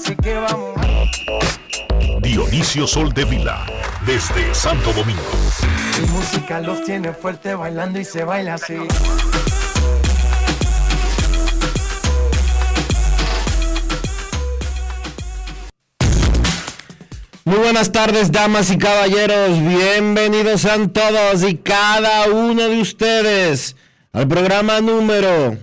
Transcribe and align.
Así 0.00 0.16
que 0.16 0.34
vamos. 0.34 0.74
Dionisio 2.22 2.86
Sol 2.86 3.12
de 3.12 3.24
Vila, 3.24 3.66
desde 4.06 4.54
Santo 4.54 4.92
Domingo. 4.92 5.22
Mi 6.00 6.08
música 6.08 6.60
los 6.60 6.84
tiene 6.84 7.12
fuerte 7.12 7.54
bailando 7.54 7.98
y 7.98 8.04
se 8.04 8.24
baila 8.24 8.54
así. 8.54 8.76
Muy 17.44 17.56
buenas 17.56 17.90
tardes, 17.90 18.30
damas 18.30 18.70
y 18.70 18.78
caballeros. 18.78 19.58
Bienvenidos 19.58 20.64
a 20.66 20.86
todos 20.88 21.42
y 21.48 21.56
cada 21.56 22.28
uno 22.28 22.68
de 22.68 22.80
ustedes 22.80 23.74
al 24.12 24.28
programa 24.28 24.80
número 24.80 25.56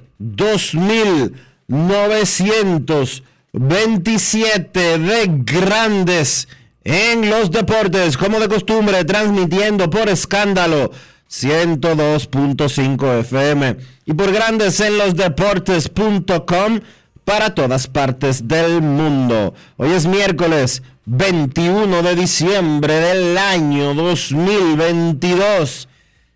2927 3.57 4.99
de 4.99 5.31
Grandes 5.45 6.49
en 6.83 7.29
los 7.29 7.51
Deportes, 7.51 8.17
como 8.17 8.39
de 8.41 8.49
costumbre, 8.49 9.05
transmitiendo 9.05 9.89
por 9.89 10.09
escándalo 10.09 10.91
102.5 11.31 13.19
FM 13.21 13.77
y 14.05 14.13
por 14.13 14.33
Grandes 14.33 14.81
en 14.81 14.97
los 14.97 15.15
Deportes.com 15.15 16.81
para 17.23 17.55
todas 17.55 17.87
partes 17.87 18.45
del 18.45 18.81
mundo. 18.81 19.53
Hoy 19.77 19.93
es 19.93 20.05
miércoles 20.05 20.83
21 21.05 22.03
de 22.03 22.15
diciembre 22.15 22.93
del 22.95 23.37
año 23.37 23.93
2022 23.93 25.87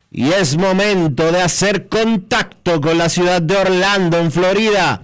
y 0.09 0.31
es 0.31 0.57
momento 0.57 1.33
de 1.33 1.41
hacer 1.41 1.89
contacto 1.89 2.79
con 2.79 2.97
la 2.97 3.09
ciudad 3.09 3.41
de 3.41 3.57
Orlando, 3.57 4.17
en 4.17 4.31
Florida, 4.31 5.03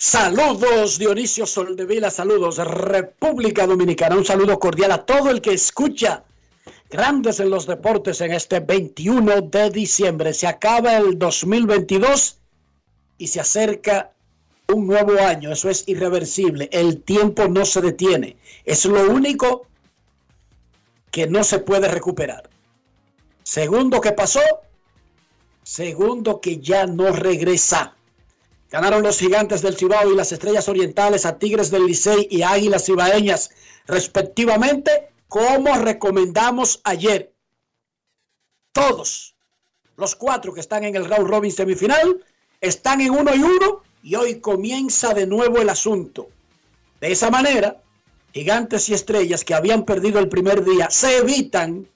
Saludos 0.00 0.96
Dionisio 0.96 1.44
Soldevila, 1.44 2.08
saludos 2.12 2.58
República 2.58 3.66
Dominicana, 3.66 4.14
un 4.14 4.24
saludo 4.24 4.56
cordial 4.60 4.92
a 4.92 5.04
todo 5.04 5.28
el 5.28 5.40
que 5.40 5.52
escucha 5.52 6.22
Grandes 6.88 7.40
en 7.40 7.50
los 7.50 7.66
Deportes 7.66 8.20
en 8.20 8.30
este 8.30 8.60
21 8.60 9.40
de 9.40 9.70
diciembre. 9.70 10.34
Se 10.34 10.46
acaba 10.46 10.96
el 10.96 11.18
2022 11.18 12.38
y 13.18 13.26
se 13.26 13.40
acerca 13.40 14.12
un 14.68 14.86
nuevo 14.86 15.18
año, 15.18 15.50
eso 15.50 15.68
es 15.68 15.82
irreversible, 15.88 16.68
el 16.70 17.02
tiempo 17.02 17.48
no 17.48 17.64
se 17.64 17.80
detiene, 17.80 18.36
es 18.64 18.84
lo 18.84 19.10
único 19.10 19.66
que 21.10 21.26
no 21.26 21.42
se 21.42 21.58
puede 21.58 21.88
recuperar. 21.88 22.48
Segundo 23.42 24.00
que 24.00 24.12
pasó, 24.12 24.42
segundo 25.64 26.40
que 26.40 26.58
ya 26.58 26.86
no 26.86 27.10
regresa. 27.10 27.97
Ganaron 28.70 29.02
los 29.02 29.18
gigantes 29.18 29.62
del 29.62 29.76
Cibao 29.76 30.12
y 30.12 30.16
las 30.16 30.30
estrellas 30.32 30.68
orientales 30.68 31.24
a 31.24 31.38
Tigres 31.38 31.70
del 31.70 31.86
Licey 31.86 32.28
y 32.30 32.42
Águilas 32.42 32.84
Cibaeñas, 32.84 33.50
respectivamente, 33.86 35.08
como 35.26 35.74
recomendamos 35.74 36.80
ayer. 36.84 37.32
Todos 38.72 39.34
los 39.96 40.14
cuatro 40.14 40.52
que 40.52 40.60
están 40.60 40.84
en 40.84 40.96
el 40.96 41.06
round 41.06 41.28
robin 41.28 41.50
semifinal 41.50 42.22
están 42.60 43.00
en 43.00 43.10
uno 43.10 43.34
y 43.34 43.42
uno 43.42 43.82
y 44.02 44.14
hoy 44.14 44.40
comienza 44.40 45.14
de 45.14 45.26
nuevo 45.26 45.58
el 45.58 45.70
asunto. 45.70 46.28
De 47.00 47.10
esa 47.10 47.30
manera, 47.30 47.80
gigantes 48.32 48.88
y 48.90 48.94
estrellas 48.94 49.44
que 49.44 49.54
habían 49.54 49.84
perdido 49.84 50.18
el 50.18 50.28
primer 50.28 50.62
día 50.62 50.90
se 50.90 51.18
evitan 51.18 51.86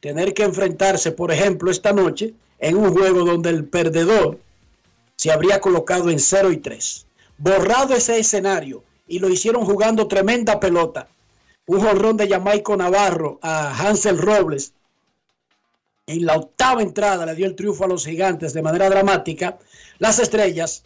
tener 0.00 0.34
que 0.34 0.42
enfrentarse, 0.42 1.12
por 1.12 1.30
ejemplo, 1.30 1.70
esta 1.70 1.92
noche 1.92 2.34
en 2.58 2.76
un 2.76 2.92
juego 2.92 3.24
donde 3.24 3.50
el 3.50 3.64
perdedor 3.64 4.40
se 5.16 5.32
habría 5.32 5.60
colocado 5.60 6.10
en 6.10 6.20
0 6.20 6.52
y 6.52 6.58
3. 6.58 7.06
Borrado 7.38 7.94
ese 7.94 8.18
escenario 8.18 8.84
y 9.08 9.18
lo 9.18 9.28
hicieron 9.28 9.64
jugando 9.64 10.08
tremenda 10.08 10.60
pelota. 10.60 11.08
Un 11.66 11.80
jonrón 11.80 12.16
de 12.16 12.28
Jamaico 12.28 12.76
Navarro 12.76 13.38
a 13.42 13.76
Hansel 13.76 14.18
Robles. 14.18 14.72
En 16.06 16.24
la 16.24 16.36
octava 16.36 16.82
entrada 16.82 17.26
le 17.26 17.34
dio 17.34 17.46
el 17.46 17.56
triunfo 17.56 17.84
a 17.84 17.88
los 17.88 18.04
gigantes 18.04 18.52
de 18.52 18.62
manera 18.62 18.88
dramática. 18.88 19.58
Las 19.98 20.18
estrellas 20.18 20.84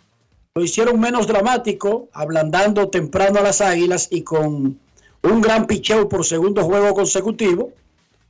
lo 0.55 0.65
hicieron 0.65 0.99
menos 0.99 1.27
dramático, 1.27 2.09
ablandando 2.13 2.89
temprano 2.89 3.41
a 3.41 3.43
las 3.43 3.61
águilas 3.61 4.09
y 4.11 4.23
con 4.23 4.81
un 5.23 5.41
gran 5.41 5.67
picheo 5.67 6.09
por 6.09 6.25
segundo 6.25 6.65
juego 6.65 6.95
consecutivo, 6.95 7.73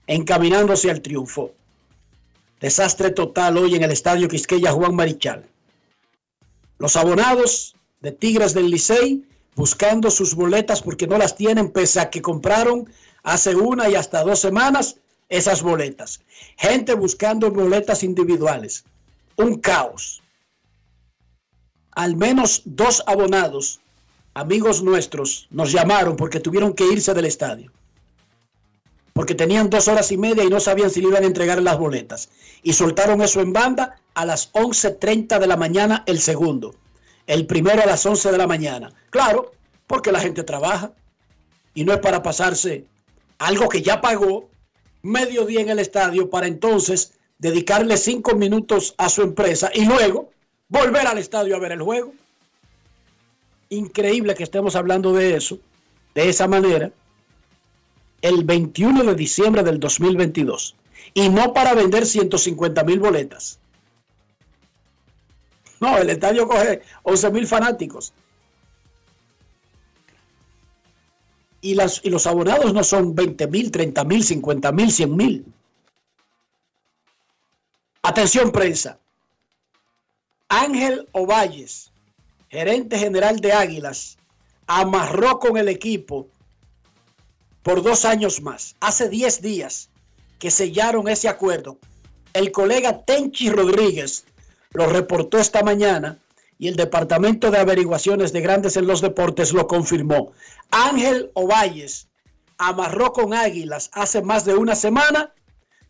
encaminándose 0.06 0.90
al 0.90 1.00
triunfo. 1.00 1.52
Desastre 2.60 3.10
total 3.10 3.56
hoy 3.56 3.76
en 3.76 3.84
el 3.84 3.92
estadio 3.92 4.28
Quisqueya 4.28 4.72
Juan 4.72 4.94
Marichal. 4.94 5.46
Los 6.80 6.96
abonados 6.96 7.76
de 8.00 8.10
Tigres 8.10 8.54
del 8.54 8.70
Licey 8.70 9.22
buscando 9.54 10.10
sus 10.10 10.34
boletas 10.34 10.80
porque 10.80 11.06
no 11.06 11.18
las 11.18 11.36
tienen, 11.36 11.70
pese 11.70 12.00
a 12.00 12.08
que 12.08 12.22
compraron 12.22 12.90
hace 13.22 13.54
una 13.54 13.90
y 13.90 13.96
hasta 13.96 14.24
dos 14.24 14.38
semanas 14.38 14.96
esas 15.28 15.60
boletas. 15.62 16.22
Gente 16.56 16.94
buscando 16.94 17.50
boletas 17.50 18.02
individuales. 18.02 18.84
Un 19.36 19.60
caos. 19.60 20.22
Al 21.90 22.16
menos 22.16 22.62
dos 22.64 23.02
abonados, 23.06 23.80
amigos 24.32 24.82
nuestros, 24.82 25.48
nos 25.50 25.72
llamaron 25.72 26.16
porque 26.16 26.40
tuvieron 26.40 26.72
que 26.72 26.90
irse 26.90 27.12
del 27.12 27.26
estadio. 27.26 27.70
Porque 29.12 29.34
tenían 29.34 29.68
dos 29.68 29.86
horas 29.86 30.10
y 30.12 30.16
media 30.16 30.44
y 30.44 30.48
no 30.48 30.60
sabían 30.60 30.88
si 30.88 31.02
le 31.02 31.08
iban 31.08 31.24
a 31.24 31.26
entregar 31.26 31.60
las 31.62 31.78
boletas. 31.78 32.30
Y 32.62 32.72
soltaron 32.72 33.20
eso 33.20 33.42
en 33.42 33.52
banda 33.52 34.00
a 34.14 34.24
las 34.24 34.52
11.30 34.52 35.38
de 35.38 35.46
la 35.46 35.56
mañana 35.56 36.04
el 36.06 36.20
segundo. 36.20 36.74
El 37.26 37.46
primero 37.46 37.82
a 37.82 37.86
las 37.86 38.04
11 38.04 38.32
de 38.32 38.38
la 38.38 38.46
mañana. 38.46 38.92
Claro, 39.10 39.52
porque 39.86 40.12
la 40.12 40.20
gente 40.20 40.42
trabaja. 40.42 40.92
Y 41.74 41.84
no 41.84 41.92
es 41.92 42.00
para 42.00 42.22
pasarse 42.22 42.84
algo 43.38 43.68
que 43.68 43.82
ya 43.82 44.00
pagó 44.00 44.48
medio 45.02 45.46
día 45.46 45.60
en 45.60 45.70
el 45.70 45.78
estadio 45.78 46.28
para 46.28 46.46
entonces 46.46 47.12
dedicarle 47.38 47.96
cinco 47.96 48.34
minutos 48.34 48.94
a 48.98 49.08
su 49.08 49.22
empresa 49.22 49.70
y 49.72 49.86
luego 49.86 50.30
volver 50.68 51.06
al 51.06 51.18
estadio 51.18 51.56
a 51.56 51.58
ver 51.58 51.72
el 51.72 51.82
juego. 51.82 52.12
Increíble 53.70 54.34
que 54.34 54.42
estemos 54.42 54.74
hablando 54.76 55.12
de 55.12 55.36
eso, 55.36 55.58
de 56.14 56.28
esa 56.28 56.48
manera. 56.48 56.90
el 58.22 58.44
21 58.44 59.04
de 59.04 59.14
diciembre 59.14 59.62
del 59.62 59.80
2022 59.80 60.76
y 61.14 61.28
no 61.28 61.54
para 61.54 61.72
vender 61.74 62.04
150 62.04 62.84
mil 62.84 63.00
boletas. 63.00 63.59
No, 65.80 65.96
el 65.96 66.10
estadio 66.10 66.46
coge 66.46 66.82
11 67.02 67.30
mil 67.30 67.46
fanáticos. 67.46 68.12
Y, 71.62 71.74
las, 71.74 72.00
y 72.04 72.10
los 72.10 72.26
abonados 72.26 72.72
no 72.72 72.84
son 72.84 73.14
20 73.14 73.46
mil, 73.48 73.70
30 73.70 74.04
mil, 74.04 74.24
50 74.24 74.72
mil, 74.72 74.92
100 74.92 75.16
mil. 75.16 75.44
Atención 78.02 78.50
prensa. 78.50 78.98
Ángel 80.48 81.08
Ovalles, 81.12 81.92
gerente 82.48 82.98
general 82.98 83.40
de 83.40 83.52
Águilas, 83.52 84.18
amarró 84.66 85.38
con 85.38 85.56
el 85.56 85.68
equipo 85.68 86.28
por 87.62 87.82
dos 87.82 88.04
años 88.04 88.40
más. 88.40 88.74
Hace 88.80 89.08
10 89.08 89.42
días 89.42 89.90
que 90.38 90.50
sellaron 90.50 91.08
ese 91.08 91.28
acuerdo. 91.28 91.78
El 92.32 92.52
colega 92.52 93.02
Tenchi 93.04 93.50
Rodríguez 93.50 94.24
lo 94.72 94.86
reportó 94.86 95.38
esta 95.38 95.62
mañana 95.62 96.18
y 96.58 96.68
el 96.68 96.76
Departamento 96.76 97.50
de 97.50 97.58
Averiguaciones 97.58 98.32
de 98.32 98.40
Grandes 98.40 98.76
en 98.76 98.86
los 98.86 99.00
Deportes 99.00 99.52
lo 99.52 99.66
confirmó. 99.66 100.32
Ángel 100.70 101.30
Ovalles 101.34 102.08
amarró 102.58 103.12
con 103.12 103.32
Águilas 103.32 103.90
hace 103.92 104.22
más 104.22 104.44
de 104.44 104.54
una 104.54 104.76
semana. 104.76 105.32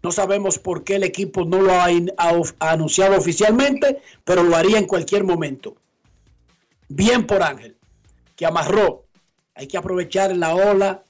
No 0.03 0.13
sabemos 0.13 0.59
por 0.59 0.85
qué 0.85 0.97
el 0.97 1.03
equipo 1.03 1.45
no 1.45 1.61
lo 1.61 1.73
ha, 1.73 1.89
ha 2.19 2.71
anunciado 2.71 3.19
oficialmente, 3.19 4.01
pero 4.25 4.43
lo 4.43 4.57
haría 4.57 4.79
en 4.79 4.87
cualquier 4.87 5.25
momento. 5.25 5.77
Bien 6.89 7.27
por 7.27 7.43
Ángel, 7.43 7.77
que 8.37 8.47
amarró. 8.47 9.05
Hay 9.55 9.67
que 9.67 9.77
aprovechar 9.77 10.35
la 10.35 10.55
ola 10.55 11.03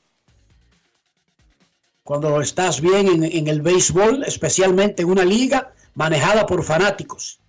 cuando 2.02 2.40
estás 2.40 2.81
bien 2.81 3.25
en, 3.25 3.46
el 3.46 3.62
béisbol, 3.62 4.25
especialmente 4.25 5.02
en 5.02 5.11
una 5.11 5.25
liga 5.25 5.73
manejada 5.94 6.46
por 6.46 6.64
fanáticos. 6.64 7.39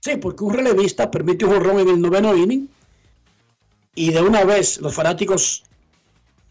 Sí, 0.00 0.16
porque 0.16 0.44
un 0.44 0.54
relevista 0.54 1.10
permite 1.10 1.44
un 1.44 1.52
jorrón 1.52 1.80
en 1.80 1.88
el 1.88 2.00
noveno 2.00 2.36
inning 2.36 2.68
y 3.94 4.10
de 4.10 4.22
una 4.22 4.44
vez 4.44 4.80
los 4.80 4.94
fanáticos 4.94 5.64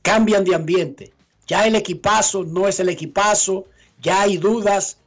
cambian 0.02 0.44
de 0.44 0.56
ambiente. 0.56 1.14
Ya 1.48 1.66
el 1.66 1.76
equipazo 1.76 2.44
no 2.44 2.68
es 2.68 2.80
el 2.80 2.90
equipazo, 2.90 3.66
ya 4.02 4.22
hay 4.22 4.38
dudas 4.38 4.98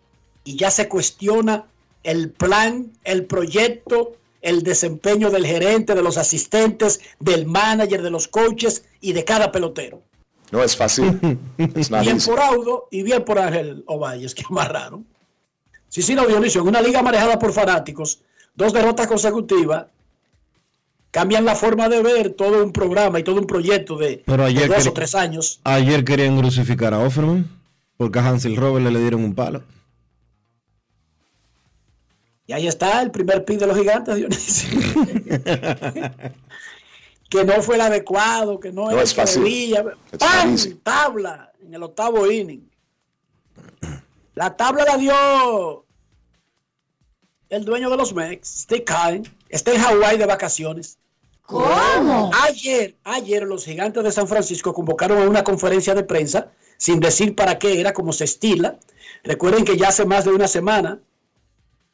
y 0.45 0.57
ya 0.57 0.71
se 0.71 0.89
cuestiona 0.89 1.67
el 2.03 2.31
plan, 2.31 2.91
el 3.05 3.27
proyecto, 3.27 4.17
el 4.41 4.63
desempeño 4.63 5.31
del 5.31 5.47
gerente, 5.47 5.95
de 5.95 6.03
los 6.03 6.17
asistentes, 6.17 7.01
del 7.19 7.47
manager, 7.47 8.03
de 8.03 8.11
los 8.11 8.27
coaches 8.27 8.85
y 9.01 9.13
de 9.13 9.25
cada 9.25 9.53
pelotero. 9.53 10.03
No 10.51 10.63
es 10.63 10.77
fácil. 10.77 11.19
bien 12.03 12.19
por 12.25 12.41
Audo 12.41 12.89
y 12.91 13.03
bien 13.03 13.25
por 13.25 13.39
Ángel 13.39 13.85
Ovalles, 13.87 14.35
que 14.35 14.45
amarraron. 14.49 15.07
Sí, 15.89 16.03
sí, 16.03 16.15
no, 16.15 16.27
Dionisio, 16.27 16.63
en 16.63 16.69
una 16.69 16.81
liga 16.81 17.03
manejada 17.03 17.39
por 17.39 17.53
fanáticos, 17.53 18.21
dos 18.55 18.73
derrotas 18.73 19.07
consecutivas, 19.07 19.87
cambian 21.11 21.45
la 21.45 21.57
forma 21.57 21.89
de 21.89 22.03
ver 22.03 22.31
todo 22.31 22.63
un 22.65 22.73
programa 22.73 23.19
y 23.19 23.23
todo 23.23 23.41
un 23.41 23.47
proyecto 23.47 23.97
de, 23.97 24.23
dos 24.27 24.87
o 24.87 24.93
tres 24.93 25.15
años. 25.15 25.61
Ayer 25.65 26.05
querían 26.05 26.39
crucificar 26.39 26.95
a 26.95 26.99
Offerman 27.01 27.49
porque 27.97 28.19
a 28.19 28.29
Hansel 28.29 28.57
Robert 28.57 28.85
le, 28.85 28.91
le 28.91 29.01
dieron 29.01 29.25
un 29.25 29.35
palo. 29.35 29.63
Y 32.47 32.53
ahí 32.53 32.67
está 32.67 33.01
el 33.01 33.11
primer 33.13 33.45
pick 33.45 33.61
de 33.61 33.67
los 33.69 33.79
gigantes, 33.79 34.17
Dionisio. 34.17 34.81
que 37.31 37.45
no 37.45 37.63
fue 37.63 37.77
el 37.77 37.81
adecuado, 37.83 38.59
que 38.59 38.73
no, 38.73 38.91
es 38.91 39.15
fácil. 39.15 39.77
¡Pam! 40.19 40.57
Tabla 40.83 41.53
en 41.65 41.75
el 41.75 41.83
octavo 41.85 42.29
inning. 42.31 42.69
La 44.35 44.57
tabla 44.57 44.85
la 44.85 44.97
dio 44.97 45.87
el 47.51 47.65
dueño 47.65 47.91
de 47.91 47.97
los 47.97 48.15
Mex, 48.15 48.63
Steve 48.63 48.85
Kine. 48.85 49.23
Está 49.49 49.73
en 49.73 49.81
Hawái 49.81 50.17
de 50.17 50.27
vacaciones. 50.27 50.99
¿Cómo? 51.43 52.31
Ayer, 52.45 52.97
ayer 53.03 53.43
los 53.43 53.65
gigantes 53.65 54.05
de 54.05 54.13
San 54.13 54.29
Francisco 54.29 54.73
convocaron 54.73 55.21
a 55.21 55.29
una 55.29 55.43
conferencia 55.43 55.95
de 55.95 56.05
prensa 56.05 56.53
sin 56.77 57.01
decir 57.01 57.35
para 57.35 57.59
qué 57.59 57.81
era, 57.81 57.93
como 57.93 58.13
se 58.13 58.25
estila. 58.25 58.79
Recuerden 59.25 59.65
que 59.65 59.77
ya 59.77 59.89
hace 59.89 60.07
más 60.07 60.25
de 60.25 60.31
una 60.31 60.47
semana 60.47 61.01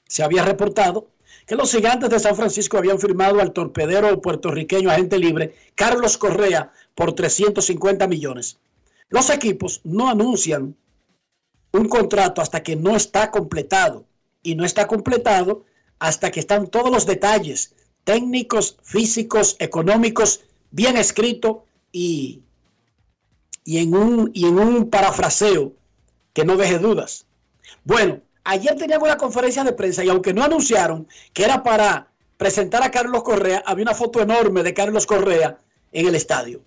se 0.06 0.22
había 0.22 0.44
reportado 0.44 1.08
que 1.46 1.56
los 1.56 1.72
gigantes 1.72 2.10
de 2.10 2.20
San 2.20 2.36
Francisco 2.36 2.76
habían 2.76 2.98
firmado 2.98 3.40
al 3.40 3.52
torpedero 3.52 4.20
puertorriqueño 4.20 4.90
agente 4.90 5.18
libre 5.18 5.54
Carlos 5.74 6.18
Correa 6.18 6.70
por 6.94 7.14
350 7.14 8.06
millones. 8.06 8.58
Los 9.08 9.30
equipos 9.30 9.80
no 9.84 10.10
anuncian 10.10 10.76
un 11.72 11.88
contrato 11.88 12.42
hasta 12.42 12.62
que 12.62 12.76
no 12.76 12.94
está 12.94 13.30
completado 13.30 14.05
y 14.46 14.54
no 14.54 14.64
está 14.64 14.86
completado 14.86 15.64
hasta 15.98 16.30
que 16.30 16.40
están 16.40 16.68
todos 16.68 16.90
los 16.90 17.06
detalles 17.06 17.74
técnicos, 18.04 18.78
físicos, 18.82 19.56
económicos 19.58 20.40
bien 20.70 20.96
escritos 20.96 21.58
y, 21.90 22.42
y, 23.64 23.78
en 23.78 23.94
un, 23.94 24.30
y 24.32 24.46
en 24.46 24.58
un 24.58 24.90
parafraseo 24.90 25.72
que 26.32 26.44
no 26.44 26.56
deje 26.56 26.78
dudas. 26.78 27.26
Bueno, 27.84 28.20
Ayer 28.48 28.76
tenían 28.76 29.02
una 29.02 29.16
conferencia 29.16 29.64
de 29.64 29.72
prensa 29.72 30.04
y 30.04 30.08
aunque 30.08 30.32
no 30.32 30.44
anunciaron 30.44 31.08
que 31.32 31.42
era 31.42 31.64
para 31.64 32.12
presentar 32.36 32.80
a 32.84 32.92
Carlos 32.92 33.24
Correa, 33.24 33.60
había 33.66 33.82
una 33.82 33.94
foto 33.94 34.20
enorme 34.20 34.62
de 34.62 34.72
Carlos 34.72 35.04
Correa 35.04 35.58
en 35.90 36.06
el 36.06 36.14
estadio. 36.14 36.62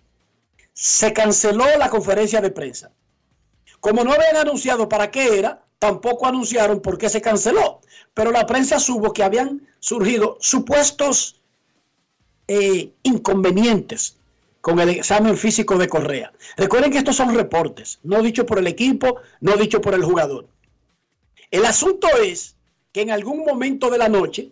Se 0.74 1.14
canceló 1.14 1.66
la 1.78 1.90
conferencia 1.90 2.42
de 2.42 2.52
prensa. 2.52 2.92
Como 3.80 4.04
no 4.04 4.12
habían 4.12 4.36
anunciado 4.36 4.90
para 4.90 5.10
qué 5.10 5.40
era, 5.40 5.64
tampoco 5.80 6.28
anunciaron 6.28 6.82
por 6.82 6.98
qué 6.98 7.10
se 7.10 7.22
canceló. 7.22 7.82
Pero 8.14 8.32
la 8.32 8.46
prensa 8.46 8.80
supo 8.80 9.14
que 9.14 9.24
habían 9.24 9.68
surgido 9.80 10.38
supuestos 10.40 11.42
eh, 12.48 12.92
inconvenientes 13.04 14.18
con 14.62 14.80
el 14.80 14.90
examen 14.90 15.38
físico 15.38 15.78
de 15.78 15.88
Correa. 15.88 16.34
Recuerden 16.58 16.92
que 16.92 16.98
estos 16.98 17.16
son 17.16 17.34
reportes, 17.34 18.00
no 18.04 18.22
dicho 18.22 18.46
por 18.46 18.60
el 18.60 18.68
equipo, 18.68 19.18
no 19.40 19.56
dicho 19.56 19.80
por 19.82 19.94
el 19.94 20.04
jugador. 20.04 20.48
El 21.50 21.66
asunto 21.66 22.08
es 22.22 22.56
que 22.92 23.02
en 23.02 23.12
algún 23.12 23.46
momento 23.46 23.90
de 23.90 23.98
la 23.98 24.10
noche, 24.10 24.52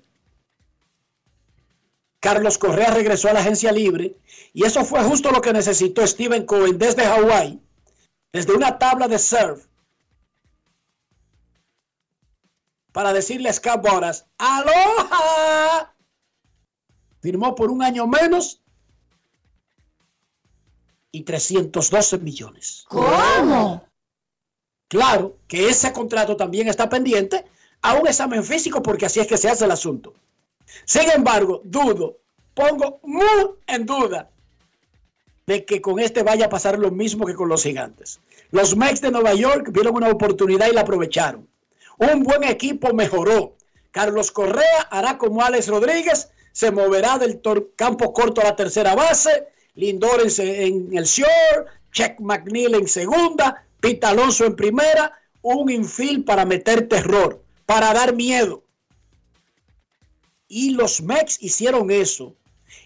Carlos 2.20 2.58
Correa 2.58 2.92
regresó 2.92 3.30
a 3.30 3.34
la 3.34 3.42
agencia 3.42 3.72
libre 3.72 4.16
y 4.54 4.66
eso 4.66 4.84
fue 4.84 5.04
justo 5.04 5.32
lo 5.32 5.42
que 5.42 5.54
necesitó 5.54 6.06
Steven 6.06 6.46
Cohen 6.46 6.78
desde 6.78 7.06
Hawái, 7.06 7.60
desde 8.34 8.54
una 8.54 8.80
tabla 8.80 9.08
de 9.08 9.20
surf, 9.20 9.67
para 12.98 13.14
decirle 13.14 13.48
a 13.48 13.54
Scott 13.54 13.88
Boras, 13.88 14.26
¡Aloha! 14.40 15.94
Firmó 17.22 17.54
por 17.54 17.70
un 17.70 17.84
año 17.84 18.08
menos 18.08 18.64
y 21.12 21.22
312 21.22 22.18
millones. 22.18 22.86
¿Cómo? 22.88 23.88
Claro 24.88 25.38
que 25.48 25.70
ese 25.70 25.94
contrato 25.94 26.36
también 26.36 26.70
está 26.70 26.90
pendiente 26.90 27.46
a 27.84 27.94
un 27.94 28.08
examen 28.08 28.44
físico 28.44 28.82
porque 28.82 29.06
así 29.06 29.20
es 29.20 29.28
que 29.28 29.38
se 29.38 29.48
hace 29.48 29.66
el 29.66 29.72
asunto. 29.72 30.16
Sin 30.84 31.08
embargo, 31.12 31.62
dudo, 31.64 32.18
pongo 32.56 33.00
muy 33.04 33.60
en 33.68 33.86
duda 33.86 34.32
de 35.46 35.66
que 35.66 35.84
con 35.84 36.00
este 36.00 36.24
vaya 36.24 36.48
a 36.48 36.50
pasar 36.50 36.80
lo 36.80 36.90
mismo 36.90 37.28
que 37.28 37.36
con 37.36 37.48
los 37.48 37.62
gigantes. 37.62 38.20
Los 38.50 38.76
Mets 38.76 39.02
de 39.02 39.12
Nueva 39.12 39.36
York 39.36 39.70
vieron 39.72 39.96
una 39.98 40.10
oportunidad 40.10 40.68
y 40.68 40.74
la 40.74 40.82
aprovecharon. 40.82 41.48
Un 41.98 42.24
buen 42.24 42.44
equipo 42.44 42.94
mejoró. 42.94 43.56
Carlos 43.92 44.32
Correa 44.32 44.88
hará 44.92 45.18
como 45.18 45.42
Alex 45.42 45.68
Rodríguez, 45.68 46.30
se 46.52 46.72
moverá 46.72 47.18
del 47.18 47.42
campo 47.76 48.14
corto 48.14 48.42
a 48.42 48.46
la 48.46 48.56
tercera 48.56 48.96
base, 48.96 49.48
Lindor 49.76 50.22
en, 50.40 50.98
el 50.98 51.06
short, 51.06 51.68
Check 51.92 52.20
McNeil 52.20 52.76
en 52.76 52.88
segunda, 52.88 53.66
Pita 53.80 54.10
Alonso 54.10 54.46
en 54.46 54.56
primera, 54.56 55.14
un 55.42 55.70
infil 55.70 56.24
para 56.24 56.46
meter 56.46 56.88
terror, 56.88 57.44
para 57.66 57.94
dar 57.94 58.16
miedo. 58.16 58.64
Y 60.48 60.72
los 60.72 61.02
Mex 61.02 61.38
hicieron 61.42 61.92
eso 61.92 62.36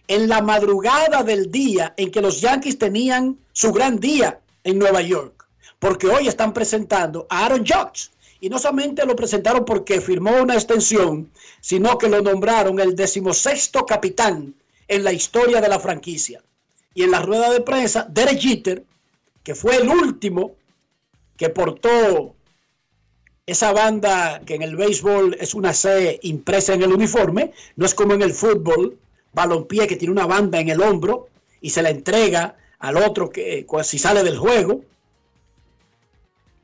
en 0.07 0.27
la 0.27 0.41
madrugada 0.41 1.23
del 1.23 1.51
día 1.51 1.93
en 1.97 2.11
que 2.11 2.21
los 2.21 2.41
Yankees 2.41 2.77
tenían 2.77 3.37
su 3.53 3.71
gran 3.71 3.99
día 3.99 4.41
en 4.63 4.79
Nueva 4.79 5.01
York. 5.01 5.47
Porque 5.79 6.07
hoy 6.07 6.27
están 6.27 6.53
presentando 6.53 7.25
a 7.29 7.45
Aaron 7.45 7.65
Judge. 7.65 8.11
Y 8.41 8.50
no 8.50 8.57
solamente 8.57 9.05
lo 9.05 9.15
presentaron 9.15 9.63
porque 9.63 10.01
firmó 10.01 10.41
una 10.41 10.55
extensión, 10.55 11.31
sino 11.62 11.98
que 12.00 12.10
lo 12.10 12.21
nombraron 12.21 12.79
el 12.79 12.95
decimosexto 12.95 13.86
capitán 13.86 14.55
en 14.88 15.03
la 15.03 15.13
historia 15.13 15.62
de 15.62 15.69
la 15.69 15.79
franquicia. 15.79 16.41
Y 16.95 17.03
en 17.03 17.12
la 17.12 17.21
rueda 17.21 17.51
de 17.51 17.62
prensa, 17.62 18.07
Derek 18.10 18.39
Jeter, 18.39 18.83
que 19.43 19.53
fue 19.53 19.77
el 19.77 19.88
último 19.88 20.55
que 21.38 21.50
portó 21.50 22.36
esa 23.45 23.71
banda 23.74 24.41
que 24.43 24.55
en 24.55 24.63
el 24.63 24.75
béisbol 24.75 25.38
es 25.39 25.53
una 25.53 25.74
C 25.74 26.19
impresa 26.24 26.74
en 26.74 26.81
el 26.81 26.93
uniforme, 26.93 27.51
no 27.75 27.86
es 27.86 27.93
como 27.93 28.13
en 28.13 28.24
el 28.24 28.33
fútbol, 28.33 28.98
balompié 29.33 29.88
que 29.88 29.95
tiene 29.98 30.13
una 30.13 30.25
banda 30.25 30.60
en 30.60 30.69
el 30.69 30.81
hombro 30.81 31.27
y 31.62 31.69
se 31.69 31.83
la 31.83 31.91
entrega 31.91 32.57
al 32.79 32.98
otro 32.98 33.29
que 33.29 33.65
si 33.83 34.00
sale 34.00 34.24
del 34.24 34.38
juego. 34.38 34.81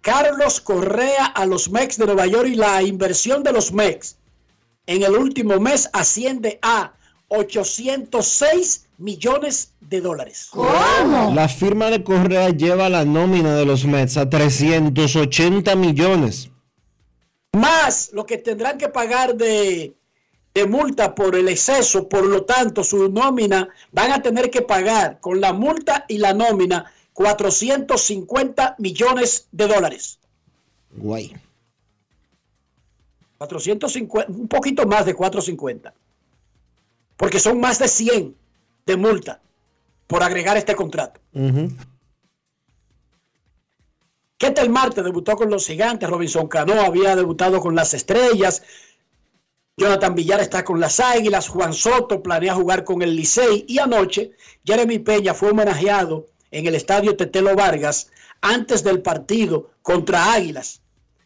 Carlos 0.08 0.62
Correa 0.62 1.26
a 1.26 1.46
los 1.46 1.70
Mex 1.70 1.98
de 1.98 2.06
Nueva 2.06 2.26
York 2.28 2.48
y 2.48 2.56
la 2.56 2.82
inversión 2.82 3.44
de 3.44 3.52
los 3.52 3.74
Mex 3.74 4.16
en 4.86 5.04
el 5.04 5.12
último 5.12 5.60
mes 5.60 5.90
asciende 5.92 6.60
a 6.62 6.94
806 7.28 8.88
millones 9.00 9.74
de 9.82 10.00
dólares. 10.00 10.48
¿Cómo? 10.50 11.34
La 11.36 11.50
firma 11.50 11.90
de 11.90 12.06
Correa 12.06 12.52
lleva 12.52 12.88
la 12.88 13.04
nómina 13.04 13.54
de 13.58 13.66
los 13.66 13.84
Mets 13.84 14.16
a 14.16 14.30
380 14.30 15.76
millones. 15.76 16.52
Más 17.52 18.12
lo 18.14 18.26
que 18.26 18.38
tendrán 18.38 18.78
que 18.78 18.88
pagar 18.88 19.36
de, 19.36 19.94
de 20.54 20.66
multa 20.68 21.14
por 21.14 21.36
el 21.36 21.50
exceso, 21.50 22.08
por 22.08 22.26
lo 22.26 22.46
tanto, 22.46 22.82
su 22.86 23.12
nómina 23.12 23.68
van 23.92 24.14
a 24.14 24.22
tener 24.22 24.50
que 24.50 24.62
pagar 24.62 25.20
con 25.20 25.42
la 25.42 25.52
multa 25.52 26.06
y 26.08 26.18
la 26.18 26.34
nómina 26.34 26.94
450 27.18 28.76
millones 28.78 29.48
de 29.52 29.68
dólares. 29.68 30.20
Guay. 30.92 31.36
450, 33.40 34.32
un 34.32 34.48
poquito 34.48 34.86
más 34.86 35.04
de 35.08 35.16
450. 35.16 35.96
Porque 37.16 37.40
son 37.40 37.60
más 37.60 37.80
de 37.80 37.88
100 37.88 38.36
de 38.86 38.98
multa 38.98 39.42
por 40.06 40.22
agregar 40.22 40.58
este 40.58 40.76
contrato. 40.76 41.20
Ujú. 41.34 41.72
¿Qué 44.38 44.52
tal 44.52 44.70
Marte 44.70 45.02
debutó 45.02 45.36
con 45.36 45.50
los 45.50 45.66
gigantes? 45.66 46.08
Robinson 46.08 46.48
Cano 46.48 46.80
había 46.80 47.16
debutado 47.16 47.60
con 47.60 47.74
las 47.74 47.96
estrellas. 47.96 48.62
Jonathan 49.76 50.14
Villar 50.14 50.42
está 50.42 50.64
con 50.64 50.80
las 50.80 51.00
águilas. 51.00 51.48
Juan 51.48 51.74
Soto 51.74 52.22
planea 52.22 52.54
jugar 52.54 52.84
con 52.84 53.02
el 53.02 53.16
Licey. 53.16 53.66
Y 53.68 53.80
anoche, 53.80 54.34
Jeremy 54.64 55.00
Peña 55.00 55.34
fue 55.34 55.50
homenajeado 55.50 56.28
en 56.52 56.68
el 56.68 56.76
estadio 56.76 57.16
Tetelo 57.16 57.56
Vargas 57.56 58.12
antes 58.42 58.84
del 58.84 59.02
partido 59.02 59.72
contra 59.82 60.34
Águilas. 60.34 60.82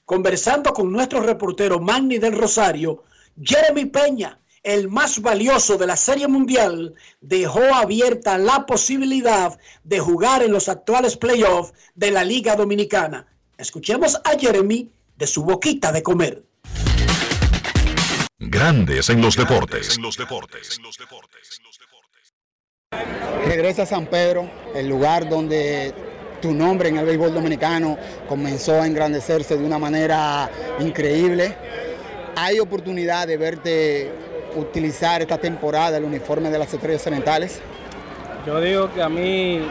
Conversando 0.05 0.73
con 0.73 0.91
nuestro 0.91 1.21
reportero 1.21 1.79
Magni 1.79 2.17
del 2.17 2.37
Rosario, 2.37 3.03
Jeremy 3.41 3.85
Peña, 3.85 4.39
el 4.63 4.89
más 4.89 5.21
valioso 5.21 5.77
de 5.77 5.87
la 5.87 5.95
Serie 5.95 6.27
Mundial, 6.27 6.93
dejó 7.19 7.63
abierta 7.73 8.37
la 8.37 8.65
posibilidad 8.65 9.57
de 9.83 9.99
jugar 9.99 10.43
en 10.43 10.51
los 10.51 10.69
actuales 10.69 11.17
playoffs 11.17 11.73
de 11.95 12.11
la 12.11 12.23
Liga 12.23 12.55
Dominicana. 12.55 13.25
Escuchemos 13.57 14.15
a 14.23 14.37
Jeremy 14.37 14.91
de 15.15 15.27
su 15.27 15.43
boquita 15.43 15.91
de 15.91 16.03
comer. 16.03 16.43
Grandes 18.37 19.09
en 19.09 19.21
los 19.21 19.35
deportes. 19.35 19.99
Regresa 23.45 23.83
a 23.83 23.85
San 23.85 24.05
Pedro, 24.05 24.49
el 24.75 24.87
lugar 24.87 25.27
donde 25.27 25.93
tu 26.41 26.53
nombre 26.53 26.89
en 26.89 26.97
el 26.97 27.05
béisbol 27.05 27.33
dominicano 27.33 27.97
comenzó 28.29 28.81
a 28.81 28.85
engrandecerse 28.85 29.57
de 29.57 29.65
una 29.65 29.79
manera 29.79 30.49
increíble. 30.79 31.55
Hay 32.35 32.59
oportunidad 32.59 33.27
de 33.27 33.37
verte 33.37 34.11
utilizar 34.55 35.21
esta 35.21 35.37
temporada 35.37 35.97
el 35.97 36.03
uniforme 36.03 36.49
de 36.49 36.59
las 36.59 36.73
estrellas 36.73 37.05
orientales. 37.07 37.59
Yo 38.45 38.61
digo 38.61 38.93
que 38.93 39.01
a 39.01 39.09
mí, 39.09 39.61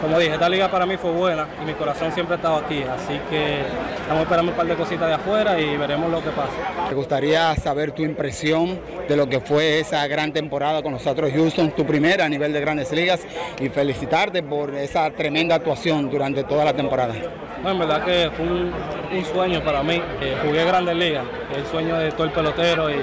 como 0.00 0.18
dije, 0.18 0.34
esta 0.34 0.48
liga 0.48 0.70
para 0.70 0.86
mí 0.86 0.96
fue 0.96 1.10
buena 1.10 1.46
y 1.62 1.66
mi 1.66 1.74
corazón 1.74 2.12
siempre 2.12 2.34
ha 2.34 2.36
estado 2.36 2.56
aquí, 2.56 2.82
así 2.82 3.20
que 3.28 3.60
estamos 4.00 4.22
esperando 4.22 4.52
un 4.52 4.56
par 4.56 4.66
de 4.66 4.74
cositas 4.74 5.08
de 5.08 5.14
afuera 5.14 5.60
y 5.60 5.76
veremos 5.76 6.10
lo 6.10 6.22
que 6.22 6.30
pasa. 6.30 6.52
Me 6.88 6.94
gustaría 6.94 7.54
saber 7.56 7.92
tu 7.92 8.02
impresión 8.02 8.80
de 9.08 9.16
lo 9.16 9.28
que 9.28 9.40
fue 9.40 9.80
esa 9.80 10.06
gran 10.06 10.32
temporada 10.32 10.82
con 10.82 10.92
los 10.92 11.06
Astros 11.06 11.30
Houston, 11.32 11.70
tu 11.72 11.84
primera 11.84 12.24
a 12.24 12.28
nivel 12.28 12.52
de 12.52 12.60
grandes 12.60 12.92
ligas, 12.92 13.20
y 13.60 13.68
felicitarte 13.68 14.42
por 14.42 14.74
esa 14.74 15.10
tremenda 15.10 15.56
actuación 15.56 16.10
durante 16.10 16.44
toda 16.44 16.64
la 16.64 16.72
temporada. 16.72 17.14
No, 17.62 17.70
en 17.70 17.78
verdad 17.78 18.04
que 18.04 18.30
fue 18.34 18.46
un, 18.46 18.72
un 19.12 19.24
sueño 19.26 19.62
para 19.62 19.82
mí. 19.82 20.00
Eh, 20.20 20.36
jugué 20.42 20.64
Grandes 20.64 20.96
Ligas, 20.96 21.24
el 21.54 21.66
sueño 21.66 21.98
de 21.98 22.10
todo 22.12 22.24
el 22.24 22.32
pelotero. 22.32 22.88
Y, 22.90 22.94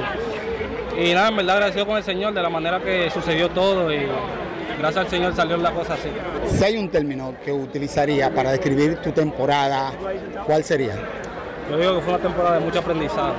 y 0.99 1.13
nada, 1.13 1.27
en 1.27 1.35
verdad 1.35 1.57
agradecido 1.57 1.85
con 1.85 1.97
el 1.97 2.03
Señor 2.03 2.33
de 2.33 2.41
la 2.41 2.49
manera 2.49 2.79
que 2.79 3.09
sucedió 3.11 3.49
todo 3.49 3.93
y 3.93 4.07
gracias 4.77 5.05
al 5.05 5.10
Señor 5.10 5.36
salió 5.36 5.57
la 5.57 5.72
cosa 5.72 5.96
así. 5.96 6.10
Si 6.55 6.63
hay 6.63 6.77
un 6.77 6.89
término 6.89 7.36
que 7.43 7.51
utilizaría 7.51 8.34
para 8.34 8.51
describir 8.51 8.98
tu 8.98 9.12
temporada, 9.12 9.91
¿cuál 10.46 10.63
sería? 10.63 10.96
Yo 11.69 11.77
digo 11.77 11.96
que 11.96 12.01
fue 12.01 12.13
una 12.13 12.24
temporada 12.24 12.60
de 12.60 12.65
mucho 12.65 12.79
aprendizaje, 12.79 13.36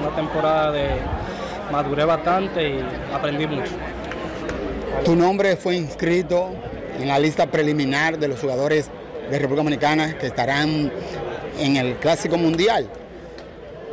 una 0.00 0.14
temporada 0.14 0.72
de 0.72 0.88
maduré 1.72 2.04
bastante 2.04 2.68
y 2.68 2.84
aprendí 3.12 3.46
mucho. 3.46 3.72
Tu 5.04 5.16
nombre 5.16 5.56
fue 5.56 5.76
inscrito 5.76 6.50
en 6.98 7.08
la 7.08 7.18
lista 7.18 7.46
preliminar 7.46 8.18
de 8.18 8.28
los 8.28 8.40
jugadores 8.40 8.90
de 9.30 9.38
República 9.38 9.62
Dominicana 9.62 10.18
que 10.18 10.26
estarán 10.26 10.92
en 11.58 11.76
el 11.76 11.96
Clásico 11.96 12.36
Mundial. 12.36 12.86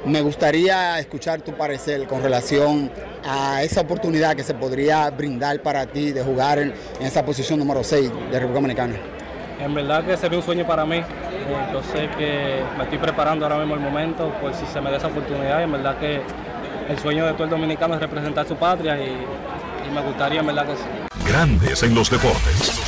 Me 0.06 0.22
gustaría 0.22 1.00
escuchar 1.00 1.42
tu 1.42 1.54
parecer 1.54 2.08
con 2.08 2.22
relación 2.22 2.92
a 3.28 3.62
esa 3.64 3.82
oportunidad 3.82 4.36
que 4.36 4.44
se 4.44 4.54
podría 4.54 5.10
brindar 5.10 5.62
para 5.62 5.86
ti 5.86 6.12
de 6.12 6.24
jugar 6.24 6.60
en, 6.60 6.74
en 7.00 7.06
esa 7.06 7.26
posición 7.26 7.60
número 7.60 7.84
6 7.84 8.10
de 8.32 8.40
República 8.40 8.54
Dominicana. 8.54 8.94
En 9.60 9.74
verdad 9.74 10.06
que 10.06 10.16
sería 10.16 10.38
un 10.38 10.44
sueño 10.44 10.66
para 10.66 10.86
mí. 10.86 10.98
Eh, 10.98 11.04
Yo 11.74 11.82
sé 11.84 12.10
que 12.18 12.62
me 12.78 12.84
estoy 12.84 13.00
preparando 13.00 13.46
ahora 13.46 13.58
mismo 13.58 13.76
el 13.76 13.82
momento 13.82 14.32
por 14.40 14.54
si 14.54 14.66
se 14.68 14.80
me 14.80 14.92
da 14.92 14.98
esa 14.98 15.08
oportunidad. 15.08 15.60
Y 15.60 15.64
en 15.64 15.72
verdad 15.72 15.98
que 15.98 16.22
el 16.90 17.00
sueño 17.00 17.26
de 17.26 17.34
todo 17.34 17.46
el 17.46 17.50
dominicano 17.50 17.96
es 17.96 18.00
representar 18.00 18.48
su 18.48 18.56
patria 18.56 18.98
y, 18.98 19.10
y 19.10 19.94
me 19.94 20.02
gustaría 20.02 20.40
en 20.40 20.46
verdad 20.48 20.66
que 20.68 20.76
sí. 20.76 21.28
Grandes 21.28 21.84
en 21.84 21.96
los 21.96 22.10
deportes. 22.10 22.87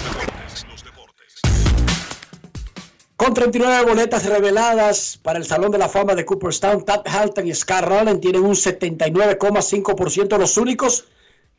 Con 3.19 3.33
39 3.33 3.83
boletas 3.83 4.25
reveladas 4.25 5.19
para 5.21 5.39
el 5.39 5.45
Salón 5.45 5.71
de 5.71 5.77
la 5.77 5.89
Fama 5.89 6.15
de 6.15 6.23
Cooperstown, 6.23 6.85
Tad 6.85 7.01
Halton 7.05 7.45
y 7.45 7.53
Scar 7.53 7.85
Rowland 7.85 8.21
tienen 8.21 8.45
un 8.45 8.55
79,5% 8.55 10.37
los 10.37 10.55
únicos 10.55 11.09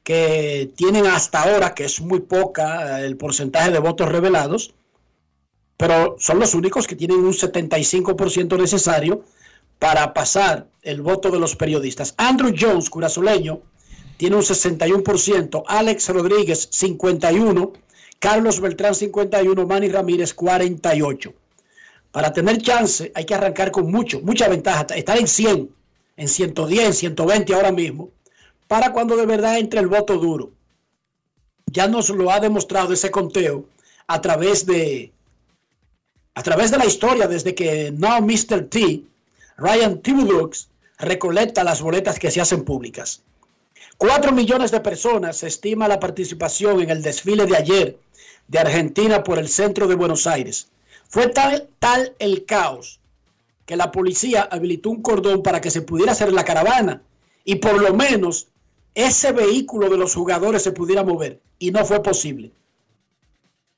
que 0.02 0.72
tienen 0.74 1.06
hasta 1.06 1.42
ahora, 1.42 1.74
que 1.74 1.84
es 1.84 2.00
muy 2.00 2.20
poca 2.20 3.02
eh, 3.02 3.04
el 3.04 3.18
porcentaje 3.18 3.70
de 3.72 3.78
votos 3.78 4.08
revelados, 4.08 4.72
pero 5.76 6.16
son 6.18 6.38
los 6.38 6.54
únicos 6.54 6.86
que 6.86 6.96
tienen 6.96 7.18
un 7.18 7.34
75% 7.34 8.58
necesario 8.58 9.22
para 9.78 10.14
pasar 10.14 10.66
el 10.80 11.02
voto 11.02 11.30
de 11.30 11.40
los 11.40 11.56
periodistas. 11.56 12.14
Andrew 12.16 12.54
Jones, 12.58 12.88
curazoleño, 12.88 13.60
tiene 14.16 14.36
un 14.36 14.42
61%, 14.42 15.64
Alex 15.66 16.08
Rodríguez 16.08 16.70
51%, 16.70 17.72
Carlos 18.18 18.60
Beltrán 18.62 18.94
51%, 18.94 19.66
Manny 19.66 19.90
Ramírez 19.90 20.34
48%. 20.34 21.34
Para 22.12 22.32
tener 22.32 22.58
chance 22.58 23.12
hay 23.14 23.24
que 23.24 23.34
arrancar 23.34 23.70
con 23.70 23.90
mucho, 23.90 24.20
mucha 24.20 24.48
ventaja, 24.48 24.86
estar 24.94 25.18
en 25.18 25.28
100, 25.28 25.70
en 26.16 26.28
110, 26.28 26.86
en 26.86 26.94
120 26.94 27.54
ahora 27.54 27.72
mismo, 27.72 28.10
para 28.66 28.92
cuando 28.92 29.16
de 29.16 29.26
verdad 29.26 29.58
entre 29.58 29.80
el 29.80 29.86
voto 29.86 30.16
duro. 30.16 30.50
Ya 31.66 31.86
nos 31.86 32.10
lo 32.10 32.30
ha 32.30 32.40
demostrado 32.40 32.92
ese 32.92 33.10
conteo 33.10 33.66
a 34.06 34.20
través 34.20 34.66
de 34.66 35.12
a 36.34 36.42
través 36.42 36.70
de 36.70 36.78
la 36.78 36.86
historia 36.86 37.28
desde 37.28 37.54
que 37.54 37.92
Now 37.92 38.22
Mr. 38.22 38.68
T, 38.68 39.02
Ryan 39.56 40.00
Thibodeau 40.00 40.50
recolecta 40.98 41.64
las 41.64 41.82
boletas 41.82 42.18
que 42.18 42.30
se 42.30 42.40
hacen 42.40 42.64
públicas. 42.64 43.22
Cuatro 43.98 44.32
millones 44.32 44.70
de 44.70 44.80
personas 44.80 45.38
se 45.38 45.48
estima 45.48 45.88
la 45.88 46.00
participación 46.00 46.80
en 46.80 46.90
el 46.90 47.02
desfile 47.02 47.46
de 47.46 47.56
ayer 47.56 47.98
de 48.48 48.58
Argentina 48.58 49.22
por 49.22 49.38
el 49.38 49.48
centro 49.48 49.86
de 49.86 49.94
Buenos 49.94 50.26
Aires. 50.26 50.68
Fue 51.10 51.26
tal, 51.26 51.68
tal 51.80 52.14
el 52.20 52.44
caos 52.46 53.00
que 53.66 53.76
la 53.76 53.90
policía 53.90 54.48
habilitó 54.50 54.90
un 54.90 55.02
cordón 55.02 55.42
para 55.42 55.60
que 55.60 55.70
se 55.70 55.82
pudiera 55.82 56.12
hacer 56.12 56.32
la 56.32 56.44
caravana 56.44 57.02
y 57.44 57.56
por 57.56 57.82
lo 57.82 57.92
menos 57.94 58.46
ese 58.94 59.32
vehículo 59.32 59.90
de 59.90 59.98
los 59.98 60.14
jugadores 60.14 60.62
se 60.62 60.70
pudiera 60.70 61.02
mover 61.02 61.40
y 61.58 61.72
no 61.72 61.84
fue 61.84 62.00
posible. 62.00 62.52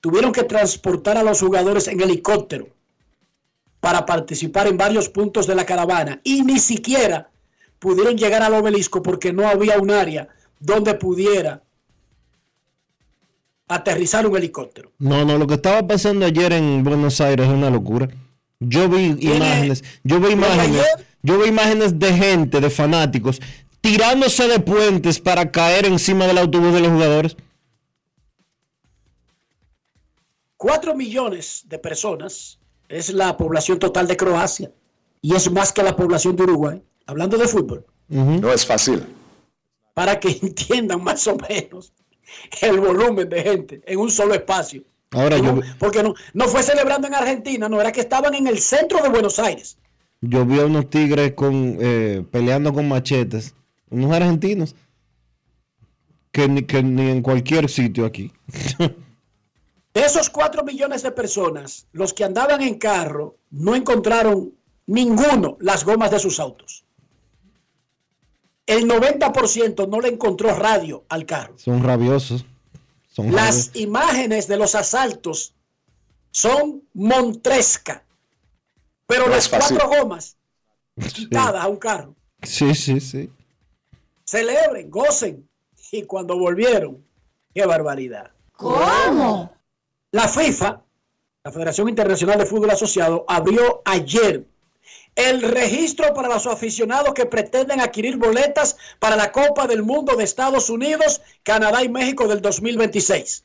Tuvieron 0.01 0.33
que 0.33 0.45
transportar 0.45 1.17
a 1.17 1.23
los 1.23 1.41
jugadores 1.41 1.89
en 1.89 2.03
helicóptero 2.03 2.69
para 3.81 4.05
participar 4.05 4.67
en 4.67 4.77
varios 4.77 5.09
puntos 5.09 5.47
de 5.47 5.55
la 5.55 5.65
caravana 5.65 6.21
y 6.25 6.43
ni 6.43 6.59
siquiera 6.59 7.31
pudieron 7.79 8.17
llegar 8.19 8.43
al 8.43 8.55
obelisco 8.55 9.03
porque 9.03 9.33
no 9.33 9.49
había 9.49 9.79
un 9.79 9.91
área 9.91 10.29
donde 10.61 10.95
pudiera 10.95 11.63
aterrizar 13.75 14.27
un 14.27 14.37
helicóptero. 14.37 14.93
No, 14.99 15.25
no, 15.25 15.39
lo 15.39 15.47
que 15.47 15.55
estaba 15.55 15.87
pasando 15.87 16.27
ayer 16.27 16.53
en 16.53 16.83
Buenos 16.85 17.21
Aires 17.21 17.47
es 17.47 17.53
una 17.53 17.71
locura. 17.71 18.09
Yo 18.61 18.89
vi 18.89 19.15
¿Tiene- 19.15 19.37
imágenes, 19.37 19.83
yo 20.05 20.17
vi 20.17 20.23
¿Lo 20.23 20.29
de 20.29 20.33
imágenes, 20.35 20.87
yo 21.23 21.39
vi 21.39 21.49
imágenes 21.49 21.99
de 21.99 22.13
gente, 22.15 22.61
de 22.61 22.71
fanáticos, 22.71 23.41
tirándose 23.81 24.47
de 24.47 24.61
puentes 24.61 25.19
para 25.19 25.51
caer 25.51 25.87
encima 25.87 26.27
del 26.27 26.39
autobús 26.39 26.73
de 26.73 26.81
los 26.81 26.91
jugadores. 26.93 27.37
Cuatro 30.57 30.95
millones 30.95 31.65
de 31.67 31.79
personas 31.79 32.59
es 32.89 33.13
la 33.13 33.37
población 33.37 33.79
total 33.79 34.07
de 34.07 34.17
Croacia 34.17 34.71
y 35.21 35.35
es 35.35 35.51
más 35.51 35.73
que 35.73 35.83
la 35.83 35.97
población 35.97 36.37
de 36.37 36.45
Uruguay, 36.45 36.83
hablando 37.07 37.37
de 37.37 37.49
fútbol, 37.49 37.85
No 38.09 38.53
es 38.53 38.65
fácil. 38.65 39.05
para 39.95 40.19
que 40.21 40.29
entiendan 40.43 41.03
más 41.03 41.27
o 41.27 41.37
menos 41.37 41.93
el 42.61 42.81
volumen 42.81 43.29
de 43.29 43.43
gente 43.43 43.83
en 43.87 43.99
un 43.99 44.11
solo 44.11 44.35
espacio. 44.35 44.83
Ahora 45.11 45.37
yo, 45.39 45.61
Porque 45.79 46.03
no, 46.03 46.15
no 46.33 46.49
fue 46.49 46.63
celebrando 46.63 47.07
en 47.07 47.15
Argentina, 47.15 47.69
no, 47.69 47.81
era 47.81 47.93
que 47.93 48.01
estaban 48.01 48.35
en 48.35 48.47
el 48.47 48.59
centro 48.59 49.03
de 49.03 49.11
Buenos 49.11 49.39
Aires. 49.39 49.77
yo 50.23 50.47
vi 50.47 50.59
a 50.59 50.65
unos 50.65 50.89
tigres 50.89 51.33
con, 51.33 51.77
eh, 51.81 52.25
peleando 52.31 52.73
con 52.73 52.89
machetes, 52.89 53.55
unos 53.91 54.11
argentinos, 54.13 54.75
que 56.31 56.49
ni, 56.49 56.63
que 56.63 56.83
ni 56.83 57.11
en 57.11 57.21
cualquier 57.21 57.69
sitio 57.69 58.07
aquí. 58.07 58.33
De 59.95 60.01
esos 60.01 60.31
4 60.31 60.65
millones 60.65 61.03
de 61.03 61.13
personas, 61.13 61.87
los 61.93 62.15
que 62.15 62.25
andaban 62.25 62.63
en 62.63 62.79
carro 62.79 63.37
no 63.51 63.75
encontraron 63.75 64.55
ninguno 64.87 65.59
las 65.61 65.85
gomas 65.85 66.11
de 66.11 66.19
sus 66.19 66.41
autos. 66.41 66.87
El 68.67 68.89
90% 68.89 69.89
no 69.89 70.01
le 70.01 70.09
encontró 70.09 70.55
radio 70.55 71.05
al 71.09 71.27
carro. 71.27 71.59
Son 71.59 71.83
rabiosos. 71.83 72.45
Son 73.09 73.33
Las 73.33 73.71
imágenes 73.75 74.49
de 74.49 74.57
los 74.57 74.75
asaltos 74.75 75.55
son 76.31 76.83
montresca, 76.95 78.05
pero 79.07 79.27
No 79.27 79.33
las 79.33 79.49
cuatro 79.49 79.89
gomas 79.89 80.37
quitadas 81.13 81.63
a 81.63 81.69
un 81.69 81.77
carro. 81.77 82.15
Sí, 82.43 82.75
sí, 82.75 83.01
sí. 83.01 83.31
Celebren, 84.25 84.91
gocen. 84.91 85.49
Y 85.91 86.05
cuando 86.05 86.39
volvieron, 86.39 87.05
qué 87.55 87.67
barbaridad. 87.67 88.31
¿Cómo? 88.53 89.53
La 90.11 90.27
FIFA, 90.27 90.83
la 91.45 91.53
Federación 91.53 91.91
Internacional 91.91 92.39
de 92.39 92.47
Fútbol 92.47 92.71
Asociado, 92.71 93.27
abrió 93.29 93.83
ayer 93.85 94.47
el 95.15 95.43
registro 95.43 96.15
para 96.15 96.29
los 96.29 96.47
aficionados 96.47 97.13
que 97.15 97.27
pretenden 97.27 97.81
adquirir 97.81 98.17
boletas 98.17 98.77
para 98.99 99.17
la 99.17 99.31
Copa 99.31 99.67
del 99.67 99.83
Mundo 99.83 100.17
de 100.17 100.25
Estados 100.25 100.71
Unidos, 100.71 101.21
Canadá 101.43 101.83
y 101.85 101.89
México 101.89 102.27
del 102.27 102.41
2026. 102.41 103.45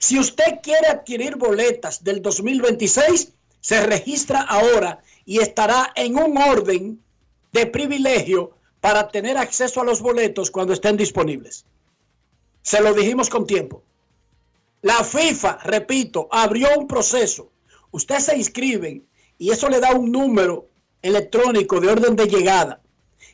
Si 0.00 0.18
usted 0.18 0.60
quiere 0.62 0.88
adquirir 0.88 1.36
boletas 1.36 2.02
del 2.02 2.22
2026, 2.22 3.32
se 3.60 3.86
registra 3.86 4.40
ahora 4.42 5.02
y 5.26 5.40
estará 5.40 5.92
en 5.94 6.16
un 6.16 6.38
orden 6.38 7.02
de 7.52 7.66
privilegio 7.66 8.56
para 8.80 9.08
tener 9.08 9.36
acceso 9.36 9.80
a 9.80 9.84
los 9.84 10.00
boletos 10.00 10.50
cuando 10.50 10.72
estén 10.72 10.96
disponibles. 10.96 11.64
Se 12.62 12.80
lo 12.80 12.94
dijimos 12.94 13.28
con 13.28 13.46
tiempo. 13.46 13.82
La 14.82 15.02
FIFA, 15.02 15.58
repito, 15.64 16.28
abrió 16.30 16.68
un 16.78 16.86
proceso. 16.86 17.50
Usted 17.90 18.18
se 18.18 18.36
inscribe 18.36 19.02
y 19.38 19.50
eso 19.50 19.68
le 19.68 19.80
da 19.80 19.92
un 19.92 20.10
número 20.12 20.68
electrónico 21.04 21.80
de 21.80 21.88
orden 21.88 22.16
de 22.16 22.26
llegada. 22.26 22.80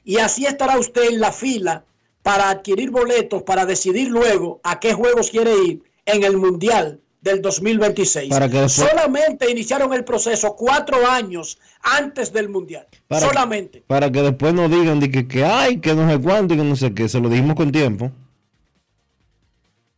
Y 0.05 0.19
así 0.19 0.45
estará 0.47 0.79
usted 0.79 1.05
en 1.11 1.21
la 1.21 1.33
fila 1.33 1.85
para 2.23 2.51
adquirir 2.51 2.91
boletos, 2.91 3.43
para 3.45 3.65
decidir 3.65 4.09
luego 4.11 4.61
a 4.63 4.79
qué 4.81 4.93
juegos 4.93 5.31
quiere 5.31 5.53
ir 5.65 5.83
en 6.05 6.25
el 6.25 6.37
Mundial 6.37 7.01
del 7.23 7.41
2026. 7.43 8.29
Para 8.31 8.49
que 8.49 8.61
después- 8.63 8.89
Solamente 8.91 9.51
iniciaron 9.51 9.93
el 9.93 10.05
proceso 10.05 10.55
cuatro 10.57 11.07
años 11.07 11.59
antes 11.83 12.33
del 12.33 12.49
Mundial. 12.49 12.87
Para- 13.09 13.27
Solamente. 13.27 13.83
Para 13.87 14.11
que 14.11 14.23
después 14.23 14.53
no 14.55 14.69
digan 14.69 15.01
de 15.01 15.11
que, 15.11 15.29
que 15.29 15.45
hay, 15.45 15.81
que 15.81 15.95
no 15.95 16.09
sé 16.11 16.19
cuánto 16.21 16.55
y 16.55 16.57
que 16.59 16.65
no 16.65 16.77
sé 16.77 16.93
qué. 16.95 17.09
Se 17.09 17.21
lo 17.21 17.29
dijimos 17.29 17.55
con 17.57 17.71
tiempo. 17.73 18.11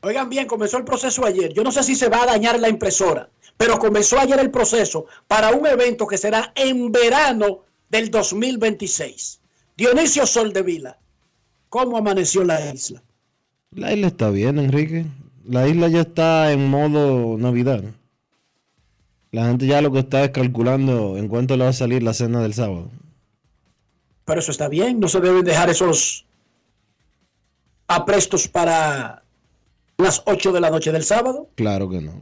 Oigan 0.02 0.28
bien, 0.28 0.46
comenzó 0.46 0.78
el 0.78 0.84
proceso 0.84 1.24
ayer. 1.24 1.52
Yo 1.52 1.62
no 1.62 1.70
sé 1.70 1.82
si 1.84 1.94
se 1.94 2.08
va 2.08 2.24
a 2.24 2.26
dañar 2.26 2.58
la 2.58 2.68
impresora, 2.68 3.28
pero 3.56 3.78
comenzó 3.78 4.18
ayer 4.18 4.38
el 4.40 4.50
proceso 4.50 5.06
para 5.28 5.50
un 5.50 5.66
evento 5.66 6.06
que 6.06 6.18
será 6.18 6.52
en 6.54 6.90
verano 6.90 7.60
del 7.88 8.10
2026. 8.10 9.40
Dionisio 9.76 10.26
Soldevila, 10.26 10.98
¿cómo 11.68 11.96
amaneció 11.96 12.44
la 12.44 12.72
isla? 12.72 13.02
La 13.70 13.92
isla 13.92 14.08
está 14.08 14.30
bien, 14.30 14.58
Enrique. 14.58 15.06
La 15.44 15.66
isla 15.66 15.88
ya 15.88 16.02
está 16.02 16.52
en 16.52 16.68
modo 16.68 17.36
Navidad. 17.38 17.82
La 19.30 19.46
gente 19.46 19.66
ya 19.66 19.80
lo 19.80 19.90
que 19.90 20.00
está 20.00 20.24
es 20.24 20.30
calculando 20.30 21.16
en 21.16 21.26
cuánto 21.28 21.56
le 21.56 21.64
va 21.64 21.70
a 21.70 21.72
salir 21.72 22.02
la 22.02 22.12
cena 22.12 22.42
del 22.42 22.52
sábado. 22.52 22.90
Pero 24.24 24.40
eso 24.40 24.52
está 24.52 24.68
bien, 24.68 25.00
no 25.00 25.08
se 25.08 25.20
deben 25.20 25.44
dejar 25.44 25.70
esos 25.70 26.26
aprestos 27.88 28.46
para 28.46 29.22
las 29.96 30.22
8 30.26 30.52
de 30.52 30.60
la 30.60 30.70
noche 30.70 30.92
del 30.92 31.04
sábado. 31.04 31.48
Claro 31.54 31.88
que 31.88 32.00
no. 32.00 32.12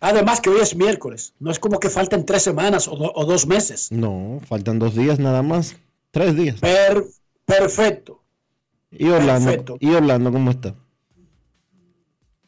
Además 0.00 0.40
que 0.40 0.50
hoy 0.50 0.60
es 0.60 0.76
miércoles, 0.76 1.34
no 1.38 1.50
es 1.50 1.58
como 1.58 1.78
que 1.80 1.88
falten 1.88 2.26
tres 2.26 2.42
semanas 2.42 2.88
o, 2.88 2.96
do- 2.96 3.12
o 3.14 3.24
dos 3.24 3.46
meses. 3.46 3.90
No, 3.90 4.40
faltan 4.46 4.78
dos 4.78 4.94
días 4.94 5.18
nada 5.18 5.42
más. 5.42 5.76
Tres 6.10 6.36
días. 6.36 6.60
Per- 6.60 7.04
perfecto. 7.44 8.22
¿Y 8.90 9.08
Orlando? 9.08 9.46
perfecto. 9.50 9.76
¿Y 9.80 9.90
Orlando 9.94 10.30
cómo 10.32 10.50
está? 10.50 10.74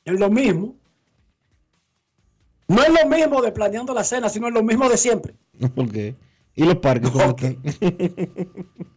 Es 0.04 0.20
lo 0.20 0.30
mismo. 0.30 0.76
No 2.68 2.82
es 2.82 2.88
lo 2.90 3.08
mismo 3.08 3.40
de 3.42 3.52
planeando 3.52 3.94
la 3.94 4.04
cena, 4.04 4.28
sino 4.28 4.48
es 4.48 4.54
lo 4.54 4.62
mismo 4.62 4.88
de 4.88 4.96
siempre. 4.98 5.34
¿Por 5.74 5.90
qué? 5.90 6.14
¿Y 6.54 6.64
los 6.64 6.76
parques 6.76 7.10
cómo 7.10 7.24
Ok. 7.30 7.42
están? 7.42 7.62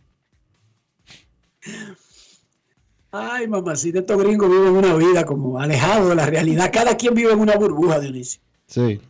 Ay, 3.11 3.47
mamacita, 3.47 3.99
estos 3.99 4.17
gringos 4.21 4.49
viven 4.49 4.75
una 4.75 4.93
vida 4.95 5.25
como 5.25 5.59
alejado 5.59 6.09
de 6.09 6.15
la 6.15 6.25
realidad. 6.25 6.69
Cada 6.71 6.95
quien 6.95 7.15
vive 7.15 7.31
en 7.31 7.39
una 7.39 7.55
burbuja, 7.55 7.99
Dionisio. 7.99 8.41
sí. 8.67 9.01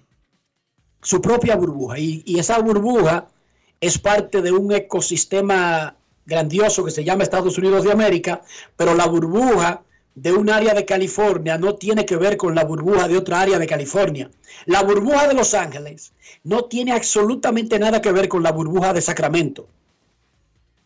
Su 1.02 1.22
propia 1.22 1.56
burbuja. 1.56 1.98
Y, 1.98 2.24
y 2.26 2.40
esa 2.40 2.60
burbuja 2.60 3.30
es 3.80 3.98
parte 3.98 4.42
de 4.42 4.52
un 4.52 4.70
ecosistema 4.74 5.96
grandioso 6.26 6.84
que 6.84 6.92
se 6.92 7.06
llama 7.06 7.24
Estados 7.24 7.58
Unidos 7.58 7.86
de 7.86 7.94
América, 7.94 8.42
pero 8.76 8.94
la 8.94 9.08
burbuja 9.08 9.82
de 10.16 10.34
un 10.34 10.50
área 10.50 10.74
de 10.74 10.84
California 10.84 11.58
no 11.58 11.76
tiene 11.76 12.06
que 12.06 12.18
ver 12.18 12.36
con 12.36 12.54
la 12.54 12.66
burbuja 12.66 13.08
de 13.08 13.18
otra 13.18 13.40
área 13.40 13.58
de 13.58 13.66
California. 13.66 14.30
La 14.66 14.84
burbuja 14.84 15.28
de 15.28 15.34
Los 15.36 15.54
Ángeles 15.54 16.12
no 16.44 16.66
tiene 16.66 16.92
absolutamente 16.92 17.80
nada 17.80 18.02
que 18.02 18.12
ver 18.12 18.28
con 18.28 18.44
la 18.44 18.52
burbuja 18.52 18.92
de 18.92 19.02
Sacramento 19.02 19.68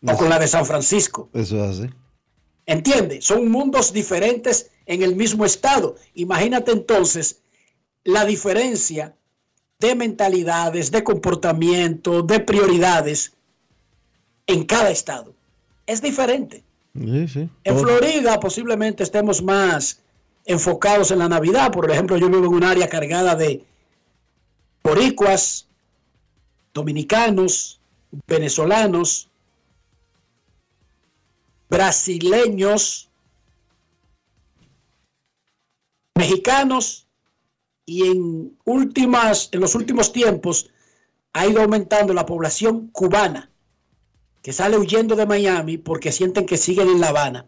o 0.06 0.16
con 0.16 0.28
la 0.28 0.38
de 0.38 0.46
San 0.46 0.64
Francisco. 0.64 1.28
Eso 1.32 1.64
es 1.64 1.80
así. 1.80 1.90
¿Entiende? 2.66 3.20
Son 3.20 3.50
mundos 3.50 3.92
diferentes 3.92 4.70
en 4.86 5.02
el 5.02 5.16
mismo 5.16 5.44
estado. 5.44 5.96
Imagínate 6.14 6.72
entonces 6.72 7.42
la 8.04 8.24
diferencia 8.24 9.14
de 9.78 9.94
mentalidades, 9.94 10.90
de 10.90 11.04
comportamiento, 11.04 12.22
de 12.22 12.40
prioridades 12.40 13.32
en 14.46 14.64
cada 14.64 14.90
estado. 14.90 15.34
Es 15.86 16.00
diferente. 16.00 16.62
Sí, 16.94 17.28
sí. 17.28 17.48
En 17.64 17.78
Florida 17.78 18.38
posiblemente 18.40 19.02
estemos 19.02 19.42
más 19.42 20.00
enfocados 20.46 21.10
en 21.10 21.18
la 21.18 21.28
Navidad. 21.28 21.72
Por 21.72 21.90
ejemplo, 21.90 22.16
yo 22.16 22.28
vivo 22.28 22.46
en 22.46 22.54
un 22.54 22.64
área 22.64 22.88
cargada 22.88 23.34
de 23.34 23.64
boricuas, 24.82 25.66
dominicanos, 26.72 27.80
venezolanos, 28.26 29.28
brasileños, 31.74 33.10
mexicanos 36.14 37.08
y 37.84 38.06
en 38.06 38.56
últimas 38.64 39.48
en 39.50 39.60
los 39.60 39.74
últimos 39.74 40.12
tiempos 40.12 40.70
ha 41.32 41.46
ido 41.46 41.60
aumentando 41.60 42.14
la 42.14 42.24
población 42.26 42.90
cubana 42.92 43.50
que 44.40 44.52
sale 44.52 44.78
huyendo 44.78 45.16
de 45.16 45.26
Miami 45.26 45.76
porque 45.76 46.12
sienten 46.12 46.46
que 46.46 46.56
siguen 46.56 46.88
en 46.88 47.00
La 47.00 47.08
Habana 47.08 47.44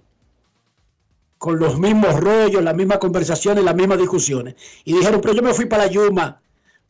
con 1.39 1.61
los 1.61 1.79
mismos 1.79 2.19
rollos, 2.19 2.65
las 2.65 2.75
mismas 2.75 2.99
conversaciones, 2.99 3.63
las 3.63 3.77
mismas 3.77 3.99
discusiones. 3.99 4.57
Y 4.85 4.95
dijeron, 4.95 5.21
pero 5.21 5.35
yo 5.35 5.43
me 5.43 5.55
fui 5.55 5.67
para 5.67 5.87
Yuma 5.87 6.41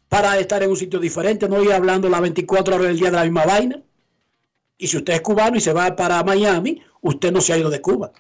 para 0.09 0.39
estar 0.39 0.63
en 0.63 0.71
un 0.71 0.77
sitio 0.77 1.01
diferente, 1.01 1.49
no 1.49 1.63
ir 1.63 1.73
hablando 1.73 2.09
las 2.09 2.21
24 2.23 2.77
horas 2.77 2.87
del 2.87 2.99
día 2.99 3.11
de 3.11 3.17
la 3.17 3.25
misma 3.25 3.45
vaina. 3.45 3.83
Y 4.79 4.87
si 4.89 4.97
usted 4.99 5.15
es 5.15 5.21
cubano 5.23 5.57
y 5.57 5.61
se 5.61 5.73
va 5.73 5.95
para 5.97 6.23
Miami, 6.23 6.83
usted 7.01 7.33
no 7.33 7.41
se 7.41 7.53
ha 7.53 7.59
ido 7.59 7.71
de 7.71 7.81
Cuba. 7.81 8.13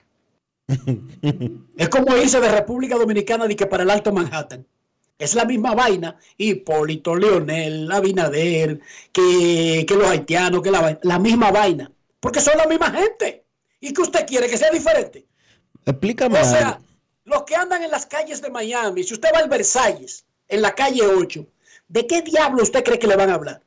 es 1.76 1.88
como 1.88 2.16
irse 2.16 2.40
de 2.40 2.48
República 2.50 2.96
Dominicana 2.96 3.46
de 3.46 3.54
que 3.56 3.66
para 3.66 3.82
el 3.82 3.90
Alto 3.90 4.12
Manhattan. 4.12 4.66
Es 5.18 5.34
la 5.34 5.44
misma 5.44 5.74
vaina. 5.74 6.16
Hipólito, 6.36 7.16
Leonel, 7.16 7.90
Abinader, 7.90 8.80
que, 9.12 9.84
que 9.88 9.94
los 9.94 10.08
haitianos, 10.08 10.62
que 10.62 10.70
la, 10.70 10.80
vaina- 10.80 10.98
la 11.02 11.18
misma 11.18 11.50
vaina. 11.50 11.90
Porque 12.20 12.40
son 12.40 12.56
la 12.58 12.66
misma 12.66 12.90
gente. 12.90 13.44
¿Y 13.80 13.92
que 13.92 14.02
usted 14.02 14.26
quiere 14.26 14.48
que 14.48 14.58
sea 14.58 14.70
diferente? 14.70 15.26
Explícame 15.84 16.40
O 16.40 16.44
sea, 16.44 16.80
los 17.24 17.44
que 17.44 17.54
andan 17.54 17.82
en 17.82 17.90
las 17.90 18.06
calles 18.06 18.42
de 18.42 18.50
Miami, 18.50 19.04
si 19.04 19.14
usted 19.14 19.28
va 19.34 19.38
al 19.40 19.48
Versalles, 19.48 20.24
en 20.48 20.62
la 20.62 20.74
calle 20.74 21.02
8, 21.06 21.46
¿de 21.88 22.06
qué 22.06 22.22
diablo 22.22 22.62
usted 22.62 22.82
cree 22.84 22.98
que 22.98 23.06
le 23.06 23.16
van 23.16 23.30
a 23.30 23.34
hablar? 23.34 23.62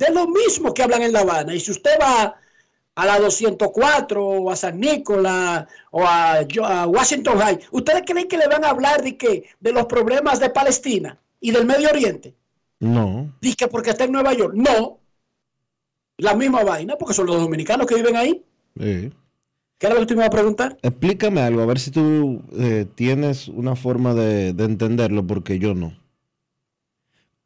De 0.00 0.10
lo 0.10 0.26
mismo 0.26 0.72
que 0.72 0.82
hablan 0.82 1.02
en 1.02 1.12
La 1.12 1.20
Habana. 1.20 1.54
Y 1.54 1.60
si 1.60 1.72
usted 1.72 1.98
va 2.00 2.34
a 2.94 3.06
la 3.06 3.18
204 3.18 4.26
o 4.26 4.50
a 4.50 4.56
San 4.56 4.80
Nicolás 4.80 5.66
o 5.90 6.02
a, 6.02 6.86
Washington 6.86 7.38
High, 7.38 7.60
¿ustedes 7.70 8.02
creen 8.06 8.26
que 8.26 8.38
le 8.38 8.48
van 8.48 8.64
a 8.64 8.70
hablar 8.70 9.02
de 9.02 9.18
qué? 9.18 9.44
De 9.60 9.72
los 9.72 9.84
problemas 9.84 10.40
de 10.40 10.48
Palestina 10.48 11.18
y 11.38 11.50
del 11.50 11.66
Medio 11.66 11.90
Oriente. 11.90 12.34
No. 12.78 13.30
Dice 13.42 13.56
que 13.56 13.68
porque 13.68 13.90
está 13.90 14.04
en 14.04 14.12
Nueva 14.12 14.32
York. 14.32 14.54
No. 14.56 15.00
La 16.16 16.34
misma 16.34 16.64
vaina, 16.64 16.96
porque 16.96 17.14
son 17.14 17.26
los 17.26 17.38
dominicanos 17.38 17.86
que 17.86 17.96
viven 17.96 18.16
ahí. 18.16 18.42
Sí. 18.78 19.12
¿Qué 19.76 19.86
era 19.86 19.94
lo 19.94 20.00
que 20.00 20.06
tú 20.06 20.14
me 20.14 20.20
ibas 20.20 20.28
a 20.28 20.30
preguntar? 20.30 20.78
Explícame 20.80 21.42
algo, 21.42 21.60
a 21.60 21.66
ver 21.66 21.78
si 21.78 21.90
tú 21.90 22.42
eh, 22.58 22.86
tienes 22.94 23.48
una 23.48 23.76
forma 23.76 24.14
de, 24.14 24.54
de 24.54 24.64
entenderlo, 24.64 25.26
porque 25.26 25.58
yo 25.58 25.74
no. 25.74 25.99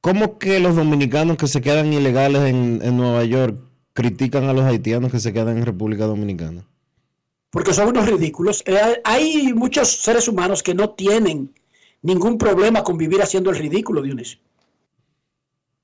¿Cómo 0.04 0.38
que 0.38 0.60
los 0.60 0.76
dominicanos 0.76 1.38
que 1.38 1.48
se 1.48 1.62
quedan 1.62 1.90
ilegales 1.90 2.42
en, 2.42 2.80
en 2.82 2.94
Nueva 2.94 3.24
York 3.24 3.56
critican 3.94 4.44
a 4.44 4.52
los 4.52 4.64
haitianos 4.66 5.10
que 5.10 5.18
se 5.18 5.32
quedan 5.32 5.56
en 5.56 5.64
República 5.64 6.04
Dominicana? 6.04 6.62
Porque 7.48 7.72
son 7.72 7.88
unos 7.88 8.06
ridículos. 8.06 8.62
Eh, 8.66 9.00
hay 9.02 9.54
muchos 9.54 9.88
seres 9.88 10.28
humanos 10.28 10.62
que 10.62 10.74
no 10.74 10.90
tienen 10.90 11.54
ningún 12.02 12.36
problema 12.36 12.84
con 12.84 12.98
vivir 12.98 13.22
haciendo 13.22 13.48
el 13.48 13.56
ridículo, 13.56 14.02
Dionisio. 14.02 14.40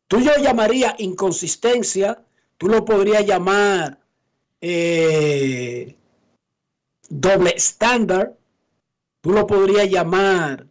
Tú 0.06 0.20
yo 0.20 0.32
llamaría 0.36 0.94
inconsistencia, 0.98 2.22
tú 2.58 2.68
lo 2.68 2.84
podrías 2.84 3.24
llamar 3.24 4.00
eh, 4.60 5.96
doble 7.08 7.54
estándar, 7.56 8.36
tú 9.22 9.30
lo 9.30 9.46
podrías 9.46 9.88
llamar 9.88 10.66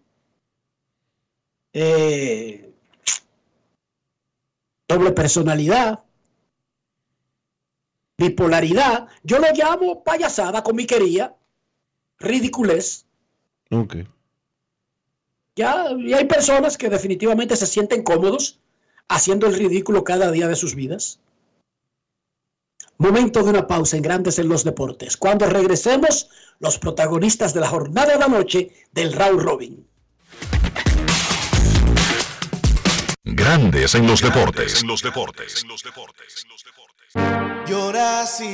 eh, 1.74 2.69
doble 4.90 5.12
personalidad, 5.12 6.00
bipolaridad. 8.18 9.08
Yo 9.24 9.38
lo 9.38 9.48
llamo 9.54 10.04
payasada, 10.04 10.64
comiquería, 10.64 11.36
ridiculez. 12.18 13.06
Ok. 13.70 13.98
Ya, 15.56 15.92
y 15.98 16.14
hay 16.14 16.26
personas 16.26 16.78
que 16.78 16.90
definitivamente 16.90 17.56
se 17.56 17.68
sienten 17.68 18.04
cómodos 18.04 18.60
haciendo 19.08 19.48
el 19.48 19.56
ridículo 19.56 20.04
cada 20.04 20.32
día 20.32 20.48
de 20.48 20.56
sus 20.56 20.76
vidas. 20.76 21.20
Momento 22.98 23.44
de 23.44 23.52
una 23.52 23.68
pausa 23.68 23.96
en 23.96 24.04
Grandes 24.04 24.40
en 24.40 24.50
los 24.50 24.64
Deportes. 24.64 25.16
Cuando 25.16 25.46
regresemos, 25.46 26.30
los 26.60 26.80
protagonistas 26.80 27.54
de 27.54 27.62
la 27.62 27.70
jornada 27.70 28.14
de 28.14 28.20
la 28.20 28.28
noche 28.28 28.72
del 28.92 29.14
Raúl 29.14 29.42
Robin. 29.42 29.88
Grandes 33.36 33.96
en 33.96 34.08
los 34.08 34.22
deportes. 34.22 34.82
En 34.82 34.88
los 34.88 35.02
deportes. 35.02 35.66
Yo 37.68 37.92
nací 37.94 38.48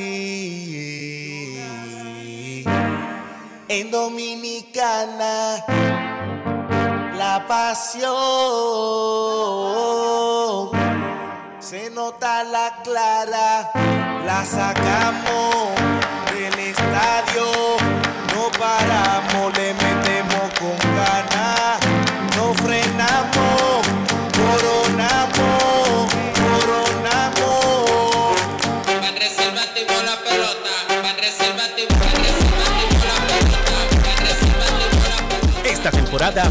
en 3.68 3.90
Dominicana, 3.90 5.64
la 7.16 7.44
pasión 7.48 8.06
se 11.58 11.90
nota 11.90 12.44
la 12.44 12.80
clara, 12.84 13.70
la 14.24 14.44
sacamos 14.44 15.74
del 16.32 16.58
estadio, 16.58 17.46
no 18.34 18.50
paramos, 18.58 19.56
le 19.56 19.74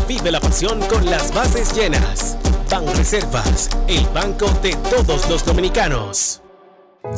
vive 0.08 0.32
la 0.32 0.40
pasión 0.40 0.80
con 0.82 1.06
las 1.06 1.34
bases 1.34 1.76
llenas. 1.76 2.38
Ban 2.70 2.86
Reservas, 2.96 3.70
el 3.88 4.06
banco 4.14 4.48
de 4.62 4.76
todos 4.92 5.28
los 5.28 5.44
dominicanos. 5.44 6.42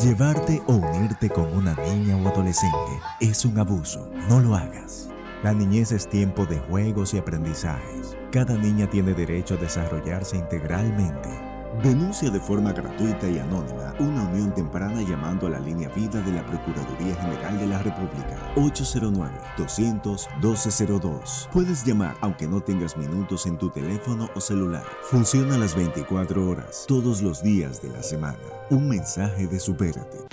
Llevarte 0.02 0.62
o 0.66 0.72
unirte 0.74 1.28
con 1.28 1.54
una 1.54 1.74
niña 1.74 2.16
o 2.16 2.28
adolescente 2.28 3.00
es 3.20 3.44
un 3.44 3.58
abuso. 3.58 4.08
No 4.28 4.40
lo 4.40 4.54
hagas. 4.54 5.10
La 5.42 5.52
niñez 5.52 5.92
es 5.92 6.08
tiempo 6.08 6.46
de 6.46 6.58
juegos 6.58 7.12
y 7.12 7.18
aprendizajes. 7.18 8.16
Cada 8.32 8.54
niña 8.54 8.88
tiene 8.88 9.12
derecho 9.12 9.54
a 9.54 9.58
desarrollarse 9.58 10.36
integralmente. 10.36 11.47
Denuncia 11.82 12.30
de 12.30 12.40
forma 12.40 12.72
gratuita 12.72 13.28
y 13.28 13.38
anónima 13.38 13.94
una 14.00 14.24
unión 14.24 14.52
temprana 14.52 15.00
llamando 15.02 15.46
a 15.46 15.50
la 15.50 15.60
línea 15.60 15.88
vida 15.90 16.20
de 16.20 16.32
la 16.32 16.44
Procuraduría 16.44 17.14
General 17.14 17.56
de 17.56 17.68
la 17.68 17.78
República 17.78 18.36
809-200-1202. 18.56 21.48
Puedes 21.52 21.84
llamar 21.84 22.16
aunque 22.20 22.48
no 22.48 22.60
tengas 22.60 22.96
minutos 22.96 23.46
en 23.46 23.58
tu 23.58 23.70
teléfono 23.70 24.28
o 24.34 24.40
celular. 24.40 24.82
Funciona 25.02 25.56
las 25.56 25.76
24 25.76 26.50
horas, 26.50 26.84
todos 26.88 27.22
los 27.22 27.44
días 27.44 27.80
de 27.80 27.90
la 27.90 28.02
semana. 28.02 28.40
Un 28.70 28.88
mensaje 28.88 29.46
de 29.46 29.60
Supérate. 29.60 30.26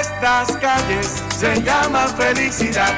Estas 0.00 0.50
calles 0.56 1.22
se 1.28 1.62
llaman 1.62 2.08
felicidad. 2.08 2.92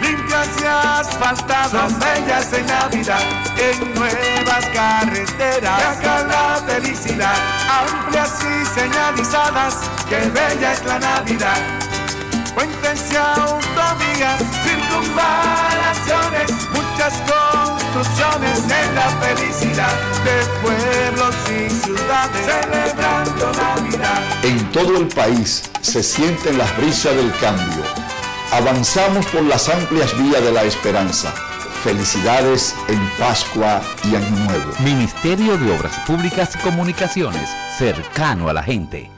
Limpias 0.00 0.48
y 0.62 0.64
asfaltadas, 0.64 1.70
son 1.70 1.98
bellas 1.98 2.50
en 2.52 2.66
Navidad. 2.66 3.47
En 3.60 3.92
nuevas 3.94 4.64
carreteras, 4.72 5.82
acá 5.82 6.22
la 6.22 6.62
felicidad. 6.64 7.34
Amplias 7.68 8.38
y 8.42 8.64
señalizadas, 8.78 9.74
que 10.08 10.20
bella 10.30 10.72
es 10.74 10.84
la 10.84 11.00
Navidad. 11.00 11.58
Puentes 12.54 13.12
y 13.12 13.16
autovías, 13.16 14.38
circunvalaciones, 14.62 16.52
muchas 16.72 17.14
construcciones 17.26 18.58
en 18.62 18.94
la 18.94 19.08
felicidad 19.20 19.94
de 20.22 20.46
pueblos 20.62 21.34
y 21.50 21.68
ciudades 21.68 22.46
celebrando 22.46 23.52
Navidad. 23.54 24.22
En 24.44 24.70
todo 24.70 24.98
el 24.98 25.08
país 25.08 25.68
se 25.80 26.02
sienten 26.04 26.58
las 26.58 26.76
brisas 26.76 27.16
del 27.16 27.32
cambio. 27.38 27.82
Avanzamos 28.52 29.26
por 29.26 29.42
las 29.42 29.68
amplias 29.68 30.16
vías 30.16 30.42
de 30.44 30.52
la 30.52 30.62
esperanza. 30.62 31.34
Felicidades 31.82 32.74
en 32.88 32.98
Pascua 33.18 33.80
y 34.04 34.16
Año 34.16 34.36
Nuevo. 34.46 34.72
Ministerio 34.80 35.56
de 35.56 35.70
Obras 35.76 35.96
Públicas 36.06 36.56
y 36.56 36.58
Comunicaciones, 36.58 37.48
cercano 37.76 38.48
a 38.48 38.52
la 38.52 38.64
gente. 38.64 39.17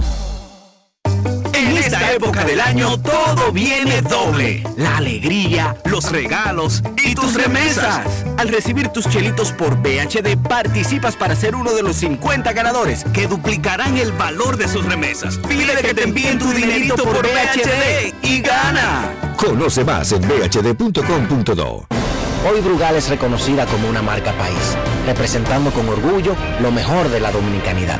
En 1.81 1.87
esta 1.87 2.13
época 2.13 2.45
del 2.45 2.61
año 2.61 2.99
todo 2.99 3.51
viene 3.51 4.03
doble. 4.03 4.63
La 4.77 4.97
alegría, 4.97 5.75
los 5.85 6.11
regalos 6.11 6.83
y 7.03 7.15
tus 7.15 7.33
remesas. 7.33 8.05
Al 8.37 8.49
recibir 8.49 8.89
tus 8.89 9.09
chelitos 9.09 9.51
por 9.51 9.77
BHD 9.77 10.37
participas 10.47 11.15
para 11.15 11.35
ser 11.35 11.55
uno 11.55 11.73
de 11.73 11.81
los 11.81 11.95
50 11.95 12.53
ganadores 12.53 13.03
que 13.13 13.25
duplicarán 13.25 13.97
el 13.97 14.11
valor 14.11 14.57
de 14.57 14.67
sus 14.67 14.85
remesas. 14.85 15.39
Pide 15.49 15.73
que 15.81 15.95
te 15.95 16.03
envíen 16.03 16.37
tu 16.37 16.51
dinerito 16.51 17.03
por 17.03 17.23
BHD 17.23 18.13
y 18.21 18.41
gana. 18.41 19.33
Conoce 19.35 19.83
más 19.83 20.11
en 20.11 20.21
bhd.com.do. 20.21 21.87
Hoy 22.47 22.61
Brugal 22.61 22.95
es 22.95 23.09
reconocida 23.09 23.65
como 23.65 23.89
una 23.89 24.03
marca 24.03 24.33
país, 24.33 24.77
representando 25.07 25.71
con 25.71 25.89
orgullo 25.89 26.35
lo 26.61 26.71
mejor 26.71 27.09
de 27.09 27.19
la 27.19 27.31
dominicanidad. 27.31 27.99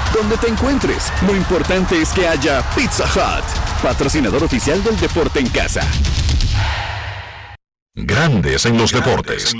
Donde 0.13 0.37
te 0.37 0.47
encuentres, 0.49 1.11
lo 1.25 1.33
importante 1.35 2.01
es 2.01 2.09
que 2.11 2.27
haya 2.27 2.61
Pizza 2.75 3.05
Hut, 3.05 3.81
patrocinador 3.81 4.43
oficial 4.43 4.83
del 4.83 4.99
deporte 4.99 5.39
en 5.39 5.47
casa. 5.47 5.81
Grandes 7.95 8.65
en 8.65 8.77
los 8.77 8.91
deportes. 8.91 9.55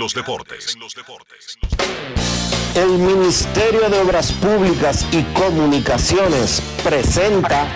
El 2.74 2.88
Ministerio 2.98 3.88
de 3.88 3.98
Obras 4.00 4.32
Públicas 4.32 5.06
y 5.12 5.22
Comunicaciones 5.34 6.62
presenta 6.82 7.66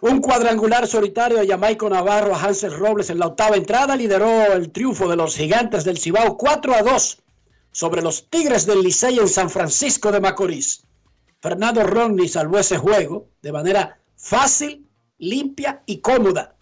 Un 0.00 0.20
cuadrangular 0.20 0.86
solitario 0.88 1.38
de 1.38 1.46
Jamaico 1.46 1.88
Navarro 1.88 2.34
a 2.34 2.42
Hansel 2.42 2.76
Robles 2.76 3.08
en 3.10 3.18
la 3.18 3.28
octava 3.28 3.56
entrada 3.56 3.94
lideró 3.94 4.52
el 4.52 4.72
triunfo 4.72 5.08
de 5.08 5.16
los 5.16 5.36
gigantes 5.36 5.84
del 5.84 5.98
Cibao 5.98 6.36
4 6.36 6.74
a 6.74 6.82
2 6.82 7.21
sobre 7.72 8.02
los 8.02 8.28
Tigres 8.28 8.66
del 8.66 8.82
Licey 8.82 9.18
en 9.18 9.28
San 9.28 9.50
Francisco 9.50 10.12
de 10.12 10.20
Macorís. 10.20 10.84
Fernando 11.40 11.82
Romney 11.82 12.28
salvó 12.28 12.58
ese 12.58 12.78
juego 12.78 13.28
de 13.42 13.50
manera 13.50 13.98
fácil, 14.16 14.86
limpia 15.18 15.82
y 15.86 15.98
cómoda. 15.98 16.54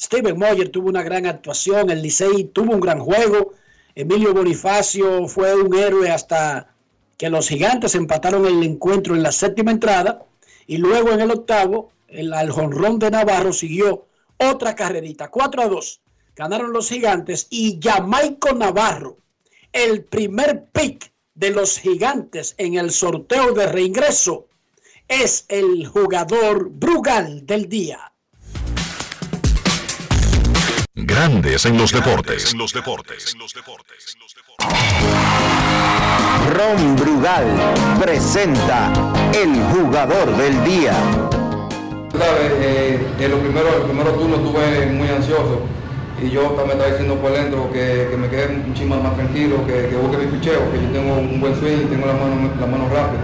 Steven 0.00 0.38
Moyer 0.38 0.70
tuvo 0.70 0.88
una 0.88 1.02
gran 1.02 1.26
actuación, 1.26 1.90
el 1.90 2.02
Licey 2.02 2.44
tuvo 2.44 2.74
un 2.74 2.80
gran 2.80 2.98
juego, 2.98 3.52
Emilio 3.94 4.34
Bonifacio 4.34 5.28
fue 5.28 5.54
un 5.54 5.74
héroe 5.74 6.10
hasta 6.10 6.74
que 7.16 7.30
los 7.30 7.48
gigantes 7.48 7.94
empataron 7.94 8.44
el 8.46 8.62
encuentro 8.62 9.14
en 9.14 9.22
la 9.22 9.32
séptima 9.32 9.70
entrada 9.70 10.26
y 10.66 10.76
luego 10.78 11.12
en 11.12 11.20
el 11.20 11.30
octavo 11.30 11.92
el 12.08 12.32
al 12.34 12.50
jonrón 12.50 12.98
de 12.98 13.10
Navarro 13.10 13.52
siguió 13.52 14.06
otra 14.38 14.74
carrerita, 14.74 15.28
4 15.28 15.62
a 15.62 15.68
2. 15.68 16.00
Ganaron 16.34 16.72
los 16.72 16.88
gigantes 16.88 17.46
y 17.48 17.80
Jamaico 17.82 18.52
Navarro, 18.52 19.16
el 19.76 20.04
primer 20.04 20.64
pick 20.72 21.12
de 21.34 21.50
los 21.50 21.78
gigantes 21.78 22.54
en 22.56 22.76
el 22.76 22.90
sorteo 22.90 23.52
de 23.52 23.66
reingreso, 23.66 24.46
es 25.06 25.44
el 25.48 25.86
jugador 25.86 26.70
Brugal 26.70 27.44
del 27.44 27.68
día. 27.68 28.12
Grandes 30.94 31.66
en 31.66 31.76
los 31.76 31.92
deportes. 31.92 32.54
Ron 36.54 36.96
Brugal 36.96 37.46
presenta 38.00 38.92
el 39.34 39.54
jugador 39.74 40.34
del 40.38 40.64
día. 40.64 40.94
¿Sabes? 42.12 42.52
Eh, 42.60 43.06
en 43.20 43.30
los 43.30 43.40
primeros, 43.40 43.74
el 43.74 43.82
primero 43.82 44.12
turno 44.12 44.36
estuve 44.36 44.86
muy 44.86 45.08
ansioso 45.08 45.60
y 46.22 46.30
yo 46.30 46.42
también 46.56 46.78
estaba 46.78 46.90
diciendo 46.90 47.16
por 47.16 47.32
dentro 47.32 47.70
que, 47.72 48.08
que 48.10 48.16
me 48.16 48.28
quede 48.28 48.56
un 48.64 48.74
chisme 48.74 48.96
más 48.96 49.14
tranquilo, 49.16 49.66
que, 49.66 49.88
que 49.88 49.96
busque 49.96 50.16
mi 50.16 50.26
picheo, 50.26 50.72
que 50.72 50.80
yo 50.80 50.88
tengo 50.92 51.14
un 51.18 51.40
buen 51.40 51.54
swing, 51.54 51.88
tengo 51.88 52.06
la 52.06 52.14
mano, 52.14 52.50
la 52.58 52.66
mano 52.66 52.88
rápida 52.88 53.20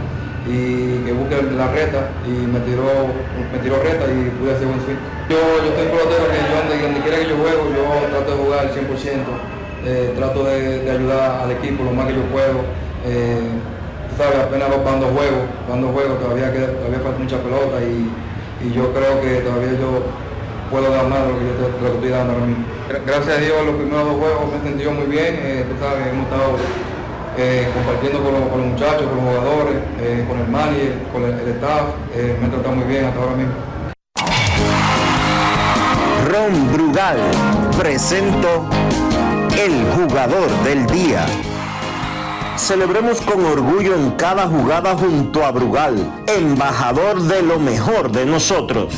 y 0.46 0.98
que 1.06 1.12
busque 1.12 1.40
la 1.54 1.68
reta 1.70 2.10
y 2.26 2.30
me 2.30 2.58
tiró, 2.60 3.08
me 3.52 3.58
tiró 3.62 3.76
reta 3.78 4.04
y 4.10 4.30
pude 4.38 4.52
hacer 4.52 4.66
buen 4.66 4.80
swing. 4.82 4.98
Yo, 5.30 5.38
yo 5.38 5.70
estoy 5.70 5.86
pelotero 5.86 6.26
que 6.28 6.38
yo 6.42 6.52
donde, 6.58 7.00
quiera 7.00 7.18
que 7.18 7.28
yo 7.30 7.36
juego, 7.38 7.62
yo 7.70 8.08
trato 8.10 8.30
de 8.32 8.42
jugar 8.42 8.58
al 8.66 8.70
100%, 8.74 8.82
eh, 9.86 10.12
trato 10.16 10.44
de, 10.44 10.82
de, 10.82 10.90
ayudar 10.90 11.42
al 11.42 11.50
equipo 11.52 11.84
lo 11.84 11.92
más 11.92 12.06
que 12.06 12.14
yo 12.14 12.22
puedo. 12.34 12.60
Eh, 13.06 13.40
sabes, 14.18 14.38
apenas 14.38 14.68
juegos, 14.68 15.46
van 15.68 15.80
dos 15.80 15.92
juegos, 15.92 16.20
todavía, 16.20 16.52
todavía 16.52 17.00
falta 17.00 17.18
mucha 17.18 17.38
pelota 17.38 17.78
y, 17.80 18.10
y 18.66 18.72
yo 18.74 18.92
creo 18.92 19.20
que 19.22 19.40
todavía 19.40 19.78
yo 19.78 20.02
puedo 20.72 20.90
dar 20.90 21.06
más 21.06 21.20
de 21.22 21.32
lo 21.32 21.38
que 21.38 21.44
yo 21.44 21.52
te, 21.52 21.62
lo 21.62 21.88
que 21.90 21.94
estoy 21.94 22.08
dando 22.08 22.32
ahora 22.32 22.46
mismo. 22.46 22.64
Gracias 22.88 23.36
a 23.36 23.40
Dios 23.40 23.66
los 23.66 23.76
primeros 23.76 24.04
dos 24.06 24.16
juegos 24.16 24.50
me 24.50 24.58
he 24.58 24.62
sentido 24.62 24.90
muy 24.92 25.06
bien, 25.06 25.38
eh, 25.38 25.66
tú 25.68 25.84
sabes, 25.84 26.06
hemos 26.08 26.24
estado 26.24 26.56
eh, 27.36 27.70
compartiendo 27.74 28.22
con 28.22 28.32
los, 28.32 28.42
con 28.48 28.60
los, 28.60 28.70
muchachos, 28.72 29.02
con 29.06 29.16
los 29.16 29.24
jugadores, 29.24 29.76
eh, 30.00 30.24
con 30.26 30.38
el 30.40 30.48
manager, 30.48 30.92
con 31.12 31.24
el, 31.24 31.38
el 31.40 31.48
staff, 31.56 31.84
eh, 32.14 32.36
me 32.38 32.46
han 32.46 32.50
tratado 32.50 32.74
muy 32.74 32.86
bien 32.86 33.04
hasta 33.04 33.20
ahora 33.20 33.36
mismo. 33.36 33.52
Ron 36.30 36.72
Brugal 36.72 37.18
presento 37.78 38.64
el 39.58 39.84
jugador 39.92 40.48
del 40.64 40.86
día. 40.86 41.26
Celebremos 42.56 43.20
con 43.20 43.44
orgullo 43.44 43.94
en 43.94 44.12
cada 44.12 44.46
jugada 44.46 44.94
junto 44.94 45.44
a 45.44 45.50
Brugal, 45.50 45.96
embajador 46.26 47.20
de 47.22 47.42
lo 47.42 47.58
mejor 47.58 48.10
de 48.10 48.24
nosotros. 48.24 48.94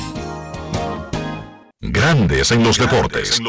Grandes 1.87 2.51
en 2.51 2.65
los 2.65 2.79
deportes. 2.79 3.43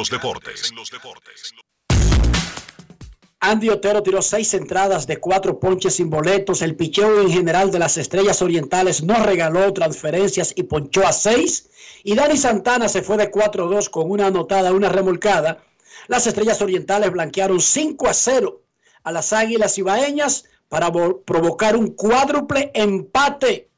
Andy 3.39 3.69
Otero 3.69 4.03
tiró 4.03 4.21
seis 4.21 4.53
entradas 4.53 5.07
de 5.07 5.21
cuatro 5.21 5.57
ponches 5.57 5.95
sin 5.95 6.09
boletos. 6.09 6.61
El 6.61 6.75
picheo 6.75 7.21
en 7.21 7.31
general 7.31 7.71
de 7.71 7.79
las 7.79 7.97
Estrellas 7.97 8.41
Orientales 8.41 9.03
no 9.03 9.23
regaló 9.23 9.71
transferencias 9.71 10.51
y 10.53 10.63
ponchó 10.63 11.07
a 11.07 11.13
seis. 11.13 11.69
Y 12.03 12.15
Dani 12.15 12.35
Santana 12.35 12.89
se 12.89 13.03
fue 13.03 13.15
de 13.15 13.31
4-2 13.31 13.89
con 13.89 14.11
una 14.11 14.27
anotada, 14.27 14.73
una 14.73 14.89
remolcada. 14.89 15.63
Las 16.07 16.27
Estrellas 16.27 16.61
Orientales 16.61 17.11
blanquearon 17.11 17.61
5 17.61 18.09
a 18.09 18.13
0 18.13 18.61
a 19.03 19.11
las 19.13 19.31
Águilas 19.31 19.77
Ibaeñas 19.77 20.43
para 20.67 20.91
provocar 20.91 21.77
un 21.77 21.91
cuádruple 21.91 22.69
empate 22.73 23.69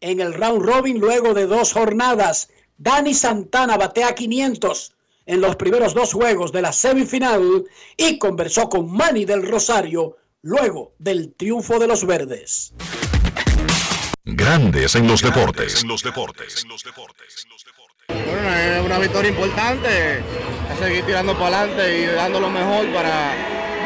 en 0.00 0.20
el 0.20 0.32
round 0.32 0.64
robin 0.64 1.00
luego 1.00 1.34
de 1.34 1.46
dos 1.46 1.72
jornadas. 1.72 2.50
Dani 2.80 3.12
Santana 3.12 3.76
batea 3.76 4.14
500 4.14 4.92
en 5.26 5.42
los 5.42 5.56
primeros 5.56 5.92
dos 5.92 6.14
juegos 6.14 6.50
de 6.50 6.62
la 6.62 6.72
semifinal 6.72 7.64
y 7.94 8.18
conversó 8.18 8.70
con 8.70 8.90
Manny 8.90 9.26
del 9.26 9.46
Rosario 9.46 10.16
luego 10.40 10.94
del 10.98 11.34
triunfo 11.34 11.78
de 11.78 11.86
los 11.86 12.06
verdes. 12.06 12.72
Grandes 14.24 14.94
en 14.94 15.06
los 15.06 15.20
deportes. 15.20 15.84
Bueno, 18.08 18.54
es 18.56 18.86
una 18.86 18.98
victoria 18.98 19.30
importante, 19.30 20.22
a 20.70 20.76
seguir 20.82 21.04
tirando 21.04 21.38
para 21.38 21.60
adelante 21.60 21.98
y 21.98 22.06
dando 22.06 22.40
lo 22.40 22.48
mejor 22.48 22.90
para 22.94 23.34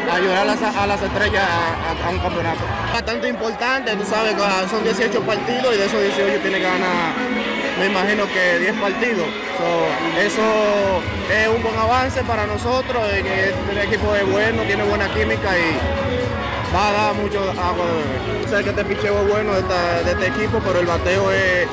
ayudar 0.09 0.37
a 0.37 0.45
las, 0.45 0.61
a 0.61 0.87
las 0.87 1.01
estrellas 1.01 1.43
a, 1.43 2.07
a, 2.07 2.09
un 2.11 2.19
campeonato. 2.19 2.61
Bastante 2.93 3.27
importante, 3.27 3.93
tú 3.97 4.05
sabes 4.05 4.35
que 4.35 4.69
son 4.69 4.83
18 4.85 5.21
partidos 5.23 5.75
y 5.75 5.77
de 5.79 5.85
esos 5.85 6.01
18 6.01 6.41
tiene 6.41 6.57
que 6.59 6.63
ganar, 6.63 7.13
me 7.79 7.87
imagino 7.87 8.25
que 8.27 8.59
10 8.59 8.73
partidos. 8.75 9.27
So, 9.57 10.19
eso 10.19 11.01
es 11.31 11.47
un 11.47 11.63
buen 11.63 11.77
avance 11.77 12.23
para 12.23 12.45
nosotros, 12.45 13.03
que 13.07 13.53
el 13.71 13.77
equipo 13.77 14.15
es 14.15 14.29
bueno, 14.29 14.63
tiene 14.63 14.83
buena 14.83 15.07
química 15.13 15.57
y 15.57 16.73
va 16.73 16.89
a 16.89 16.91
dar 16.91 17.15
mucho 17.15 17.39
agua 17.41 17.85
de 17.85 17.93
beber. 17.93 18.49
Sé 18.49 18.63
que 18.63 18.69
este 18.69 18.85
picheo 18.85 19.21
es 19.21 19.31
bueno 19.31 19.53
de, 19.53 19.59
esta, 19.59 20.03
de 20.03 20.11
este 20.11 20.27
equipo, 20.27 20.59
pero 20.65 20.79
el 20.79 20.85
bateo 20.85 21.31
es, 21.31 21.67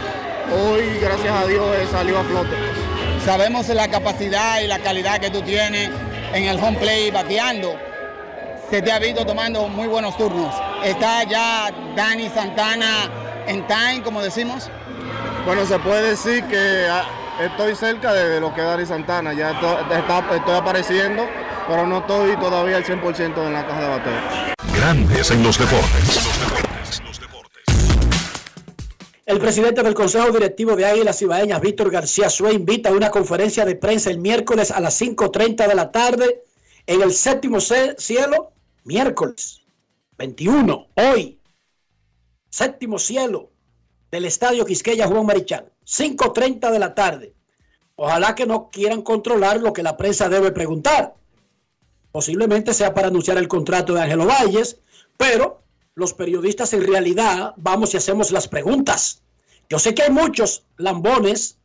hoy, 0.52 0.98
gracias 1.00 1.34
a 1.34 1.46
Dios, 1.46 1.66
salió 1.90 2.18
a 2.18 2.24
flote. 2.24 2.56
Sabemos 3.24 3.68
la 3.68 3.88
capacidad 3.88 4.60
y 4.60 4.66
la 4.66 4.78
calidad 4.78 5.20
que 5.20 5.30
tú 5.30 5.42
tienes 5.42 5.90
en 6.32 6.44
el 6.44 6.58
home 6.58 6.78
play 6.78 7.10
bateando 7.10 7.76
se 8.72 8.80
te 8.80 8.90
ha 8.90 8.98
visto 8.98 9.26
tomando 9.26 9.68
muy 9.68 9.86
buenos 9.86 10.16
turnos. 10.16 10.54
Está 10.82 11.24
ya 11.24 11.70
Dani 11.94 12.30
Santana 12.30 13.10
en 13.46 13.66
time, 13.66 14.02
como 14.02 14.22
decimos. 14.22 14.70
Bueno, 15.44 15.66
se 15.66 15.78
puede 15.78 16.10
decir 16.10 16.44
que 16.44 16.86
estoy 17.40 17.74
cerca 17.74 18.12
de 18.12 18.40
lo 18.40 18.54
que 18.54 18.62
Dani 18.62 18.86
Santana. 18.86 19.32
Ya 19.32 19.50
está, 19.50 19.80
estoy 20.34 20.54
apareciendo, 20.54 21.26
pero 21.68 21.86
no 21.86 21.98
estoy 21.98 22.36
todavía 22.36 22.76
al 22.76 22.84
100% 22.84 23.46
en 23.46 23.52
la 23.52 23.66
caja 23.66 23.80
de 23.80 23.88
bateo. 23.88 24.54
Grandes 24.74 25.30
en 25.30 25.42
los 25.42 25.58
deportes. 25.58 26.22
El 29.24 29.38
presidente 29.38 29.82
del 29.82 29.94
Consejo 29.94 30.30
Directivo 30.30 30.74
de 30.74 30.84
Águilas 30.84 31.22
Ibaeñas, 31.22 31.60
Víctor 31.60 31.90
García 31.90 32.28
Sue, 32.28 32.52
invita 32.52 32.88
a 32.88 32.92
una 32.92 33.10
conferencia 33.10 33.64
de 33.64 33.76
prensa 33.76 34.10
el 34.10 34.18
miércoles 34.18 34.70
a 34.70 34.80
las 34.80 35.00
5.30 35.00 35.68
de 35.68 35.74
la 35.74 35.90
tarde 35.92 36.42
en 36.86 37.02
el 37.02 37.12
séptimo 37.12 37.60
cielo 37.60 38.52
miércoles 38.84 39.62
21, 40.18 40.88
hoy, 40.94 41.38
séptimo 42.50 42.98
cielo 42.98 43.51
del 44.12 44.26
Estadio 44.26 44.66
Quisqueya 44.66 45.08
Juan 45.08 45.24
Marichal, 45.24 45.72
5.30 45.86 46.70
de 46.70 46.78
la 46.78 46.94
tarde. 46.94 47.34
Ojalá 47.96 48.34
que 48.34 48.46
no 48.46 48.68
quieran 48.70 49.00
controlar 49.00 49.60
lo 49.60 49.72
que 49.72 49.82
la 49.82 49.96
prensa 49.96 50.28
debe 50.28 50.52
preguntar. 50.52 51.14
Posiblemente 52.12 52.74
sea 52.74 52.92
para 52.92 53.08
anunciar 53.08 53.38
el 53.38 53.48
contrato 53.48 53.94
de 53.94 54.02
Ángelo 54.02 54.26
Valles, 54.26 54.78
pero 55.16 55.62
los 55.94 56.12
periodistas 56.12 56.74
en 56.74 56.86
realidad 56.86 57.54
vamos 57.56 57.94
y 57.94 57.96
hacemos 57.96 58.32
las 58.32 58.48
preguntas. 58.48 59.22
Yo 59.70 59.78
sé 59.78 59.94
que 59.94 60.02
hay 60.02 60.10
muchos 60.10 60.64
lambones 60.76 61.56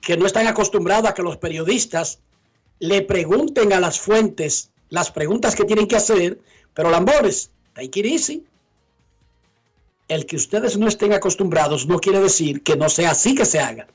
que 0.00 0.16
no 0.16 0.26
están 0.26 0.46
acostumbrados 0.46 1.10
a 1.10 1.14
que 1.14 1.22
los 1.22 1.38
periodistas 1.38 2.20
le 2.78 3.02
pregunten 3.02 3.72
a 3.72 3.80
las 3.80 3.98
fuentes 3.98 4.70
las 4.90 5.10
preguntas 5.10 5.56
que 5.56 5.64
tienen 5.64 5.88
que 5.88 5.96
hacer, 5.96 6.38
pero 6.72 6.90
lambones, 6.90 7.50
take. 7.74 8.44
El 10.08 10.26
que 10.26 10.36
ustedes 10.36 10.76
no 10.76 10.86
estén 10.86 11.12
acostumbrados 11.12 11.86
no 11.86 11.98
quiere 11.98 12.20
decir 12.20 12.62
que 12.62 12.76
no 12.76 12.88
sea 12.88 13.12
así 13.12 13.34
que 13.34 13.46
se 13.46 13.60
haga. 13.60 13.86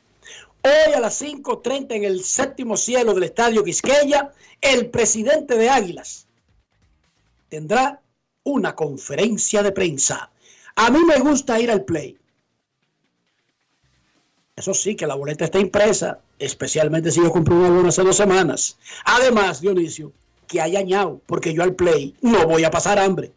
Hoy 0.62 0.94
a 0.94 1.00
las 1.00 1.22
5.30 1.22 1.96
en 1.96 2.04
el 2.04 2.24
séptimo 2.24 2.76
cielo 2.76 3.14
del 3.14 3.24
Estadio 3.24 3.64
Quisqueya, 3.64 4.34
el 4.60 4.90
presidente 4.90 5.56
de 5.56 5.70
Águilas 5.70 6.28
tendrá 7.48 8.02
una 8.44 8.76
conferencia 8.76 9.64
de 9.64 9.72
prensa. 9.72 10.32
A 10.76 10.90
mí 10.90 11.00
me 11.06 11.20
gusta 11.20 11.60
ir 11.60 11.72
al 11.72 11.84
play. 11.84 12.18
Eso 14.56 14.74
sí, 14.74 14.96
que 14.96 15.08
la 15.08 15.16
boleta 15.16 15.46
está 15.46 15.60
impresa, 15.60 16.20
especialmente 16.38 17.12
si 17.12 17.22
yo 17.22 17.32
compré 17.32 17.56
una 17.56 17.70
buena 17.70 17.90
hace 17.90 18.04
dos 18.04 18.18
semanas. 18.18 18.78
Además, 19.06 19.62
Dionisio, 19.62 20.12
que 20.48 20.60
haya 20.60 20.82
ñao, 20.82 21.22
porque 21.26 21.54
yo 21.54 21.64
al 21.64 21.76
play 21.76 22.16
no 22.22 22.46
voy 22.46 22.66
a 22.66 22.72
pasar 22.72 23.00
hambre. 23.00 23.32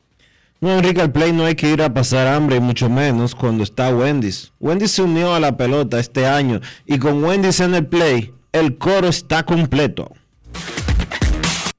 No, 0.62 0.78
Enrique, 0.78 1.00
al 1.00 1.10
play 1.10 1.32
no 1.32 1.44
hay 1.44 1.56
que 1.56 1.72
ir 1.72 1.82
a 1.82 1.92
pasar 1.92 2.28
hambre, 2.28 2.54
y 2.54 2.60
mucho 2.60 2.88
menos 2.88 3.34
cuando 3.34 3.64
está 3.64 3.92
Wendy's. 3.92 4.52
Wendy's 4.60 4.92
se 4.92 5.02
unió 5.02 5.34
a 5.34 5.40
la 5.40 5.56
pelota 5.56 5.98
este 5.98 6.24
año 6.24 6.60
y 6.86 7.00
con 7.00 7.24
Wendy's 7.24 7.58
en 7.58 7.74
el 7.74 7.84
play, 7.84 8.32
el 8.52 8.78
coro 8.78 9.08
está 9.08 9.44
completo. 9.44 10.12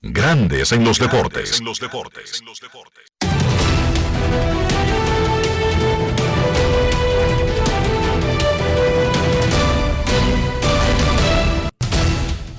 Grandes 0.02 0.74
en 0.74 0.84
los 0.84 1.00
deportes. 1.00 1.60
En 1.60 1.66
los 1.66 1.80
deportes. 1.80 2.44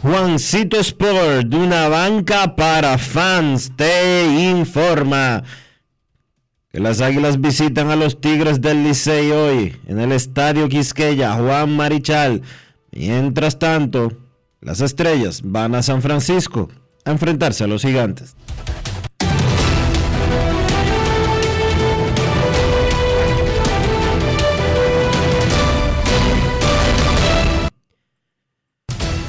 Juancito 0.00 0.80
Sport, 0.80 1.48
de 1.48 1.56
una 1.58 1.88
banca 1.88 2.56
para 2.56 2.96
fans, 2.96 3.72
te 3.76 4.24
informa 4.24 5.42
las 6.82 7.00
Águilas 7.00 7.40
visitan 7.40 7.90
a 7.90 7.96
los 7.96 8.20
Tigres 8.20 8.60
del 8.60 8.82
Licey 8.82 9.30
hoy 9.30 9.76
en 9.86 10.00
el 10.00 10.10
Estadio 10.10 10.68
Quisqueya, 10.68 11.34
Juan 11.34 11.76
Marichal. 11.76 12.42
Mientras 12.90 13.58
tanto, 13.58 14.12
las 14.60 14.80
Estrellas 14.80 15.40
van 15.44 15.76
a 15.76 15.82
San 15.82 16.02
Francisco 16.02 16.68
a 17.04 17.12
enfrentarse 17.12 17.62
a 17.62 17.66
los 17.68 17.82
Gigantes. 17.82 18.34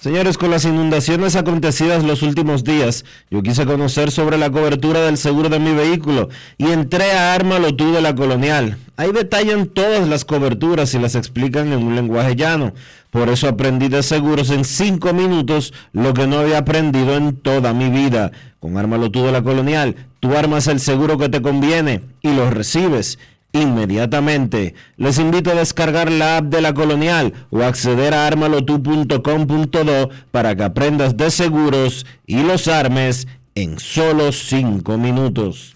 Señores, 0.00 0.38
con 0.38 0.52
las 0.52 0.64
inundaciones 0.64 1.34
acontecidas 1.34 2.04
los 2.04 2.22
últimos 2.22 2.62
días, 2.62 3.04
yo 3.32 3.42
quise 3.42 3.66
conocer 3.66 4.12
sobre 4.12 4.38
la 4.38 4.48
cobertura 4.48 5.00
del 5.00 5.16
seguro 5.16 5.48
de 5.48 5.58
mi 5.58 5.72
vehículo 5.72 6.28
y 6.56 6.66
entré 6.66 7.10
a 7.10 7.34
Ármalo 7.34 7.74
tú 7.74 7.92
de 7.92 8.00
la 8.00 8.14
Colonial. 8.14 8.78
Ahí 8.96 9.10
detallan 9.10 9.66
todas 9.66 10.06
las 10.08 10.24
coberturas 10.24 10.94
y 10.94 11.00
las 11.00 11.16
explican 11.16 11.72
en 11.72 11.82
un 11.82 11.96
lenguaje 11.96 12.36
llano. 12.36 12.74
Por 13.10 13.28
eso 13.28 13.48
aprendí 13.48 13.88
de 13.88 14.04
seguros 14.04 14.50
en 14.50 14.64
cinco 14.64 15.12
minutos 15.12 15.74
lo 15.92 16.14
que 16.14 16.28
no 16.28 16.38
había 16.38 16.58
aprendido 16.58 17.16
en 17.16 17.34
toda 17.34 17.72
mi 17.72 17.88
vida. 17.88 18.30
Con 18.60 18.78
Ármalo 18.78 19.10
tú 19.10 19.24
de 19.24 19.32
la 19.32 19.42
Colonial, 19.42 19.96
tú 20.20 20.36
armas 20.36 20.68
el 20.68 20.78
seguro 20.78 21.18
que 21.18 21.28
te 21.28 21.42
conviene 21.42 22.02
y 22.22 22.32
lo 22.32 22.48
recibes 22.50 23.18
inmediatamente. 23.52 24.74
Les 24.96 25.18
invito 25.18 25.50
a 25.50 25.54
descargar 25.54 26.10
la 26.10 26.38
app 26.38 26.46
de 26.46 26.60
la 26.60 26.74
Colonial 26.74 27.32
o 27.50 27.62
acceder 27.62 28.14
a 28.14 28.26
armalotu.com.do 28.26 30.10
para 30.30 30.56
que 30.56 30.64
aprendas 30.64 31.16
de 31.16 31.30
seguros 31.30 32.06
y 32.26 32.42
los 32.42 32.68
armes 32.68 33.26
en 33.54 33.78
solo 33.78 34.32
5 34.32 34.98
minutos. 34.98 35.74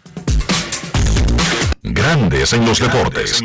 Grandes 1.82 2.52
en 2.52 2.64
los 2.64 2.78
deportes. 2.78 3.42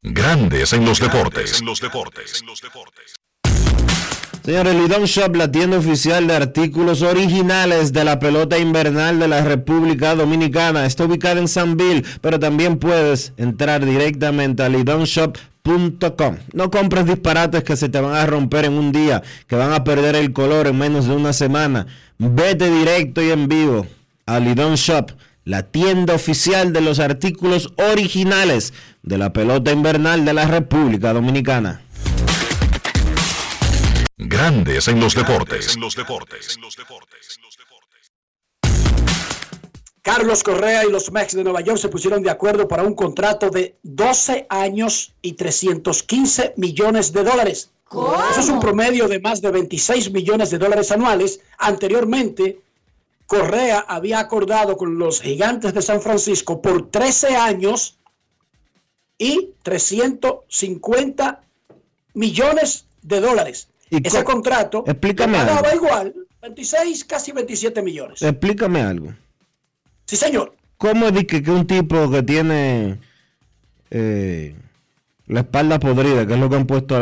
Grandes 0.07 0.71
en 0.71 0.85
los 0.85 0.99
deportes. 0.99 1.63
Señores, 4.43 4.75
Lidon 4.75 5.05
Shop, 5.05 5.35
la 5.35 5.51
tienda 5.51 5.79
oficial 5.79 6.27
de 6.27 6.35
artículos 6.35 7.01
originales 7.01 7.91
de 7.91 8.03
la 8.03 8.19
pelota 8.19 8.59
invernal 8.59 9.17
de 9.17 9.27
la 9.27 9.43
República 9.43 10.13
Dominicana, 10.13 10.85
está 10.85 11.05
ubicada 11.05 11.39
en 11.39 11.47
San 11.47 11.75
Bill, 11.75 12.05
pero 12.21 12.39
también 12.39 12.77
puedes 12.77 13.33
entrar 13.37 13.83
directamente 13.83 14.61
a 14.61 14.69
lidonshop.com. 14.69 16.37
No 16.53 16.69
compres 16.69 17.07
disparates 17.07 17.63
que 17.63 17.75
se 17.75 17.89
te 17.89 17.99
van 17.99 18.13
a 18.13 18.27
romper 18.27 18.65
en 18.65 18.73
un 18.73 18.91
día, 18.91 19.23
que 19.47 19.55
van 19.55 19.73
a 19.73 19.83
perder 19.83 20.15
el 20.15 20.33
color 20.33 20.67
en 20.67 20.77
menos 20.77 21.07
de 21.07 21.15
una 21.15 21.33
semana. 21.33 21.87
Vete 22.19 22.69
directo 22.69 23.23
y 23.23 23.31
en 23.31 23.47
vivo 23.47 23.87
a 24.27 24.39
Lidon 24.39 24.75
Shop 24.75 25.11
la 25.45 25.61
tienda 25.61 26.15
oficial 26.15 26.73
de 26.73 26.81
los 26.81 26.99
artículos 26.99 27.71
originales 27.77 28.73
de 29.03 29.17
la 29.19 29.31
pelota 29.31 29.71
invernal 29.71 30.25
de 30.25 30.33
la 30.33 30.45
República 30.45 31.13
Dominicana. 31.13 31.81
Grandes 34.17 34.87
en 34.87 34.99
los 34.99 35.13
deportes. 35.13 35.77
Carlos 40.01 40.43
Correa 40.43 40.85
y 40.85 40.91
los 40.91 41.11
Mex 41.11 41.35
de 41.35 41.43
Nueva 41.43 41.61
York 41.61 41.77
se 41.77 41.89
pusieron 41.89 42.23
de 42.23 42.29
acuerdo 42.29 42.67
para 42.67 42.83
un 42.83 42.95
contrato 42.95 43.49
de 43.49 43.75
12 43.83 44.47
años 44.49 45.13
y 45.21 45.33
315 45.33 46.53
millones 46.57 47.11
de 47.11 47.23
dólares. 47.23 47.71
Eso 48.31 48.39
es 48.39 48.49
un 48.49 48.59
promedio 48.59 49.07
de 49.07 49.19
más 49.19 49.41
de 49.41 49.51
26 49.51 50.11
millones 50.11 50.49
de 50.49 50.57
dólares 50.57 50.91
anuales. 50.91 51.39
Anteriormente, 51.57 52.59
Correa 53.27 53.79
había 53.87 54.19
acordado 54.19 54.77
con 54.77 54.97
los 54.99 55.21
gigantes 55.21 55.73
de 55.73 55.81
San 55.81 56.01
Francisco 56.01 56.61
por 56.61 56.89
13 56.91 57.35
años 57.35 57.97
y 59.17 59.51
350 59.63 61.41
millones 62.13 62.85
de 63.01 63.19
dólares. 63.21 63.69
Ese 63.89 64.23
contrato 64.23 64.83
explícame 64.87 65.37
pagaba 65.37 65.69
algo. 65.69 65.85
igual, 65.85 66.15
26, 66.41 67.05
casi 67.05 67.31
27 67.31 67.81
millones. 67.81 68.21
Explícame 68.21 68.81
algo. 68.81 69.13
Sí, 70.05 70.15
señor. 70.15 70.55
¿Cómo 70.77 71.07
es 71.07 71.25
que, 71.25 71.41
que 71.41 71.51
un 71.51 71.65
tipo 71.65 72.09
que 72.11 72.21
tiene 72.23 72.99
eh, 73.89 74.55
la 75.27 75.39
espalda 75.41 75.79
podrida, 75.79 76.27
que 76.27 76.33
es 76.33 76.39
lo 76.39 76.49
que 76.49 76.55
han 76.57 76.67
puesto 76.67 76.95
a, 76.97 76.99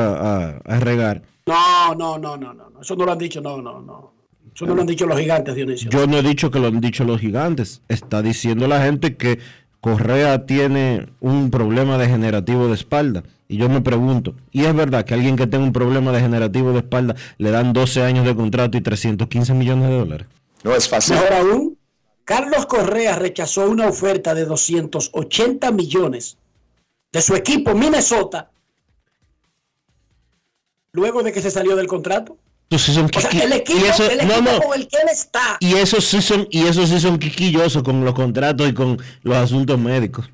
a- 0.49 0.57
a 0.63 0.79
regar? 0.79 1.23
No, 1.47 1.95
no, 1.95 2.17
no, 2.17 2.37
no, 2.37 2.53
no. 2.53 2.69
no. 2.69 2.81
Eso 2.81 2.95
no 2.95 3.05
lo 3.05 3.11
han 3.11 3.17
dicho, 3.17 3.41
no, 3.41 3.61
no, 3.61 3.81
no. 3.81 4.12
Eso 4.55 4.65
no 4.65 4.75
lo 4.75 4.81
han 4.81 4.87
dicho 4.87 5.05
los 5.05 5.19
gigantes, 5.19 5.55
Dionisio. 5.55 5.89
Yo 5.89 6.07
no 6.07 6.17
he 6.17 6.23
dicho 6.23 6.51
que 6.51 6.59
lo 6.59 6.67
han 6.67 6.79
dicho 6.79 7.03
los 7.03 7.19
gigantes. 7.19 7.81
Está 7.87 8.21
diciendo 8.21 8.67
la 8.67 8.83
gente 8.83 9.15
que 9.15 9.39
Correa 9.81 10.45
tiene 10.45 11.07
un 11.19 11.49
problema 11.51 11.97
degenerativo 11.97 12.67
de 12.67 12.75
espalda. 12.75 13.23
Y 13.47 13.57
yo 13.57 13.69
me 13.69 13.81
pregunto, 13.81 14.35
¿y 14.51 14.65
es 14.65 14.73
verdad 14.75 15.05
que 15.05 15.13
a 15.13 15.17
alguien 15.17 15.35
que 15.35 15.47
tenga 15.47 15.63
un 15.63 15.73
problema 15.73 16.11
degenerativo 16.11 16.71
de 16.71 16.79
espalda 16.79 17.15
le 17.37 17.51
dan 17.51 17.73
12 17.73 18.03
años 18.03 18.25
de 18.25 18.35
contrato 18.35 18.77
y 18.77 18.81
315 18.81 19.53
millones 19.53 19.89
de 19.89 19.95
dólares? 19.97 20.27
No 20.63 20.75
es 20.75 20.87
fácil. 20.87 21.15
Mejor 21.15 21.33
aún, 21.33 21.77
Carlos 22.23 22.65
Correa 22.65 23.15
rechazó 23.15 23.69
una 23.69 23.87
oferta 23.87 24.33
de 24.33 24.45
280 24.45 25.71
millones 25.71 26.37
de 27.11 27.21
su 27.21 27.35
equipo 27.35 27.75
Minnesota 27.75 28.49
luego 30.93 31.23
de 31.23 31.31
que 31.31 31.41
se 31.41 31.51
salió 31.51 31.75
del 31.75 31.87
contrato. 31.87 32.37
Esos 32.75 32.81
sí 32.87 32.93
son 32.93 33.05
O 33.15 33.19
sea, 33.19 33.29
quiqui- 33.29 33.41
el 33.43 33.53
equipo, 33.53 33.79
y 33.79 33.83
eso- 33.87 34.09
el 34.09 34.27
no, 34.27 34.33
equipo 34.35 34.51
no, 34.51 34.61
con 34.61 34.79
el 34.79 34.87
que 34.87 34.97
él 34.97 35.09
está. 35.11 35.57
y 35.59 35.73
esos 35.75 36.03
sí 36.05 36.21
son 36.21 36.47
y 36.49 36.65
esos 36.67 36.89
sí 36.89 36.99
son 36.99 37.19
quiquillosos 37.19 37.83
con 37.83 38.03
los 38.03 38.13
contratos 38.15 38.67
y 38.67 38.73
con 38.73 38.97
los 39.21 39.37
asuntos 39.37 39.77
médicos. 39.79 40.29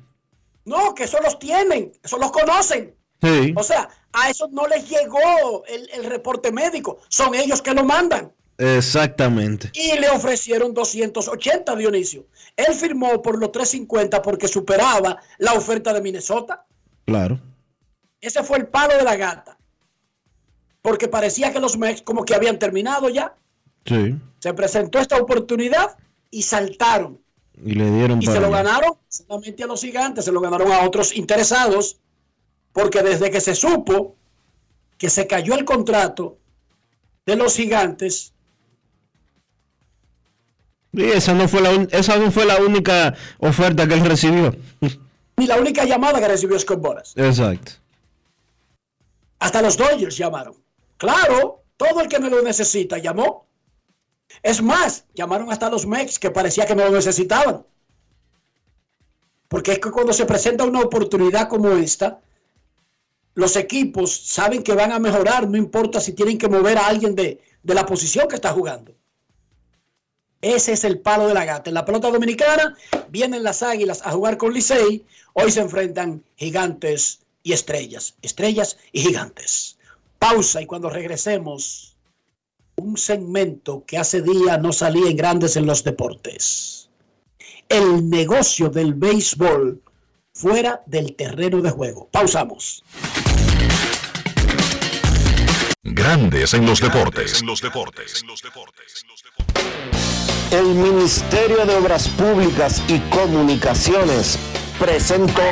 No, 0.64 0.94
que 0.94 1.04
eso 1.04 1.18
los 1.22 1.38
tienen, 1.38 1.92
eso 2.02 2.16
los 2.18 2.30
conocen. 2.30 2.94
Sí. 3.22 3.52
O 3.56 3.62
sea, 3.62 3.88
a 4.12 4.30
esos 4.30 4.50
no 4.50 4.66
les 4.66 4.88
llegó 4.88 5.64
el, 5.66 5.90
el 5.92 6.04
reporte 6.04 6.50
médico, 6.52 6.98
son 7.08 7.34
ellos 7.34 7.60
que 7.60 7.74
lo 7.74 7.84
mandan. 7.84 8.32
Exactamente. 8.56 9.70
Y 9.74 9.98
le 9.98 10.08
ofrecieron 10.10 10.72
280, 10.74 11.74
Dionisio. 11.76 12.26
Él 12.56 12.74
firmó 12.74 13.20
por 13.22 13.38
los 13.38 13.52
350 13.52 14.22
porque 14.22 14.48
superaba 14.48 15.18
la 15.38 15.52
oferta 15.54 15.92
de 15.92 16.00
Minnesota. 16.02 16.64
Claro. 17.06 17.40
Ese 18.20 18.42
fue 18.42 18.58
el 18.58 18.66
palo 18.68 18.96
de 18.96 19.02
la 19.02 19.16
gata. 19.16 19.56
Porque 20.82 21.08
parecía 21.08 21.52
que 21.52 21.60
los 21.60 21.76
Mex 21.76 22.02
como 22.02 22.24
que 22.24 22.34
habían 22.34 22.58
terminado 22.58 23.08
ya. 23.08 23.34
Sí. 23.84 24.16
Se 24.38 24.54
presentó 24.54 24.98
esta 24.98 25.16
oportunidad 25.18 25.96
y 26.30 26.42
saltaron. 26.42 27.20
Y 27.62 27.74
le 27.74 27.90
dieron 27.90 28.22
Y 28.22 28.26
para 28.26 28.36
se 28.38 28.42
lo 28.46 28.50
ganaron 28.50 28.92
solamente 29.08 29.62
a 29.62 29.66
los 29.66 29.80
gigantes, 29.82 30.24
se 30.24 30.32
lo 30.32 30.40
ganaron 30.40 30.72
a 30.72 30.82
otros 30.84 31.14
interesados. 31.14 31.98
Porque 32.72 33.02
desde 33.02 33.30
que 33.30 33.40
se 33.40 33.54
supo 33.54 34.16
que 34.96 35.10
se 35.10 35.26
cayó 35.26 35.54
el 35.54 35.64
contrato 35.64 36.38
de 37.26 37.36
los 37.36 37.56
gigantes, 37.56 38.32
Y 40.92 41.04
esa 41.04 41.34
no 41.34 41.46
fue 41.46 41.60
la 41.60 41.70
un- 41.70 41.88
esa 41.92 42.16
no 42.16 42.30
fue 42.32 42.44
la 42.46 42.56
única 42.58 43.14
oferta 43.38 43.86
que 43.86 43.94
él 43.94 44.04
recibió. 44.04 44.54
ni 45.36 45.46
la 45.46 45.56
única 45.58 45.84
llamada 45.84 46.18
que 46.20 46.28
recibió 46.28 46.58
Scott 46.58 46.80
Boras. 46.80 47.12
Exacto. 47.16 47.72
Hasta 49.38 49.62
los 49.62 49.76
Dodgers 49.76 50.16
llamaron. 50.16 50.54
Claro, 51.00 51.64
todo 51.78 52.02
el 52.02 52.08
que 52.08 52.20
me 52.20 52.28
lo 52.28 52.42
necesita 52.42 52.98
llamó. 52.98 53.46
Es 54.42 54.60
más, 54.60 55.06
llamaron 55.14 55.50
hasta 55.50 55.70
los 55.70 55.86
Mex 55.86 56.18
que 56.18 56.30
parecía 56.30 56.66
que 56.66 56.74
no 56.74 56.84
lo 56.84 56.90
necesitaban. 56.90 57.64
Porque 59.48 59.72
es 59.72 59.78
que 59.78 59.90
cuando 59.90 60.12
se 60.12 60.26
presenta 60.26 60.64
una 60.64 60.82
oportunidad 60.82 61.48
como 61.48 61.70
esta, 61.70 62.20
los 63.32 63.56
equipos 63.56 64.14
saben 64.14 64.62
que 64.62 64.74
van 64.74 64.92
a 64.92 64.98
mejorar, 64.98 65.48
no 65.48 65.56
importa 65.56 66.00
si 66.00 66.12
tienen 66.12 66.36
que 66.36 66.50
mover 66.50 66.76
a 66.76 66.88
alguien 66.88 67.14
de, 67.14 67.42
de 67.62 67.74
la 67.74 67.86
posición 67.86 68.28
que 68.28 68.34
está 68.34 68.52
jugando. 68.52 68.94
Ese 70.42 70.72
es 70.72 70.84
el 70.84 71.00
palo 71.00 71.28
de 71.28 71.34
la 71.34 71.46
gata. 71.46 71.70
En 71.70 71.74
la 71.74 71.86
pelota 71.86 72.10
dominicana 72.10 72.76
vienen 73.08 73.42
las 73.42 73.62
águilas 73.62 74.02
a 74.04 74.12
jugar 74.12 74.36
con 74.36 74.52
Licey. 74.52 75.06
Hoy 75.32 75.50
se 75.50 75.60
enfrentan 75.60 76.22
gigantes 76.36 77.20
y 77.42 77.54
estrellas. 77.54 78.16
Estrellas 78.20 78.76
y 78.92 79.00
gigantes. 79.00 79.78
Pausa 80.20 80.60
y 80.60 80.66
cuando 80.66 80.90
regresemos, 80.90 81.96
un 82.76 82.96
segmento 82.98 83.84
que 83.86 83.96
hace 83.96 84.20
días 84.20 84.60
no 84.60 84.70
salía 84.70 85.10
en 85.10 85.16
grandes 85.16 85.56
en 85.56 85.64
los 85.64 85.82
deportes. 85.82 86.90
El 87.68 88.08
negocio 88.08 88.68
del 88.68 88.92
béisbol 88.92 89.82
fuera 90.34 90.82
del 90.84 91.16
terreno 91.16 91.62
de 91.62 91.70
juego. 91.70 92.08
Pausamos. 92.12 92.84
Grandes 95.82 96.52
en 96.52 96.66
los 96.66 96.80
deportes. 96.82 97.42
El 100.52 100.66
Ministerio 100.74 101.64
de 101.64 101.76
Obras 101.76 102.08
Públicas 102.08 102.82
y 102.88 102.98
Comunicaciones 103.08 104.38
presentó 104.78 105.42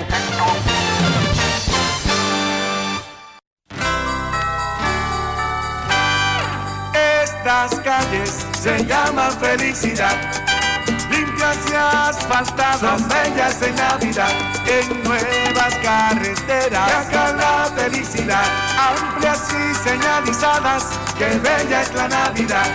Estas 7.59 7.80
calles 7.80 8.46
se 8.52 8.84
llaman 8.84 9.32
felicidad. 9.40 10.16
Limpias 11.11 11.59
y 11.68 11.74
asfaltadas, 11.74 12.78
son 12.78 13.09
bellas 13.09 13.61
en 13.62 13.74
Navidad. 13.74 14.30
En 14.64 15.02
nuevas 15.02 15.74
carreteras, 15.82 16.88
acá 16.88 17.32
la 17.32 17.68
felicidad. 17.74 18.44
Amplias 18.78 19.42
y 19.50 19.74
señalizadas, 19.74 20.84
que 21.18 21.36
bella 21.38 21.82
es 21.82 21.92
la 21.94 22.06
Navidad. 22.06 22.68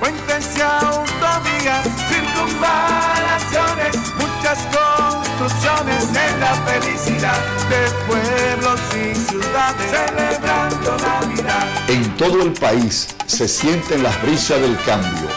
Puentes 0.00 0.58
y 0.58 0.60
autovías, 0.60 1.86
circunvalaciones, 2.08 3.96
muchas 4.44 4.66
construcciones 4.76 6.08
en 6.08 6.40
la 6.40 6.54
felicidad 6.66 7.38
de 7.70 7.90
pueblos 8.06 8.80
y 8.94 9.14
ciudades 9.14 9.90
celebrando 9.90 10.96
Navidad. 10.98 11.66
En 11.88 12.16
todo 12.16 12.42
el 12.42 12.52
país 12.52 13.08
se 13.26 13.48
sienten 13.48 14.02
las 14.02 14.20
brisas 14.22 14.60
del 14.60 14.76
cambio. 14.84 15.28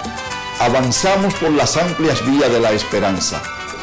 Avanzamos 0.59 1.33
por 1.35 1.51
las 1.51 1.77
amplias 1.77 2.25
vías 2.25 2.51
de 2.51 2.59
la 2.59 2.71
esperanza. 2.71 3.39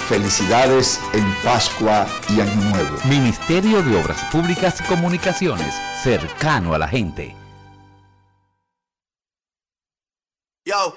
Felicidades 0.09 1.01
en 1.14 1.35
Pascua 1.43 2.07
y 2.29 2.41
Año 2.41 2.70
Nuevo. 2.70 2.99
Ministerio 3.05 3.83
de 3.83 3.99
Obras 3.99 4.22
Públicas 4.31 4.81
y 4.81 4.85
Comunicaciones, 4.85 5.75
cercano 6.03 6.75
a 6.75 6.79
la 6.79 6.89
gente. 6.89 7.35
Yo, 10.66 10.97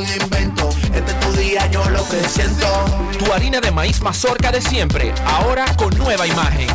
Algún 0.00 0.22
invento. 0.22 0.70
Este 0.94 1.12
es 1.12 1.20
tu 1.20 1.32
día, 1.32 1.70
yo 1.70 1.84
lo 1.90 2.08
que 2.08 2.26
siento. 2.26 2.66
Tu 3.18 3.30
harina 3.32 3.60
de 3.60 3.70
maíz 3.70 4.00
mazorca 4.00 4.50
de 4.50 4.62
siempre, 4.62 5.12
ahora 5.26 5.66
con 5.76 5.90
nueva 5.98 6.26
imagen. 6.26 6.68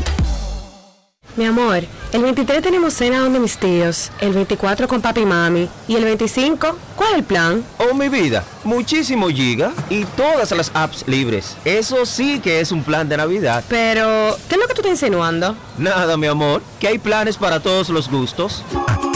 Mi 1.36 1.46
amor, 1.46 1.84
el 2.14 2.22
23 2.22 2.62
tenemos 2.62 2.94
cena 2.94 3.20
donde 3.20 3.40
mis 3.40 3.58
tíos, 3.58 4.12
el 4.20 4.32
24 4.32 4.88
con 4.88 5.02
papi 5.02 5.22
y 5.22 5.26
mami 5.26 5.68
y 5.88 5.96
el 5.96 6.04
25, 6.04 6.78
¿cuál 6.96 7.10
es 7.10 7.18
el 7.18 7.24
plan? 7.24 7.66
Oh, 7.80 7.96
mi 7.96 8.10
vida, 8.10 8.44
muchísimo 8.64 9.28
giga 9.30 9.74
y 9.90 10.06
todas 10.06 10.52
las 10.52 10.72
apps 10.76 11.04
libres. 11.08 11.58
Eso 11.66 12.06
sí 12.06 12.40
que 12.40 12.60
es 12.60 12.72
un 12.72 12.84
plan 12.84 13.10
de 13.10 13.18
Navidad. 13.18 13.64
Pero, 13.68 14.38
¿qué 14.48 14.56
es 14.56 14.62
lo 14.62 14.68
que 14.68 14.76
tú 14.76 14.82
estás 14.82 14.92
insinuando? 14.92 15.56
Nada, 15.80 16.16
mi 16.16 16.28
amor, 16.28 16.62
que 16.80 16.90
hay 16.90 17.00
planes 17.00 17.38
para 17.38 17.60
todos 17.60 17.90
los 17.90 18.08
gustos. 18.08 18.64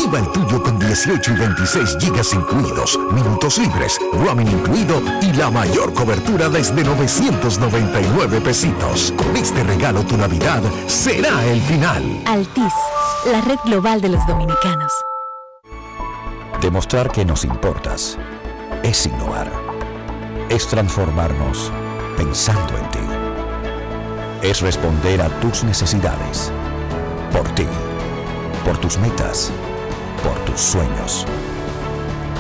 Activa 0.09 0.25
el 0.25 0.31
tuyo 0.31 0.63
con 0.63 0.79
18 0.79 1.33
y 1.33 1.35
26 1.35 1.97
gigas 1.99 2.33
incluidos, 2.33 2.99
minutos 3.11 3.59
libres, 3.59 3.99
roaming 4.13 4.47
incluido 4.47 5.03
y 5.21 5.31
la 5.33 5.51
mayor 5.51 5.93
cobertura 5.93 6.49
desde 6.49 6.83
999 6.83 8.41
pesitos. 8.41 9.13
Con 9.15 9.37
este 9.37 9.63
regalo 9.63 10.03
tu 10.03 10.17
Navidad 10.17 10.63
será 10.87 11.45
el 11.45 11.61
final. 11.61 12.23
Altis, 12.25 12.73
la 13.31 13.39
red 13.41 13.59
global 13.65 14.01
de 14.01 14.09
los 14.09 14.25
dominicanos. 14.25 14.91
Demostrar 16.59 17.11
que 17.11 17.23
nos 17.23 17.43
importas 17.43 18.17
es 18.81 19.05
innovar. 19.05 19.51
Es 20.49 20.67
transformarnos 20.67 21.71
pensando 22.17 22.75
en 22.79 22.89
ti. 22.89 22.99
Es 24.41 24.61
responder 24.61 25.21
a 25.21 25.29
tus 25.39 25.63
necesidades. 25.63 26.51
Por 27.31 27.47
ti. 27.49 27.67
Por 28.65 28.79
tus 28.79 28.97
metas. 28.97 29.51
Sueños. 30.55 31.25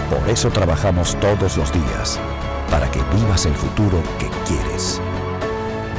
Por 0.09 0.29
eso 0.29 0.49
trabajamos 0.49 1.15
todos 1.19 1.57
los 1.57 1.71
días. 1.71 2.19
para 2.69 2.89
que 2.91 2.99
vivas 3.15 3.45
el 3.45 3.53
futuro 3.53 4.01
que 4.19 4.27
quieres. 4.47 5.01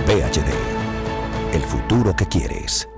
VHD, 0.06 1.54
el 1.54 1.62
futuro 1.62 2.14
que 2.14 2.26
quieres. 2.26 2.88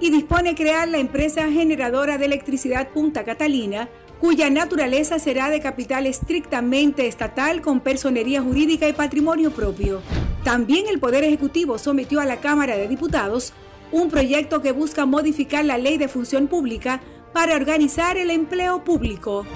y 0.00 0.10
dispone 0.10 0.54
crear 0.54 0.88
la 0.88 0.98
empresa 0.98 1.50
generadora 1.50 2.18
de 2.18 2.26
electricidad 2.26 2.88
Punta 2.88 3.24
Catalina, 3.24 3.88
cuya 4.20 4.50
naturaleza 4.50 5.18
será 5.18 5.50
de 5.50 5.60
capital 5.60 6.06
estrictamente 6.06 7.06
estatal 7.06 7.60
con 7.60 7.80
personería 7.80 8.42
jurídica 8.42 8.88
y 8.88 8.92
patrimonio 8.92 9.50
propio. 9.50 10.00
También 10.44 10.86
el 10.88 11.00
Poder 11.00 11.24
Ejecutivo 11.24 11.78
sometió 11.78 12.20
a 12.20 12.26
la 12.26 12.40
Cámara 12.40 12.76
de 12.76 12.88
Diputados 12.88 13.52
un 13.92 14.10
proyecto 14.10 14.62
que 14.62 14.72
busca 14.72 15.06
modificar 15.06 15.64
la 15.64 15.78
ley 15.78 15.98
de 15.98 16.08
función 16.08 16.48
pública 16.48 17.00
para 17.32 17.54
organizar 17.54 18.16
el 18.16 18.30
empleo 18.30 18.82
público. 18.82 19.46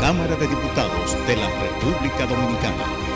Cámara 0.00 0.36
de 0.36 0.46
Diputados 0.46 1.16
de 1.26 1.36
la 1.36 1.48
República 1.60 2.26
Dominicana. 2.26 3.15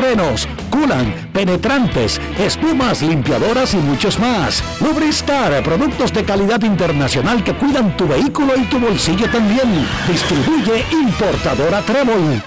frenos, 0.01 0.47
culan, 0.71 1.13
penetrantes, 1.31 2.19
espumas, 2.39 3.03
limpiadoras 3.03 3.75
y 3.75 3.77
muchos 3.77 4.17
más. 4.17 4.63
Lubristar, 4.81 5.61
productos 5.61 6.11
de 6.11 6.23
calidad 6.23 6.59
internacional 6.63 7.43
que 7.43 7.53
cuidan 7.53 7.95
tu 7.95 8.07
vehículo 8.07 8.53
y 8.57 8.63
tu 8.63 8.79
bolsillo 8.79 9.29
también. 9.29 9.85
Distribuye 10.07 10.83
importadora 10.91 11.81
Trébol. 11.81 12.41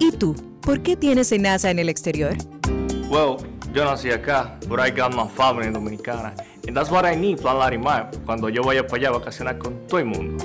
¿Y 0.00 0.10
tú? 0.10 0.34
¿Por 0.60 0.82
qué 0.82 0.96
tienes 0.96 1.30
NASA 1.38 1.70
en 1.70 1.78
el 1.78 1.88
exterior? 1.88 2.34
Well, 3.08 3.36
yo 3.72 3.84
nací 3.84 4.10
acá, 4.10 4.58
but 4.66 4.80
I 4.80 4.90
got 4.90 5.14
my 5.14 5.28
family 5.28 5.70
dominicana. 5.70 6.34
And 6.66 6.76
that's 6.76 6.90
what 6.90 7.04
I 7.04 7.14
need, 7.14 7.38
Plan 7.40 7.58
Larimar, 7.58 8.10
cuando 8.26 8.48
yo 8.48 8.62
vaya 8.64 8.84
para 8.84 8.96
allá 8.96 9.08
a 9.10 9.18
vacacionar 9.18 9.58
con 9.58 9.86
todo 9.86 10.00
el 10.00 10.06
mundo. 10.06 10.44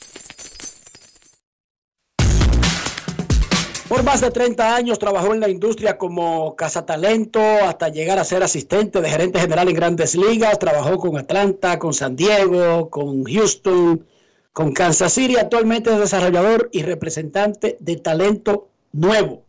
Por 3.91 4.03
más 4.03 4.21
de 4.21 4.31
30 4.31 4.73
años 4.73 4.99
trabajó 4.99 5.33
en 5.33 5.41
la 5.41 5.49
industria 5.49 5.97
como 5.97 6.55
cazatalento 6.55 7.41
hasta 7.41 7.89
llegar 7.89 8.19
a 8.19 8.23
ser 8.23 8.41
asistente 8.41 9.01
de 9.01 9.09
gerente 9.09 9.37
general 9.37 9.67
en 9.67 9.75
grandes 9.75 10.15
ligas. 10.15 10.59
Trabajó 10.59 10.97
con 10.97 11.17
Atlanta, 11.17 11.77
con 11.77 11.93
San 11.93 12.15
Diego, 12.15 12.89
con 12.89 13.25
Houston, 13.25 14.07
con 14.53 14.71
Kansas 14.71 15.11
City. 15.11 15.35
Actualmente 15.35 15.91
es 15.91 15.99
desarrollador 15.99 16.69
y 16.71 16.83
representante 16.83 17.75
de 17.81 17.97
talento 17.97 18.69
nuevo. 18.93 19.43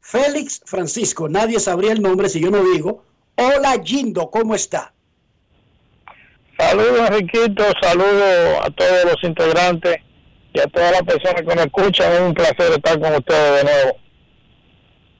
Félix 0.00 0.60
Francisco, 0.66 1.30
nadie 1.30 1.58
sabría 1.58 1.92
el 1.92 2.02
nombre 2.02 2.28
si 2.28 2.40
yo 2.40 2.50
no 2.50 2.62
digo. 2.62 3.04
Hola 3.36 3.80
Gindo, 3.82 4.30
¿cómo 4.30 4.54
está? 4.54 4.92
Saludos 6.58 7.08
Enriquito, 7.08 7.64
saludos 7.80 8.58
a 8.60 8.70
todos 8.70 9.04
los 9.06 9.24
integrantes 9.24 9.96
y 10.58 10.60
a 10.60 10.66
todas 10.66 10.92
las 10.92 11.02
personas 11.02 11.42
que 11.42 11.54
nos 11.54 11.66
escuchan. 11.66 12.12
Es 12.12 12.20
un 12.20 12.34
placer 12.34 12.72
estar 12.72 13.00
con 13.00 13.14
ustedes 13.14 13.64
de 13.64 13.64
nuevo. 13.64 13.98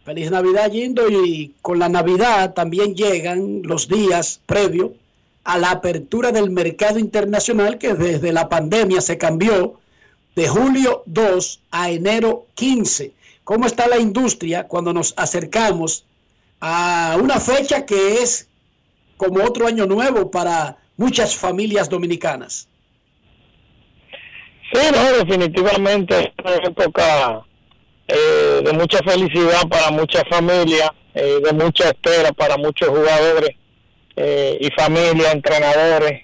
Feliz 0.04 0.30
Navidad, 0.30 0.70
Yindo, 0.70 1.08
y 1.08 1.54
con 1.60 1.78
la 1.78 1.88
Navidad 1.88 2.54
también 2.54 2.94
llegan 2.94 3.62
los 3.62 3.88
días 3.88 4.40
previos 4.46 4.92
a 5.44 5.58
la 5.58 5.70
apertura 5.70 6.32
del 6.32 6.50
mercado 6.50 6.98
internacional 6.98 7.78
que 7.78 7.94
desde 7.94 8.32
la 8.32 8.48
pandemia 8.48 9.00
se 9.00 9.18
cambió 9.18 9.80
de 10.34 10.48
julio 10.48 11.02
2 11.06 11.60
a 11.70 11.90
enero 11.90 12.46
15. 12.54 13.12
¿Cómo 13.44 13.66
está 13.66 13.86
la 13.86 13.98
industria 13.98 14.66
cuando 14.66 14.92
nos 14.92 15.14
acercamos 15.16 16.04
a 16.60 17.16
una 17.20 17.40
fecha 17.40 17.86
que 17.86 18.22
es 18.22 18.48
como 19.16 19.42
otro 19.44 19.66
año 19.66 19.86
nuevo 19.86 20.30
para 20.30 20.78
muchas 20.96 21.34
familias 21.34 21.88
dominicanas? 21.88 22.68
Sí, 24.72 24.80
no, 24.92 25.24
definitivamente 25.24 26.18
es 26.18 26.44
una 26.44 26.54
época 26.56 27.42
eh, 28.06 28.62
de 28.64 28.72
mucha 28.74 28.98
felicidad 28.98 29.66
para 29.68 29.90
muchas 29.90 30.24
familias, 30.28 30.90
eh, 31.14 31.38
de 31.42 31.52
mucha 31.52 31.84
espera 31.88 32.32
para 32.32 32.58
muchos 32.58 32.88
jugadores 32.88 33.50
eh, 34.16 34.58
y 34.60 34.70
familias, 34.70 35.34
entrenadores, 35.34 36.22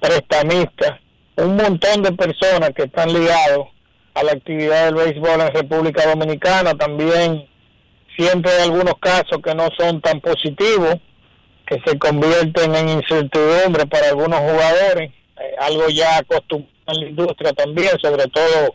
prestamistas, 0.00 0.98
un 1.36 1.54
montón 1.54 2.02
de 2.02 2.10
personas 2.10 2.70
que 2.74 2.82
están 2.82 3.12
ligados 3.12 3.68
a 4.14 4.24
la 4.24 4.32
actividad 4.32 4.86
del 4.86 4.96
béisbol 4.96 5.40
en 5.40 5.54
República 5.54 6.04
Dominicana. 6.04 6.74
También 6.74 7.46
siempre 8.16 8.50
hay 8.50 8.62
algunos 8.64 8.94
casos 8.98 9.38
que 9.44 9.54
no 9.54 9.68
son 9.78 10.00
tan 10.00 10.20
positivos, 10.20 10.96
que 11.64 11.80
se 11.86 11.96
convierten 11.96 12.74
en 12.74 12.88
incertidumbre 12.88 13.86
para 13.86 14.08
algunos 14.08 14.40
jugadores, 14.40 15.12
algo 15.60 15.88
ya 15.90 16.16
acostumbrado 16.18 16.75
en 16.86 17.00
la 17.00 17.08
industria 17.08 17.52
también, 17.52 17.90
sobre 18.00 18.26
todo 18.28 18.74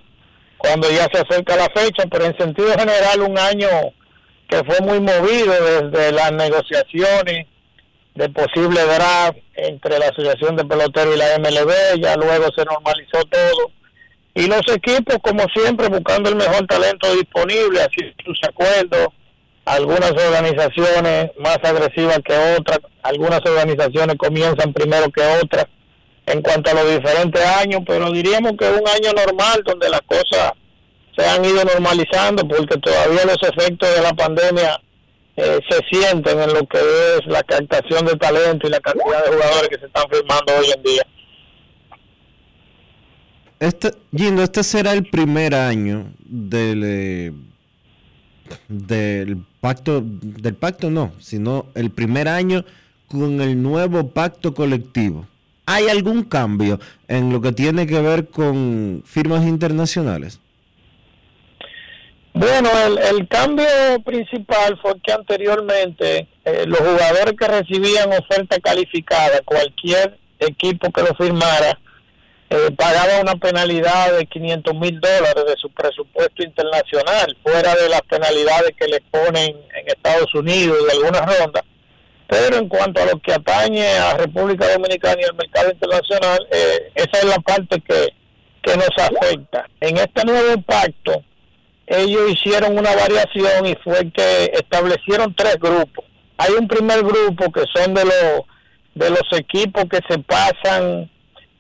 cuando 0.58 0.90
ya 0.90 1.08
se 1.12 1.20
acerca 1.20 1.56
la 1.56 1.70
fecha, 1.74 2.04
pero 2.10 2.26
en 2.26 2.38
sentido 2.38 2.70
general 2.78 3.22
un 3.22 3.38
año 3.38 3.68
que 4.48 4.64
fue 4.64 4.80
muy 4.82 5.00
movido 5.00 5.54
desde 5.92 6.12
las 6.12 6.32
negociaciones 6.34 7.48
de 8.16 8.30
posible 8.30 8.82
draft 8.82 9.38
entre 9.56 9.98
la 9.98 10.08
Asociación 10.08 10.56
de 10.56 10.66
Peloteros 10.66 11.16
y 11.16 11.18
la 11.18 11.40
MLB, 11.40 12.02
ya 12.02 12.16
luego 12.16 12.48
se 12.56 12.66
normalizó 12.66 13.24
todo. 13.30 13.72
Y 14.34 14.48
los 14.48 14.62
equipos, 14.74 15.18
como 15.22 15.44
siempre, 15.54 15.88
buscando 15.88 16.30
el 16.30 16.36
mejor 16.36 16.66
talento 16.68 17.14
disponible, 17.16 17.82
así 17.82 18.14
sus 18.24 18.40
acuerdos, 18.48 19.08
algunas 19.66 20.12
organizaciones 20.12 21.32
más 21.40 21.58
agresivas 21.64 22.20
que 22.26 22.34
otras, 22.58 22.80
algunas 23.04 23.42
organizaciones 23.46 24.16
comienzan 24.18 24.74
primero 24.74 25.10
que 25.12 25.22
otras 25.42 25.66
en 26.32 26.42
cuanto 26.42 26.72
a 26.72 26.74
los 26.74 26.90
diferentes 26.90 27.44
años, 27.44 27.82
pero 27.86 28.12
diríamos 28.12 28.54
que 28.58 28.66
es 28.66 28.72
un 28.72 28.88
año 28.88 29.12
normal 29.14 29.62
donde 29.66 29.90
las 29.90 30.02
cosas 30.02 30.54
se 31.16 31.26
han 31.26 31.44
ido 31.44 31.64
normalizando 31.64 32.48
porque 32.48 32.78
todavía 32.78 33.26
los 33.26 33.38
efectos 33.42 33.94
de 33.96 34.02
la 34.02 34.14
pandemia 34.14 34.80
eh, 35.36 35.60
se 35.70 35.80
sienten 35.90 36.40
en 36.40 36.54
lo 36.54 36.66
que 36.68 36.78
es 36.78 37.26
la 37.28 37.44
captación 37.44 38.06
de 38.06 38.16
talento 38.16 38.68
y 38.68 38.70
la 38.70 38.80
cantidad 38.80 39.26
de 39.26 39.32
jugadores 39.32 39.70
que 39.70 39.80
se 39.80 39.86
están 39.86 40.06
firmando 40.10 40.54
hoy 40.58 40.72
en 40.76 40.84
día. 40.84 41.04
Este, 43.60 43.92
Gino, 44.16 44.42
este 44.42 44.64
será 44.64 44.94
el 44.94 45.06
primer 45.10 45.54
año 45.54 46.12
del, 46.20 46.82
eh, 46.84 47.32
del 48.68 49.38
pacto, 49.60 50.02
del 50.04 50.56
pacto 50.56 50.90
no, 50.90 51.14
sino 51.20 51.68
el 51.76 51.92
primer 51.92 52.28
año 52.28 52.66
con 53.08 53.40
el 53.42 53.62
nuevo 53.62 54.10
pacto 54.10 54.54
colectivo. 54.54 55.28
¿Hay 55.66 55.88
algún 55.88 56.24
cambio 56.24 56.80
en 57.08 57.32
lo 57.32 57.42
que 57.42 57.52
tiene 57.52 57.88
que 57.88 58.02
ver 58.02 58.28
con 58.30 59.04
firmas 59.06 59.44
internacionales? 59.46 60.40
Bueno, 62.34 62.70
el, 63.10 63.28
cambio 63.28 63.66
principal 64.06 64.80
fue 64.82 64.94
que 65.02 65.12
anteriormente 65.12 66.28
eh, 66.46 66.64
los 66.66 66.80
jugadores 66.80 67.36
que 67.38 67.48
recibían 67.48 68.10
oferta 68.14 68.58
calificada, 68.60 69.42
cualquier 69.44 70.18
equipo 70.40 70.90
que 70.92 71.02
lo 71.02 71.14
firmara, 71.16 71.78
eh, 72.50 72.72
pagaba 72.76 73.22
una 73.22 73.36
penalidad 73.36 74.18
de 74.18 74.26
500 74.26 74.74
mil 74.76 75.00
dólares 75.00 75.46
de 75.46 75.56
su 75.58 75.70
presupuesto 75.72 76.44
internacional, 76.44 77.38
fuera 77.44 77.76
de 77.76 77.90
las 77.90 78.02
penalidades 78.02 78.72
que 78.78 78.88
le 78.88 79.02
ponen 79.12 79.56
en 79.76 79.88
Estados 79.88 80.34
Unidos 80.34 80.78
y 80.88 80.98
algunas 80.98 81.40
rondas. 81.40 81.64
Pero 82.32 82.56
en 82.56 82.70
cuanto 82.70 83.02
a 83.02 83.06
lo 83.08 83.20
que 83.20 83.34
atañe 83.34 83.86
a 83.86 84.16
República 84.16 84.66
Dominicana 84.72 85.20
y 85.20 85.26
al 85.26 85.36
mercado 85.36 85.70
internacional, 85.70 86.48
eh, 86.50 86.92
esa 86.96 87.18
es 87.18 87.26
la 87.26 87.40
parte 87.40 87.82
que, 87.82 88.08
que 88.62 88.78
nos 88.78 88.90
afecta. 88.98 89.68
En 89.82 89.98
este 89.98 90.24
nuevo 90.24 90.62
pacto, 90.62 91.26
ellos 91.88 92.32
hicieron 92.32 92.78
una 92.78 92.96
variación 92.96 93.66
y 93.66 93.76
fue 93.84 94.10
que 94.12 94.46
establecieron 94.54 95.36
tres 95.36 95.58
grupos. 95.60 96.06
Hay 96.38 96.54
un 96.58 96.70
primer 96.70 97.04
grupo 97.04 97.52
que 97.52 97.66
son 97.76 97.94
de 97.94 98.06
los 98.06 98.46
de 98.96 99.10
los 99.10 99.28
equipos 99.38 99.84
que 99.92 100.00
se 100.08 100.18
pasan 100.20 101.12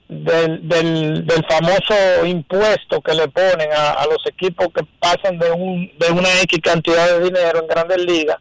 del, 0.08 0.70
del, 0.70 1.26
del 1.26 1.46
famoso 1.50 2.26
impuesto 2.26 3.02
que 3.02 3.14
le 3.14 3.28
ponen 3.28 3.70
a, 3.76 4.06
los 4.06 4.26
equipos 4.26 4.68
que 4.74 4.86
pasan 5.00 5.38
de, 5.38 5.52
un, 5.52 5.92
de 5.98 6.12
una 6.12 6.30
X 6.44 6.60
cantidad 6.64 7.08
de 7.08 7.26
dinero 7.26 7.60
en 7.60 7.68
grandes 7.68 8.06
ligas 8.06 8.38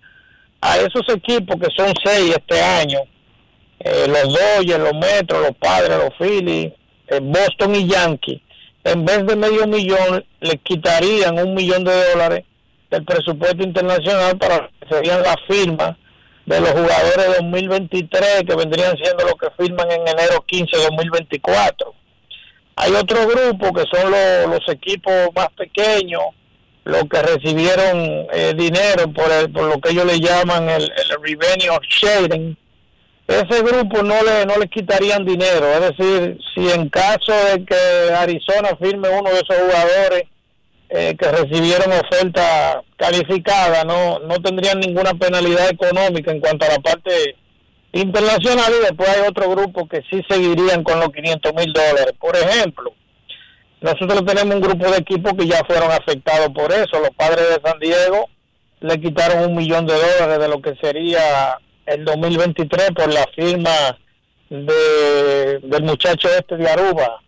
a 0.60 0.76
esos 0.78 1.08
equipos 1.08 1.56
que 1.60 1.68
son 1.76 1.92
seis 2.04 2.36
este 2.36 2.60
año, 2.60 3.00
eh, 3.78 4.06
los 4.06 4.34
Dodgers, 4.34 4.78
los 4.78 4.94
Metros, 4.94 5.42
los 5.42 5.56
Padres, 5.56 5.96
los 5.98 6.14
Phillies, 6.18 6.72
eh, 7.08 7.20
Boston 7.22 7.74
y 7.74 7.88
Yankees, 7.88 8.40
en 8.84 9.04
vez 9.04 9.26
de 9.26 9.36
medio 9.36 9.66
millón, 9.66 10.24
le 10.40 10.56
quitarían 10.58 11.38
un 11.38 11.54
millón 11.54 11.84
de 11.84 11.92
dólares 12.10 12.44
del 12.90 13.04
presupuesto 13.04 13.62
internacional 13.62 14.36
para 14.38 14.70
que 14.80 14.88
serían 14.88 15.22
las 15.22 15.36
firmas 15.48 15.96
de 16.46 16.60
los 16.60 16.70
jugadores 16.70 17.16
de 17.16 17.34
2023 17.36 18.42
que 18.46 18.56
vendrían 18.56 18.96
siendo 18.96 19.24
los 19.24 19.34
que 19.34 19.48
firman 19.62 19.90
en 19.90 20.08
enero 20.08 20.42
15 20.46 20.76
de 20.76 20.82
2024. 20.84 21.94
Hay 22.76 22.92
otro 22.92 23.26
grupo 23.28 23.72
que 23.72 23.84
son 23.92 24.10
los, 24.10 24.58
los 24.58 24.68
equipos 24.74 25.28
más 25.34 25.48
pequeños, 25.56 26.22
los 26.84 27.04
que 27.04 27.22
recibieron 27.22 28.26
eh, 28.32 28.54
dinero 28.56 29.12
por, 29.12 29.30
el, 29.30 29.50
por 29.52 29.64
lo 29.64 29.80
que 29.80 29.90
ellos 29.90 30.06
le 30.06 30.18
llaman 30.18 30.68
el, 30.68 30.82
el 30.82 31.22
revenue 31.22 31.78
sharing, 31.88 32.56
ese 33.30 33.62
grupo 33.62 34.02
no 34.02 34.22
le 34.22 34.44
no 34.44 34.56
le 34.58 34.66
quitarían 34.68 35.24
dinero, 35.24 35.66
es 35.72 35.96
decir, 35.96 36.38
si 36.52 36.68
en 36.68 36.88
caso 36.88 37.32
de 37.32 37.64
que 37.64 38.12
Arizona 38.12 38.76
firme 38.80 39.08
uno 39.08 39.30
de 39.30 39.36
esos 39.36 39.56
jugadores 39.56 40.24
eh, 40.88 41.16
que 41.16 41.30
recibieron 41.30 41.92
oferta 41.92 42.82
calificada, 42.96 43.84
no 43.84 44.18
no 44.18 44.42
tendrían 44.42 44.80
ninguna 44.80 45.14
penalidad 45.14 45.70
económica 45.70 46.32
en 46.32 46.40
cuanto 46.40 46.66
a 46.66 46.70
la 46.70 46.78
parte 46.80 47.36
internacional 47.92 48.72
y 48.78 48.84
después 48.84 49.08
hay 49.08 49.28
otro 49.28 49.48
grupo 49.50 49.86
que 49.86 50.02
sí 50.10 50.22
seguirían 50.28 50.82
con 50.82 50.98
los 50.98 51.10
500 51.10 51.54
mil 51.54 51.72
dólares. 51.72 52.14
Por 52.18 52.36
ejemplo, 52.36 52.92
nosotros 53.80 54.24
tenemos 54.26 54.54
un 54.54 54.60
grupo 54.60 54.90
de 54.90 54.98
equipos 54.98 55.32
que 55.38 55.46
ya 55.46 55.64
fueron 55.64 55.90
afectados 55.90 56.50
por 56.50 56.70
eso. 56.70 57.00
Los 57.00 57.10
padres 57.16 57.48
de 57.48 57.60
San 57.68 57.78
Diego 57.78 58.28
le 58.80 59.00
quitaron 59.00 59.50
un 59.50 59.56
millón 59.56 59.86
de 59.86 59.94
dólares 59.94 60.38
de 60.38 60.48
lo 60.48 60.60
que 60.60 60.74
sería 60.76 61.58
el 61.86 62.04
2023 62.04 62.90
por 62.90 63.12
la 63.12 63.26
firma 63.34 63.98
de, 64.50 65.60
del 65.62 65.82
muchacho 65.82 66.28
este 66.28 66.56
de 66.56 66.68
Aruba. 66.68 67.22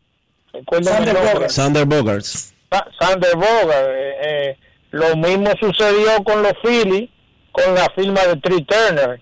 Sander 0.83 1.87
Bogarts. 1.87 2.55
Sander 3.01 3.35
Bogarts. 3.37 3.89
Eh, 3.89 4.15
eh, 4.23 4.57
lo 4.91 5.17
mismo 5.17 5.51
sucedió 5.59 6.23
con 6.23 6.43
los 6.43 6.53
Phillies, 6.63 7.09
con 7.51 7.75
la 7.75 7.89
firma 7.95 8.21
de 8.27 8.37
Tree 8.37 8.65
Turner. 8.65 9.21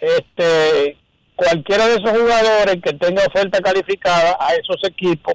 Este, 0.00 0.96
cualquiera 1.36 1.88
de 1.88 1.96
esos 1.96 2.10
jugadores 2.10 2.76
que 2.82 2.94
tenga 2.94 3.22
oferta 3.26 3.60
calificada 3.60 4.38
a 4.40 4.54
esos 4.54 4.82
equipos 4.84 5.34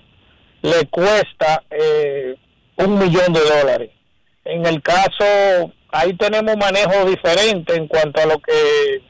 le 0.63 0.87
cuesta 0.87 1.61
eh, 1.69 2.35
un 2.77 2.97
millón 2.97 3.33
de 3.33 3.41
dólares. 3.41 3.91
En 4.45 4.65
el 4.65 4.81
caso, 4.81 5.71
ahí 5.91 6.13
tenemos 6.17 6.57
manejo 6.57 7.05
diferente 7.05 7.75
en 7.75 7.87
cuanto 7.87 8.21
a 8.21 8.25
lo 8.25 8.39
que 8.39 9.03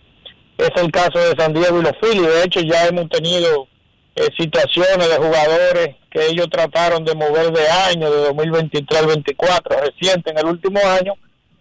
es 0.57 0.71
el 0.75 0.91
caso 0.91 1.19
de 1.19 1.35
San 1.37 1.53
Diego 1.53 1.79
y 1.79 1.83
los 1.83 1.93
Phillies. 2.01 2.27
De 2.27 2.43
hecho, 2.43 2.59
ya 2.61 2.87
hemos 2.87 3.07
tenido 3.09 3.67
eh, 4.15 4.27
situaciones 4.37 5.09
de 5.09 5.15
jugadores 5.17 5.95
que 6.09 6.25
ellos 6.27 6.47
trataron 6.51 7.05
de 7.05 7.15
mover 7.15 7.51
de 7.51 7.67
año, 7.67 8.11
de 8.11 8.23
2023 8.25 9.01
al 9.01 9.07
24, 9.07 9.77
reciente 9.79 10.31
en 10.31 10.39
el 10.39 10.45
último 10.45 10.79
año, 10.79 11.13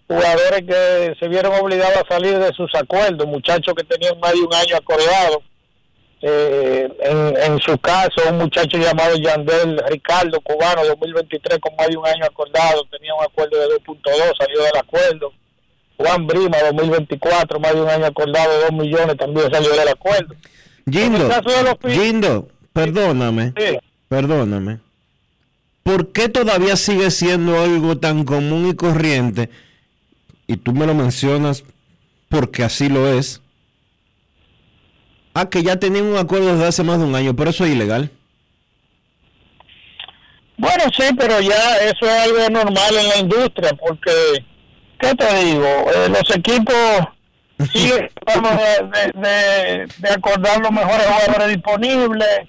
jugadores 0.08 0.62
que 0.66 1.14
se 1.20 1.28
vieron 1.28 1.54
obligados 1.54 1.98
a 1.98 2.14
salir 2.14 2.38
de 2.38 2.52
sus 2.54 2.74
acuerdos, 2.74 3.26
muchachos 3.26 3.74
que 3.74 3.84
tenían 3.84 4.18
más 4.20 4.32
de 4.32 4.40
un 4.40 4.54
año 4.54 4.76
acordado. 4.76 5.42
Eh, 6.22 6.88
en, 7.00 7.36
en 7.36 7.58
su 7.58 7.76
caso, 7.78 8.22
un 8.30 8.38
muchacho 8.38 8.78
llamado 8.78 9.16
Yandel 9.16 9.82
Ricardo, 9.88 10.40
cubano, 10.40 10.84
2023 10.84 11.58
con 11.58 11.74
más 11.76 11.88
de 11.88 11.96
un 11.96 12.06
año 12.06 12.24
acordado, 12.24 12.84
tenía 12.90 13.12
un 13.14 13.24
acuerdo 13.24 13.58
de 13.58 13.66
2.2, 13.76 14.36
salió 14.38 14.62
del 14.62 14.76
acuerdo 14.78 15.32
Juan 15.96 16.26
Brima 16.26 16.58
2024, 16.70 17.60
más 17.60 17.74
de 17.74 17.80
un 17.80 17.88
año 17.88 18.06
acordado, 18.06 18.60
dos 18.60 18.72
millones, 18.72 19.16
también 19.16 19.50
salió 19.50 19.70
del 19.72 19.88
acuerdo. 19.88 20.34
Gindo, 21.88 22.48
perdóname, 22.72 23.52
perdóname. 24.08 24.80
¿Por 25.82 26.12
qué 26.12 26.28
todavía 26.28 26.76
sigue 26.76 27.10
siendo 27.10 27.60
algo 27.60 27.98
tan 27.98 28.24
común 28.24 28.68
y 28.68 28.74
corriente? 28.74 29.50
Y 30.46 30.56
tú 30.56 30.72
me 30.72 30.86
lo 30.86 30.94
mencionas 30.94 31.64
porque 32.28 32.62
así 32.64 32.88
lo 32.88 33.08
es. 33.08 33.41
Ah, 35.34 35.48
que 35.48 35.62
ya 35.62 35.76
tenían 35.76 36.04
un 36.06 36.16
acuerdo 36.16 36.52
desde 36.52 36.66
hace 36.66 36.82
más 36.82 36.98
de 36.98 37.04
un 37.04 37.14
año, 37.14 37.34
pero 37.34 37.50
eso 37.50 37.64
es 37.64 37.72
ilegal. 37.72 38.10
Bueno, 40.58 40.84
sí, 40.96 41.04
pero 41.18 41.40
ya 41.40 41.76
eso 41.78 42.06
es 42.06 42.12
algo 42.12 42.50
normal 42.50 42.94
en 42.96 43.08
la 43.08 43.18
industria, 43.18 43.70
porque 43.84 44.12
¿qué 45.00 45.14
te 45.14 45.44
digo? 45.44 45.66
Eh, 45.66 46.08
los 46.08 46.36
equipos 46.36 46.74
siguen 47.72 48.10
de, 49.14 49.88
de, 49.98 50.08
acordar 50.08 50.60
los 50.60 50.70
mejores 50.70 51.06
jugadores 51.06 51.48
disponibles. 51.48 52.48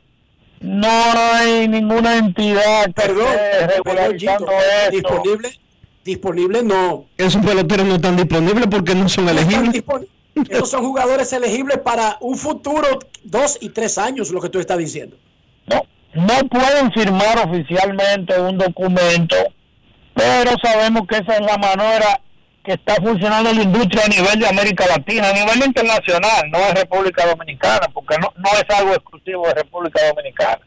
No 0.59 0.87
hay 0.87 1.67
ninguna 1.67 2.17
entidad 2.17 2.85
que 2.85 2.93
Perdón, 2.93 3.27
regularizando 3.67 4.51
eso. 4.51 4.91
Disponible, 4.91 5.59
disponible 6.05 6.63
no. 6.63 7.05
Esos 7.17 7.43
peloteros 7.43 7.85
no 7.85 7.95
están 7.95 8.15
disponibles 8.15 8.67
porque 8.67 8.95
no 8.95 9.09
son 9.09 9.27
elegibles. 9.27 9.83
Esos 10.49 10.69
son 10.69 10.83
jugadores 10.83 11.31
elegibles 11.33 11.77
para 11.79 12.17
un 12.19 12.35
futuro 12.37 12.99
dos 13.23 13.57
y 13.61 13.69
tres 13.69 13.97
años, 13.97 14.31
lo 14.31 14.41
que 14.41 14.49
tú 14.49 14.59
estás 14.59 14.77
diciendo. 14.77 15.17
No, 15.67 15.81
no 16.13 16.47
pueden 16.49 16.91
firmar 16.91 17.47
oficialmente 17.47 18.39
un 18.39 18.57
documento, 18.57 19.35
pero 20.15 20.51
sabemos 20.61 21.03
que 21.07 21.17
esa 21.17 21.35
es 21.35 21.41
la 21.41 21.57
manera 21.57 22.19
que 22.63 22.73
está 22.73 22.95
funcionando 22.95 23.51
la 23.51 23.61
industria 23.61 24.05
a 24.05 24.07
nivel 24.07 24.39
de 24.39 24.47
América 24.47 24.85
Latina, 24.87 25.29
a 25.29 25.33
nivel 25.33 25.67
internacional, 25.67 26.49
no 26.49 26.59
es 26.59 26.73
República 26.75 27.27
Dominicana, 27.27 27.87
porque 27.93 28.17
no, 28.19 28.33
no 28.37 28.49
es 28.51 28.77
algo 28.77 28.93
exclusivo 28.93 29.47
de 29.47 29.55
República 29.55 29.99
Dominicana. 30.07 30.61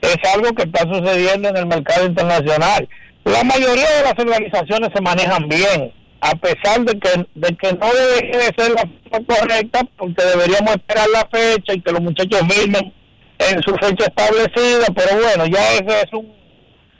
Es 0.00 0.16
algo 0.34 0.52
que 0.52 0.64
está 0.64 0.80
sucediendo 0.80 1.48
en 1.48 1.56
el 1.56 1.66
mercado 1.66 2.06
internacional. 2.06 2.88
La 3.24 3.44
mayoría 3.44 3.88
de 3.88 4.02
las 4.02 4.18
organizaciones 4.18 4.90
se 4.92 5.00
manejan 5.00 5.48
bien, 5.48 5.92
a 6.24 6.34
pesar 6.36 6.84
de 6.84 6.98
que, 6.98 7.26
de 7.34 7.56
que 7.56 7.72
no 7.72 7.86
debe 7.92 8.38
de 8.38 8.54
ser 8.56 8.70
la 8.72 8.88
forma 9.10 9.26
correcta, 9.26 9.80
porque 9.98 10.22
deberíamos 10.24 10.76
esperar 10.76 11.06
la 11.12 11.26
fecha 11.30 11.74
y 11.74 11.80
que 11.80 11.90
los 11.92 12.00
muchachos 12.00 12.40
firmen 12.48 12.92
en 13.38 13.62
su 13.62 13.74
fecha 13.74 14.04
establecida, 14.06 14.86
pero 14.94 15.20
bueno, 15.20 15.46
ya 15.46 15.72
eso 15.74 15.90
es 15.90 16.12
un 16.12 16.32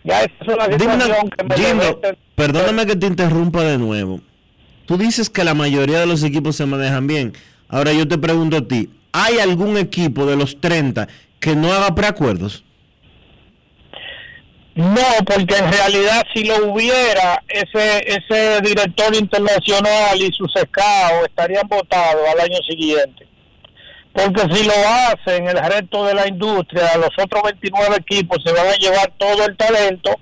ya 0.04 0.22
eso 0.22 0.32
es 0.40 0.48
una 0.54 0.64
situación 0.64 1.30
que 1.30 1.44
me 1.44 1.54
debe- 1.56 2.16
perdóname 2.34 2.86
que 2.86 2.96
te 2.96 3.06
interrumpa 3.06 3.62
de 3.62 3.78
nuevo. 3.78 4.20
Tú 4.86 4.98
dices 4.98 5.30
que 5.30 5.44
la 5.44 5.54
mayoría 5.54 6.00
de 6.00 6.06
los 6.06 6.24
equipos 6.24 6.56
se 6.56 6.66
manejan 6.66 7.06
bien. 7.06 7.32
Ahora 7.68 7.92
yo 7.92 8.08
te 8.08 8.18
pregunto 8.18 8.56
a 8.56 8.62
ti, 8.66 8.90
¿hay 9.12 9.38
algún 9.38 9.76
equipo 9.78 10.26
de 10.26 10.34
los 10.36 10.60
30 10.60 11.06
que 11.38 11.54
no 11.54 11.72
haga 11.72 11.94
preacuerdos? 11.94 12.64
No, 14.74 15.24
porque 15.26 15.56
en 15.56 15.70
realidad 15.70 16.24
si 16.32 16.44
lo 16.44 16.72
hubiera, 16.72 17.42
ese 17.48 18.04
ese 18.06 18.60
director 18.62 19.14
internacional 19.14 20.16
y 20.16 20.32
sus 20.32 20.54
escados 20.56 21.26
estarían 21.28 21.68
votados 21.68 22.22
al 22.32 22.40
año 22.40 22.58
siguiente. 22.66 23.26
Porque 24.14 24.42
si 24.54 24.64
lo 24.64 24.72
hacen 24.72 25.48
el 25.48 25.58
resto 25.58 26.06
de 26.06 26.14
la 26.14 26.28
industria, 26.28 26.96
los 26.96 27.10
otros 27.18 27.42
29 27.44 27.96
equipos 27.96 28.42
se 28.44 28.52
van 28.52 28.66
a 28.66 28.74
llevar 28.74 29.12
todo 29.18 29.44
el 29.46 29.56
talento 29.56 30.18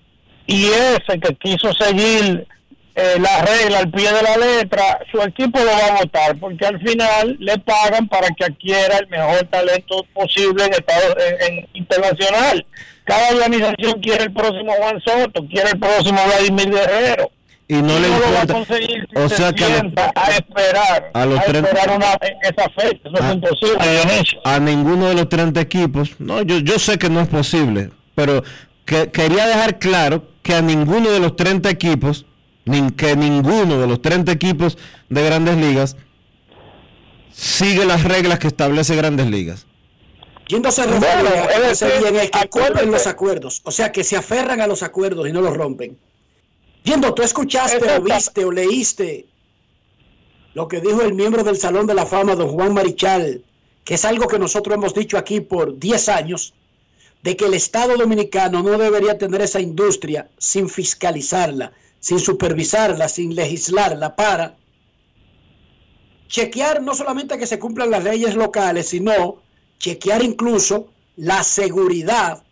y 0.46 0.66
ese 0.66 1.18
que 1.20 1.34
quiso 1.36 1.72
seguir 1.72 2.46
eh, 2.95 3.16
la 3.20 3.43
regla 3.45 3.78
al 3.78 3.91
pie 3.91 4.12
de 4.12 4.22
la 4.22 4.36
letra, 4.36 4.99
su 5.11 5.20
equipo 5.22 5.59
lo 5.59 5.66
va 5.66 5.86
a 5.97 6.01
votar 6.03 6.36
porque 6.38 6.66
al 6.66 6.78
final 6.80 7.36
le 7.38 7.59
pagan 7.59 8.09
para 8.09 8.28
que 8.36 8.45
adquiera 8.45 8.99
el 8.99 9.09
mejor 9.09 9.47
talento 9.51 10.05
posible 10.12 10.64
en 10.64 10.72
Estados 10.74 11.14
en- 11.18 11.55
en 11.59 11.68
internacional. 11.74 12.66
Cada 13.05 13.30
organización 13.30 14.01
quiere 14.01 14.24
el 14.24 14.32
próximo 14.32 14.72
Juan 14.72 15.01
Soto, 15.05 15.47
quiere 15.49 15.70
el 15.70 15.78
próximo 15.80 16.18
Vladimir 16.26 16.70
Guerrero. 16.70 17.30
Y 17.68 17.74
no 17.74 17.99
le 18.01 18.09
lo 18.09 18.20
va 18.20 18.41
a 18.41 18.43
importa. 18.43 18.55
O 19.14 19.28
se 19.28 19.36
sea 19.36 19.53
que 19.53 19.62
a 19.64 20.12
a 20.16 20.30
esperar, 20.32 21.11
a 21.14 21.24
los 21.24 21.45
treinta- 21.45 21.70
esperar 21.70 21.97
una, 21.97 22.07
esa 22.43 22.68
fecha. 22.70 23.01
Eso 23.05 23.14
Ah, 23.20 23.28
es 23.28 23.34
imposible, 23.34 24.41
a 24.45 24.59
ninguno 24.59 25.09
de 25.09 25.14
los 25.14 25.28
30 25.28 25.61
equipos. 25.61 26.11
No, 26.18 26.43
yo, 26.43 26.59
yo 26.59 26.80
sé 26.80 26.99
que 26.99 27.09
no 27.09 27.20
es 27.20 27.28
posible, 27.28 27.91
pero 28.16 28.43
que, 28.84 29.11
quería 29.12 29.47
dejar 29.47 29.78
claro 29.78 30.24
que 30.43 30.55
a 30.55 30.62
ninguno 30.62 31.11
de 31.11 31.20
los 31.20 31.36
30 31.36 31.70
equipos, 31.70 32.26
que 32.96 33.16
ninguno 33.16 33.78
de 33.78 33.86
los 33.86 34.02
30 34.02 34.32
equipos 34.32 34.78
de 35.08 35.24
grandes 35.24 35.56
ligas 35.56 35.96
sigue 37.32 37.84
las 37.84 38.04
reglas 38.04 38.38
que 38.38 38.48
establece 38.48 38.94
grandes 38.96 39.26
ligas. 39.26 39.66
Yendo 40.46 40.70
se 40.72 40.84
Bueno, 40.86 41.00
refiere 41.00 42.18
a 42.18 42.22
es 42.22 42.30
que 42.30 42.48
cumplen 42.48 42.90
los 42.90 43.06
acuerdos, 43.06 43.61
o 43.64 43.70
sea 43.70 43.92
que 43.92 44.02
se 44.02 44.16
aferran 44.16 44.61
a 44.61 44.66
los 44.66 44.82
acuerdos 44.82 45.28
y 45.28 45.32
no 45.32 45.40
los 45.40 45.56
rompen. 45.56 45.96
Yendo, 46.82 47.14
tú 47.14 47.22
escuchaste 47.22 47.90
o 47.92 48.02
viste 48.02 48.44
o 48.44 48.50
leíste 48.50 49.26
lo 50.54 50.66
que 50.66 50.80
dijo 50.80 51.02
el 51.02 51.14
miembro 51.14 51.44
del 51.44 51.56
Salón 51.56 51.86
de 51.86 51.94
la 51.94 52.06
Fama, 52.06 52.34
don 52.34 52.48
Juan 52.48 52.74
Marichal, 52.74 53.44
que 53.84 53.94
es 53.94 54.04
algo 54.04 54.26
que 54.26 54.38
nosotros 54.38 54.74
hemos 54.74 54.94
dicho 54.94 55.16
aquí 55.16 55.40
por 55.40 55.78
10 55.78 56.08
años, 56.08 56.54
de 57.22 57.36
que 57.36 57.46
el 57.46 57.54
Estado 57.54 57.96
dominicano 57.96 58.62
no 58.62 58.76
debería 58.76 59.18
tener 59.18 59.42
esa 59.42 59.61
industria 59.61 60.28
sin 60.38 60.68
fiscalizarla, 60.68 61.72
sin 62.01 62.18
supervisarla, 62.18 63.09
sin 63.09 63.34
legislarla 63.34 64.16
para 64.16 64.57
chequear 66.28 66.82
no 66.82 66.94
solamente 66.94 67.38
que 67.38 67.46
se 67.46 67.59
cumplan 67.59 67.90
las 67.90 68.05
leyes 68.05 68.34
locales, 68.34 68.88
sino 68.88 69.42
chequear 69.78 70.22
incluso 70.22 70.88
la 71.16 71.42
seguridad 71.42 72.42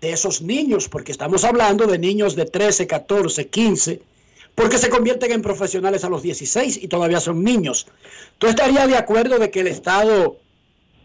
de 0.00 0.12
esos 0.12 0.42
niños, 0.42 0.88
porque 0.88 1.12
estamos 1.12 1.42
hablando 1.44 1.86
de 1.86 1.98
niños 1.98 2.36
de 2.36 2.44
13, 2.44 2.86
14, 2.86 3.48
15, 3.48 4.02
porque 4.54 4.78
se 4.78 4.90
convierten 4.90 5.32
en 5.32 5.42
profesionales 5.42 6.04
a 6.04 6.08
los 6.08 6.22
16 6.22 6.82
y 6.82 6.88
todavía 6.88 7.20
son 7.20 7.42
niños. 7.42 7.86
¿Tú 8.38 8.46
estarías 8.46 8.86
de 8.88 8.96
acuerdo 8.96 9.38
de 9.38 9.50
que 9.50 9.60
el 9.60 9.66
Estado, 9.68 10.36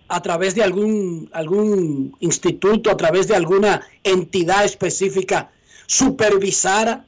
a 0.09 0.21
través 0.21 0.53
de 0.53 0.63
algún, 0.63 1.29
algún 1.31 2.15
instituto, 2.19 2.91
a 2.91 2.97
través 2.97 3.27
de 3.27 3.35
alguna 3.35 3.87
entidad 4.03 4.65
específica, 4.65 5.51
supervisara 5.87 7.05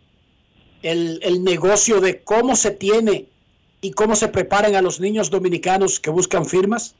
el, 0.84 1.19
el 1.23 1.43
negocio 1.43 1.99
de 1.99 2.21
cómo 2.23 2.55
se 2.55 2.71
tiene 2.71 3.25
y 3.81 3.91
cómo 3.91 4.15
se 4.15 4.27
preparan 4.27 4.75
a 4.75 4.81
los 4.81 4.99
niños 4.99 5.29
dominicanos 5.29 5.99
que 5.99 6.09
buscan 6.09 6.45
firmas? 6.45 6.95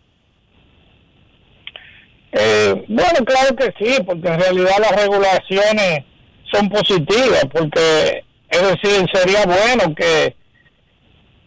Eh, 2.32 2.86
bueno, 2.88 3.24
claro 3.26 3.56
que 3.56 3.74
sí, 3.78 4.02
porque 4.04 4.28
en 4.28 4.40
realidad 4.40 4.78
las 4.80 4.96
regulaciones 4.96 6.04
son 6.52 6.70
positivas, 6.70 7.46
porque 7.52 8.24
es 8.50 8.62
decir, 8.62 9.06
sería 9.14 9.46
bueno 9.46 9.94
que 9.96 10.36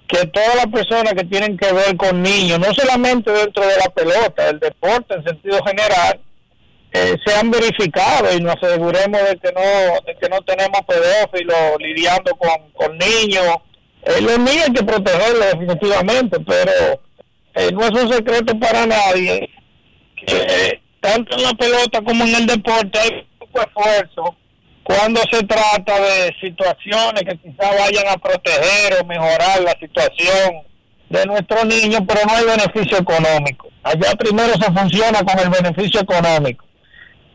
que 0.09 0.27
todas 0.27 0.55
las 0.55 0.67
personas 0.67 1.15
que 1.15 1.25
tienen 1.25 1.57
que 1.57 1.73
ver 1.73 1.97
con 1.97 2.23
niños, 2.23 2.61
no 2.61 2.73
solamente 2.73 3.31
dentro 3.33 3.67
de 3.67 3.77
la 3.77 3.91
pelota, 3.91 4.49
el 4.49 4.61
deporte 4.61 5.15
en 5.15 5.25
sentido 5.25 5.59
general, 5.65 6.21
eh, 6.97 7.17
sean 7.27 7.51
verificados 7.51 8.35
y 8.35 8.41
nos 8.41 8.57
aseguremos 8.57 9.21
de 9.21 9.37
que 9.37 9.53
no 9.53 10.01
de 10.07 10.17
que 10.17 10.29
no 10.31 10.41
tenemos 10.43 10.81
pedófilos 10.87 11.77
lidiando 11.79 12.31
con, 12.37 12.71
con 12.73 12.97
niños. 12.97 13.57
Eh, 14.03 14.21
los 14.23 14.39
niños 14.39 14.69
hay 14.69 14.73
que 14.73 14.85
protegerlos 14.85 15.47
definitivamente, 15.53 16.39
pero 16.41 16.73
eh, 17.55 17.71
no 17.73 17.85
es 17.85 17.91
un 17.91 18.13
secreto 18.13 18.59
para 18.59 18.87
nadie 18.87 19.51
que 20.17 20.37
eh, 20.37 20.81
tanto 21.01 21.37
en 21.37 21.43
la 21.43 21.53
pelota 21.53 22.01
como 22.03 22.25
en 22.25 22.35
el 22.35 22.47
deporte 22.47 22.99
hay 22.99 23.29
poco 23.39 23.61
esfuerzo 23.61 24.37
cuando 24.83 25.21
se 25.31 25.43
trata 25.43 26.01
de 26.01 26.35
situaciones 26.41 27.25
que 27.25 27.37
quizá 27.39 27.71
vayan 27.79 28.09
a 28.09 28.17
proteger 28.17 29.01
o 29.01 29.05
mejorar 29.05 29.61
la 29.61 29.73
situación 29.81 30.63
de 31.09 31.27
nuestros 31.27 31.65
niños, 31.67 32.03
pero 32.07 32.21
no 32.27 32.35
hay 32.35 32.45
beneficio 32.45 32.99
económico. 32.99 33.69
Allá 33.83 34.15
primero 34.17 34.55
se 34.55 34.73
funciona 34.73 35.23
con 35.25 35.39
el 35.39 35.49
beneficio 35.51 36.01
económico. 36.01 36.66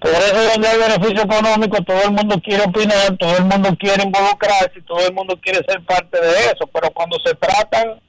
Por 0.02 0.10
eso 0.10 0.52
donde 0.52 0.68
hay 0.68 0.78
beneficio 0.80 1.24
económico, 1.24 1.84
todo 1.84 2.02
el 2.04 2.12
mundo 2.12 2.42
quiere 2.44 2.64
opinar, 2.64 3.16
todo 3.20 3.38
el 3.38 3.46
mundo 3.46 3.70
quiere 3.80 4.04
involucrarse, 4.04 4.82
todo 4.88 5.06
el 5.06 5.14
mundo 5.14 5.40
quiere 5.40 5.60
ser 5.68 5.80
parte 5.86 6.20
de 6.20 6.32
eso, 6.46 6.68
pero 6.74 6.90
cuando 6.90 7.18
se 7.24 7.36
tratan 7.36 8.02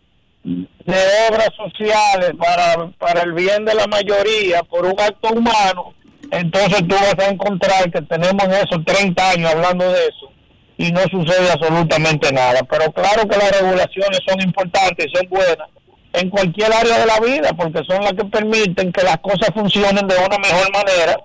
de 0.42 0.96
obras 1.28 1.50
sociales 1.54 2.32
para, 2.38 2.88
para 2.98 3.20
el 3.22 3.34
bien 3.34 3.66
de 3.66 3.74
la 3.74 3.86
mayoría, 3.86 4.62
por 4.62 4.86
un 4.86 4.98
acto 4.98 5.34
humano, 5.34 5.92
entonces 6.30 6.78
tú 6.88 6.94
vas 6.94 7.18
a 7.18 7.30
encontrar 7.30 7.90
que 7.90 8.00
tenemos 8.00 8.42
esos 8.48 8.82
30 8.86 9.30
años 9.30 9.50
hablando 9.50 9.92
de 9.92 10.00
eso 10.00 10.32
y 10.78 10.90
no 10.92 11.02
sucede 11.10 11.50
absolutamente 11.50 12.32
nada. 12.32 12.60
Pero 12.70 12.90
claro 12.90 13.28
que 13.28 13.36
las 13.36 13.60
regulaciones 13.60 14.20
son 14.26 14.40
importantes 14.40 15.06
y 15.06 15.14
son 15.14 15.28
buenas 15.28 15.68
en 16.14 16.30
cualquier 16.30 16.72
área 16.72 16.98
de 16.98 17.06
la 17.06 17.20
vida 17.20 17.52
porque 17.52 17.82
son 17.86 18.02
las 18.02 18.14
que 18.14 18.24
permiten 18.24 18.92
que 18.92 19.02
las 19.02 19.18
cosas 19.18 19.50
funcionen 19.54 20.06
de 20.06 20.16
una 20.16 20.38
mejor 20.38 20.72
manera, 20.72 21.18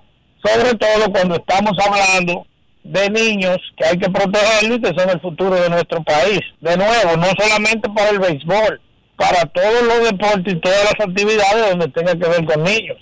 sobre 0.44 0.74
todo 0.74 1.10
cuando 1.12 1.36
estamos 1.36 1.72
hablando 1.78 2.46
de 2.84 3.10
niños 3.10 3.58
que 3.76 3.84
hay 3.84 3.98
que 3.98 4.08
protegerlos 4.08 4.78
y 4.78 4.80
que 4.80 4.98
son 4.98 5.10
el 5.10 5.20
futuro 5.20 5.54
de 5.56 5.68
nuestro 5.68 6.02
país. 6.02 6.40
De 6.60 6.76
nuevo, 6.76 7.16
no 7.16 7.26
solamente 7.38 7.88
para 7.90 8.10
el 8.10 8.18
béisbol, 8.18 8.80
para 9.16 9.44
todos 9.46 9.82
los 9.82 10.10
deportes 10.10 10.54
y 10.54 10.60
todas 10.60 10.84
las 10.84 11.08
actividades 11.08 11.70
donde 11.70 11.88
tenga 11.88 12.12
que 12.12 12.28
ver 12.28 12.44
con 12.44 12.62
niños. 12.62 12.96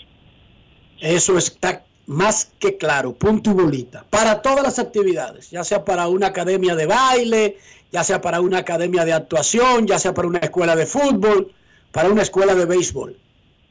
Eso 1.00 1.36
está 1.36 1.84
más 2.06 2.52
que 2.58 2.76
claro, 2.78 3.12
punto 3.12 3.50
y 3.50 3.54
bolita. 3.54 4.04
Para 4.10 4.40
todas 4.40 4.62
las 4.62 4.78
actividades, 4.78 5.50
ya 5.50 5.62
sea 5.62 5.84
para 5.84 6.08
una 6.08 6.28
academia 6.28 6.74
de 6.74 6.86
baile, 6.86 7.58
ya 7.92 8.02
sea 8.02 8.20
para 8.20 8.40
una 8.40 8.58
academia 8.58 9.04
de 9.04 9.12
actuación, 9.12 9.86
ya 9.86 9.98
sea 9.98 10.14
para 10.14 10.28
una 10.28 10.38
escuela 10.38 10.74
de 10.74 10.86
fútbol, 10.86 11.52
para 11.92 12.08
una 12.08 12.22
escuela 12.22 12.54
de 12.54 12.64
béisbol. 12.64 13.16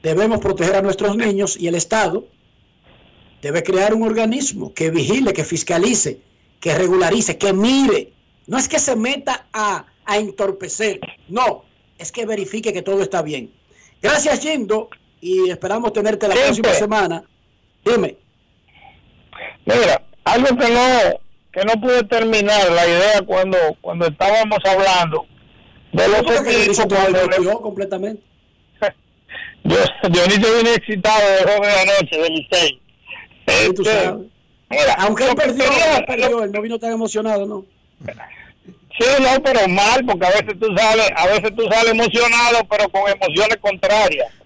Debemos 0.03 0.39
proteger 0.39 0.75
a 0.75 0.81
nuestros 0.81 1.17
niños 1.17 1.57
y 1.59 1.67
el 1.67 1.75
Estado 1.75 2.25
debe 3.45 3.61
crear 3.61 3.93
un 3.93 4.01
organismo 4.01 4.73
que 4.73 4.89
vigile, 4.89 5.31
que 5.31 5.43
fiscalice, 5.43 6.19
que 6.59 6.73
regularice, 6.73 7.37
que 7.37 7.53
mire. 7.53 8.11
No 8.47 8.57
es 8.57 8.67
que 8.67 8.79
se 8.79 8.95
meta 8.95 9.45
a, 9.53 9.85
a 10.03 10.17
entorpecer, 10.17 10.99
no, 11.29 11.63
es 11.99 12.11
que 12.11 12.25
verifique 12.25 12.73
que 12.73 12.81
todo 12.81 13.03
está 13.03 13.21
bien. 13.21 13.51
Gracias, 14.01 14.41
Yendo, 14.41 14.89
y 15.21 15.47
esperamos 15.51 15.93
tenerte 15.93 16.27
la 16.27 16.33
próxima 16.33 16.69
semana. 16.73 17.23
Dime. 17.85 18.17
Mira, 19.63 20.01
algo 20.23 20.47
que 20.57 20.69
no 20.73 21.19
que 21.53 21.63
no 21.65 21.73
pude 21.79 22.03
terminar 22.05 22.71
la 22.71 22.87
idea 22.87 23.21
cuando 23.27 23.57
cuando 23.79 24.07
estábamos 24.07 24.57
hablando 24.65 25.27
de 25.93 26.07
los 26.07 26.21
equipos 26.41 26.79
le- 27.43 27.53
completamente. 27.61 28.23
yo 29.63 29.77
Dionisio 30.09 30.57
vine 30.57 30.73
excitado 30.73 31.21
de 31.29 31.43
joven 31.43 31.71
anoche 31.83 32.17
del 32.17 32.33
Licey. 32.33 32.81
Sí, 33.47 33.73
tú 33.75 33.81
Este, 33.83 34.03
sabes. 34.05 34.25
mira, 34.69 34.93
Aunque 34.99 35.23
él 35.29 35.35
perdió, 35.35 35.63
quería- 35.69 35.97
él 35.97 36.05
perdió, 36.05 36.43
él 36.43 36.51
no 36.51 36.61
vino 36.61 36.79
tan 36.79 36.91
emocionado, 36.93 37.45
¿no? 37.45 37.65
Sí, 38.97 39.05
no, 39.21 39.43
pero 39.43 39.67
mal, 39.67 40.05
porque 40.05 40.25
a 40.25 40.29
veces 40.29 40.53
tú 40.59 40.67
sales, 40.75 41.09
a 41.15 41.27
veces 41.27 41.53
tú 41.55 41.67
sales 41.69 41.91
emocionado, 41.91 42.59
pero 42.69 42.87
con 42.89 43.01
emociones 43.11 43.57
contrarias. 43.61 44.27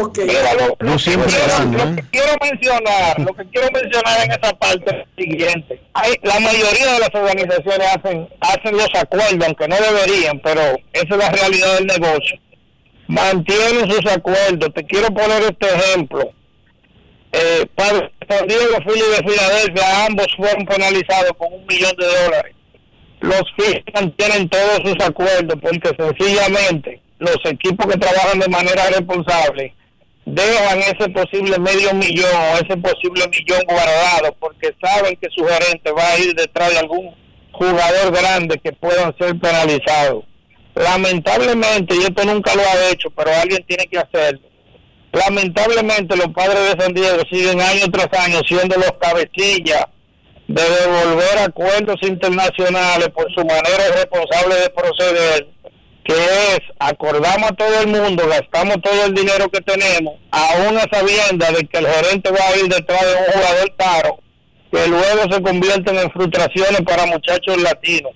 Okay. 0.00 0.24
Mira, 0.24 0.54
lo, 0.54 0.68
No 0.80 0.92
lo 0.92 0.98
siempre 0.98 1.30
lo 1.30 1.94
que 1.94 2.02
quiero 2.10 2.32
mencionar, 2.40 3.20
lo 3.20 3.34
que 3.34 3.44
quiero 3.50 3.68
mencionar 3.70 4.24
en 4.24 4.30
esa 4.32 4.52
parte 4.54 4.90
es 4.90 4.96
lo 4.96 5.04
siguiente. 5.22 5.80
Hay, 5.92 6.14
la 6.22 6.40
mayoría 6.40 6.92
de 6.94 6.98
las 6.98 7.14
organizaciones 7.14 7.86
hacen, 7.94 8.28
hacen 8.40 8.72
los 8.76 8.88
acuerdos, 8.94 9.46
aunque 9.46 9.68
no 9.68 9.76
deberían, 9.76 10.40
pero 10.40 10.62
esa 10.94 11.04
es 11.10 11.16
la 11.16 11.30
realidad 11.30 11.74
del 11.74 11.86
negocio. 11.86 12.38
Mantienen 13.08 13.90
sus 13.90 14.06
acuerdos. 14.10 14.72
Te 14.74 14.84
quiero 14.86 15.08
poner 15.08 15.42
este 15.42 15.66
ejemplo. 15.68 16.32
Eh, 17.32 17.66
para 17.74 18.10
San 18.28 18.46
Diego 18.46 18.78
Phillies 18.86 19.18
de 19.18 19.30
Filadelfia, 19.30 20.06
ambos 20.06 20.26
fueron 20.36 20.64
penalizados 20.64 21.32
con 21.36 21.52
un 21.52 21.66
millón 21.66 21.94
de 21.96 22.06
dólares. 22.06 22.54
Los 23.20 23.42
Phillies 23.56 23.84
mantienen 23.92 24.48
todos 24.48 24.80
sus 24.84 25.04
acuerdos 25.04 25.58
porque 25.60 25.90
sencillamente 25.98 27.02
los 27.18 27.38
equipos 27.44 27.86
que 27.86 27.98
trabajan 27.98 28.38
de 28.38 28.48
manera 28.48 28.86
responsable 28.86 29.74
dejan 30.24 30.78
ese 30.80 31.08
posible 31.10 31.58
medio 31.58 31.92
millón 31.94 32.34
o 32.34 32.54
ese 32.56 32.76
posible 32.76 33.26
millón 33.28 33.62
guardado 33.66 34.34
porque 34.38 34.74
saben 34.80 35.16
que 35.16 35.28
su 35.34 35.44
gerente 35.44 35.90
va 35.92 36.06
a 36.06 36.18
ir 36.18 36.34
detrás 36.34 36.70
de 36.70 36.78
algún 36.78 37.14
jugador 37.52 38.12
grande 38.12 38.58
que 38.62 38.72
puedan 38.72 39.14
ser 39.18 39.38
penalizados. 39.38 40.24
Lamentablemente, 40.74 41.96
y 41.96 42.02
esto 42.02 42.24
nunca 42.24 42.54
lo 42.54 42.62
ha 42.62 42.90
hecho, 42.90 43.10
pero 43.10 43.30
alguien 43.34 43.64
tiene 43.66 43.86
que 43.86 43.98
hacerlo. 43.98 44.48
Lamentablemente 45.12 46.16
los 46.16 46.28
padres 46.28 46.74
de 46.74 46.82
San 46.82 46.92
Diego 46.92 47.18
siguen 47.30 47.60
año 47.60 47.86
tras 47.90 48.08
año 48.24 48.40
siendo 48.46 48.76
los 48.76 48.92
cabecillas 49.00 49.86
de 50.48 50.62
devolver 50.62 51.38
acuerdos 51.38 51.96
internacionales 52.02 53.08
por 53.10 53.32
su 53.34 53.44
manera 53.44 53.88
irresponsable 53.88 54.54
de 54.54 54.70
proceder, 54.70 55.46
que 56.04 56.14
es 56.14 56.60
acordamos 56.78 57.50
a 57.50 57.54
todo 57.54 57.80
el 57.82 57.88
mundo, 57.88 58.26
gastamos 58.26 58.76
todo 58.82 59.04
el 59.04 59.14
dinero 59.14 59.48
que 59.50 59.60
tenemos, 59.60 60.14
aún 60.30 60.76
a 60.78 60.86
sabiendas 60.90 61.54
de 61.54 61.66
que 61.66 61.78
el 61.78 61.86
gerente 61.86 62.30
va 62.30 62.48
a 62.48 62.56
ir 62.56 62.68
detrás 62.68 63.02
de 63.02 63.14
un 63.14 63.32
jugador 63.32 63.76
caro, 63.76 64.18
que 64.72 64.88
luego 64.88 65.32
se 65.32 65.42
convierten 65.42 65.98
en 65.98 66.10
frustraciones 66.10 66.80
para 66.82 67.06
muchachos 67.06 67.60
latinos. 67.62 68.12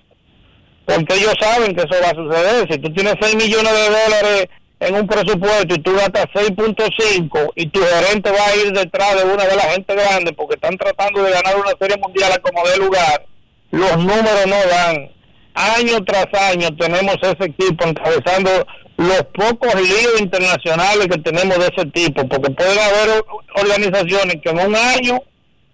Porque 0.86 1.14
ellos 1.14 1.34
saben 1.38 1.74
que 1.74 1.82
eso 1.82 2.02
va 2.02 2.10
a 2.10 2.14
suceder. 2.14 2.66
Si 2.70 2.78
tú 2.78 2.92
tienes 2.92 3.14
6 3.20 3.36
millones 3.36 3.72
de 3.72 3.88
dólares 3.88 4.48
en 4.82 4.94
un 4.96 5.06
presupuesto 5.06 5.74
y 5.74 5.78
tú 5.78 5.92
gastas 5.92 6.26
6.5 6.34 7.52
y 7.54 7.66
tu 7.68 7.80
gerente 7.80 8.30
va 8.30 8.46
a 8.46 8.56
ir 8.56 8.72
detrás 8.72 9.16
de 9.16 9.24
una 9.24 9.44
de 9.44 9.56
las 9.56 9.66
gente 9.66 9.94
grande 9.94 10.32
porque 10.32 10.56
están 10.56 10.76
tratando 10.76 11.22
de 11.22 11.30
ganar 11.30 11.56
una 11.56 11.72
serie 11.80 11.96
mundial 11.98 12.32
a 12.32 12.38
como 12.38 12.66
de 12.68 12.78
lugar, 12.78 13.26
los 13.70 13.96
números 13.98 14.46
no 14.46 14.56
dan. 14.68 15.10
Año 15.54 16.02
tras 16.04 16.26
año 16.50 16.74
tenemos 16.76 17.16
ese 17.20 17.44
equipo 17.44 17.86
encabezando 17.86 18.50
los 18.96 19.22
pocos 19.34 19.74
líos 19.74 20.20
internacionales 20.20 21.08
que 21.08 21.18
tenemos 21.18 21.58
de 21.58 21.66
ese 21.66 21.86
tipo, 21.90 22.26
porque 22.26 22.50
pueden 22.50 22.78
haber 22.78 23.24
organizaciones 23.54 24.36
que 24.42 24.50
en 24.50 24.60
un 24.66 24.74
año 24.74 25.18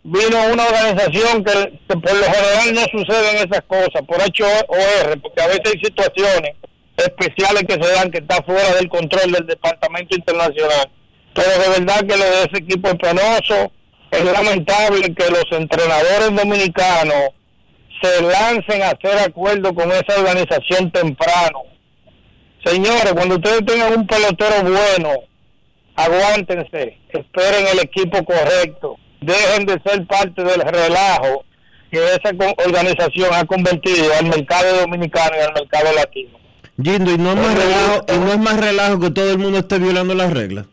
vino 0.02 0.36
una 0.52 0.64
organización 0.64 1.44
que, 1.44 1.78
por 1.94 2.14
lo 2.14 2.24
general 2.24 2.74
no 2.74 2.80
suceden 2.98 3.36
esas 3.36 3.62
cosas, 3.66 4.02
por 4.06 4.20
hecho 4.22 4.46
o 4.68 4.76
R, 4.76 5.16
porque 5.18 5.42
a 5.42 5.46
veces 5.46 5.62
hay 5.66 5.80
situaciones 5.80 6.56
especiales 6.99 7.64
que 7.64 7.82
se 7.82 7.92
dan 7.94 8.11
que 8.11 8.18
está 8.18 8.42
fuera 8.42 8.74
del 8.74 8.88
control 8.88 9.32
del 9.32 9.46
departamento 9.46 10.16
internacional. 10.16 10.90
Pero 11.34 11.51
de 11.51 11.78
verdad 11.78 12.01
que 12.01 12.16
lo 12.16 12.24
de 12.24 12.42
ese 12.44 12.59
equipo 12.59 12.88
es 12.88 12.96
penoso, 12.96 13.72
es 14.11 14.24
lamentable 14.24 15.14
que 15.14 15.30
los 15.30 15.44
entrenadores 15.53 16.34
dominicanos 16.34 17.30
se 18.03 18.22
lancen 18.22 18.82
a 18.82 18.90
hacer 18.90 19.18
acuerdo 19.18 19.74
con 19.74 19.90
esa 19.90 20.18
organización 20.18 20.90
temprano. 20.90 21.62
Señores, 22.64 23.12
cuando 23.14 23.36
ustedes 23.36 23.64
tengan 23.64 23.94
un 23.94 24.07
pelotero 24.07 24.62
bueno, 24.62 25.11
aguántense, 25.94 26.99
esperen 27.11 27.66
el 27.72 27.80
equipo 27.80 28.24
correcto, 28.24 28.96
dejen 29.20 29.66
de 29.66 29.80
ser 29.84 30.07
parte 30.07 30.42
del 30.42 30.61
relajo 30.61 31.44
que 31.90 31.99
esa 32.05 32.30
organización 32.66 33.32
ha 33.32 33.44
convertido 33.44 34.12
al 34.18 34.26
mercado 34.26 34.80
dominicano 34.80 35.36
y 35.36 35.40
al 35.40 35.55
mercado 35.55 35.92
latino. 35.94 36.38
Gindo, 36.82 37.10
y 37.10 37.18
no 37.18 37.30
es 37.30 37.36
más 37.36 37.54
relajo, 37.54 38.04
y 38.08 38.18
no 38.18 38.32
es 38.32 38.38
más 38.38 38.60
relajo 38.60 39.00
que 39.00 39.10
todo 39.10 39.32
el 39.32 39.38
mundo 39.38 39.58
esté 39.58 39.78
violando 39.78 40.14
las 40.14 40.32
reglas. 40.32 40.66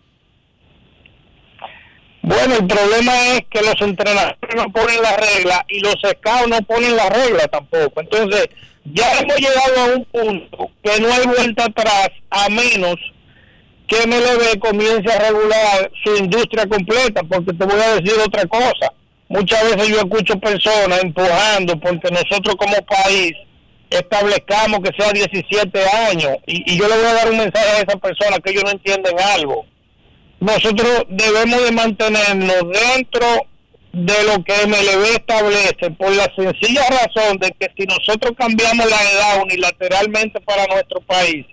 Bueno, 2.22 2.56
el 2.56 2.66
problema 2.66 3.14
es 3.34 3.42
que 3.50 3.62
los 3.62 3.80
entrenadores 3.82 4.38
no 4.56 4.72
ponen 4.72 5.02
la 5.02 5.16
regla 5.16 5.66
y 5.68 5.80
los 5.80 5.96
scouts 5.96 6.48
no 6.48 6.58
ponen 6.64 6.96
la 6.96 7.10
regla 7.10 7.48
tampoco. 7.48 8.02
Entonces, 8.02 8.50
ya 8.86 9.06
hemos 9.20 9.38
llegado 9.38 9.80
a 9.80 9.96
un 9.96 10.06
punto 10.06 10.72
que 10.84 11.00
no 11.02 11.14
hay 11.14 11.26
vuelta 11.26 11.66
atrás 11.66 12.10
a 12.30 12.50
menos 12.50 12.96
que 13.88 14.08
MLB 14.08 14.60
comience 14.60 15.12
a 15.12 15.20
regular 15.20 15.92
su 16.04 16.16
industria 16.16 16.66
completa, 16.68 17.22
porque 17.24 17.54
te 17.54 17.66
voy 17.66 17.80
a 17.80 17.96
decir 17.96 18.20
otra 18.26 18.46
cosa. 18.48 18.92
Muchas 19.28 19.64
veces 19.64 19.90
yo 19.90 19.98
escucho 19.98 20.40
personas 20.40 21.04
empujando 21.04 21.80
porque 21.80 22.10
nosotros 22.12 22.56
como 22.58 22.76
país 22.86 23.34
establezcamos 23.90 24.80
que 24.80 24.92
sea 24.98 25.12
17 25.12 25.80
años 26.10 26.38
y, 26.46 26.78
yo 26.78 26.88
le 26.88 26.96
voy 26.96 27.06
a 27.06 27.14
dar 27.14 27.32
un 27.32 27.38
mensaje 27.38 27.70
a 27.70 27.78
esas 27.78 27.96
personas 28.02 28.40
que 28.44 28.52
ellos 28.52 28.64
no 28.64 28.72
entienden 28.72 29.16
algo. 29.20 29.66
Nosotros 30.40 31.06
debemos 31.10 31.64
de 31.64 31.72
mantenernos 31.72 32.64
dentro 32.72 33.26
de 33.94 34.24
lo 34.26 34.44
que 34.44 34.54
MLB 34.68 35.06
establece 35.14 35.90
por 35.98 36.12
la 36.12 36.30
sencilla 36.36 36.84
razón 36.90 37.38
de 37.38 37.50
que 37.52 37.72
si 37.78 37.86
nosotros 37.86 38.34
cambiamos 38.38 38.90
la 38.90 38.98
edad 38.98 39.42
unilateralmente 39.42 40.42
para 40.42 40.68
nuestro 40.68 41.00
país 41.02 41.46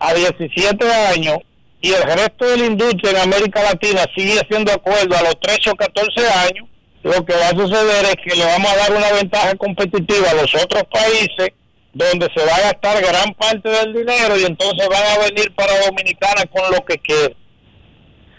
a 0.00 0.12
17 0.12 0.92
años 1.14 1.38
y 1.80 1.92
el 1.92 2.02
resto 2.02 2.46
de 2.46 2.56
la 2.56 2.66
industria 2.66 3.10
en 3.10 3.16
América 3.18 3.62
Latina 3.62 4.04
sigue 4.16 4.40
haciendo 4.40 4.72
acuerdo 4.72 5.16
a 5.16 5.22
los 5.22 5.38
13 5.40 5.70
o 5.70 5.74
14 5.76 6.28
años, 6.48 6.68
lo 7.04 7.24
que 7.24 7.34
va 7.34 7.48
a 7.48 7.50
suceder 7.50 8.06
es 8.06 8.16
que 8.24 8.34
le 8.34 8.44
vamos 8.44 8.72
a 8.72 8.76
dar 8.76 8.92
una 8.92 9.12
ventaja 9.12 9.54
competitiva 9.54 10.30
a 10.30 10.34
los 10.34 10.54
otros 10.54 10.82
países 10.90 11.50
donde 11.94 12.28
se 12.36 12.44
va 12.44 12.56
a 12.56 12.72
gastar 12.72 13.00
gran 13.00 13.32
parte 13.34 13.68
del 13.68 13.94
dinero 13.94 14.36
y 14.38 14.44
entonces 14.44 14.88
van 14.88 15.04
a 15.04 15.24
venir 15.24 15.54
para 15.54 15.80
Dominicana 15.86 16.44
con 16.46 16.70
lo 16.72 16.84
que 16.84 16.98
quede. 16.98 17.36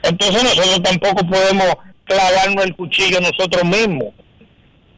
Entonces 0.04 0.44
nosotros 0.44 0.84
tampoco 0.84 1.26
podemos 1.26 1.76
clavarnos 2.04 2.66
el 2.66 2.76
cuchillo 2.76 3.20
nosotros 3.22 3.64
mismos. 3.64 4.14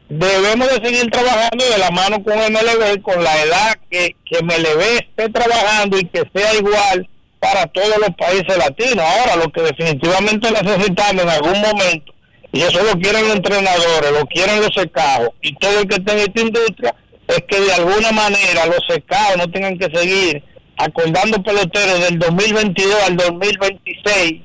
Debemos 0.08 0.68
de 0.68 0.86
seguir 0.86 1.10
trabajando 1.10 1.64
de 1.64 1.78
la 1.78 1.90
mano 1.90 2.22
con 2.22 2.34
MLB, 2.34 3.02
con 3.02 3.22
la 3.22 3.42
edad 3.42 3.78
que, 3.90 4.16
que 4.24 4.42
MLB 4.42 4.80
esté 4.80 5.28
trabajando 5.28 5.98
y 5.98 6.04
que 6.04 6.22
sea 6.34 6.54
igual 6.54 7.08
para 7.38 7.66
todos 7.66 7.96
los 7.98 8.10
países 8.16 8.56
latinos. 8.56 9.04
Ahora, 9.04 9.36
lo 9.36 9.50
que 9.52 9.62
definitivamente 9.62 10.50
necesitamos 10.50 11.22
en 11.22 11.28
algún 11.28 11.60
momento, 11.60 12.14
y 12.52 12.62
eso 12.62 12.82
lo 12.82 12.98
quieren 12.98 13.28
los 13.28 13.36
entrenadores, 13.36 14.12
lo 14.12 14.26
quieren 14.26 14.60
los 14.60 14.72
secados 14.74 15.28
y 15.42 15.54
todo 15.56 15.80
el 15.80 15.86
que 15.86 15.96
esté 15.96 16.12
en 16.12 16.18
esta 16.18 16.40
industria, 16.40 16.94
es 17.28 17.44
que 17.46 17.60
de 17.60 17.72
alguna 17.72 18.10
manera 18.10 18.66
los 18.66 18.84
secados 18.88 19.36
no 19.36 19.50
tengan 19.50 19.78
que 19.78 19.90
seguir 19.94 20.42
acordando 20.76 21.42
peloteros 21.42 22.00
del 22.00 22.18
2022 22.18 22.94
al 23.04 23.16
2026 23.16 24.42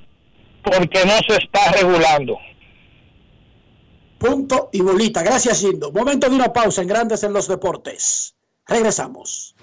porque 0.63 1.05
no 1.05 1.13
se 1.27 1.43
está 1.43 1.71
regulando. 1.71 2.37
Punto 4.17 4.69
y 4.71 4.81
bolita. 4.81 5.21
Gracias, 5.21 5.59
Gindo. 5.59 5.91
Momento 5.91 6.29
de 6.29 6.35
una 6.35 6.53
pausa 6.53 6.81
en 6.81 6.87
Grandes 6.87 7.23
en 7.23 7.33
los 7.33 7.47
Deportes. 7.47 8.35
Regresamos. 8.67 9.55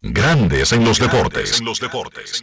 Grandes 0.00 0.72
en 0.72 0.84
los 0.84 0.98
deportes. 0.98 1.60
los 1.60 1.80
deportes. 1.80 2.42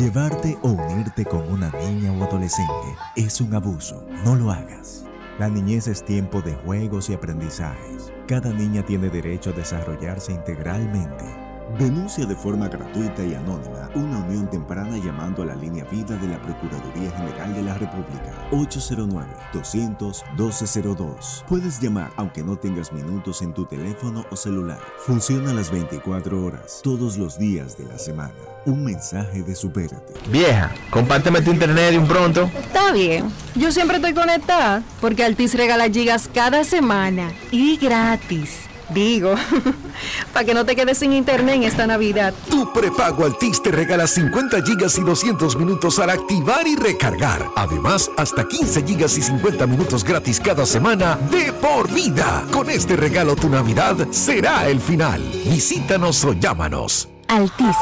Llevarte 0.00 0.56
o 0.62 0.68
unirte 0.68 1.24
con 1.24 1.52
una 1.52 1.70
niña 1.70 2.12
o 2.12 2.24
adolescente 2.24 2.96
es 3.14 3.40
un 3.40 3.54
abuso. 3.54 4.06
No 4.24 4.34
lo 4.34 4.50
hagas. 4.50 5.04
La 5.38 5.48
niñez 5.48 5.88
es 5.88 6.04
tiempo 6.04 6.40
de 6.42 6.54
juegos 6.54 7.10
y 7.10 7.14
aprendizajes. 7.14 8.12
Cada 8.28 8.52
niña 8.52 8.86
tiene 8.86 9.10
derecho 9.10 9.50
a 9.50 9.52
desarrollarse 9.52 10.32
integralmente. 10.32 11.43
Denuncia 11.78 12.24
de 12.24 12.34
forma 12.36 12.68
gratuita 12.68 13.24
y 13.24 13.34
anónima 13.34 13.90
una 13.96 14.18
unión 14.18 14.48
temprana 14.48 14.96
llamando 14.96 15.42
a 15.42 15.46
la 15.46 15.56
línea 15.56 15.82
vida 15.84 16.16
de 16.16 16.28
la 16.28 16.40
Procuraduría 16.40 17.10
General 17.10 17.52
de 17.54 17.62
la 17.62 17.74
República 17.74 18.32
809-200-1202. 18.52 21.44
Puedes 21.48 21.80
llamar 21.80 22.12
aunque 22.16 22.44
no 22.44 22.56
tengas 22.56 22.92
minutos 22.92 23.42
en 23.42 23.52
tu 23.52 23.66
teléfono 23.66 24.24
o 24.30 24.36
celular. 24.36 24.78
Funciona 24.98 25.52
las 25.52 25.72
24 25.72 26.44
horas, 26.44 26.78
todos 26.82 27.18
los 27.18 27.36
días 27.38 27.76
de 27.76 27.86
la 27.86 27.98
semana. 27.98 28.34
Un 28.66 28.84
mensaje 28.84 29.42
de 29.42 29.56
Supérate. 29.56 30.14
Vieja, 30.30 30.72
compárteme 30.90 31.42
tu 31.42 31.50
internet 31.50 31.90
de 31.92 31.98
un 31.98 32.06
pronto. 32.06 32.48
Está 32.58 32.92
bien. 32.92 33.30
Yo 33.54 33.72
siempre 33.72 33.96
estoy 33.96 34.12
conectada 34.14 34.82
porque 35.00 35.24
Altis 35.24 35.54
regala 35.54 35.88
gigas 35.88 36.28
cada 36.32 36.62
semana 36.64 37.32
y 37.50 37.76
gratis. 37.76 38.68
Digo, 38.90 39.34
para 40.32 40.44
que 40.44 40.54
no 40.54 40.64
te 40.64 40.76
quedes 40.76 40.98
sin 40.98 41.12
internet 41.12 41.56
en 41.56 41.62
esta 41.64 41.86
Navidad. 41.86 42.34
Tu 42.50 42.72
prepago 42.72 43.24
Altis 43.24 43.62
te 43.62 43.70
regala 43.70 44.06
50 44.06 44.62
gigas 44.62 44.98
y 44.98 45.02
200 45.02 45.56
minutos 45.56 45.98
al 45.98 46.10
activar 46.10 46.66
y 46.66 46.76
recargar. 46.76 47.48
Además, 47.56 48.10
hasta 48.16 48.46
15 48.46 48.84
gigas 48.84 49.16
y 49.16 49.22
50 49.22 49.66
minutos 49.66 50.04
gratis 50.04 50.40
cada 50.40 50.66
semana 50.66 51.16
de 51.30 51.52
por 51.52 51.90
vida. 51.90 52.44
Con 52.52 52.70
este 52.70 52.96
regalo 52.96 53.36
tu 53.36 53.48
Navidad 53.48 53.96
será 54.10 54.68
el 54.68 54.80
final. 54.80 55.22
Visítanos 55.46 56.24
o 56.24 56.32
llámanos. 56.34 57.08
Altis, 57.28 57.76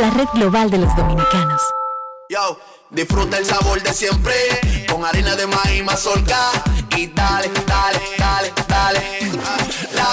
la 0.00 0.10
red 0.10 0.28
global 0.34 0.70
de 0.70 0.78
los 0.78 0.94
dominicanos. 0.96 1.62
Yo, 2.28 2.58
disfruta 2.90 3.38
el 3.38 3.44
sabor 3.44 3.82
de 3.82 3.92
siempre 3.92 4.34
con 4.90 5.04
harina 5.04 5.36
de 5.36 5.46
maíz 5.46 5.84
mazorca 5.84 6.50
y 6.96 7.06
dale, 7.08 7.50
dale, 7.66 8.00
dale, 8.18 8.52
dale. 8.68 9.30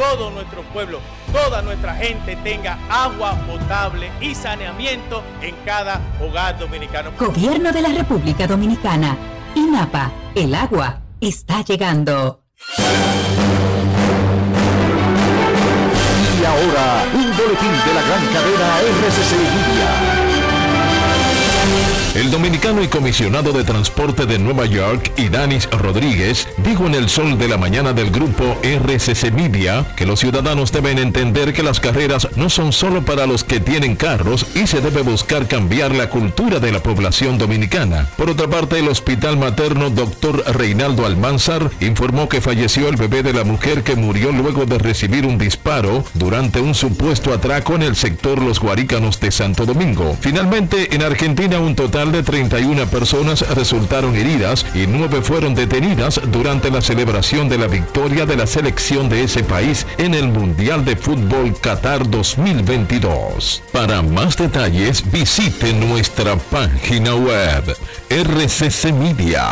todo 0.00 0.30
nuestro 0.30 0.62
pueblo, 0.72 0.98
toda 1.30 1.60
nuestra 1.60 1.94
gente 1.94 2.34
tenga 2.36 2.78
agua 2.88 3.34
potable 3.46 4.10
y 4.18 4.34
saneamiento 4.34 5.22
en 5.42 5.54
cada 5.66 6.00
hogar 6.22 6.58
dominicano. 6.58 7.12
Gobierno 7.18 7.70
de 7.70 7.82
la 7.82 7.90
República 7.90 8.46
Dominicana. 8.46 9.18
INAPA, 9.54 10.10
el 10.34 10.54
agua 10.54 11.02
está 11.20 11.62
llegando. 11.62 12.44
Y 16.40 16.44
ahora, 16.46 17.04
un 17.12 17.36
boletín 17.36 17.72
de 17.84 17.94
la 17.94 18.00
gran 18.00 18.26
cadena 18.32 18.80
RCC 18.80 19.32
Media. 19.36 20.09
El 22.12 22.28
dominicano 22.32 22.82
y 22.82 22.88
comisionado 22.88 23.52
de 23.52 23.62
transporte 23.62 24.26
de 24.26 24.40
Nueva 24.40 24.66
York, 24.66 25.12
Idanis 25.16 25.70
Rodríguez, 25.70 26.48
dijo 26.56 26.88
en 26.88 26.96
el 26.96 27.08
sol 27.08 27.38
de 27.38 27.46
la 27.46 27.56
mañana 27.56 27.92
del 27.92 28.10
grupo 28.10 28.58
RCC 28.64 29.30
Media 29.32 29.86
que 29.94 30.06
los 30.06 30.18
ciudadanos 30.18 30.72
deben 30.72 30.98
entender 30.98 31.52
que 31.52 31.62
las 31.62 31.78
carreras 31.78 32.26
no 32.34 32.50
son 32.50 32.72
solo 32.72 33.04
para 33.04 33.28
los 33.28 33.44
que 33.44 33.60
tienen 33.60 33.94
carros 33.94 34.44
y 34.56 34.66
se 34.66 34.80
debe 34.80 35.02
buscar 35.02 35.46
cambiar 35.46 35.94
la 35.94 36.10
cultura 36.10 36.58
de 36.58 36.72
la 36.72 36.82
población 36.82 37.38
dominicana. 37.38 38.08
Por 38.16 38.28
otra 38.28 38.48
parte, 38.48 38.80
el 38.80 38.88
hospital 38.88 39.36
materno 39.36 39.88
Dr. 39.88 40.42
Reinaldo 40.52 41.06
Almanzar 41.06 41.70
informó 41.78 42.28
que 42.28 42.40
falleció 42.40 42.88
el 42.88 42.96
bebé 42.96 43.22
de 43.22 43.34
la 43.34 43.44
mujer 43.44 43.84
que 43.84 43.94
murió 43.94 44.32
luego 44.32 44.66
de 44.66 44.78
recibir 44.78 45.26
un 45.26 45.38
disparo 45.38 46.04
durante 46.14 46.60
un 46.60 46.74
supuesto 46.74 47.32
atraco 47.32 47.76
en 47.76 47.82
el 47.82 47.94
sector 47.94 48.42
Los 48.42 48.58
Guarícanos 48.58 49.20
de 49.20 49.30
Santo 49.30 49.64
Domingo. 49.64 50.16
Finalmente, 50.20 50.92
en 50.92 51.04
Argentina 51.04 51.60
un 51.60 51.76
total 51.76 51.99
de 52.08 52.22
31 52.22 52.86
personas 52.86 53.46
resultaron 53.54 54.16
heridas 54.16 54.64
y 54.74 54.86
9 54.86 55.20
fueron 55.20 55.54
detenidas 55.54 56.18
durante 56.32 56.70
la 56.70 56.80
celebración 56.80 57.50
de 57.50 57.58
la 57.58 57.66
victoria 57.66 58.24
de 58.24 58.36
la 58.36 58.46
selección 58.46 59.10
de 59.10 59.24
ese 59.24 59.44
país 59.44 59.86
en 59.98 60.14
el 60.14 60.28
Mundial 60.28 60.82
de 60.86 60.96
Fútbol 60.96 61.54
Qatar 61.60 62.08
2022. 62.08 63.62
Para 63.70 64.00
más 64.00 64.38
detalles 64.38 65.10
visite 65.12 65.74
nuestra 65.74 66.36
página 66.36 67.14
web 67.14 67.76
rccmedia.com.do. 68.08 69.50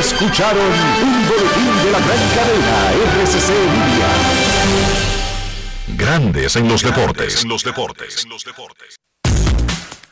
Escucharon 0.00 0.72
un 1.02 1.28
boletín 1.28 1.72
de 1.84 1.92
la 1.92 2.00
gran 2.00 2.28
cadena 2.34 2.90
RCC 3.22 3.48
Media. 3.48 5.07
Grandes 5.98 6.54
en 6.54 6.68
los 6.68 6.84
deportes. 6.84 7.44
los 7.44 7.64
deportes. 7.64 8.24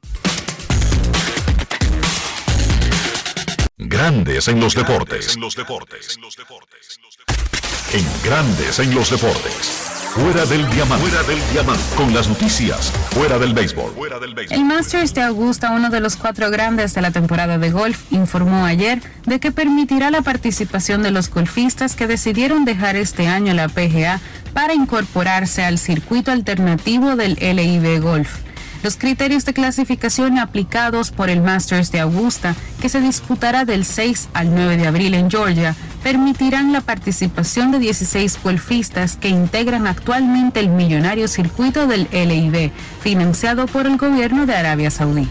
Grandes 3.78 4.48
en 4.48 4.60
los 4.60 4.74
deportes. 4.74 5.38
En 7.94 8.06
Grandes 8.24 8.80
en 8.80 8.96
los 8.96 9.12
deportes. 9.12 9.97
Fuera 10.18 10.47
del 10.47 10.68
diamante. 10.72 11.05
Fuera 11.05 11.28
del 11.28 11.39
diamante. 11.51 11.84
Con 11.95 12.11
las 12.11 12.28
noticias. 12.28 12.91
Fuera 13.11 13.38
del 13.38 13.53
béisbol. 13.53 13.93
Fuera 13.93 14.18
del 14.18 14.34
béisbol. 14.34 14.57
El 14.57 14.65
Masters 14.65 15.13
de 15.13 15.22
Augusta, 15.22 15.70
uno 15.72 15.91
de 15.91 15.99
los 15.99 16.15
cuatro 16.15 16.49
grandes 16.49 16.95
de 16.95 17.01
la 17.03 17.11
temporada 17.11 17.59
de 17.59 17.70
golf, 17.70 18.11
informó 18.11 18.65
ayer 18.65 18.99
de 19.28 19.39
que 19.39 19.51
permitirá 19.51 20.09
la 20.09 20.24
participación 20.24 21.03
de 21.03 21.11
los 21.11 21.30
golfistas 21.30 21.95
que 21.95 22.07
decidieron 22.07 22.65
dejar 22.65 22.95
este 22.95 23.28
año 23.28 23.53
la 23.53 23.70
PGA 23.70 24.20
para 24.53 24.74
incorporarse 24.74 25.63
al 25.63 25.78
circuito 25.78 26.32
alternativo 26.32 27.15
del 27.15 27.36
LIB 27.36 28.01
Golf. 28.01 28.47
Los 28.84 28.95
criterios 28.95 29.45
de 29.45 29.53
clasificación 29.53 30.38
aplicados 30.38 31.11
por 31.11 31.30
el 31.30 31.41
Masters 31.41 31.91
de 31.91 31.99
Augusta, 31.99 32.55
que 32.82 32.89
se 32.89 33.01
disputará 33.01 33.65
del 33.65 33.86
6 33.86 34.30
al 34.34 34.53
9 34.53 34.78
de 34.78 34.88
abril 34.88 35.13
en 35.13 35.30
Georgia, 35.30 35.75
permitirán 36.03 36.71
la 36.71 36.82
participación 36.82 37.71
de 37.71 37.80
16 37.80 38.39
golfistas 38.43 39.17
que 39.17 39.30
integran 39.30 39.88
actualmente 39.88 40.59
el 40.59 40.69
millonario 40.69 41.28
circuito 41.28 41.88
del 41.88 42.07
LIB, 42.11 42.71
financiado 43.01 43.65
por 43.65 43.88
el 43.88 43.97
gobierno 43.97 44.45
de 44.45 44.55
Arabia 44.55 44.91
Saudí. 44.91 45.28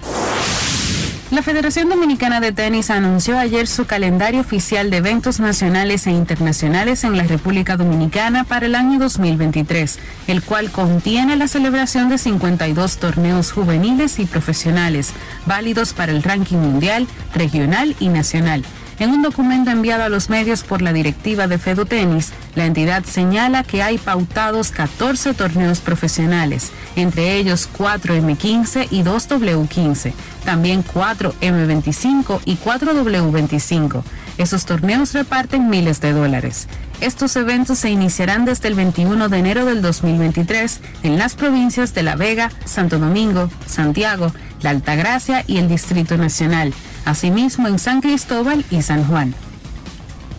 La 1.32 1.42
Federación 1.42 1.88
Dominicana 1.88 2.38
de 2.38 2.52
Tenis 2.52 2.88
anunció 2.88 3.36
ayer 3.36 3.66
su 3.66 3.84
calendario 3.84 4.40
oficial 4.40 4.90
de 4.90 4.98
eventos 4.98 5.40
nacionales 5.40 6.06
e 6.06 6.12
internacionales 6.12 7.02
en 7.02 7.16
la 7.16 7.24
República 7.24 7.76
Dominicana 7.76 8.44
para 8.44 8.66
el 8.66 8.76
año 8.76 9.00
2023, 9.00 9.98
el 10.28 10.40
cual 10.44 10.70
contiene 10.70 11.34
la 11.34 11.48
celebración 11.48 12.08
de 12.10 12.18
52 12.18 12.98
torneos 12.98 13.50
juveniles 13.50 14.20
y 14.20 14.26
profesionales, 14.26 15.14
válidos 15.46 15.94
para 15.94 16.12
el 16.12 16.22
ranking 16.22 16.58
mundial, 16.58 17.08
regional 17.34 17.96
y 17.98 18.08
nacional. 18.08 18.64
En 18.98 19.10
un 19.10 19.20
documento 19.20 19.70
enviado 19.70 20.04
a 20.04 20.08
los 20.08 20.30
medios 20.30 20.62
por 20.62 20.80
la 20.80 20.94
directiva 20.94 21.46
de 21.46 21.58
Fedotenis, 21.58 22.32
la 22.54 22.64
entidad 22.64 23.04
señala 23.04 23.62
que 23.62 23.82
hay 23.82 23.98
pautados 23.98 24.70
14 24.70 25.34
torneos 25.34 25.80
profesionales, 25.80 26.70
entre 26.96 27.36
ellos 27.36 27.68
4 27.76 28.14
M15 28.14 28.88
y 28.90 29.02
2 29.02 29.28
W15, 29.28 30.12
también 30.46 30.82
4 30.82 31.34
M25 31.42 32.40
y 32.46 32.56
4 32.56 32.94
W25. 33.04 34.02
Esos 34.38 34.66
torneos 34.66 35.12
reparten 35.12 35.70
miles 35.70 36.00
de 36.00 36.12
dólares. 36.12 36.68
Estos 37.00 37.36
eventos 37.36 37.78
se 37.78 37.90
iniciarán 37.90 38.44
desde 38.44 38.68
el 38.68 38.74
21 38.74 39.28
de 39.28 39.38
enero 39.38 39.64
del 39.64 39.82
2023 39.82 40.80
en 41.02 41.18
las 41.18 41.34
provincias 41.34 41.94
de 41.94 42.02
La 42.02 42.16
Vega, 42.16 42.50
Santo 42.64 42.98
Domingo, 42.98 43.50
Santiago, 43.66 44.32
La 44.62 44.70
Altagracia 44.70 45.44
y 45.46 45.58
el 45.58 45.68
Distrito 45.68 46.16
Nacional 46.16 46.72
asimismo 47.06 47.68
en 47.68 47.78
San 47.78 48.02
Cristóbal 48.02 48.64
y 48.70 48.82
San 48.82 49.06
Juan. 49.06 49.34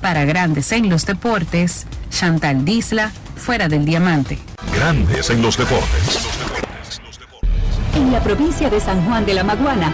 Para 0.02 0.26
Grandes 0.26 0.72
en 0.74 0.90
los 0.90 1.06
Deportes, 1.06 1.88
Chantal 2.12 2.64
Disla, 2.66 3.12
fuera 3.36 3.68
del 3.68 3.86
diamante. 3.86 4.38
Grandes 4.76 5.30
en 5.32 5.42
los 5.42 5.58
deportes. 5.58 6.28
En 7.96 8.12
la 8.12 8.22
provincia 8.22 8.70
de 8.70 8.80
San 8.80 9.04
Juan 9.06 9.26
de 9.26 9.34
la 9.34 9.44
Maguana 9.44 9.94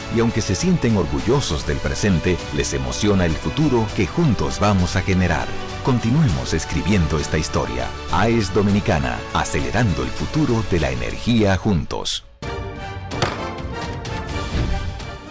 Y 0.15 0.19
aunque 0.19 0.41
se 0.41 0.55
sienten 0.55 0.97
orgullosos 0.97 1.65
del 1.65 1.77
presente, 1.77 2.37
les 2.55 2.73
emociona 2.73 3.25
el 3.25 3.31
futuro 3.31 3.87
que 3.95 4.07
juntos 4.07 4.59
vamos 4.59 4.95
a 4.95 5.01
generar. 5.01 5.47
Continuemos 5.83 6.53
escribiendo 6.53 7.17
esta 7.17 7.37
historia. 7.37 7.87
AES 8.11 8.53
Dominicana, 8.53 9.17
acelerando 9.33 10.03
el 10.03 10.09
futuro 10.09 10.63
de 10.69 10.79
la 10.79 10.91
energía 10.91 11.57
juntos. 11.57 12.25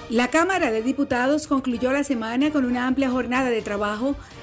La 0.08 0.28
Cámara 0.28 0.72
de 0.72 0.82
Diputados 0.82 1.46
concluyó 1.46 1.92
la 1.92 2.02
semana 2.02 2.50
con 2.50 2.64
una 2.64 2.88
amplia 2.88 3.10
jornada 3.10 3.48
de 3.48 3.62
trabajo 3.62 4.16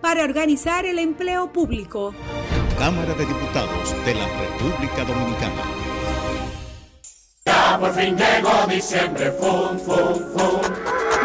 para 0.00 0.24
organizar 0.24 0.86
el 0.86 0.98
empleo 0.98 1.52
público. 1.52 2.14
Cámara 2.78 3.14
de 3.14 3.26
Diputados 3.26 3.94
de 4.04 4.14
la 4.14 4.26
República 4.26 5.04
Dominicana. 5.04 5.62
Ya 7.44 7.78
por 7.78 7.92
fin 7.92 8.16
llegó 8.16 8.66
diciembre, 8.68 9.32
fum, 9.32 9.78
fum, 9.78 10.14
fum. 10.34 10.60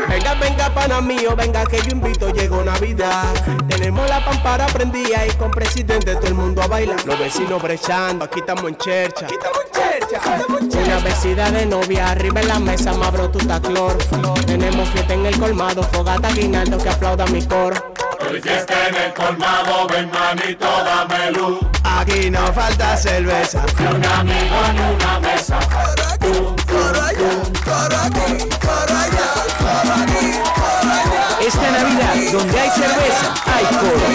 Venga, 0.09 0.33
venga, 0.35 0.73
pana 0.73 1.01
mío, 1.01 1.35
venga 1.35 1.65
que 1.65 1.77
yo 1.77 1.91
invito, 1.91 2.29
llegó 2.31 2.63
Navidad. 2.63 3.33
Tenemos 3.67 4.07
la 4.09 4.23
pampara 4.23 4.65
prendida 4.67 5.25
y 5.25 5.31
con 5.31 5.51
presidente 5.51 6.15
todo 6.15 6.27
el 6.27 6.33
mundo 6.33 6.61
a 6.61 6.67
bailar. 6.67 7.03
Los 7.05 7.17
vecinos 7.19 7.61
brechando, 7.61 8.25
aquí 8.25 8.39
estamos 8.39 8.65
en 8.65 8.77
chercha. 8.77 9.25
Aquí 9.25 9.35
estamos 9.35 9.59
en 9.65 9.71
chercha, 9.71 10.17
estamos 10.17 10.61
en 10.61 10.69
chercha. 10.69 10.91
Una 10.91 10.99
vecina 10.99 11.51
de 11.51 11.65
novia, 11.65 12.11
arriba 12.11 12.41
en 12.41 12.47
la 12.47 12.59
mesa, 12.59 12.93
mabro 12.93 13.29
tu 13.29 13.39
clor. 13.39 13.97
Tenemos 14.45 14.89
fiesta 14.89 15.13
en 15.13 15.25
el 15.25 15.37
colmado, 15.39 15.83
fogata 15.83 16.31
guinaldo 16.31 16.77
que 16.77 16.89
aplauda 16.89 17.25
mi 17.27 17.41
coro. 17.45 17.92
Hoy 18.29 18.41
fiesta 18.41 18.87
en 18.87 18.95
el 18.95 19.13
colmado, 19.13 19.87
ven 19.87 20.09
manito, 20.11 20.65
dame 20.65 21.31
luz. 21.31 21.59
Aquí 21.83 22.29
no 22.29 22.53
falta 22.53 22.97
cerveza. 22.97 23.65
Ni 23.79 23.85
un 23.85 24.05
amigo 24.05 24.55
en 24.69 24.95
una 24.95 25.19
mesa. 25.19 25.57
Allá, 25.59 26.13
aquí, 26.13 26.27
allá, 26.77 28.05
aquí, 28.05 28.43
allá. 28.69 29.43
Esta 31.45 31.71
Navidad, 31.71 32.15
donde 32.31 32.59
hay 32.59 32.69
cerveza, 32.69 33.33
hay 33.45 33.65
coro. 33.75 34.05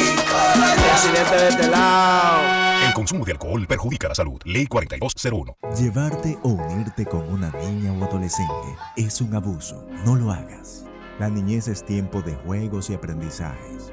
Presidente 0.91 1.37
de 1.37 1.49
este 1.49 1.69
lado. 1.69 2.87
El 2.87 2.95
consumo 2.95 3.25
de 3.25 3.33
alcohol 3.33 3.67
perjudica 3.67 4.09
la 4.09 4.15
salud. 4.15 4.41
Ley 4.45 4.67
4201. 4.67 5.57
Llevarte 5.77 6.39
o 6.43 6.49
unirte 6.49 7.05
con 7.05 7.31
una 7.31 7.51
niña 7.51 7.93
o 7.93 8.05
adolescente 8.05 8.77
es 8.97 9.21
un 9.21 9.35
abuso. 9.35 9.87
No 10.05 10.17
lo 10.17 10.33
hagas. 10.33 10.85
La 11.19 11.29
niñez 11.29 11.69
es 11.69 11.85
tiempo 11.85 12.23
de 12.23 12.35
juegos 12.35 12.91
y 12.91 12.95
aprendizajes. 12.95 13.93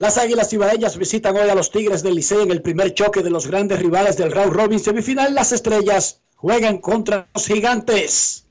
Las 0.00 0.16
Águilas 0.16 0.52
Ibaeñas 0.52 0.96
visitan 0.96 1.36
hoy 1.36 1.48
a 1.48 1.56
los 1.56 1.72
Tigres 1.72 2.04
del 2.04 2.14
Liceo 2.14 2.42
en 2.42 2.52
el 2.52 2.62
primer 2.62 2.94
choque 2.94 3.20
de 3.20 3.30
los 3.30 3.48
grandes 3.48 3.80
rivales 3.80 4.16
del 4.16 4.30
round 4.30 4.52
robin 4.52 4.78
semifinal. 4.78 5.34
Las 5.34 5.50
Estrellas 5.50 6.20
juegan 6.36 6.78
contra 6.78 7.28
los 7.34 7.46
Gigantes. 7.46 8.44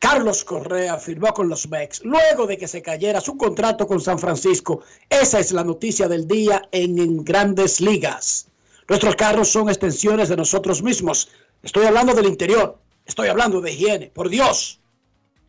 Carlos 0.00 0.42
Correa 0.42 0.98
firmó 0.98 1.32
con 1.32 1.48
los 1.48 1.68
Mex 1.68 2.04
luego 2.04 2.48
de 2.48 2.58
que 2.58 2.66
se 2.66 2.82
cayera 2.82 3.20
su 3.20 3.36
contrato 3.36 3.86
con 3.86 4.00
San 4.00 4.18
Francisco. 4.18 4.82
Esa 5.08 5.38
es 5.38 5.52
la 5.52 5.62
noticia 5.62 6.08
del 6.08 6.26
día 6.26 6.68
en 6.72 7.24
Grandes 7.24 7.80
Ligas. 7.80 8.48
Nuestros 8.88 9.14
carros 9.14 9.50
son 9.50 9.68
extensiones 9.68 10.28
de 10.28 10.36
nosotros 10.36 10.82
mismos. 10.82 11.28
Estoy 11.62 11.86
hablando 11.86 12.12
del 12.12 12.26
interior. 12.26 12.76
Estoy 13.06 13.28
hablando 13.28 13.60
de 13.60 13.70
higiene. 13.70 14.10
Por 14.12 14.28
Dios, 14.28 14.80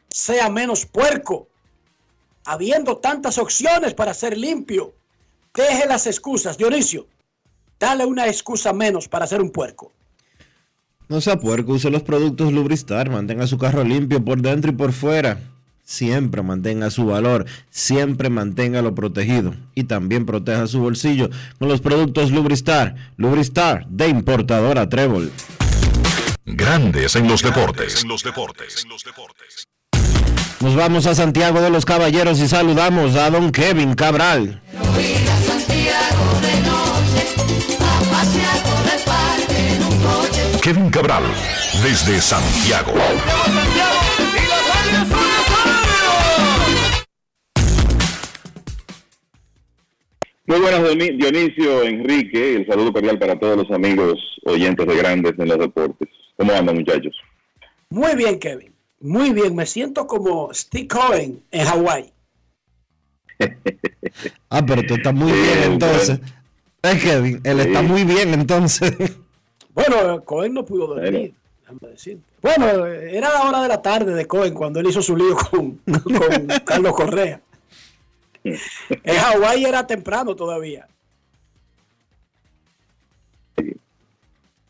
sea 0.09 0.47
menos 0.51 0.85
puerco. 0.85 1.47
Habiendo 2.45 2.97
tantas 2.97 3.39
opciones 3.39 3.95
para 3.95 4.13
ser 4.13 4.37
limpio. 4.37 4.93
Deje 5.53 5.87
las 5.87 6.07
excusas, 6.07 6.57
Dionisio. 6.57 7.07
Dale 7.79 8.05
una 8.05 8.27
excusa 8.27 8.73
menos 8.73 9.07
para 9.07 9.25
ser 9.25 9.41
un 9.41 9.51
puerco. 9.51 9.91
No 11.07 11.21
sea 11.21 11.39
puerco, 11.39 11.73
use 11.73 11.89
los 11.89 12.03
productos 12.03 12.53
Lubristar, 12.53 13.09
mantenga 13.09 13.47
su 13.47 13.57
carro 13.57 13.83
limpio 13.83 14.23
por 14.23 14.41
dentro 14.41 14.71
y 14.71 14.75
por 14.75 14.93
fuera. 14.93 15.39
Siempre 15.83 16.43
mantenga 16.43 16.91
su 16.91 17.07
valor, 17.07 17.45
siempre 17.71 18.29
manténgalo 18.29 18.93
protegido 18.93 19.55
y 19.73 19.85
también 19.85 20.27
proteja 20.27 20.67
su 20.67 20.81
bolsillo 20.81 21.31
con 21.57 21.67
los 21.67 21.81
productos 21.81 22.29
Lubristar. 22.29 22.95
Lubristar 23.17 23.87
de 23.87 24.07
importadora 24.07 24.87
Trébol. 24.87 25.31
Grandes 26.45 27.15
en 27.15 27.27
los 27.27 27.41
deportes. 27.41 28.05
Nos 30.59 30.75
vamos 30.75 31.07
a 31.07 31.15
Santiago 31.15 31.59
de 31.61 31.71
los 31.71 31.85
Caballeros 31.85 32.39
y 32.39 32.47
saludamos 32.47 33.15
a 33.15 33.31
don 33.31 33.51
Kevin 33.51 33.95
Cabral. 33.95 34.61
Kevin 40.61 40.89
Cabral, 40.89 41.23
desde 41.83 42.19
Santiago. 42.19 42.93
Muy 50.45 50.59
buenas, 50.59 50.83
Dionisio, 51.17 51.83
Enrique, 51.83 52.55
el 52.55 52.67
saludo 52.67 52.91
cordial 52.91 53.17
para 53.19 53.39
todos 53.39 53.57
los 53.57 53.71
amigos 53.71 54.19
oyentes 54.45 54.85
de 54.85 54.95
Grandes 54.95 55.33
en 55.37 55.47
los 55.47 55.59
Deportes. 55.59 56.09
¿Cómo 56.37 56.51
andan, 56.53 56.75
muchachos? 56.75 57.15
Muy 57.89 58.15
bien, 58.15 58.39
Kevin. 58.39 58.73
Muy 58.99 59.31
bien. 59.31 59.55
Me 59.55 59.65
siento 59.65 60.07
como 60.07 60.53
Steve 60.53 60.87
Cohen 60.87 61.43
en 61.51 61.65
Hawái. 61.65 62.11
ah, 64.49 64.65
pero 64.65 64.83
tú 64.85 64.95
estás 64.95 65.13
muy 65.13 65.31
bien 65.31 65.63
entonces. 65.63 66.19
Es 66.81 67.03
Kevin, 67.03 67.41
él 67.43 67.59
está 67.59 67.81
muy 67.81 68.03
bien 68.03 68.33
entonces. 68.33 68.93
Bueno, 69.73 70.23
Cohen 70.23 70.53
no 70.53 70.65
pudo 70.65 70.87
dormir. 70.87 71.33
Bueno, 72.41 72.85
era 72.85 73.29
la 73.29 73.43
hora 73.43 73.61
de 73.61 73.67
la 73.67 73.81
tarde 73.81 74.13
de 74.13 74.25
Cohen 74.25 74.53
cuando 74.53 74.79
él 74.79 74.87
hizo 74.87 75.01
su 75.01 75.15
lío 75.15 75.35
con, 75.35 75.77
con 75.77 76.47
Carlos 76.65 76.93
Correa. 76.93 77.41
En 78.43 79.15
Hawái 79.15 79.65
era 79.65 79.85
temprano 79.85 80.35
todavía. 80.35 80.87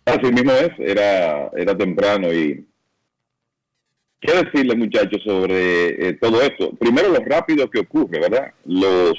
Así 0.05 0.31
mismo 0.31 0.51
es, 0.51 0.71
era, 0.79 1.49
era 1.55 1.77
temprano 1.77 2.33
y 2.33 2.65
¿qué 4.19 4.43
decirle 4.43 4.75
muchachos 4.75 5.21
sobre 5.23 6.09
eh, 6.09 6.13
todo 6.13 6.41
esto? 6.41 6.71
Primero 6.71 7.09
lo 7.09 7.19
rápido 7.19 7.69
que 7.69 7.79
ocurre, 7.79 8.19
¿verdad? 8.19 8.51
Los 8.65 9.13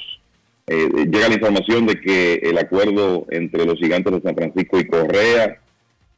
eh, 0.71 0.89
llega 1.11 1.27
la 1.27 1.35
información 1.35 1.85
de 1.85 1.99
que 1.99 2.35
el 2.35 2.57
acuerdo 2.57 3.25
entre 3.29 3.65
los 3.65 3.77
gigantes 3.77 4.13
de 4.13 4.21
San 4.21 4.35
Francisco 4.35 4.79
y 4.79 4.87
Correa 4.87 5.59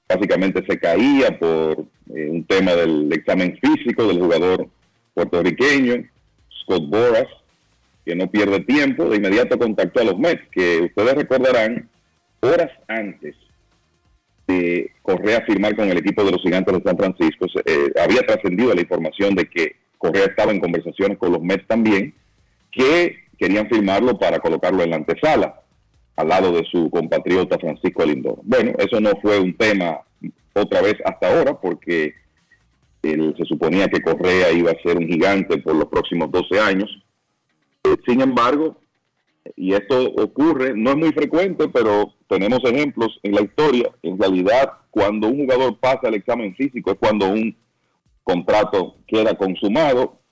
básicamente 0.07 0.63
se 0.67 0.77
caía 0.77 1.39
por 1.39 1.85
eh, 2.15 2.29
un 2.29 2.43
tema 2.45 2.75
del 2.75 3.11
examen 3.11 3.57
físico 3.59 4.07
del 4.07 4.19
jugador 4.19 4.67
puertorriqueño, 5.15 6.07
Scott 6.61 6.87
Boras, 6.87 7.25
que 8.05 8.15
no 8.15 8.29
pierde 8.29 8.59
tiempo, 8.59 9.09
de 9.09 9.17
inmediato 9.17 9.57
contactó 9.57 10.01
a 10.01 10.05
los 10.05 10.19
Mets, 10.19 10.47
que 10.51 10.81
ustedes 10.81 11.15
recordarán, 11.15 11.89
horas 12.41 12.69
antes 12.87 13.35
de 14.47 14.91
Correa 15.01 15.41
firmar 15.47 15.75
con 15.75 15.89
el 15.89 15.97
equipo 15.97 16.23
de 16.23 16.31
los 16.31 16.43
gigantes 16.43 16.75
de 16.75 16.83
San 16.83 16.97
Francisco, 16.97 17.47
eh, 17.65 17.91
había 17.99 18.21
trascendido 18.21 18.75
la 18.75 18.81
información 18.81 19.33
de 19.33 19.45
que 19.45 19.77
Correa 19.97 20.25
estaba 20.25 20.51
en 20.51 20.59
conversaciones 20.59 21.17
con 21.17 21.31
los 21.31 21.41
Mets 21.41 21.65
también, 21.65 22.13
que 22.71 23.22
querían 23.43 23.67
firmarlo 23.67 24.17
para 24.17 24.39
colocarlo 24.39 24.83
en 24.83 24.91
la 24.91 24.95
antesala 24.95 25.61
al 26.15 26.29
lado 26.29 26.53
de 26.53 26.63
su 26.71 26.89
compatriota 26.89 27.59
Francisco 27.59 28.05
Lindor. 28.05 28.39
Bueno, 28.43 28.71
eso 28.77 29.01
no 29.01 29.11
fue 29.21 29.37
un 29.37 29.53
tema 29.57 29.99
otra 30.53 30.81
vez 30.81 30.95
hasta 31.03 31.27
ahora 31.27 31.59
porque 31.59 32.13
se 33.01 33.45
suponía 33.45 33.89
que 33.89 34.01
Correa 34.01 34.49
iba 34.53 34.71
a 34.71 34.81
ser 34.81 34.97
un 34.97 35.07
gigante 35.07 35.57
por 35.57 35.75
los 35.75 35.89
próximos 35.89 36.31
12 36.31 36.57
años. 36.57 37.03
Sin 38.07 38.21
embargo, 38.21 38.77
y 39.57 39.73
esto 39.73 40.05
ocurre, 40.15 40.73
no 40.73 40.91
es 40.91 40.95
muy 40.95 41.11
frecuente, 41.11 41.67
pero 41.67 42.13
tenemos 42.29 42.59
ejemplos 42.63 43.19
en 43.23 43.33
la 43.33 43.41
historia. 43.41 43.91
En 44.03 44.17
realidad, 44.17 44.71
cuando 44.89 45.27
un 45.27 45.39
jugador 45.39 45.77
pasa 45.79 46.07
el 46.07 46.13
examen 46.13 46.55
físico 46.55 46.91
es 46.91 46.97
cuando 46.97 47.27
un 47.27 47.57
contrato 48.23 48.95
queda 49.05 49.35
consumado. 49.35 50.22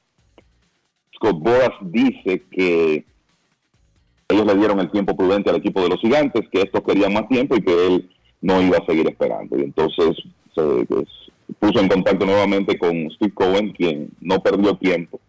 Scott 1.22 1.82
dice 1.82 2.44
que 2.52 3.06
ellos 4.28 4.46
le 4.46 4.56
dieron 4.56 4.80
el 4.80 4.90
tiempo 4.90 5.16
prudente 5.16 5.50
al 5.50 5.58
equipo 5.58 5.82
de 5.82 5.90
los 5.90 6.00
gigantes, 6.00 6.48
que 6.52 6.62
estos 6.62 6.82
querían 6.82 7.14
más 7.14 7.28
tiempo 7.28 7.56
y 7.56 7.62
que 7.62 7.88
él 7.88 8.10
no 8.42 8.62
iba 8.62 8.78
a 8.78 8.86
seguir 8.86 9.08
esperando. 9.08 9.58
Y 9.58 9.64
entonces 9.64 10.18
se 10.56 10.86
pues, 10.86 11.08
puso 11.60 11.80
en 11.80 11.90
contacto 11.90 12.26
nuevamente 12.26 12.78
con 12.80 13.10
Steve 13.12 13.34
Cohen, 13.34 13.72
quien 13.74 14.10
no 14.20 14.40
perdió 14.40 14.76
tiempo 14.76 15.20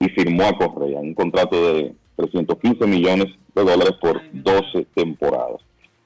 y 0.00 0.08
firmó 0.10 0.44
a 0.44 0.56
Correa 0.56 1.00
un 1.00 1.14
contrato 1.14 1.74
de 1.74 1.94
315 2.16 2.86
millones 2.86 3.26
de 3.54 3.62
dólares 3.64 3.94
por 4.00 4.20
12 4.32 4.86
temporadas. 4.94 5.60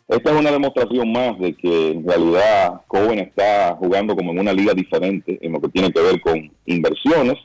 Esta 0.09 0.31
es 0.31 0.41
una 0.41 0.51
demostración 0.51 1.11
más 1.11 1.39
de 1.39 1.55
que 1.55 1.93
en 1.93 2.07
realidad 2.07 2.83
Cohen 2.87 3.19
está 3.19 3.75
jugando 3.79 4.15
como 4.15 4.33
en 4.33 4.41
una 4.41 4.53
liga 4.53 4.75
diferente 4.75 5.39
en 5.41 5.53
lo 5.53 5.61
que 5.61 5.69
tiene 5.69 5.91
que 5.91 6.03
ver 6.03 6.21
con 6.21 6.51
inversiones 6.67 7.39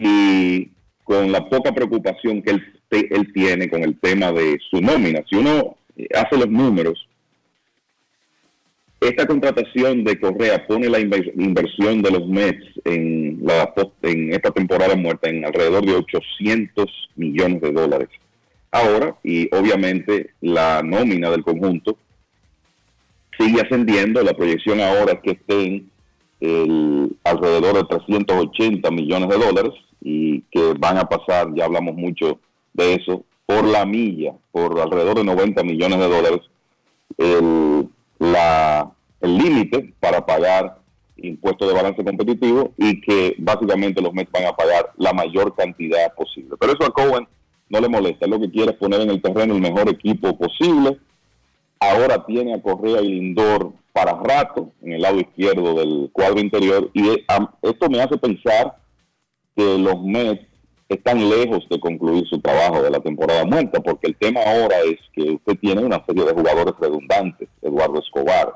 y 0.00 0.70
con 1.04 1.30
la 1.30 1.48
poca 1.48 1.72
preocupación 1.72 2.42
que 2.42 2.50
él, 2.50 3.32
tiene 3.32 3.68
con 3.68 3.82
el 3.82 3.98
tema 3.98 4.32
de 4.32 4.58
su 4.70 4.80
nómina. 4.80 5.22
Si 5.28 5.36
uno 5.36 5.76
hace 6.14 6.36
los 6.38 6.48
números, 6.48 7.06
esta 9.00 9.26
contratación 9.26 10.04
de 10.04 10.18
Correa 10.18 10.66
pone 10.66 10.88
la 10.88 11.00
inversión 11.00 12.02
de 12.02 12.10
los 12.10 12.26
Mets 12.26 12.64
en, 12.84 13.38
la, 13.42 13.72
en 14.02 14.32
esta 14.32 14.50
temporada 14.50 14.94
muerta 14.96 15.28
en 15.28 15.44
alrededor 15.44 15.84
de 15.84 15.94
800 15.94 16.86
millones 17.16 17.60
de 17.60 17.72
dólares. 17.72 18.08
Ahora, 18.70 19.16
y 19.24 19.48
obviamente 19.54 20.30
la 20.40 20.82
nómina 20.82 21.30
del 21.30 21.42
conjunto 21.42 21.98
sigue 23.38 23.62
ascendiendo, 23.62 24.22
la 24.22 24.34
proyección 24.34 24.80
ahora 24.80 25.14
es 25.14 25.20
que 25.20 25.30
estén 25.32 25.90
el, 26.40 27.16
alrededor 27.24 27.76
de 27.76 27.84
380 27.84 28.90
millones 28.90 29.28
de 29.28 29.38
dólares 29.38 29.72
y 30.00 30.42
que 30.50 30.74
van 30.78 30.98
a 30.98 31.08
pasar, 31.08 31.54
ya 31.54 31.64
hablamos 31.64 31.94
mucho 31.94 32.38
de 32.72 32.94
eso, 32.94 33.24
por 33.46 33.64
la 33.64 33.84
milla, 33.84 34.34
por 34.52 34.80
alrededor 34.80 35.18
de 35.18 35.24
90 35.24 35.62
millones 35.64 35.98
de 35.98 36.08
dólares. 36.08 36.40
El, 37.18 37.88
límite 39.22 39.92
para 40.00 40.24
pagar 40.24 40.78
impuesto 41.16 41.66
de 41.66 41.74
balance 41.74 42.02
competitivo 42.02 42.72
y 42.78 43.00
que 43.02 43.34
básicamente 43.38 44.00
los 44.00 44.14
Mets 44.14 44.32
van 44.32 44.46
a 44.46 44.56
pagar 44.56 44.90
la 44.96 45.12
mayor 45.12 45.54
cantidad 45.54 46.14
posible. 46.14 46.56
Pero 46.58 46.72
eso 46.72 46.84
a 46.84 46.92
Cohen 46.92 47.28
no 47.68 47.80
le 47.80 47.88
molesta, 47.88 48.26
lo 48.26 48.40
que 48.40 48.50
quiere 48.50 48.72
es 48.72 48.78
poner 48.78 49.02
en 49.02 49.10
el 49.10 49.20
terreno 49.20 49.54
el 49.54 49.60
mejor 49.60 49.88
equipo 49.88 50.36
posible. 50.36 50.98
Ahora 51.78 52.24
tiene 52.24 52.54
a 52.54 52.62
Correa 52.62 53.02
y 53.02 53.08
Lindor 53.08 53.72
para 53.92 54.14
rato 54.14 54.72
en 54.82 54.92
el 54.92 55.02
lado 55.02 55.20
izquierdo 55.20 55.74
del 55.74 56.10
cuadro 56.12 56.40
interior 56.40 56.90
y 56.94 57.08
eh, 57.08 57.24
esto 57.62 57.88
me 57.90 58.00
hace 58.00 58.16
pensar 58.16 58.79
que 59.56 59.78
los 59.78 60.02
Mets 60.02 60.46
están 60.88 61.28
lejos 61.28 61.66
de 61.70 61.78
concluir 61.78 62.26
su 62.26 62.40
trabajo 62.40 62.82
de 62.82 62.90
la 62.90 63.00
temporada 63.00 63.44
muerta, 63.44 63.80
porque 63.80 64.08
el 64.08 64.16
tema 64.16 64.40
ahora 64.40 64.76
es 64.80 64.98
que 65.14 65.32
usted 65.32 65.56
tiene 65.60 65.84
una 65.84 66.04
serie 66.04 66.24
de 66.24 66.32
jugadores 66.32 66.74
redundantes, 66.80 67.48
Eduardo 67.62 68.00
Escobar, 68.00 68.54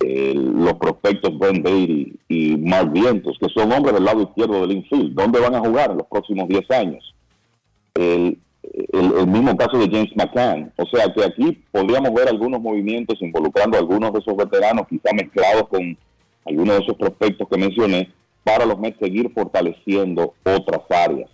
los 0.00 0.74
prospectos 0.74 1.38
Ben 1.38 1.62
Beatty 1.62 2.18
y 2.28 2.56
Mark 2.56 2.90
Vientos, 2.92 3.36
que 3.40 3.48
son 3.48 3.72
hombres 3.72 3.94
del 3.94 4.04
lado 4.04 4.22
izquierdo 4.22 4.60
del 4.60 4.78
infield. 4.78 5.14
¿Dónde 5.14 5.40
van 5.40 5.54
a 5.54 5.60
jugar 5.60 5.94
los 5.94 6.06
próximos 6.06 6.48
10 6.48 6.70
años? 6.72 7.14
El, 7.94 8.38
el, 8.92 9.26
mismo 9.26 9.56
caso 9.56 9.78
de 9.78 9.90
James 9.90 10.10
McCann. 10.16 10.72
O 10.76 10.86
sea 10.86 11.12
que 11.12 11.24
aquí 11.24 11.62
podríamos 11.70 12.12
ver 12.12 12.28
algunos 12.28 12.60
movimientos 12.60 13.20
involucrando 13.22 13.76
a 13.76 13.80
algunos 13.80 14.12
de 14.12 14.18
esos 14.18 14.36
veteranos, 14.36 14.86
quizá 14.88 15.12
mezclados 15.12 15.68
con 15.68 15.96
algunos 16.46 16.76
de 16.76 16.82
esos 16.82 16.96
prospectos 16.96 17.48
que 17.48 17.58
mencioné, 17.58 18.12
para 18.44 18.66
los 18.66 18.78
Mets 18.78 18.98
seguir 19.00 19.32
fortaleciendo 19.34 20.34
otras 20.44 20.82
áreas. 20.90 21.30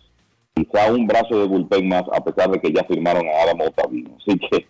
Quizá 0.55 0.93
un 0.93 1.07
brazo 1.07 1.41
de 1.41 1.47
bullpen 1.47 1.89
más, 1.89 2.05
a 2.13 2.25
pesar 2.25 2.51
de 2.51 2.61
que 2.61 2.73
ya 2.73 2.85
firmaron 2.85 3.27
a 3.27 3.43
Adam 3.43 3.61
Otavino. 3.61 4.17
Así 4.21 4.39
que 4.39 4.67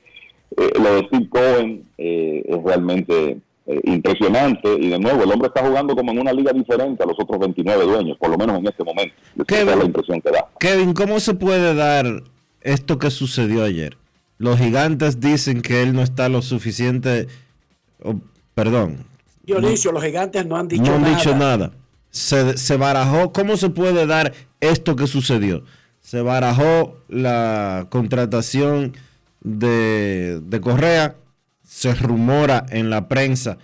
eh, 0.57 0.71
lo 0.83 0.95
de 0.95 1.07
Steve 1.07 1.29
Cohen 1.29 1.85
eh, 1.99 2.43
es 2.47 2.62
realmente 2.62 3.39
eh, 3.67 3.81
impresionante 3.85 4.69
y 4.81 4.89
de 4.89 4.99
nuevo 4.99 5.23
el 5.23 5.31
hombre 5.31 5.49
está 5.49 5.65
jugando 5.65 5.95
como 5.95 6.11
en 6.12 6.19
una 6.19 6.33
liga 6.33 6.53
diferente 6.53 7.05
a 7.05 7.07
los 7.07 7.17
otros 7.19 7.39
29 7.39 7.85
dueños, 7.85 8.19
por 8.19 8.31
lo 8.31 8.39
menos 8.39 8.59
en 8.59 8.67
este 8.67 8.83
momento. 8.83 9.15
Kevin, 9.47 9.79
la 9.79 9.85
impresión 9.85 10.21
que 10.21 10.31
da. 10.31 10.49
Kevin, 10.59 10.93
¿cómo 10.93 11.21
se 11.21 11.35
puede 11.35 11.75
dar 11.75 12.07
esto 12.62 12.99
que 12.99 13.11
sucedió 13.11 13.65
ayer? 13.65 13.97
Los 14.39 14.59
gigantes 14.59 15.21
dicen 15.21 15.61
que 15.61 15.83
él 15.83 15.93
no 15.93 16.03
está 16.03 16.31
lo 16.31 16.41
suficiente, 16.41 17.29
perdón. 18.55 19.05
Dionisio, 19.43 19.93
los 19.93 20.03
gigantes 20.03 20.47
no 20.47 20.57
han 20.57 20.67
dicho 20.67 20.83
nada. 20.83 20.99
No 20.99 21.07
han 21.07 21.17
dicho 21.17 21.37
nada. 21.37 21.73
Se, 22.11 22.77
barajó, 22.77 23.32
¿cómo 23.32 23.57
se 23.57 23.70
puede 23.70 24.07
dar 24.07 24.32
esto 24.61 24.97
que 24.97 25.07
sucedió? 25.07 25.65
Se 26.01 26.23
barajó 26.23 26.97
la 27.09 27.87
contratación 27.91 28.97
de, 29.41 30.41
de 30.43 30.61
Correa, 30.61 31.16
se 31.62 31.95
rumora 31.95 32.66
en 32.70 32.91
la 32.91 33.09
prensa 33.09 33.59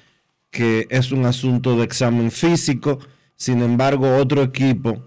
que 0.57 0.87
es 0.89 1.13
un 1.13 1.27
asunto 1.27 1.77
de 1.77 1.85
examen 1.85 2.31
físico, 2.31 2.99
sin 3.37 3.61
embargo 3.61 4.17
otro 4.17 4.43
equipo 4.43 5.03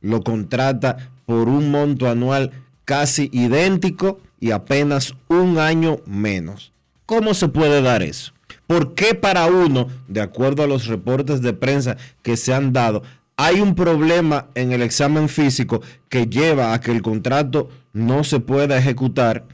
lo 0.00 0.22
contrata 0.22 1.10
por 1.26 1.48
un 1.48 1.70
monto 1.70 2.08
anual 2.08 2.52
casi 2.86 3.28
idéntico 3.32 4.20
y 4.40 4.52
apenas 4.52 5.14
un 5.28 5.58
año 5.58 5.98
menos. 6.06 6.72
¿Cómo 7.04 7.34
se 7.34 7.48
puede 7.48 7.82
dar 7.82 8.02
eso? 8.02 8.32
¿Por 8.66 8.94
qué 8.94 9.14
para 9.14 9.46
uno, 9.46 9.88
de 10.08 10.20
acuerdo 10.20 10.62
a 10.62 10.66
los 10.66 10.86
reportes 10.86 11.40
de 11.40 11.52
prensa 11.52 11.96
que 12.22 12.36
se 12.36 12.52
han 12.52 12.72
dado, 12.72 13.02
hay 13.36 13.60
un 13.60 13.74
problema 13.74 14.46
en 14.54 14.72
el 14.72 14.82
examen 14.82 15.28
físico 15.28 15.82
que 16.08 16.26
lleva 16.26 16.72
a 16.72 16.80
que 16.80 16.90
el 16.90 17.02
contrato 17.02 17.68
no 17.92 18.24
se 18.24 18.40
pueda 18.40 18.78
ejecutar? 18.78 19.44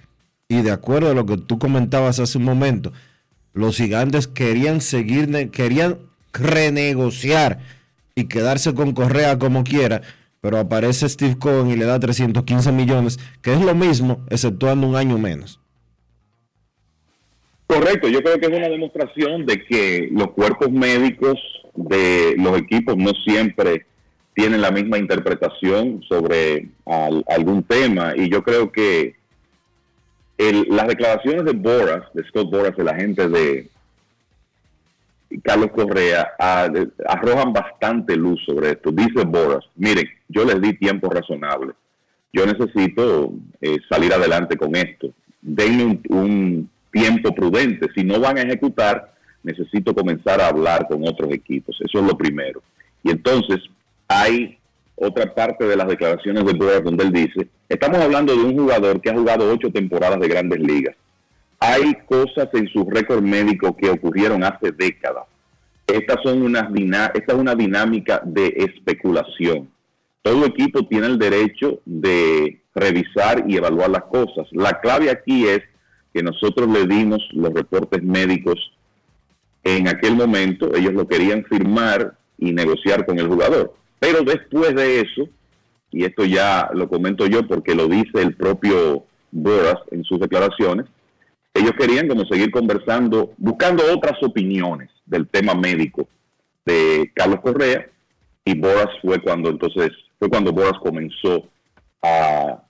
Y 0.48 0.62
de 0.62 0.70
acuerdo 0.70 1.10
a 1.10 1.14
lo 1.14 1.26
que 1.26 1.36
tú 1.36 1.58
comentabas 1.58 2.20
hace 2.20 2.38
un 2.38 2.44
momento, 2.44 2.92
los 3.52 3.76
gigantes 3.76 4.28
querían 4.28 4.80
seguir, 4.80 5.50
querían 5.50 5.98
renegociar 6.32 7.60
y 8.14 8.24
quedarse 8.24 8.74
con 8.74 8.92
Correa 8.92 9.38
como 9.38 9.64
quiera, 9.64 10.02
pero 10.40 10.58
aparece 10.58 11.08
Steve 11.08 11.38
Cohen 11.38 11.70
y 11.70 11.76
le 11.76 11.84
da 11.84 12.00
315 12.00 12.72
millones, 12.72 13.18
que 13.42 13.52
es 13.52 13.60
lo 13.60 13.74
mismo, 13.74 14.24
exceptuando 14.28 14.86
un 14.86 14.96
año 14.96 15.18
menos. 15.18 15.61
Correcto, 17.66 18.08
yo 18.08 18.22
creo 18.22 18.38
que 18.38 18.46
es 18.46 18.52
una 18.52 18.68
demostración 18.68 19.46
de 19.46 19.64
que 19.64 20.08
los 20.12 20.32
cuerpos 20.32 20.70
médicos 20.70 21.38
de 21.74 22.34
los 22.36 22.58
equipos 22.58 22.96
no 22.96 23.12
siempre 23.24 23.86
tienen 24.34 24.60
la 24.60 24.70
misma 24.70 24.98
interpretación 24.98 26.02
sobre 26.08 26.68
algún 27.28 27.62
tema 27.62 28.14
y 28.16 28.30
yo 28.30 28.42
creo 28.42 28.70
que 28.72 29.16
las 30.68 30.88
declaraciones 30.88 31.44
de 31.44 31.52
Boras, 31.52 32.02
de 32.14 32.24
Scott 32.24 32.50
Boras, 32.50 32.76
el 32.78 32.88
agente 32.88 33.28
de 33.28 33.68
Carlos 35.42 35.70
Correa, 35.72 36.32
arrojan 36.38 37.52
bastante 37.52 38.16
luz 38.16 38.42
sobre 38.44 38.72
esto. 38.72 38.90
Dice 38.90 39.24
Boras, 39.24 39.64
miren, 39.76 40.08
yo 40.28 40.44
les 40.44 40.60
di 40.60 40.76
tiempo 40.76 41.08
razonable. 41.08 41.72
Yo 42.32 42.46
necesito 42.46 43.32
eh, 43.60 43.78
salir 43.88 44.12
adelante 44.12 44.56
con 44.56 44.74
esto. 44.74 45.10
Denme 45.40 46.00
un, 46.08 46.70
tiempo 46.92 47.34
prudente. 47.34 47.88
Si 47.94 48.04
no 48.04 48.20
van 48.20 48.38
a 48.38 48.42
ejecutar, 48.42 49.14
necesito 49.42 49.94
comenzar 49.94 50.40
a 50.40 50.48
hablar 50.48 50.86
con 50.88 51.06
otros 51.06 51.32
equipos. 51.32 51.76
Eso 51.80 51.98
es 51.98 52.04
lo 52.04 52.16
primero. 52.16 52.62
Y 53.02 53.10
entonces 53.10 53.58
hay 54.06 54.58
otra 54.94 55.34
parte 55.34 55.66
de 55.66 55.76
las 55.76 55.88
declaraciones 55.88 56.44
de 56.44 56.52
Boras 56.52 56.84
donde 56.84 57.04
él 57.04 57.12
dice, 57.12 57.48
estamos 57.68 57.98
hablando 57.98 58.36
de 58.36 58.44
un 58.44 58.56
jugador 58.56 59.00
que 59.00 59.10
ha 59.10 59.14
jugado 59.14 59.50
ocho 59.50 59.70
temporadas 59.72 60.20
de 60.20 60.28
grandes 60.28 60.60
ligas. 60.60 60.94
Hay 61.58 61.94
cosas 62.06 62.48
en 62.54 62.68
su 62.68 62.88
récord 62.88 63.22
médico 63.22 63.76
que 63.76 63.90
ocurrieron 63.90 64.44
hace 64.44 64.72
décadas. 64.72 65.24
Estas 65.86 66.18
son 66.22 66.42
unas 66.42 66.68
esta 67.14 67.32
es 67.32 67.38
una 67.38 67.54
dinámica 67.54 68.20
de 68.24 68.54
especulación. 68.56 69.68
Todo 70.22 70.46
equipo 70.46 70.86
tiene 70.86 71.06
el 71.06 71.18
derecho 71.18 71.80
de 71.84 72.60
revisar 72.74 73.44
y 73.48 73.56
evaluar 73.56 73.90
las 73.90 74.04
cosas. 74.04 74.46
La 74.52 74.80
clave 74.80 75.10
aquí 75.10 75.46
es 75.46 75.62
que 76.12 76.22
nosotros 76.22 76.68
le 76.68 76.86
dimos 76.86 77.26
los 77.32 77.52
reportes 77.52 78.02
médicos 78.02 78.72
en 79.64 79.88
aquel 79.88 80.16
momento, 80.16 80.74
ellos 80.74 80.92
lo 80.92 81.06
querían 81.06 81.44
firmar 81.44 82.16
y 82.38 82.52
negociar 82.52 83.06
con 83.06 83.18
el 83.18 83.28
jugador. 83.28 83.74
Pero 84.00 84.22
después 84.22 84.74
de 84.74 85.00
eso, 85.00 85.28
y 85.90 86.04
esto 86.04 86.24
ya 86.24 86.70
lo 86.74 86.88
comento 86.88 87.26
yo 87.26 87.46
porque 87.46 87.74
lo 87.74 87.86
dice 87.86 88.20
el 88.20 88.34
propio 88.34 89.04
Boras 89.30 89.78
en 89.90 90.04
sus 90.04 90.18
declaraciones, 90.18 90.86
ellos 91.54 91.72
querían 91.78 92.08
como 92.08 92.24
seguir 92.24 92.50
conversando, 92.50 93.32
buscando 93.36 93.84
otras 93.94 94.22
opiniones 94.22 94.90
del 95.06 95.28
tema 95.28 95.54
médico 95.54 96.08
de 96.64 97.10
Carlos 97.14 97.40
Correa, 97.40 97.88
y 98.44 98.58
Boras 98.58 98.88
fue 99.00 99.20
cuando 99.20 99.50
entonces, 99.50 99.90
fue 100.18 100.28
cuando 100.28 100.52
Boras 100.52 100.78
comenzó 100.82 101.48
a, 102.02 102.62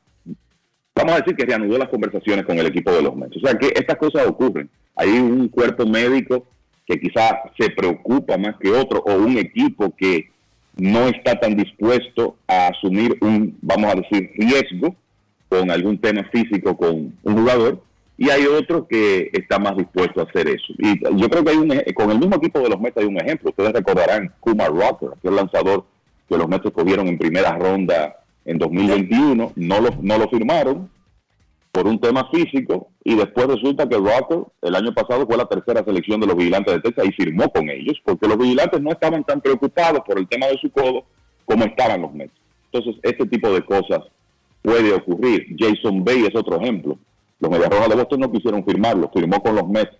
vamos 0.94 1.12
a 1.12 1.18
decir 1.18 1.36
que 1.36 1.46
reanudó 1.46 1.78
las 1.78 1.88
conversaciones 1.88 2.44
con 2.44 2.58
el 2.58 2.66
equipo 2.66 2.92
de 2.92 3.02
los 3.02 3.14
Mets. 3.16 3.36
O 3.36 3.40
sea 3.40 3.58
que 3.58 3.68
estas 3.74 3.96
cosas 3.96 4.26
ocurren. 4.26 4.68
Hay 4.96 5.10
un 5.10 5.48
cuerpo 5.48 5.86
médico 5.86 6.46
que 6.86 7.00
quizás 7.00 7.34
se 7.58 7.70
preocupa 7.70 8.36
más 8.36 8.56
que 8.60 8.70
otro, 8.70 9.02
o 9.06 9.14
un 9.14 9.38
equipo 9.38 9.94
que 9.96 10.30
no 10.76 11.08
está 11.08 11.38
tan 11.38 11.56
dispuesto 11.56 12.36
a 12.46 12.68
asumir 12.68 13.16
un, 13.20 13.56
vamos 13.60 13.92
a 13.92 13.96
decir, 13.96 14.30
riesgo 14.36 14.94
con 15.48 15.70
algún 15.70 15.98
tema 15.98 16.24
físico 16.32 16.76
con 16.76 17.14
un 17.22 17.34
jugador 17.36 17.82
y 18.16 18.30
hay 18.30 18.46
otro 18.46 18.86
que 18.86 19.30
está 19.32 19.58
más 19.58 19.76
dispuesto 19.76 20.20
a 20.20 20.24
hacer 20.24 20.48
eso. 20.48 20.72
Y 20.78 21.00
yo 21.20 21.28
creo 21.28 21.44
que 21.44 21.50
hay 21.50 21.56
un, 21.56 21.68
con 21.94 22.10
el 22.10 22.18
mismo 22.18 22.36
equipo 22.36 22.60
de 22.60 22.68
los 22.68 22.80
Mets 22.80 22.96
hay 22.96 23.04
un 23.04 23.20
ejemplo. 23.20 23.50
Ustedes 23.50 23.72
recordarán 23.72 24.32
Kuma 24.40 24.68
Rocker, 24.68 25.10
el 25.22 25.34
lanzador 25.34 25.84
que 26.28 26.36
los 26.36 26.48
Mets 26.48 26.70
cogieron 26.70 27.08
en 27.08 27.18
primera 27.18 27.56
ronda 27.56 28.21
en 28.44 28.58
2021, 28.58 29.52
no 29.54 29.80
lo, 29.80 29.90
no 30.00 30.18
lo 30.18 30.28
firmaron, 30.28 30.90
por 31.72 31.86
un 31.86 31.98
tema 31.98 32.28
físico 32.30 32.90
y 33.02 33.16
después 33.16 33.46
resulta 33.46 33.88
que 33.88 33.96
Rocker 33.96 34.44
el 34.60 34.76
año 34.76 34.92
pasado 34.92 35.26
fue 35.26 35.38
la 35.38 35.46
tercera 35.46 35.82
selección 35.82 36.20
de 36.20 36.26
los 36.26 36.36
vigilantes 36.36 36.74
de 36.74 36.80
Texas 36.80 37.06
y 37.06 37.12
firmó 37.12 37.48
con 37.48 37.68
ellos 37.70 37.98
porque 38.04 38.28
los 38.28 38.36
vigilantes 38.36 38.80
no 38.82 38.90
estaban 38.90 39.24
tan 39.24 39.40
preocupados 39.40 40.02
por 40.06 40.18
el 40.18 40.28
tema 40.28 40.46
de 40.46 40.58
su 40.58 40.70
codo 40.70 41.04
como 41.46 41.64
estaban 41.64 42.02
los 42.02 42.12
Mets. 42.12 42.34
Entonces, 42.70 43.00
este 43.02 43.26
tipo 43.26 43.50
de 43.50 43.62
cosas 43.62 44.00
puede 44.60 44.92
ocurrir. 44.92 45.46
Jason 45.58 46.04
Bay 46.04 46.24
es 46.26 46.36
otro 46.36 46.60
ejemplo. 46.60 46.98
Los 47.40 47.50
Mediarrojas 47.50 47.88
de 47.88 47.96
Boston 47.96 48.20
no 48.20 48.32
quisieron 48.32 48.64
firmarlo, 48.64 49.10
firmó 49.12 49.42
con 49.42 49.56
los 49.56 49.66
Mets 49.66 49.96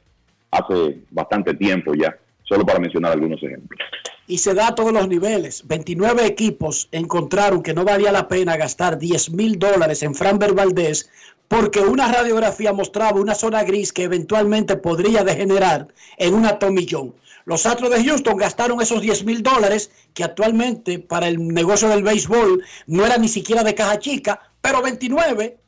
hace 0.50 1.00
bastante 1.10 1.54
tiempo 1.54 1.94
ya, 1.94 2.14
solo 2.44 2.64
para 2.64 2.78
mencionar 2.78 3.12
algunos 3.12 3.42
ejemplos. 3.42 3.80
Y 4.26 4.38
se 4.38 4.54
da 4.54 4.68
a 4.68 4.74
todos 4.74 4.92
los 4.92 5.08
niveles. 5.08 5.66
29 5.66 6.24
equipos 6.26 6.88
encontraron 6.92 7.62
que 7.62 7.74
no 7.74 7.84
valía 7.84 8.12
la 8.12 8.28
pena 8.28 8.56
gastar 8.56 8.98
10 8.98 9.30
mil 9.30 9.58
dólares 9.58 10.02
en 10.02 10.14
Framber 10.14 10.54
Valdez 10.54 11.08
porque 11.48 11.80
una 11.80 12.10
radiografía 12.10 12.72
mostraba 12.72 13.20
una 13.20 13.34
zona 13.34 13.62
gris 13.62 13.92
que 13.92 14.04
eventualmente 14.04 14.76
podría 14.76 15.22
degenerar 15.22 15.88
en 16.16 16.32
una 16.32 16.58
tomillón. 16.58 17.14
Los 17.44 17.66
Astros 17.66 17.90
de 17.90 18.02
Houston 18.04 18.38
gastaron 18.38 18.80
esos 18.80 19.02
10 19.02 19.24
mil 19.24 19.42
dólares, 19.42 19.90
que 20.14 20.24
actualmente 20.24 20.98
para 20.98 21.28
el 21.28 21.46
negocio 21.48 21.88
del 21.88 22.04
béisbol 22.04 22.64
no 22.86 23.04
era 23.04 23.18
ni 23.18 23.28
siquiera 23.28 23.62
de 23.64 23.74
caja 23.74 23.98
chica, 23.98 24.40
pero 24.62 24.80
29 24.80 25.58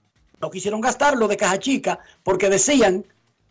no 0.40 0.50
quisieron 0.50 0.80
gastarlo 0.80 1.28
de 1.28 1.36
caja 1.36 1.58
chica 1.58 1.98
porque 2.22 2.48
decían 2.48 3.04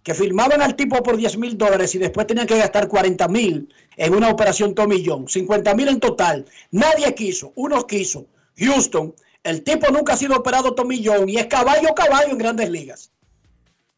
que 0.04 0.14
firmaban 0.14 0.62
al 0.62 0.76
tipo 0.76 1.02
por 1.02 1.16
10 1.16 1.38
mil 1.38 1.58
dólares 1.58 1.96
y 1.96 1.98
después 1.98 2.28
tenían 2.28 2.46
que 2.46 2.58
gastar 2.58 2.90
40 2.90 3.28
mil 3.30 3.74
en 3.96 4.14
una 4.14 4.30
operación 4.30 4.76
tomillón, 4.76 5.30
50 5.30 5.74
mil 5.76 5.88
en 5.88 6.00
total. 6.00 6.46
Nadie 6.72 7.16
quiso, 7.16 7.54
uno 7.56 7.88
quiso. 7.88 8.28
Houston, 8.58 9.16
el 9.44 9.64
tipo 9.64 9.90
nunca 9.92 10.14
ha 10.14 10.18
sido 10.18 10.36
operado 10.36 10.76
tomillón 10.76 11.30
y 11.30 11.38
es 11.38 11.48
caballo 11.48 11.96
caballo 11.96 12.32
en 12.32 12.38
grandes 12.38 12.70
ligas. 12.70 13.12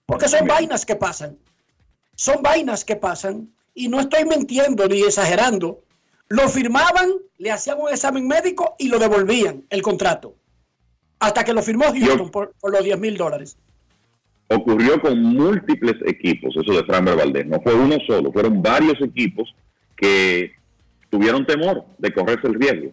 Porque 0.05 0.27
son 0.27 0.47
vainas 0.47 0.85
que 0.85 0.95
pasan. 0.95 1.39
Son 2.15 2.41
vainas 2.43 2.85
que 2.85 2.95
pasan 2.95 3.51
y 3.73 3.89
no 3.89 3.99
estoy 3.99 4.25
mintiendo 4.25 4.87
ni 4.87 5.01
exagerando. 5.01 5.83
Lo 6.27 6.47
firmaban, 6.49 7.13
le 7.39 7.51
hacían 7.51 7.81
un 7.81 7.89
examen 7.89 8.27
médico 8.27 8.75
y 8.77 8.87
lo 8.89 8.99
devolvían 8.99 9.65
el 9.71 9.81
contrato. 9.81 10.35
Hasta 11.19 11.43
que 11.43 11.53
lo 11.53 11.63
firmó 11.63 11.85
Houston 11.85 12.29
por, 12.29 12.53
por 12.59 12.71
los 12.71 12.83
10 12.83 12.99
mil 12.99 13.17
dólares 13.17 13.57
ocurrió 14.47 14.99
con 15.01 15.21
múltiples 15.21 15.95
equipos, 16.05 16.55
eso 16.55 16.73
de 16.73 16.83
Framber 16.85 17.15
Valdés. 17.15 17.45
No 17.47 17.59
fue 17.61 17.73
uno 17.73 17.97
solo, 18.05 18.31
fueron 18.31 18.61
varios 18.61 19.01
equipos 19.01 19.53
que 19.95 20.53
tuvieron 21.09 21.45
temor 21.45 21.85
de 21.97 22.13
correrse 22.13 22.47
el 22.47 22.55
riesgo. 22.55 22.91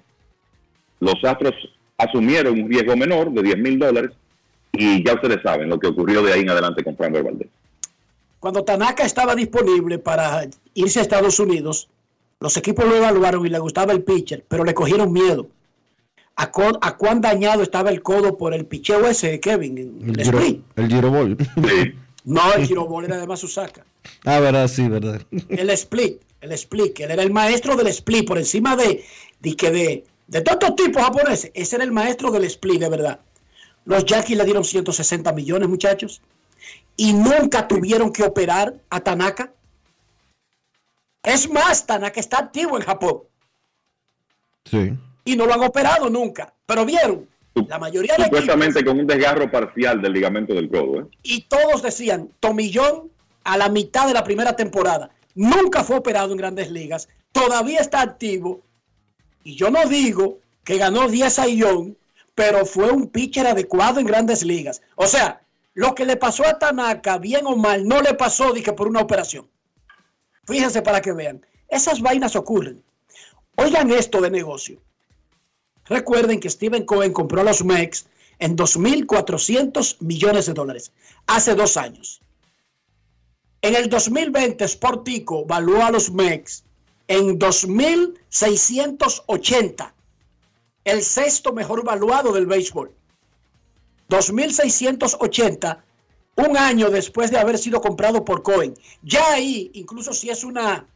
Los 1.01 1.23
Astros 1.25 1.55
asumieron 1.99 2.61
un 2.61 2.69
riesgo 2.69 2.97
menor 2.97 3.33
de 3.33 3.43
10 3.43 3.59
mil 3.59 3.79
dólares 3.79 4.13
y 4.73 5.05
ya 5.05 5.15
ustedes 5.15 5.43
saben 5.43 5.69
lo 5.69 5.79
que 5.79 5.89
ocurrió 5.89 6.23
de 6.23 6.33
ahí 6.33 6.41
en 6.41 6.51
adelante 6.51 6.85
con 6.85 6.97
Framber 6.97 7.23
Valdés. 7.23 7.49
Cuando 8.41 8.65
Tanaka 8.65 9.05
estaba 9.05 9.35
disponible 9.35 9.99
para 9.99 10.49
irse 10.75 10.99
a 10.99 11.03
Estados 11.03 11.39
Unidos, 11.39 11.89
los 12.41 12.57
equipos 12.57 12.85
lo 12.87 12.97
evaluaron 12.97 13.47
y 13.47 13.51
le 13.51 13.59
gustaba 13.59 13.93
el 13.93 14.03
pitcher, 14.03 14.45
pero 14.49 14.65
le 14.65 14.75
cogieron 14.75 15.13
miedo 15.13 15.47
a, 16.37 16.51
a, 16.81 16.97
cuán 16.97 17.21
dañado 17.21 17.63
estaba 17.63 17.91
el 17.91 18.03
codo 18.03 18.37
por 18.37 18.55
el 18.55 18.67
picheo 18.67 19.07
ese, 19.07 19.39
Kevin, 19.41 19.79
el, 19.79 20.21
el, 20.21 20.25
giro, 20.25 20.63
el 20.77 20.89
girobol. 20.89 21.37
No, 22.25 22.55
el 22.55 22.67
girobol 22.67 23.05
era 23.05 23.17
de 23.19 23.27
Masusaka. 23.27 23.85
Ah, 24.25 24.39
verdad, 24.39 24.69
sí, 24.69 24.89
verdad. 24.89 25.21
El 25.49 25.71
split, 25.71 26.23
el 26.41 26.53
split, 26.53 27.01
él 27.01 27.11
era 27.11 27.23
el 27.23 27.33
maestro 27.33 27.75
del 27.77 27.89
split, 27.89 28.27
por 28.27 28.39
encima 28.39 28.77
de, 28.77 29.05
de 29.41 29.57
que 29.57 29.71
de, 29.71 30.05
de 30.29 30.41
todos 30.41 30.59
estos 30.61 30.77
tipos 30.77 31.03
japoneses, 31.03 31.51
ese 31.55 31.77
era 31.77 31.85
el 31.85 31.93
maestro 31.93 32.31
del 32.31 32.45
split, 32.45 32.81
de 32.81 32.89
verdad. 32.89 33.21
Los 33.85 34.05
Yankees 34.05 34.39
le 34.39 34.45
dieron 34.45 34.65
160 34.65 35.33
millones, 35.33 35.69
muchachos, 35.69 36.23
y 36.97 37.13
nunca 37.13 37.67
tuvieron 37.67 38.13
que 38.13 38.23
operar 38.23 38.77
a 38.89 39.01
Tanaka. 39.01 39.53
Es 41.25 41.51
más, 41.51 41.87
Tanaka 41.87 42.21
está 42.21 42.39
activo 42.39 42.77
en 42.77 42.85
Japón. 42.85 43.23
Sí 44.65 44.93
y 45.25 45.37
no 45.37 45.47
lo 45.47 45.55
han 45.55 45.63
operado 45.63 46.11
nunca. 46.11 46.53
Pero 46.67 46.85
vieron, 46.85 47.29
la 47.55 47.79
mayoría 47.79 48.17
de 48.17 48.25
Supuestamente 48.25 48.85
con 48.85 48.99
un 48.99 49.07
desgarro 49.07 49.51
parcial 49.51 50.01
del 50.01 50.13
ligamento 50.13 50.55
del 50.55 50.69
codo. 50.71 51.01
¿eh? 51.01 51.07
Y 51.23 51.43
todos 51.43 51.83
decían, 51.83 52.31
Tomillón 52.41 53.11
a 53.45 53.57
la 53.57 53.69
mitad 53.69 54.07
de 54.07 54.15
la 54.15 54.25
primera 54.25 54.55
temporada. 54.57 55.11
Nunca 55.35 55.85
fue 55.85 55.97
operado 55.97 56.33
en 56.33 56.39
grandes 56.39 56.71
ligas. 56.71 57.09
Todavía 57.33 57.81
está 57.81 58.01
activo. 58.01 58.61
Y 59.45 59.57
yo 59.57 59.71
no 59.71 59.87
digo 59.87 60.39
que 60.65 60.79
ganó 60.79 61.09
10 61.09 61.39
a 61.39 61.49
Ion, 61.49 61.97
pero 62.35 62.65
fue 62.65 62.91
un 62.91 63.09
pitcher 63.09 63.47
adecuado 63.47 64.01
en 64.01 64.07
grandes 64.07 64.45
ligas. 64.45 64.83
O 64.95 65.07
sea, 65.07 65.41
lo 65.75 65.95
que 65.95 66.05
le 66.05 66.17
pasó 66.17 66.47
a 66.47 66.59
Tanaka, 66.59 67.19
bien 67.19 67.47
o 67.47 67.57
mal, 67.57 67.87
no 67.87 68.01
le 68.03 68.15
pasó 68.15 68.53
que 68.53 68.73
por 68.73 68.89
una 68.89 69.01
operación. 69.01 69.49
Fíjense 70.45 70.83
para 70.83 71.01
que 71.01 71.13
vean. 71.13 71.45
Esas 71.69 72.01
vainas 72.01 72.37
ocurren. 72.37 72.83
Oigan 73.57 73.91
esto 73.91 74.21
de 74.21 74.31
negocio. 74.31 74.81
Recuerden 75.87 76.41
que 76.41 76.51
Steven 76.51 76.85
Cohen 76.85 77.13
compró 77.13 77.43
los 77.43 77.65
Mex 77.65 78.07
en 78.39 78.57
2.400 78.57 79.97
millones 80.01 80.47
de 80.47 80.53
dólares 80.53 80.93
hace 81.27 81.55
dos 81.55 81.77
años. 81.77 82.21
En 83.61 83.75
el 83.77 83.89
2020, 83.89 84.67
Sportico 84.67 85.45
valuó 85.45 85.85
a 85.85 85.91
los 85.91 86.11
Mex 86.11 86.65
en 87.07 87.39
2.680, 87.39 89.93
el 90.85 91.03
sexto 91.03 91.53
mejor 91.53 91.85
valuado 91.85 92.33
del 92.33 92.47
béisbol. 92.47 92.91
2.680, 94.09 95.83
un 96.37 96.57
año 96.57 96.89
después 96.91 97.31
de 97.31 97.39
haber 97.39 97.59
sido 97.59 97.81
comprado 97.81 98.25
por 98.25 98.43
Cohen. 98.43 98.75
Ya 99.03 99.33
ahí, 99.33 99.71
incluso 99.75 100.13
si 100.13 100.31
es 100.31 100.43
una 100.43 100.89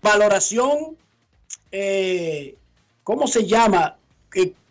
valoración 0.00 0.96
eh, 1.72 2.56
¿cómo 3.04 3.26
se 3.26 3.46
llama? 3.46 3.96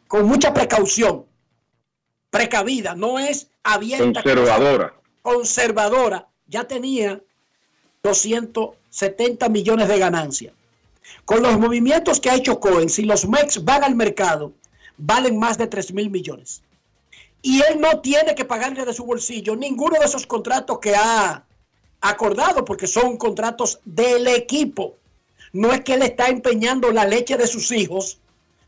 con 0.08 0.28
mucha 0.28 0.54
precaución, 0.54 1.26
precavida, 2.30 2.94
no 2.94 3.18
es 3.18 3.48
abierta. 3.64 4.22
Conservadora. 4.22 4.94
Conservadora. 5.24 6.28
Ya 6.46 6.66
tenía 6.66 7.20
270 8.04 9.50
millones 9.50 9.88
de 9.88 9.98
ganancia. 9.98 10.54
Con 11.26 11.42
los 11.42 11.58
movimientos 11.58 12.20
que 12.20 12.30
ha 12.30 12.36
hecho 12.36 12.60
Cohen, 12.60 12.90
si 12.90 13.06
los 13.06 13.28
MEX 13.28 13.64
van 13.64 13.84
al 13.84 13.96
mercado, 13.96 14.52
valen 14.98 15.40
más 15.40 15.58
de 15.58 15.66
3 15.66 15.94
mil 15.94 16.10
millones. 16.12 16.62
Y 17.42 17.62
él 17.62 17.80
no 17.80 18.00
tiene 18.02 18.36
que 18.36 18.46
pagarle 18.46 18.86
de 18.86 18.94
su 18.94 19.06
bolsillo 19.06 19.56
ninguno 19.56 19.98
de 20.00 20.06
esos 20.06 20.28
contratos 20.28 20.80
que 20.80 20.96
ha 20.96 21.44
acordado, 22.02 22.64
porque 22.66 22.88
son 22.88 23.18
contratos 23.18 23.80
del 23.84 24.28
equipo. 24.28 24.96
No 25.54 25.72
es 25.72 25.82
que 25.82 25.96
él 25.96 26.04
está 26.04 26.28
empeñando 26.28 26.92
la 26.92 27.06
leche 27.06 27.38
de 27.38 27.48
sus 27.48 27.72
hijos 27.72 28.20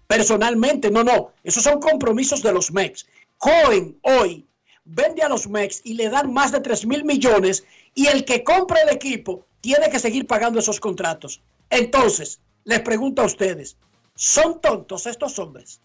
personalmente, 0.07 0.91
no, 0.91 1.03
no, 1.03 1.31
esos 1.43 1.63
son 1.63 1.79
compromisos 1.79 2.41
de 2.41 2.53
los 2.53 2.71
MEX. 2.71 3.05
Cohen 3.37 3.97
hoy 4.01 4.45
vende 4.85 5.23
a 5.23 5.29
los 5.29 5.47
MEX 5.47 5.81
y 5.83 5.95
le 5.95 6.09
dan 6.09 6.31
más 6.31 6.51
de 6.51 6.59
3 6.59 6.85
mil 6.85 7.03
millones 7.03 7.65
y 7.93 8.07
el 8.07 8.23
que 8.25 8.43
compra 8.43 8.81
el 8.81 8.89
equipo 8.89 9.45
tiene 9.61 9.89
que 9.89 9.99
seguir 9.99 10.27
pagando 10.27 10.59
esos 10.59 10.79
contratos. 10.79 11.41
Entonces, 11.69 12.39
les 12.63 12.81
pregunto 12.81 13.21
a 13.21 13.25
ustedes, 13.25 13.77
¿son 14.15 14.61
tontos 14.61 15.07
estos 15.07 15.39
hombres? 15.39 15.81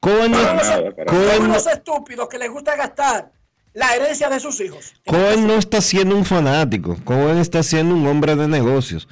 Cohen, 0.00 0.34
son 0.34 1.44
unos 1.44 1.66
estúpidos 1.66 2.28
que 2.28 2.38
les 2.38 2.50
gusta 2.50 2.76
gastar 2.76 3.30
la 3.72 3.94
herencia 3.94 4.28
de 4.28 4.40
sus 4.40 4.60
hijos. 4.60 4.94
Cohen 5.06 5.46
no 5.46 5.54
está 5.54 5.80
siendo 5.80 6.16
un 6.16 6.24
fanático, 6.24 6.96
Cohen 7.04 7.38
está 7.38 7.62
siendo 7.62 7.94
un 7.94 8.06
hombre 8.06 8.36
de 8.36 8.48
negocios. 8.48 9.08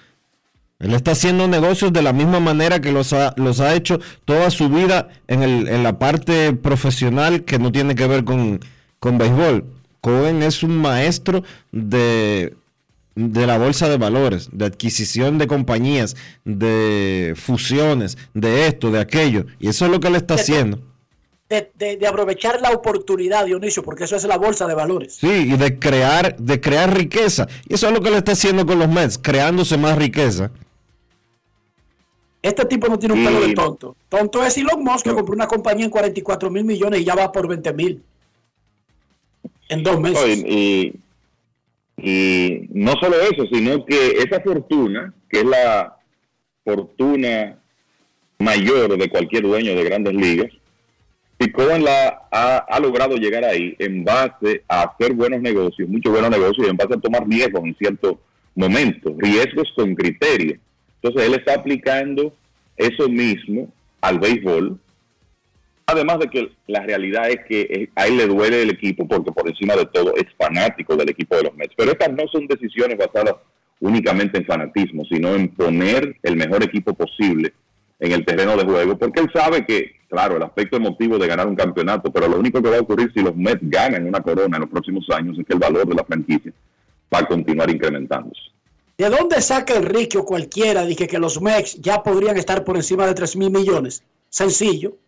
Él 0.80 0.94
está 0.94 1.12
haciendo 1.12 1.46
negocios 1.46 1.92
de 1.92 2.00
la 2.00 2.14
misma 2.14 2.40
manera 2.40 2.80
que 2.80 2.90
los 2.90 3.12
ha, 3.12 3.34
los 3.36 3.60
ha 3.60 3.74
hecho 3.74 4.00
toda 4.24 4.50
su 4.50 4.70
vida 4.70 5.08
en, 5.28 5.42
el, 5.42 5.68
en 5.68 5.82
la 5.82 5.98
parte 5.98 6.54
profesional 6.54 7.44
que 7.44 7.58
no 7.58 7.70
tiene 7.70 7.94
que 7.94 8.06
ver 8.06 8.24
con, 8.24 8.60
con 8.98 9.18
béisbol. 9.18 9.66
Cohen 10.00 10.42
es 10.42 10.62
un 10.62 10.78
maestro 10.78 11.44
de, 11.70 12.54
de 13.14 13.46
la 13.46 13.58
bolsa 13.58 13.90
de 13.90 13.98
valores, 13.98 14.48
de 14.52 14.64
adquisición 14.64 15.36
de 15.36 15.46
compañías, 15.46 16.16
de 16.46 17.34
fusiones, 17.36 18.16
de 18.32 18.66
esto, 18.66 18.90
de 18.90 19.00
aquello. 19.00 19.44
Y 19.58 19.68
eso 19.68 19.84
es 19.84 19.90
lo 19.90 20.00
que 20.00 20.08
él 20.08 20.16
está 20.16 20.34
haciendo. 20.34 20.80
De, 21.50 21.68
de, 21.76 22.06
aprovechar 22.06 22.60
la 22.62 22.70
oportunidad, 22.70 23.44
Dionisio, 23.44 23.82
porque 23.82 24.04
eso 24.04 24.14
es 24.14 24.24
la 24.24 24.38
bolsa 24.38 24.66
de 24.68 24.74
valores. 24.74 25.16
Sí, 25.16 25.26
y 25.26 25.56
de 25.56 25.78
crear, 25.78 26.36
de 26.36 26.60
crear 26.60 26.96
riqueza. 26.96 27.48
Y 27.68 27.74
eso 27.74 27.88
es 27.88 27.92
lo 27.92 28.00
que 28.00 28.08
él 28.08 28.14
está 28.14 28.32
haciendo 28.32 28.64
con 28.64 28.78
los 28.78 28.88
Mets, 28.88 29.18
creándose 29.18 29.76
más 29.76 29.98
riqueza. 29.98 30.52
Este 32.42 32.64
tipo 32.64 32.88
no 32.88 32.98
tiene 32.98 33.14
un 33.14 33.24
pelo 33.24 33.40
de 33.40 33.54
tonto. 33.54 33.96
Tonto 34.08 34.42
es 34.44 34.56
Elon 34.56 34.82
Musk 34.82 35.04
que 35.04 35.14
compró 35.14 35.34
una 35.34 35.46
compañía 35.46 35.84
en 35.84 35.90
44 35.90 36.50
mil 36.50 36.64
millones 36.64 37.00
y 37.00 37.04
ya 37.04 37.14
va 37.14 37.30
por 37.30 37.46
20 37.46 37.72
mil. 37.74 38.02
En 39.68 39.82
dos 39.82 40.00
meses. 40.00 40.42
Y, 40.46 40.94
y, 41.98 42.68
no 42.70 42.92
solo 42.92 43.20
eso, 43.20 43.44
sino 43.52 43.84
que 43.84 44.18
esa 44.18 44.40
fortuna, 44.40 45.12
que 45.28 45.40
es 45.40 45.44
la 45.44 45.96
fortuna 46.64 47.58
mayor 48.38 48.96
de 48.96 49.10
cualquier 49.10 49.42
dueño 49.42 49.74
de 49.74 49.84
grandes 49.84 50.14
ligas, 50.14 50.50
y 51.38 51.50
Cohen 51.52 51.84
la 51.84 52.26
ha, 52.30 52.56
ha, 52.58 52.80
logrado 52.80 53.16
llegar 53.16 53.44
ahí 53.44 53.74
en 53.78 54.04
base 54.04 54.62
a 54.68 54.82
hacer 54.82 55.12
buenos 55.14 55.40
negocios, 55.40 55.88
muchos 55.88 56.12
buenos 56.12 56.30
negocios, 56.30 56.66
y 56.66 56.70
en 56.70 56.76
base 56.76 56.94
a 56.94 57.00
tomar 57.00 57.26
riesgos 57.28 57.64
en 57.64 57.76
ciertos 57.76 58.16
momentos, 58.54 59.12
riesgos 59.18 59.70
con 59.76 59.94
criterio. 59.94 60.58
Entonces 61.02 61.28
él 61.28 61.34
está 61.34 61.54
aplicando 61.54 62.34
eso 62.76 63.08
mismo 63.08 63.72
al 64.00 64.18
béisbol. 64.18 64.78
Además 65.86 66.20
de 66.20 66.28
que 66.28 66.52
la 66.66 66.80
realidad 66.80 67.30
es 67.30 67.40
que 67.48 67.88
a 67.96 68.06
él 68.06 68.16
le 68.16 68.26
duele 68.26 68.62
el 68.62 68.70
equipo 68.70 69.08
porque 69.08 69.32
por 69.32 69.48
encima 69.48 69.74
de 69.74 69.86
todo 69.86 70.14
es 70.16 70.26
fanático 70.38 70.96
del 70.96 71.10
equipo 71.10 71.36
de 71.36 71.44
los 71.44 71.56
Mets. 71.56 71.74
Pero 71.76 71.92
estas 71.92 72.12
no 72.12 72.28
son 72.28 72.46
decisiones 72.46 72.96
basadas 72.96 73.36
únicamente 73.80 74.38
en 74.38 74.44
fanatismo, 74.44 75.04
sino 75.06 75.34
en 75.34 75.48
poner 75.48 76.16
el 76.22 76.36
mejor 76.36 76.62
equipo 76.62 76.94
posible 76.94 77.52
en 77.98 78.12
el 78.12 78.24
terreno 78.24 78.56
de 78.56 78.64
juego, 78.64 78.96
porque 78.96 79.20
él 79.20 79.30
sabe 79.32 79.66
que, 79.66 79.92
claro, 80.08 80.36
el 80.36 80.42
aspecto 80.42 80.76
emotivo 80.76 81.18
de 81.18 81.26
ganar 81.26 81.46
un 81.46 81.54
campeonato, 81.54 82.10
pero 82.10 82.28
lo 82.28 82.38
único 82.38 82.62
que 82.62 82.70
va 82.70 82.78
a 82.78 82.80
ocurrir 82.80 83.12
si 83.12 83.22
los 83.22 83.36
Mets 83.36 83.60
ganan 83.62 84.06
una 84.06 84.20
corona 84.20 84.56
en 84.56 84.62
los 84.62 84.70
próximos 84.70 85.04
años 85.10 85.38
es 85.38 85.46
que 85.46 85.52
el 85.52 85.58
valor 85.58 85.86
de 85.86 85.94
la 85.94 86.04
franquicia 86.04 86.52
va 87.14 87.18
a 87.18 87.26
continuar 87.26 87.70
incrementándose. 87.70 88.40
¿De 89.00 89.08
dónde 89.08 89.40
saca 89.40 89.76
Enrique 89.76 90.18
o 90.18 90.26
cualquiera? 90.26 90.84
Dije 90.84 91.08
que 91.08 91.18
los 91.18 91.40
Mex 91.40 91.76
ya 91.80 92.02
podrían 92.02 92.36
estar 92.36 92.64
por 92.64 92.76
encima 92.76 93.06
de 93.06 93.14
3 93.14 93.34
mil 93.36 93.50
millones. 93.50 94.02
Sencillo. 94.28 94.98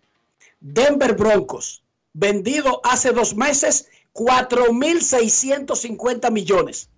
Denver 0.60 1.14
Broncos, 1.14 1.84
vendido 2.14 2.80
hace 2.84 3.12
dos 3.12 3.36
meses 3.36 3.90
4.650 4.14 6.30
millones. 6.30 6.88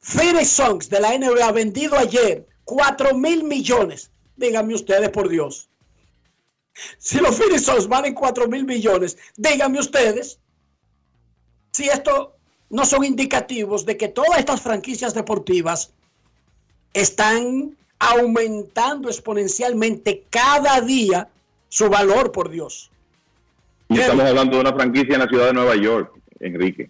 Phoenix 0.00 0.48
Songs 0.48 0.90
de 0.90 0.98
la 0.98 1.16
NBA 1.16 1.52
vendido 1.52 1.96
ayer 1.96 2.48
4 2.64 3.16
mil 3.16 3.44
millones. 3.44 4.10
Díganme 4.34 4.74
ustedes, 4.74 5.10
por 5.10 5.28
Dios. 5.28 5.68
Si 6.98 7.18
los 7.18 7.36
Phoenix 7.36 7.64
Suns 7.64 7.86
valen 7.86 8.14
4 8.14 8.48
mil 8.48 8.64
millones, 8.64 9.18
díganme 9.36 9.78
ustedes 9.78 10.40
si 11.70 11.88
esto 11.88 12.34
no 12.72 12.86
son 12.86 13.04
indicativos 13.04 13.84
de 13.84 13.96
que 13.98 14.08
todas 14.08 14.38
estas 14.38 14.62
franquicias 14.62 15.12
deportivas 15.14 15.92
están 16.94 17.76
aumentando 17.98 19.08
exponencialmente 19.08 20.24
cada 20.30 20.80
día 20.80 21.28
su 21.68 21.88
valor, 21.90 22.32
por 22.32 22.50
Dios. 22.50 22.90
Y 23.90 23.98
estamos 23.98 24.24
hablando 24.24 24.56
de 24.56 24.62
una 24.62 24.72
franquicia 24.72 25.14
en 25.14 25.20
la 25.20 25.28
ciudad 25.28 25.46
de 25.48 25.52
Nueva 25.52 25.76
York, 25.76 26.12
Enrique. 26.40 26.88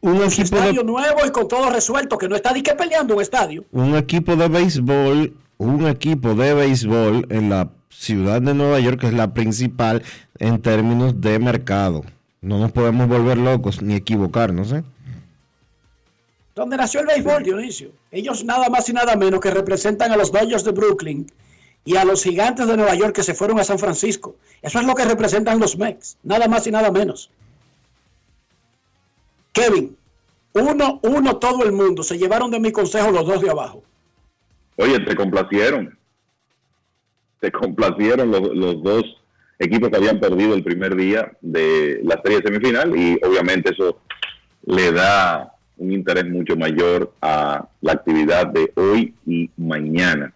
Un 0.00 0.22
estadio 0.22 0.82
nuevo 0.82 1.18
y 1.26 1.30
con 1.30 1.46
todo 1.46 1.68
resuelto, 1.68 2.16
que 2.16 2.26
no 2.26 2.34
está 2.34 2.52
ni 2.52 2.62
que 2.62 2.74
peleando 2.74 3.14
un 3.14 3.20
estadio. 3.20 3.66
Un 3.72 3.96
equipo 3.96 4.36
de 4.36 4.48
béisbol, 4.48 5.34
un 5.58 5.86
equipo 5.86 6.34
de 6.34 6.54
béisbol 6.54 7.26
en 7.28 7.50
la 7.50 7.68
ciudad 7.90 8.40
de 8.40 8.54
Nueva 8.54 8.80
York, 8.80 9.00
que 9.00 9.08
es 9.08 9.12
la 9.14 9.34
principal 9.34 10.02
en 10.38 10.62
términos 10.62 11.20
de 11.20 11.38
mercado. 11.38 12.04
No 12.40 12.58
nos 12.58 12.72
podemos 12.72 13.06
volver 13.06 13.36
locos 13.36 13.82
ni 13.82 13.94
equivocarnos, 13.94 14.72
¿eh? 14.72 14.82
Donde 16.54 16.76
nació 16.76 17.00
el 17.00 17.06
béisbol, 17.06 17.42
Dionisio. 17.42 17.92
Ellos 18.10 18.44
nada 18.44 18.68
más 18.68 18.88
y 18.88 18.92
nada 18.92 19.16
menos 19.16 19.40
que 19.40 19.50
representan 19.50 20.12
a 20.12 20.16
los 20.16 20.32
Dodgers 20.32 20.64
de 20.64 20.72
Brooklyn 20.72 21.26
y 21.84 21.96
a 21.96 22.04
los 22.04 22.22
gigantes 22.22 22.66
de 22.66 22.76
Nueva 22.76 22.94
York 22.94 23.14
que 23.14 23.22
se 23.22 23.34
fueron 23.34 23.58
a 23.60 23.64
San 23.64 23.78
Francisco. 23.78 24.36
Eso 24.60 24.80
es 24.80 24.86
lo 24.86 24.94
que 24.94 25.04
representan 25.04 25.58
los 25.58 25.78
Mex, 25.78 26.18
nada 26.22 26.48
más 26.48 26.66
y 26.66 26.70
nada 26.70 26.90
menos. 26.90 27.30
Kevin, 29.52 29.96
uno, 30.52 31.00
uno, 31.02 31.36
todo 31.36 31.64
el 31.64 31.72
mundo. 31.72 32.02
Se 32.02 32.18
llevaron 32.18 32.50
de 32.50 32.60
mi 32.60 32.72
consejo 32.72 33.10
los 33.10 33.26
dos 33.26 33.40
de 33.40 33.50
abajo. 33.50 33.82
Oye, 34.76 35.00
te 35.00 35.14
complacieron. 35.14 35.96
Te 37.40 37.50
complacieron 37.50 38.30
los, 38.30 38.54
los 38.54 38.82
dos 38.82 39.04
equipos 39.58 39.90
que 39.90 39.96
habían 39.96 40.18
perdido 40.18 40.54
el 40.54 40.64
primer 40.64 40.96
día 40.96 41.32
de 41.40 42.00
la 42.02 42.20
serie 42.22 42.42
semifinal 42.42 42.96
y 42.96 43.18
obviamente 43.24 43.72
eso 43.72 44.00
le 44.66 44.92
da 44.92 45.54
un 45.80 45.92
interés 45.92 46.26
mucho 46.26 46.56
mayor 46.56 47.12
a 47.20 47.68
la 47.80 47.92
actividad 47.92 48.46
de 48.46 48.72
hoy 48.76 49.14
y 49.26 49.50
mañana. 49.56 50.32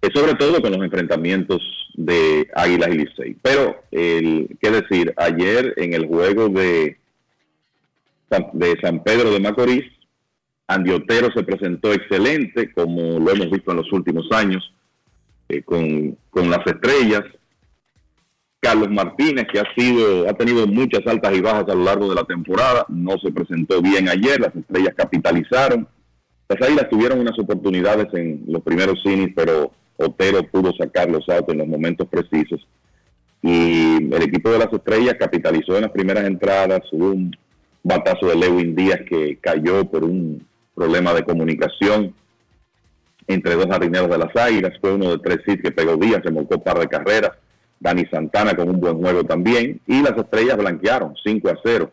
Es 0.00 0.10
sobre 0.14 0.34
todo 0.34 0.62
con 0.62 0.72
los 0.72 0.82
enfrentamientos 0.82 1.60
de 1.94 2.48
Águilas 2.54 2.88
y 2.90 2.98
Licey. 2.98 3.36
Pero, 3.42 3.82
el, 3.90 4.56
qué 4.60 4.70
decir, 4.70 5.12
ayer 5.16 5.74
en 5.76 5.94
el 5.94 6.06
juego 6.06 6.48
de 6.48 7.00
de 8.52 8.78
San 8.80 9.02
Pedro 9.02 9.30
de 9.30 9.40
Macorís. 9.40 9.84
Andy 10.66 10.92
Otero 10.92 11.32
se 11.34 11.42
presentó 11.42 11.92
excelente, 11.92 12.72
como 12.72 13.18
lo 13.18 13.30
hemos 13.32 13.50
visto 13.50 13.72
en 13.72 13.78
los 13.78 13.92
últimos 13.92 14.30
años, 14.30 14.72
eh, 15.48 15.62
con, 15.62 16.16
las 16.48 16.64
estrellas. 16.64 17.24
Carlos 18.60 18.90
Martínez, 18.90 19.46
que 19.50 19.58
ha 19.58 19.64
sido, 19.74 20.28
ha 20.28 20.34
tenido 20.34 20.66
muchas 20.66 21.06
altas 21.06 21.34
y 21.34 21.40
bajas 21.40 21.64
a 21.68 21.74
lo 21.74 21.84
largo 21.84 22.08
de 22.10 22.14
la 22.14 22.24
temporada, 22.24 22.84
no 22.88 23.18
se 23.18 23.32
presentó 23.32 23.80
bien 23.80 24.08
ayer, 24.08 24.38
las 24.38 24.54
estrellas 24.54 24.94
capitalizaron. 24.94 25.88
Las 26.46 26.60
águilas 26.60 26.90
tuvieron 26.90 27.20
unas 27.20 27.38
oportunidades 27.38 28.08
en 28.12 28.44
los 28.46 28.62
primeros 28.62 29.00
innings, 29.04 29.32
pero 29.34 29.72
Otero 29.96 30.42
pudo 30.50 30.72
sacar 30.72 31.10
los 31.10 31.26
autos 31.28 31.52
en 31.52 31.58
los 31.58 31.68
momentos 31.68 32.06
precisos. 32.08 32.66
Y 33.42 33.96
el 34.14 34.22
equipo 34.22 34.50
de 34.50 34.58
las 34.58 34.72
estrellas 34.72 35.16
capitalizó 35.18 35.76
en 35.76 35.82
las 35.82 35.90
primeras 35.90 36.24
entradas, 36.24 36.80
hubo 36.92 37.12
un 37.12 37.34
batazo 37.82 38.26
de 38.28 38.36
Lewin 38.36 38.74
Díaz 38.74 39.00
que 39.08 39.38
cayó 39.40 39.84
por 39.86 40.04
un 40.04 40.46
problema 40.74 41.14
de 41.14 41.24
comunicación 41.24 42.14
entre 43.26 43.54
dos 43.54 43.66
jardineros 43.66 44.10
de 44.10 44.18
las 44.18 44.36
Águilas. 44.36 44.72
Fue 44.80 44.92
uno 44.92 45.12
de 45.12 45.18
tres 45.18 45.38
hits 45.46 45.62
que 45.62 45.72
pegó 45.72 45.96
Díaz, 45.96 46.20
se 46.24 46.30
marcó 46.30 46.56
un 46.56 46.62
par 46.62 46.78
de 46.78 46.88
carreras. 46.88 47.32
Dani 47.80 48.04
Santana 48.06 48.54
con 48.54 48.68
un 48.68 48.78
buen 48.78 48.98
juego 48.98 49.24
también. 49.24 49.80
Y 49.86 50.02
las 50.02 50.16
estrellas 50.16 50.56
blanquearon 50.58 51.14
5 51.24 51.48
a 51.48 51.58
0. 51.64 51.90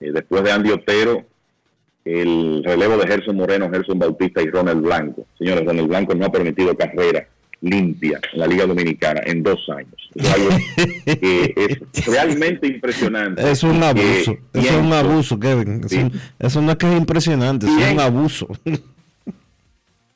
Eh, 0.00 0.10
después 0.12 0.42
de 0.42 0.50
Andy 0.50 0.70
Otero, 0.70 1.24
el 2.04 2.62
relevo 2.64 2.96
de 2.96 3.06
Gerson 3.06 3.36
Moreno, 3.36 3.70
Gerson 3.70 3.98
Bautista 3.98 4.42
y 4.42 4.48
Ronald 4.48 4.82
Blanco. 4.82 5.26
Señores, 5.38 5.64
Ronald 5.64 5.88
Blanco 5.88 6.14
no 6.14 6.26
ha 6.26 6.32
permitido 6.32 6.76
carrera 6.76 7.28
limpia 7.60 8.20
en 8.32 8.38
la 8.38 8.46
Liga 8.46 8.66
Dominicana 8.66 9.20
en 9.24 9.42
dos 9.42 9.68
años. 9.68 10.10
Es 10.14 10.32
algo 10.32 10.48
que 11.04 11.54
es 11.56 12.06
realmente 12.06 12.66
impresionante. 12.66 13.50
Es 13.50 13.62
un 13.62 13.82
abuso, 13.82 14.36
es 14.52 14.70
un 14.70 14.92
abuso, 14.92 15.38
Kevin. 15.38 15.82
eso 16.38 16.62
no 16.62 16.72
es 16.72 16.78
que 16.78 16.86
es 16.86 16.98
impresionante, 16.98 17.66
es 17.66 17.92
un 17.92 18.00
abuso. 18.00 18.48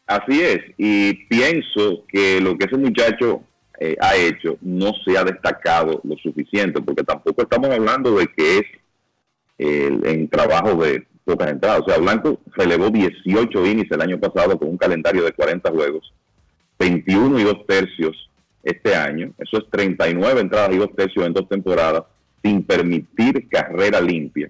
Así 0.07 0.41
es, 0.41 0.61
y 0.77 1.15
pienso 1.27 2.05
que 2.09 2.41
lo 2.41 2.57
que 2.57 2.67
ese 2.67 2.77
muchacho 2.77 3.43
eh, 3.85 3.97
ha 4.01 4.15
hecho 4.15 4.59
no 4.61 4.93
se 5.05 5.19
ha 5.19 5.25
destacado 5.25 6.01
lo 6.05 6.17
suficiente, 6.17 6.81
porque 6.81 7.03
tampoco 7.03 7.43
estamos 7.43 7.69
hablando 7.69 8.13
de 8.17 8.29
que 8.29 8.59
es 8.59 8.65
el, 9.59 10.07
en 10.07 10.29
trabajo 10.29 10.77
de 10.77 11.05
pocas 11.25 11.51
entradas. 11.51 11.81
O 11.81 11.91
sea, 11.91 11.99
Blanco 11.99 12.39
relevó 12.55 12.91
18 12.91 13.67
innings 13.67 13.91
el 13.91 14.01
año 14.01 14.21
pasado 14.21 14.57
con 14.57 14.69
un 14.69 14.77
calendario 14.77 15.25
de 15.25 15.33
40 15.33 15.69
juegos 15.71 16.13
21 16.79 17.41
y 17.41 17.43
2 17.43 17.67
tercios 17.67 18.31
este 18.63 18.95
año. 18.95 19.33
Eso 19.39 19.59
es 19.59 19.65
39 19.71 20.41
entradas 20.41 20.73
y 20.73 20.79
2 20.79 20.95
tercios 20.95 21.27
en 21.27 21.33
dos 21.33 21.49
temporadas 21.49 22.05
sin 22.41 22.63
permitir 22.63 23.49
carrera 23.49 24.01
limpia, 24.01 24.49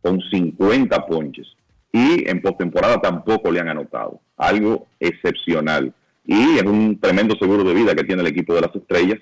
con 0.00 0.22
50 0.22 1.06
ponches. 1.06 1.48
Y 1.92 2.26
en 2.26 2.40
postemporada 2.40 2.98
tampoco 2.98 3.52
le 3.52 3.60
han 3.60 3.68
anotado. 3.68 4.20
Algo 4.38 4.86
excepcional. 4.98 5.92
Y 6.24 6.58
es 6.58 6.62
un 6.62 6.98
tremendo 7.00 7.34
seguro 7.36 7.64
de 7.64 7.74
vida 7.74 7.94
que 7.94 8.04
tiene 8.04 8.22
el 8.22 8.28
equipo 8.28 8.54
de 8.54 8.60
las 8.60 8.74
estrellas 8.74 9.18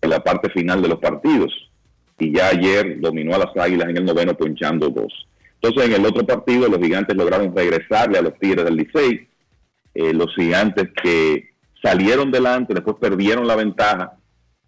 en 0.00 0.10
la 0.10 0.22
parte 0.22 0.50
final 0.50 0.82
de 0.82 0.88
los 0.88 0.98
partidos. 0.98 1.52
Y 2.18 2.36
ya 2.36 2.48
ayer 2.48 3.00
dominó 3.00 3.34
a 3.34 3.38
las 3.38 3.56
águilas 3.56 3.88
en 3.88 3.98
el 3.98 4.04
noveno 4.04 4.34
ponchando 4.34 4.88
dos. 4.88 5.12
Entonces 5.60 5.90
en 5.90 6.00
el 6.00 6.06
otro 6.06 6.26
partido 6.26 6.68
los 6.68 6.78
gigantes 6.78 7.16
lograron 7.16 7.54
regresarle 7.54 8.18
a 8.18 8.22
los 8.22 8.38
Tigres 8.38 8.64
del 8.64 8.76
Licey. 8.76 9.28
Eh, 9.94 10.12
los 10.12 10.34
gigantes 10.34 10.88
que 11.02 11.50
salieron 11.82 12.30
delante, 12.30 12.74
después 12.74 12.96
perdieron 13.00 13.46
la 13.46 13.56
ventaja 13.56 14.16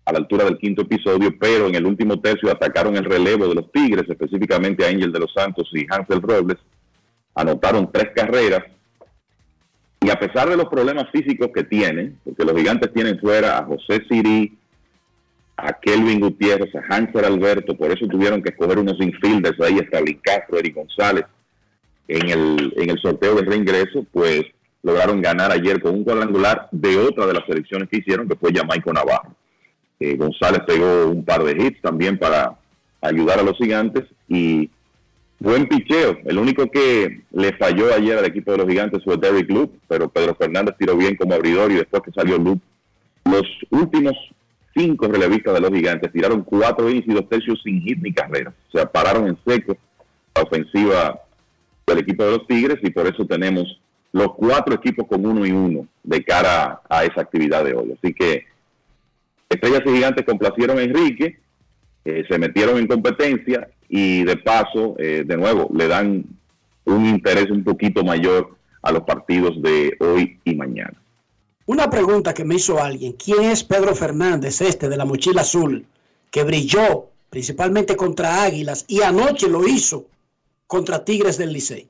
a 0.07 0.13
la 0.13 0.19
altura 0.19 0.45
del 0.45 0.59
quinto 0.59 0.83
episodio, 0.83 1.37
pero 1.39 1.67
en 1.67 1.75
el 1.75 1.85
último 1.85 2.21
tercio 2.21 2.51
atacaron 2.51 2.97
el 2.97 3.05
relevo 3.05 3.49
de 3.49 3.57
los 3.57 3.73
Tigres, 3.73 4.09
específicamente 4.09 4.85
a 4.85 4.89
Ángel 4.89 5.13
de 5.13 5.19
los 5.19 5.33
Santos 5.35 5.69
y 5.73 5.85
Hansel 5.91 6.23
Robles, 6.23 6.59
anotaron 7.35 7.91
tres 7.93 8.13
carreras, 8.15 8.63
y 10.07 10.11
a 10.11 10.21
pesar 10.21 10.49
de 10.49 10.57
los 10.57 10.67
problemas 10.67 11.11
físicos 11.11 11.51
que 11.53 11.65
tienen, 11.65 12.17
porque 12.23 12.45
los 12.45 12.57
gigantes 12.57 12.93
tienen 12.93 13.19
fuera 13.19 13.59
a 13.59 13.65
José 13.65 14.05
Siri, 14.09 14.57
a 15.57 15.73
Kelvin 15.73 16.21
Gutiérrez, 16.21 16.73
a 16.77 16.95
Hansel 16.95 17.25
Alberto, 17.25 17.77
por 17.77 17.91
eso 17.91 18.07
tuvieron 18.07 18.41
que 18.41 18.51
escoger 18.51 18.79
unos 18.79 19.01
infielders 19.01 19.61
ahí, 19.61 19.79
Stalin 19.79 20.21
Castro, 20.23 20.61
Eric 20.61 20.77
González, 20.77 21.25
en 22.07 22.29
el, 22.29 22.73
en 22.77 22.91
el 22.91 23.01
sorteo 23.01 23.35
de 23.35 23.47
reingreso, 23.47 24.07
pues 24.13 24.43
lograron 24.81 25.21
ganar 25.21 25.51
ayer 25.51 25.83
con 25.83 25.97
un 25.97 26.05
cuadrangular 26.05 26.69
de 26.71 26.99
otra 26.99 27.27
de 27.27 27.35
las 27.35 27.45
selecciones 27.45 27.89
que 27.89 27.99
hicieron, 27.99 28.29
que 28.29 28.37
fue 28.37 28.55
Jamaico 28.55 28.93
Navarro. 28.93 29.35
Eh, 29.99 30.15
González 30.15 30.61
pegó 30.69 31.09
un 31.09 31.25
par 31.25 31.43
de 31.43 31.51
hits 31.51 31.83
también 31.83 32.17
para 32.17 32.57
ayudar 33.01 33.41
a 33.41 33.43
los 33.43 33.57
gigantes 33.57 34.05
y 34.29 34.71
buen 35.39 35.67
picheo. 35.69 36.19
El 36.25 36.39
único 36.39 36.71
que 36.71 37.23
le 37.33 37.53
falló 37.57 37.95
ayer 37.95 38.19
al 38.19 38.25
equipo 38.25 38.53
de 38.53 38.59
los 38.59 38.69
gigantes 38.69 39.03
fue 39.05 39.17
Derrick 39.17 39.51
Loop, 39.51 39.73
pero 39.89 40.09
Pedro 40.09 40.35
Fernández 40.35 40.75
tiró 40.79 40.97
bien 40.97 41.17
como 41.17 41.35
abridor 41.35 41.71
y 41.71 41.77
después 41.77 42.03
que 42.03 42.13
salió 42.13 42.39
Loop, 42.39 42.61
los 43.25 43.43
últimos 43.71 44.15
cinco 44.75 45.09
relevistas 45.09 45.55
de 45.55 45.61
los 45.61 45.71
gigantes 45.71 46.13
tiraron 46.13 46.43
cuatro 46.43 46.89
innings 46.89 47.09
y 47.09 47.15
dos 47.15 47.29
tercios 47.29 47.61
sin 47.63 47.81
hit 47.83 47.99
ni 48.01 48.13
carreras. 48.13 48.55
O 48.69 48.79
sea, 48.79 48.87
pararon 48.87 49.27
en 49.27 49.39
seco 49.47 49.77
la 50.35 50.43
ofensiva 50.43 51.21
del 51.87 51.99
equipo 51.99 52.25
de 52.25 52.31
los 52.33 52.47
Tigres 52.47 52.79
y 52.83 52.91
por 52.91 53.07
eso 53.07 53.25
tenemos 53.27 53.81
los 54.13 54.35
cuatro 54.35 54.75
equipos 54.75 55.07
con 55.09 55.25
uno 55.25 55.47
y 55.47 55.53
uno 55.53 55.87
de 56.03 56.25
cara 56.25 56.81
a 56.89 57.05
esa 57.05 57.21
actividad 57.21 57.65
de 57.65 57.75
hoy. 57.75 57.93
Así 57.93 58.13
que 58.13 58.45
Estrellas 59.49 59.83
y 59.87 59.91
Gigantes 59.91 60.25
complacieron 60.25 60.79
a 60.79 60.83
Enrique, 60.83 61.39
eh, 62.07 62.25
se 62.29 62.39
metieron 62.39 62.79
en 62.79 62.87
competencia 62.87 63.69
y 63.89 64.23
de 64.23 64.37
paso, 64.37 64.95
eh, 64.97 65.25
de 65.27 65.37
nuevo, 65.37 65.69
le 65.75 65.89
dan 65.89 66.25
un 66.85 67.07
interés 67.07 67.51
un 67.51 67.65
poquito 67.65 68.05
mayor 68.05 68.57
a 68.83 68.93
los 68.93 69.03
partidos 69.03 69.61
de 69.61 69.97
hoy 69.99 70.39
y 70.45 70.55
mañana. 70.55 70.95
Una 71.67 71.91
pregunta 71.91 72.33
que 72.33 72.45
me 72.45 72.55
hizo 72.55 72.81
alguien, 72.81 73.15
¿quién 73.15 73.43
es 73.43 73.65
Pedro 73.65 73.93
Fernández, 73.97 74.61
este 74.61 74.89
de 74.89 74.97
la 74.97 75.05
mochila 75.05 75.41
azul, 75.41 75.85
que 76.31 76.45
brilló 76.45 77.07
principalmente 77.29 77.97
contra 77.97 78.45
Águilas 78.45 78.85
y 78.87 79.03
anoche 79.03 79.49
lo 79.49 79.67
hizo 79.67 80.07
contra 80.69 81.05
Tigres 81.05 81.39
del 81.39 81.53
Licey? 81.53 81.89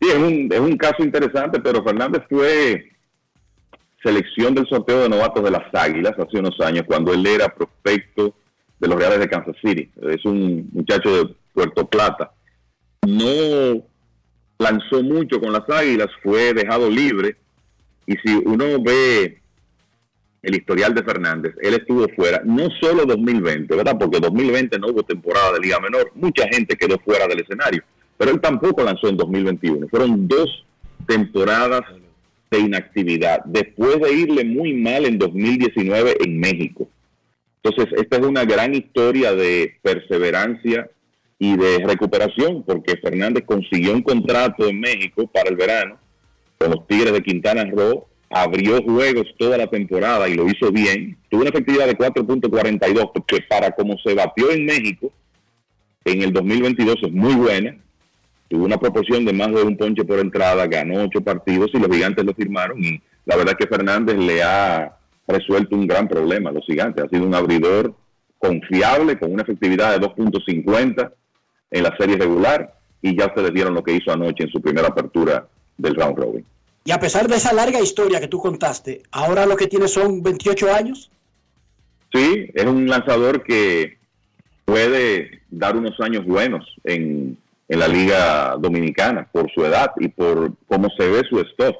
Sí, 0.00 0.08
es 0.08 0.16
un, 0.16 0.48
es 0.48 0.60
un 0.60 0.76
caso 0.76 1.02
interesante, 1.02 1.58
pero 1.58 1.82
Fernández 1.82 2.22
fue 2.30 2.88
selección 4.00 4.54
del 4.54 4.68
sorteo 4.68 5.02
de 5.02 5.08
novatos 5.08 5.42
de 5.42 5.50
las 5.50 5.74
Águilas 5.74 6.12
hace 6.16 6.38
unos 6.38 6.60
años, 6.60 6.84
cuando 6.86 7.12
él 7.12 7.26
era 7.26 7.52
prospecto 7.52 8.32
de 8.82 8.88
los 8.88 8.98
Reales 8.98 9.20
de 9.20 9.28
Kansas 9.28 9.54
City. 9.64 9.88
Es 10.02 10.24
un 10.24 10.68
muchacho 10.72 11.16
de 11.24 11.34
Puerto 11.54 11.86
Plata. 11.86 12.32
No 13.06 13.80
lanzó 14.58 15.02
mucho 15.04 15.40
con 15.40 15.52
las 15.52 15.70
Águilas, 15.70 16.08
fue 16.20 16.52
dejado 16.52 16.90
libre. 16.90 17.36
Y 18.06 18.14
si 18.16 18.34
uno 18.44 18.82
ve 18.82 19.38
el 20.42 20.54
historial 20.56 20.94
de 20.94 21.04
Fernández, 21.04 21.54
él 21.62 21.74
estuvo 21.74 22.08
fuera, 22.16 22.42
no 22.44 22.68
solo 22.80 23.06
2020, 23.06 23.76
¿verdad? 23.76 23.96
Porque 23.96 24.18
2020 24.18 24.76
no 24.80 24.88
hubo 24.88 25.04
temporada 25.04 25.52
de 25.52 25.60
Liga 25.60 25.78
Menor, 25.78 26.10
mucha 26.16 26.48
gente 26.48 26.76
quedó 26.76 26.98
fuera 26.98 27.28
del 27.28 27.40
escenario, 27.40 27.84
pero 28.18 28.32
él 28.32 28.40
tampoco 28.40 28.82
lanzó 28.82 29.08
en 29.08 29.16
2021. 29.16 29.86
Fueron 29.86 30.26
dos 30.26 30.64
temporadas 31.06 31.82
de 32.50 32.58
inactividad, 32.58 33.44
después 33.44 34.00
de 34.00 34.12
irle 34.12 34.44
muy 34.44 34.74
mal 34.74 35.06
en 35.06 35.20
2019 35.20 36.16
en 36.24 36.40
México. 36.40 36.88
Entonces, 37.62 37.94
esta 38.00 38.16
es 38.16 38.26
una 38.26 38.44
gran 38.44 38.74
historia 38.74 39.34
de 39.34 39.76
perseverancia 39.82 40.90
y 41.38 41.56
de 41.56 41.78
recuperación, 41.86 42.62
porque 42.64 42.96
Fernández 42.96 43.44
consiguió 43.46 43.92
un 43.92 44.02
contrato 44.02 44.68
en 44.68 44.80
México 44.80 45.28
para 45.32 45.48
el 45.48 45.56
verano 45.56 45.98
con 46.58 46.70
los 46.70 46.86
Tigres 46.86 47.12
de 47.12 47.22
Quintana 47.22 47.64
Roo, 47.64 48.06
abrió 48.30 48.82
juegos 48.82 49.26
toda 49.38 49.58
la 49.58 49.66
temporada 49.66 50.28
y 50.28 50.34
lo 50.34 50.46
hizo 50.46 50.70
bien. 50.70 51.18
Tuvo 51.28 51.40
una 51.40 51.50
efectividad 51.50 51.86
de 51.86 51.98
4.42, 51.98 53.24
que 53.26 53.40
para 53.48 53.72
como 53.72 53.96
se 53.98 54.14
batió 54.14 54.50
en 54.50 54.64
México 54.64 55.12
en 56.04 56.22
el 56.22 56.32
2022 56.32 56.96
es 57.02 57.12
muy 57.12 57.34
buena 57.34 57.76
tuvo 58.52 58.66
una 58.66 58.76
proporción 58.76 59.24
de 59.24 59.32
más 59.32 59.48
de 59.48 59.62
un 59.62 59.78
ponche 59.78 60.04
por 60.04 60.18
entrada, 60.18 60.66
ganó 60.66 61.04
ocho 61.04 61.22
partidos 61.22 61.70
y 61.72 61.78
los 61.78 61.88
gigantes 61.88 62.22
lo 62.22 62.34
firmaron 62.34 62.84
y 62.84 63.00
la 63.24 63.36
verdad 63.36 63.56
es 63.58 63.64
que 63.64 63.74
Fernández 63.74 64.18
le 64.18 64.42
ha 64.42 64.94
resuelto 65.32 65.76
un 65.76 65.86
gran 65.86 66.08
problema 66.08 66.52
los 66.52 66.64
gigantes. 66.64 67.04
Ha 67.04 67.08
sido 67.08 67.24
un 67.24 67.34
abridor 67.34 67.94
confiable 68.38 69.18
con 69.18 69.32
una 69.32 69.42
efectividad 69.42 69.98
de 69.98 70.06
2.50 70.06 71.12
en 71.70 71.82
la 71.82 71.96
serie 71.96 72.16
regular 72.16 72.74
y 73.00 73.16
ya 73.16 73.26
ustedes 73.26 73.52
vieron 73.52 73.74
lo 73.74 73.82
que 73.82 73.94
hizo 73.94 74.12
anoche 74.12 74.44
en 74.44 74.50
su 74.50 74.60
primera 74.60 74.88
apertura 74.88 75.46
del 75.76 75.94
round 75.94 76.18
robin. 76.18 76.44
Y 76.84 76.90
a 76.90 76.98
pesar 76.98 77.28
de 77.28 77.36
esa 77.36 77.52
larga 77.52 77.80
historia 77.80 78.20
que 78.20 78.28
tú 78.28 78.38
contaste, 78.38 79.02
ahora 79.12 79.46
lo 79.46 79.56
que 79.56 79.68
tiene 79.68 79.88
son 79.88 80.22
28 80.22 80.74
años. 80.74 81.10
Sí, 82.12 82.50
es 82.52 82.64
un 82.64 82.86
lanzador 82.88 83.42
que 83.42 83.98
puede 84.64 85.42
dar 85.50 85.76
unos 85.76 85.98
años 86.00 86.24
buenos 86.26 86.64
en 86.84 87.38
en 87.72 87.78
la 87.78 87.88
Liga 87.88 88.56
Dominicana 88.58 89.26
por 89.32 89.50
su 89.50 89.64
edad 89.64 89.92
y 89.98 90.08
por 90.08 90.52
cómo 90.66 90.90
se 90.90 91.08
ve 91.08 91.22
su 91.26 91.40
stock, 91.40 91.74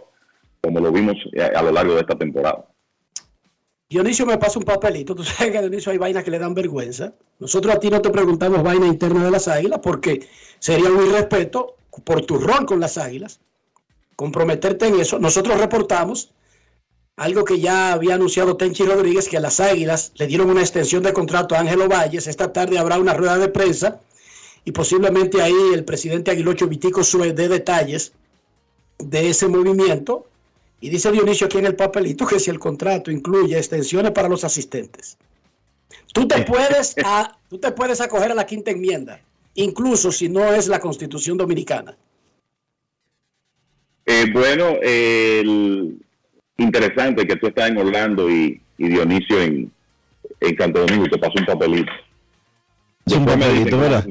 como 0.63 0.81
lo 0.81 0.91
vimos 0.91 1.17
eh, 1.35 1.43
a, 1.43 1.63
lo 1.63 1.71
largo 1.71 1.93
de 1.95 2.01
esta 2.01 2.17
temporada. 2.17 2.65
Dionisio 3.93 4.25
me 4.25 4.39
pasa 4.39 4.59
un 4.59 4.65
papelito. 4.65 5.15
Tú 5.15 5.23
sabes 5.25 5.53
que 5.53 5.59
a 5.59 5.61
Dionisio 5.61 5.93
hay 5.93 5.99
vainas 5.99 6.25
que 6.25 6.31
le 6.31 6.39
dan 6.39 6.55
vergüenza. 6.55 7.13
Nosotros 7.39 7.75
a 7.75 7.79
ti 7.79 7.91
no 7.91 8.01
te 8.01 8.09
preguntamos 8.09 8.63
vaina 8.63 8.87
interna 8.87 9.23
de 9.25 9.31
las 9.31 9.49
águilas 9.49 9.81
porque 9.83 10.27
sería 10.59 10.89
un 10.91 11.07
irrespeto 11.07 11.77
por 12.05 12.25
tu 12.25 12.39
rol 12.39 12.65
con 12.65 12.81
las 12.81 12.97
águilas. 12.97 13.41
Comprometerte 14.17 14.87
en 14.87 14.99
eso. 14.99 15.19
Nosotros 15.19 15.61
reportamos 15.61 16.33
algo 17.17 17.45
que 17.45 17.61
ya 17.61 17.93
había 17.93 18.15
anunciado 18.15 18.57
Tenchi 18.57 18.85
Rodríguez, 18.85 19.29
que 19.29 19.37
a 19.37 19.41
las 19.41 19.61
águilas 19.61 20.13
le 20.17 20.27
dieron 20.27 20.49
una 20.49 20.63
extensión 20.63 21.03
de 21.03 21.13
contrato 21.13 21.55
a 21.55 21.61
Ángelo 21.61 21.87
Valles. 21.87 22.27
Esta 22.27 22.51
tarde 22.51 22.79
habrá 22.79 22.99
una 22.99 23.13
rueda 23.13 23.37
de 23.37 23.49
prensa 23.49 24.01
y 24.65 24.73
posiblemente 24.73 25.43
ahí 25.43 25.55
el 25.75 25.85
presidente 25.85 26.31
Aguilocho 26.31 26.67
Vitico 26.67 27.05
Sue 27.05 27.35
dé 27.35 27.49
detalles 27.49 28.13
de 28.99 29.29
ese 29.29 29.49
movimiento. 29.49 30.27
Y 30.83 30.91
dice 30.91 31.13
Dionisio 31.13 31.47
aquí 31.47 31.59
en 31.59 31.67
el 31.67 31.77
papelito 31.77 32.27
que 32.27 32.41
si 32.41 32.51
el 32.51 32.59
contrato 32.59 33.13
incluye 33.13 33.57
extensiones 33.57 34.11
para 34.11 34.29
los 34.29 34.43
asistentes, 34.43 35.17
tú 36.13 36.27
te 36.27 36.43
puedes, 36.43 36.97
a, 37.05 37.39
tú 37.49 37.57
te 37.59 37.71
puedes 37.71 38.01
acoger 38.01 38.33
a 38.33 38.35
la 38.35 38.45
quinta 38.45 38.73
enmienda, 38.73 39.21
incluso 39.55 40.11
si 40.11 40.29
no 40.29 40.53
es 40.53 40.67
la 40.67 40.81
constitución 40.81 41.39
dominicana. 41.39 41.97
Eh, 44.05 44.27
bueno, 44.33 44.75
interesante 46.59 47.29
que 47.29 47.37
tú 47.37 47.47
estás 47.47 47.71
en 47.71 47.79
Orlando 47.79 48.29
y, 48.29 48.61
Dionisio 48.77 49.41
en, 49.41 49.71
en 50.41 50.59
Santo 50.59 50.81
Domingo 50.81 51.07
y 51.07 51.11
te 51.11 51.19
pasó 51.19 51.35
un 51.39 51.47
papelito. 51.47 51.93
Es 53.07 53.13
un 53.13 53.25
papelito, 53.25 53.79
¿verdad? 53.79 54.05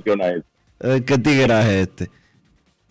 Eh, 0.79 1.03
¿Qué 1.05 1.17
tigre 1.17 1.59
es 1.59 1.67
este? 1.67 2.20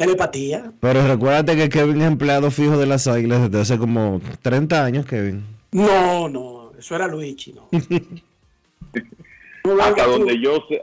Telepatía. 0.01 0.73
Pero 0.81 1.07
recuérdate 1.07 1.59
que 1.59 1.69
Kevin 1.69 2.01
es 2.01 2.07
empleado 2.07 2.51
fijo 2.51 2.79
de 2.79 2.87
las 2.87 3.07
águilas 3.07 3.43
desde 3.43 3.61
hace 3.61 3.79
como 3.79 4.23
30 4.41 4.83
años, 4.83 5.05
Kevin. 5.05 5.45
No, 5.73 6.27
no, 6.27 6.73
eso 6.79 6.97
era 6.97 7.07
Luigi, 7.07 7.53
no. 7.53 7.69
hasta 9.83 10.07
donde 10.07 10.41
yo 10.41 10.65
sé, 10.71 10.83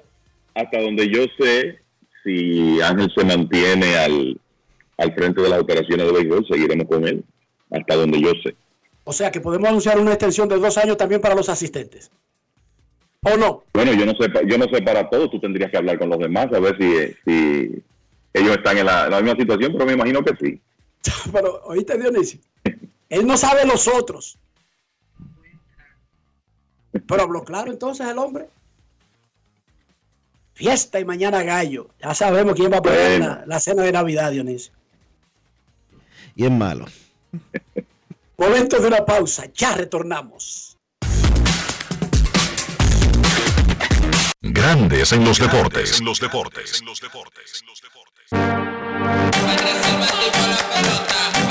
hasta 0.53 0.79
donde 0.79 1.09
yo 1.09 1.23
sé, 1.39 1.79
si 2.23 2.79
Ángel 2.79 3.11
se 3.17 3.25
mantiene 3.25 3.95
al, 3.95 4.39
al 4.99 5.15
frente 5.15 5.41
de 5.41 5.49
las 5.49 5.61
operaciones 5.61 6.05
de 6.05 6.13
béisbol, 6.13 6.45
seguiremos 6.47 6.87
con 6.87 7.07
él, 7.07 7.23
hasta 7.71 7.95
donde 7.95 8.21
yo 8.21 8.29
sé. 8.43 8.55
O 9.03 9.13
sea 9.13 9.31
que 9.31 9.41
podemos 9.41 9.67
anunciar 9.67 9.99
una 9.99 10.11
extensión 10.11 10.47
de 10.47 10.59
dos 10.59 10.77
años 10.77 10.95
también 10.95 11.21
para 11.21 11.33
los 11.33 11.49
asistentes. 11.49 12.11
¿O 13.23 13.35
no? 13.35 13.63
Bueno, 13.73 13.93
yo 13.93 14.05
no 14.05 14.11
sé, 14.11 14.31
yo 14.45 14.59
no 14.59 14.65
sé 14.71 14.79
para 14.83 15.09
todos, 15.09 15.31
tú 15.31 15.39
tendrías 15.39 15.71
que 15.71 15.77
hablar 15.77 15.97
con 15.97 16.07
los 16.07 16.19
demás 16.19 16.53
a 16.53 16.59
ver 16.59 16.77
si, 16.77 17.15
si 17.25 17.83
ellos 18.37 18.57
están 18.57 18.77
en 18.77 18.85
la, 18.85 19.09
misma 19.21 19.35
situación, 19.39 19.73
pero 19.73 19.85
me 19.85 19.93
imagino 19.93 20.23
que 20.23 20.35
sí. 20.39 20.61
pero, 21.31 21.61
¿oíste, 21.65 21.97
Dionisio? 21.97 22.39
Él 23.09 23.25
no 23.25 23.37
sabe 23.37 23.65
los 23.65 23.87
otros. 23.87 24.37
Pero 26.91 27.21
habló 27.21 27.43
claro 27.43 27.71
entonces 27.71 28.07
el 28.07 28.17
hombre. 28.17 28.49
Fiesta 30.53 30.99
y 30.99 31.05
mañana 31.05 31.43
gallo. 31.43 31.89
Ya 32.01 32.13
sabemos 32.13 32.55
quién 32.55 32.71
va 32.71 32.77
a 32.77 32.81
poner 32.81 33.19
la, 33.19 33.43
la, 33.45 33.59
cena 33.59 33.83
de 33.83 33.91
Navidad, 33.91 34.31
Dionisio. 34.31 34.73
Y 36.35 36.45
es 36.45 36.51
malo. 36.51 36.85
Momento 38.37 38.79
de 38.79 38.87
una 38.87 39.05
pausa. 39.05 39.45
Ya 39.53 39.73
retornamos. 39.73 40.77
Grandes 44.41 45.11
en 45.11 45.25
los 45.25 45.39
deportes. 45.39 45.99
En 45.99 46.05
los 46.05 46.19
deportes. 46.19 46.79
En 46.79 46.85
los 46.85 47.01
deportes. 47.01 47.63
Para 48.29 48.41
salvarte 49.81 50.31
con 50.33 50.49
la 50.49 50.57
pelota. 50.73 51.46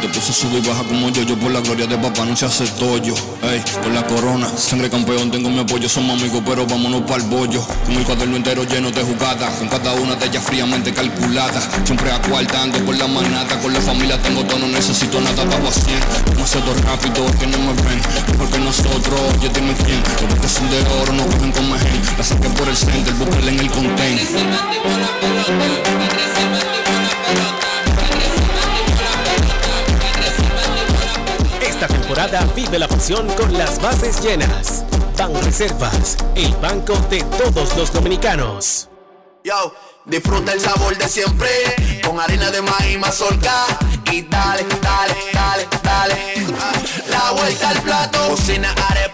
Te 0.00 0.08
puse 0.08 0.32
sube 0.32 0.58
y 0.58 0.68
baja 0.68 0.82
como 0.84 1.08
yo, 1.10 1.22
yo 1.22 1.36
por 1.38 1.50
la 1.50 1.60
gloria 1.60 1.86
de 1.86 1.96
papá 1.96 2.24
no 2.24 2.36
se 2.36 2.46
hace 2.46 2.66
tollo. 2.78 3.14
Ey, 3.42 3.62
por 3.82 3.92
la 3.92 4.06
corona, 4.06 4.48
sangre 4.56 4.90
campeón, 4.90 5.30
tengo 5.30 5.48
mi 5.48 5.60
apoyo, 5.60 5.88
somos 5.88 6.20
amigos, 6.20 6.42
pero 6.44 6.66
vámonos 6.66 7.02
para 7.02 7.22
el 7.22 7.28
bollo. 7.28 7.64
Como 7.84 7.98
el 7.98 8.04
cuaderno 8.04 8.36
entero 8.36 8.64
lleno 8.64 8.90
de 8.90 9.02
jugadas, 9.02 9.54
con 9.58 9.68
cada 9.68 9.94
una 9.94 10.14
de 10.16 10.26
ellas 10.26 10.44
fríamente 10.44 10.92
calculada. 10.92 11.60
Siempre 11.84 12.12
acuartando 12.12 12.78
por 12.84 12.96
la 12.96 13.06
manata, 13.06 13.58
con 13.60 13.72
la 13.72 13.80
familia 13.80 14.20
tengo 14.20 14.44
todo, 14.44 14.58
no 14.58 14.68
necesito 14.68 15.20
nada, 15.20 15.44
bajo 15.44 15.68
a 15.68 15.72
100. 15.72 16.00
No 16.38 16.46
sé 16.46 16.58
todo 16.58 16.74
rápido, 16.82 17.26
que 17.38 17.46
no 17.46 17.58
me 17.58 17.72
ven, 17.82 18.00
porque 18.36 18.58
nosotros, 18.58 19.20
yo 19.42 19.48
dime 19.50 19.74
quién. 19.84 20.02
Los 20.28 20.38
que 20.40 20.48
son 20.48 20.68
de 20.70 20.80
oro 21.00 21.12
no 21.12 21.26
cogen 21.26 21.52
con 21.52 21.70
mejen, 21.70 22.02
la 22.18 22.24
saqué 22.24 22.48
por 22.50 22.68
el 22.68 22.76
center, 22.76 23.14
búsquenla 23.14 23.50
en 23.50 23.60
el 23.60 23.70
content. 23.70 24.20
Temporada 32.24 32.52
vive 32.54 32.78
la 32.78 32.88
pasión 32.88 33.26
con 33.36 33.52
las 33.52 33.80
bases 33.80 34.20
llenas. 34.22 34.84
Ban 35.18 35.34
Reservas, 35.42 36.16
el 36.34 36.54
banco 36.56 36.96
de 37.10 37.22
todos 37.22 37.76
los 37.76 37.92
dominicanos. 37.92 38.88
Yo, 39.44 39.74
disfruta 40.06 40.52
el 40.52 40.60
sabor 40.60 40.96
de 40.96 41.08
siempre, 41.08 41.48
con 42.04 42.18
harina 42.18 42.50
de 42.50 42.62
maíz 42.62 42.98
mazorca 42.98 43.66
y 44.10 44.22
dale, 44.22 44.64
dale, 44.80 45.14
dale, 45.32 45.68
dale. 45.82 46.46
La 47.08 47.32
vuelta 47.32 47.68
al 47.70 47.82
plato, 47.82 48.28
cocina 48.30 48.74
arepa, 48.90 49.13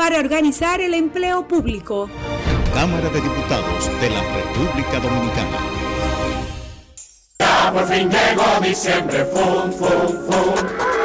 para 0.00 0.18
organizar 0.18 0.80
el 0.80 0.94
empleo 0.94 1.46
público. 1.46 2.08
Cámara 2.72 3.10
de 3.10 3.20
Diputados 3.20 4.00
de 4.00 4.08
la 4.08 4.22
República 4.32 4.98
Dominicana. 4.98 5.58
Ya 7.38 7.70
por 7.70 7.84
fin 7.86 8.08
llegó 8.08 8.60
diciembre, 8.62 9.26
fum, 9.26 9.70
fum, 9.70 10.08
fum. 10.26 10.99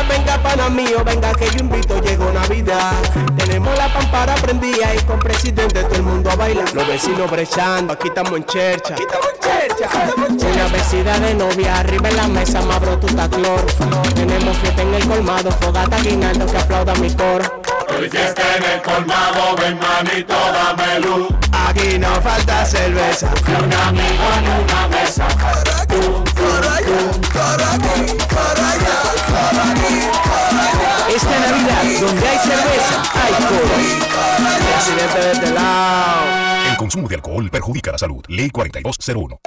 Venga, 0.00 0.16
venga, 0.16 0.42
pana 0.42 0.70
mío, 0.70 1.02
venga 1.04 1.32
que 1.34 1.50
yo 1.50 1.58
invito, 1.60 2.00
llegó 2.00 2.32
Navidad. 2.32 2.94
Tenemos 3.36 3.76
la 3.76 3.92
pampara 3.92 4.34
prendida 4.36 4.94
y 4.94 4.98
con 5.04 5.18
presidente 5.18 5.82
todo 5.82 5.94
el 5.94 6.02
mundo 6.02 6.30
a 6.30 6.36
bailar. 6.36 6.72
Los 6.72 6.86
vecinos 6.86 7.30
brechando, 7.30 7.92
aquí 7.92 8.08
estamos 8.08 8.32
en 8.32 8.44
chercha. 8.44 8.94
Aquí 8.94 9.02
estamos 9.02 9.26
en 10.28 10.38
chercha. 10.38 10.52
Una 10.54 10.68
vecina 10.68 11.18
de 11.18 11.34
novia, 11.34 11.80
arriba 11.80 12.08
en 12.08 12.16
la 12.16 12.28
mesa, 12.28 12.62
mabro 12.62 12.98
tu 12.98 13.08
taclor. 13.08 13.60
Tenemos 14.14 14.56
fiesta 14.58 14.82
en 14.82 14.94
el 14.94 15.06
colmado, 15.06 15.50
fogata 15.52 15.98
guinaldo 15.98 16.46
que 16.46 16.56
aplauda 16.56 16.94
mi 16.94 17.14
coro. 17.14 17.60
Hoy 17.88 18.08
fiesta 18.08 18.42
en 18.56 18.64
el 18.64 18.82
colmado, 18.82 19.56
ven 19.60 19.78
manito, 19.78 20.34
dame 20.34 21.00
luz. 21.00 21.28
Aquí 21.52 21.98
no 21.98 22.08
falta 22.22 22.64
cerveza. 22.64 23.30
Ni 23.46 23.54
un 23.54 23.72
amigo 23.72 24.24
en 24.38 24.64
una 24.64 24.88
mesa. 24.88 25.26
Esta 31.14 31.40
Navidad, 31.40 31.82
donde 32.00 32.28
hay 32.28 32.38
cerveza, 32.38 33.02
hay 33.14 33.32
coro. 33.44 33.74
Este 35.32 35.52
lado. 35.52 36.70
El 36.70 36.76
consumo 36.76 37.08
de 37.08 37.16
alcohol 37.16 37.50
perjudica 37.50 37.90
la 37.90 37.98
salud. 37.98 38.24
Ley 38.28 38.50
4201. 38.50 39.40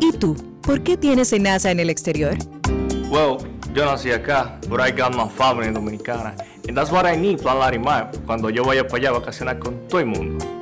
¿Y 0.00 0.12
tú? 0.12 0.34
¿Por 0.62 0.82
qué 0.82 0.96
tienes 0.96 1.34
enaza 1.34 1.70
en 1.70 1.80
el 1.80 1.90
exterior? 1.90 2.36
Well, 3.10 3.36
yo 3.74 3.84
nací 3.84 4.10
acá, 4.10 4.58
but 4.68 4.80
I 4.80 4.90
got 4.90 5.14
my 5.14 5.28
family 5.28 5.70
dominicana. 5.70 6.34
And 6.66 6.76
that's 6.76 6.90
what 6.90 7.04
I 7.04 7.16
need, 7.16 7.42
Plan 7.42 7.58
Larimar, 7.58 8.10
cuando 8.24 8.48
yo 8.48 8.64
vaya 8.64 8.86
para 8.86 8.98
allá 8.98 9.08
a 9.10 9.12
vacacionar 9.18 9.58
con 9.58 9.86
todo 9.86 10.00
el 10.00 10.06
mundo. 10.06 10.61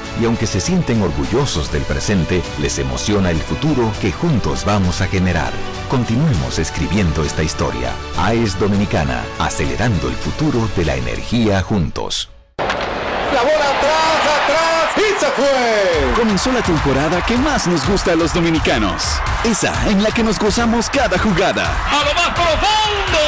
Y 0.19 0.25
aunque 0.25 0.47
se 0.47 0.59
sienten 0.59 1.01
orgullosos 1.01 1.71
del 1.71 1.83
presente, 1.83 2.41
les 2.59 2.77
emociona 2.79 3.31
el 3.31 3.39
futuro 3.39 3.91
que 4.01 4.11
juntos 4.11 4.65
vamos 4.65 5.01
a 5.01 5.07
generar. 5.07 5.51
Continuemos 5.89 6.59
escribiendo 6.59 7.23
esta 7.23 7.43
historia. 7.43 7.91
AES 8.17 8.59
Dominicana, 8.59 9.23
acelerando 9.39 10.09
el 10.09 10.15
futuro 10.15 10.69
de 10.75 10.85
la 10.85 10.95
energía 10.95 11.61
juntos. 11.61 12.29
La 12.57 13.41
bola 13.41 13.69
atrás, 13.69 14.21
atrás 14.43 14.97
y 14.97 15.19
se 15.19 15.31
fue. 15.31 16.13
Comenzó 16.15 16.51
la 16.51 16.61
temporada 16.61 17.25
que 17.25 17.37
más 17.37 17.67
nos 17.67 17.87
gusta 17.87 18.11
a 18.11 18.15
los 18.15 18.33
dominicanos. 18.33 19.03
Esa 19.43 19.73
en 19.89 20.03
la 20.03 20.11
que 20.11 20.23
nos 20.23 20.37
gozamos 20.37 20.89
cada 20.89 21.17
jugada. 21.17 21.65
A 21.89 22.03
lo 22.03 22.13
más 22.13 22.29
profundo, 22.29 23.19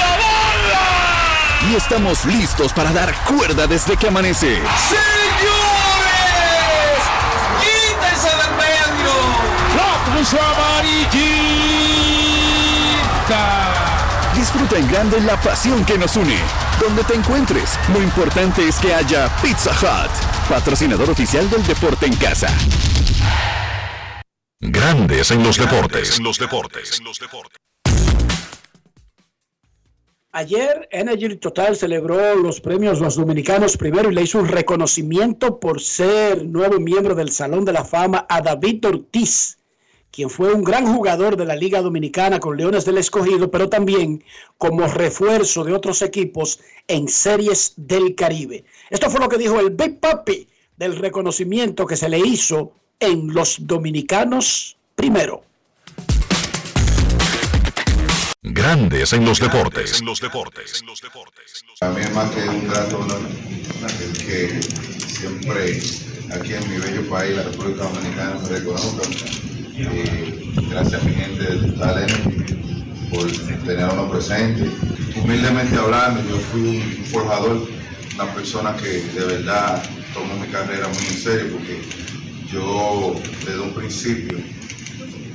la 0.00 0.16
bola. 0.16 1.70
Y 1.70 1.74
estamos 1.76 2.24
listos 2.24 2.72
para 2.72 2.92
dar 2.92 3.14
cuerda 3.24 3.66
desde 3.66 3.96
que 3.96 4.08
amanece. 4.08 4.56
¡Señores! 4.56 5.25
¡La 10.16 10.22
cruz 10.22 10.34
amarillita! 10.40 11.12
Disfruta 14.34 14.78
en 14.78 14.88
grande 14.88 15.20
la 15.20 15.38
pasión 15.38 15.84
que 15.84 15.98
nos 15.98 16.16
une. 16.16 16.38
Donde 16.80 17.04
te 17.04 17.12
encuentres, 17.14 17.78
lo 17.92 18.00
importante 18.02 18.66
es 18.66 18.78
que 18.78 18.94
haya 18.94 19.28
Pizza 19.42 19.72
Hut, 19.72 20.10
patrocinador 20.48 21.10
oficial 21.10 21.50
del 21.50 21.66
deporte 21.66 22.06
en 22.06 22.16
casa. 22.16 22.48
Grandes 24.58 25.30
en 25.32 25.42
los 25.42 25.58
deportes. 25.58 26.18
los 26.20 26.38
deportes. 26.38 27.02
Ayer 30.32 30.88
Energy 30.92 31.36
Total 31.36 31.76
celebró 31.76 32.36
los 32.36 32.62
premios 32.62 33.00
Los 33.00 33.16
Dominicanos 33.16 33.76
primero 33.76 34.10
y 34.10 34.14
le 34.14 34.22
hizo 34.22 34.38
un 34.38 34.48
reconocimiento 34.48 35.60
por 35.60 35.82
ser 35.82 36.46
nuevo 36.46 36.80
miembro 36.80 37.14
del 37.14 37.30
Salón 37.30 37.66
de 37.66 37.72
la 37.74 37.84
Fama 37.84 38.24
a 38.28 38.40
David 38.40 38.86
Ortiz, 38.86 39.55
quien 40.10 40.30
fue 40.30 40.52
un 40.52 40.64
gran 40.64 40.86
jugador 40.86 41.36
de 41.36 41.44
la 41.44 41.56
Liga 41.56 41.82
Dominicana 41.82 42.40
con 42.40 42.56
Leones 42.56 42.84
del 42.84 42.98
Escogido, 42.98 43.50
pero 43.50 43.68
también 43.68 44.24
como 44.58 44.86
refuerzo 44.86 45.64
de 45.64 45.74
otros 45.74 46.02
equipos 46.02 46.60
en 46.88 47.08
series 47.08 47.74
del 47.76 48.14
Caribe. 48.14 48.64
Esto 48.90 49.10
fue 49.10 49.20
lo 49.20 49.28
que 49.28 49.38
dijo 49.38 49.60
el 49.60 49.70
Big 49.70 50.00
Papi 50.00 50.48
del 50.76 50.96
reconocimiento 50.96 51.86
que 51.86 51.96
se 51.96 52.08
le 52.08 52.18
hizo 52.18 52.72
en 53.00 53.32
Los 53.32 53.66
Dominicanos 53.66 54.76
primero. 54.94 55.42
Grandes 58.42 59.12
en 59.12 59.24
los 59.24 59.40
deportes. 59.40 60.02
Para 61.80 61.92
mí 61.92 62.00
es 62.00 62.14
más 62.14 62.30
que 62.30 62.48
un 62.48 62.68
gran 62.68 62.94
honor 62.94 63.20
el 64.00 64.12
que 64.24 64.62
siempre 65.06 65.80
aquí 66.32 66.54
en 66.54 66.70
mi 66.70 66.78
bello 66.78 67.08
país, 67.08 67.36
la 67.36 67.42
República 67.42 67.84
Dominicana, 67.84 68.40
me 68.40 68.48
reconozcan. 68.48 69.65
Eh, 69.78 70.54
gracias 70.70 71.02
a 71.02 71.04
mi 71.04 71.12
gente 71.12 71.42
de 71.42 71.56
Energy 71.58 72.54
por 73.10 73.30
tenernos 73.66 74.10
presente. 74.10 74.70
Humildemente 75.22 75.76
hablando, 75.76 76.22
yo 76.30 76.38
fui 76.38 76.78
un 76.78 77.04
forjador, 77.04 77.68
una 78.14 78.34
persona 78.34 78.74
que 78.74 79.02
de 79.02 79.26
verdad 79.26 79.82
tomó 80.14 80.34
mi 80.40 80.46
carrera 80.46 80.88
muy 80.88 81.04
en 81.06 81.18
serio 81.18 81.52
porque 81.52 81.82
yo 82.50 83.20
desde 83.44 83.60
un 83.60 83.74
principio 83.74 84.38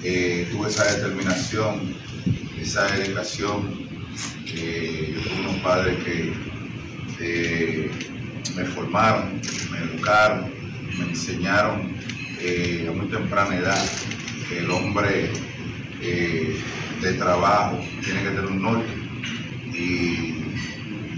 eh, 0.03 0.47
tuve 0.51 0.69
esa 0.69 0.91
determinación, 0.91 1.95
esa 2.59 2.87
dedicación. 2.87 3.87
Eh, 4.55 5.13
yo 5.13 5.21
tuve 5.21 5.39
unos 5.41 5.61
padres 5.61 6.03
que 6.03 7.91
me 8.55 8.65
formaron, 8.65 9.39
me 9.71 9.77
educaron, 9.77 10.51
me 10.97 11.09
enseñaron 11.09 11.95
a 12.87 12.91
muy 12.91 13.05
temprana 13.05 13.55
edad 13.55 13.87
el 14.57 14.69
hombre 14.69 15.31
eh, 16.01 16.61
de 17.01 17.13
trabajo 17.13 17.79
tiene 18.03 18.23
que 18.23 18.29
tener 18.29 18.45
un 18.45 18.61
norte. 18.61 18.93
Y 19.73 20.35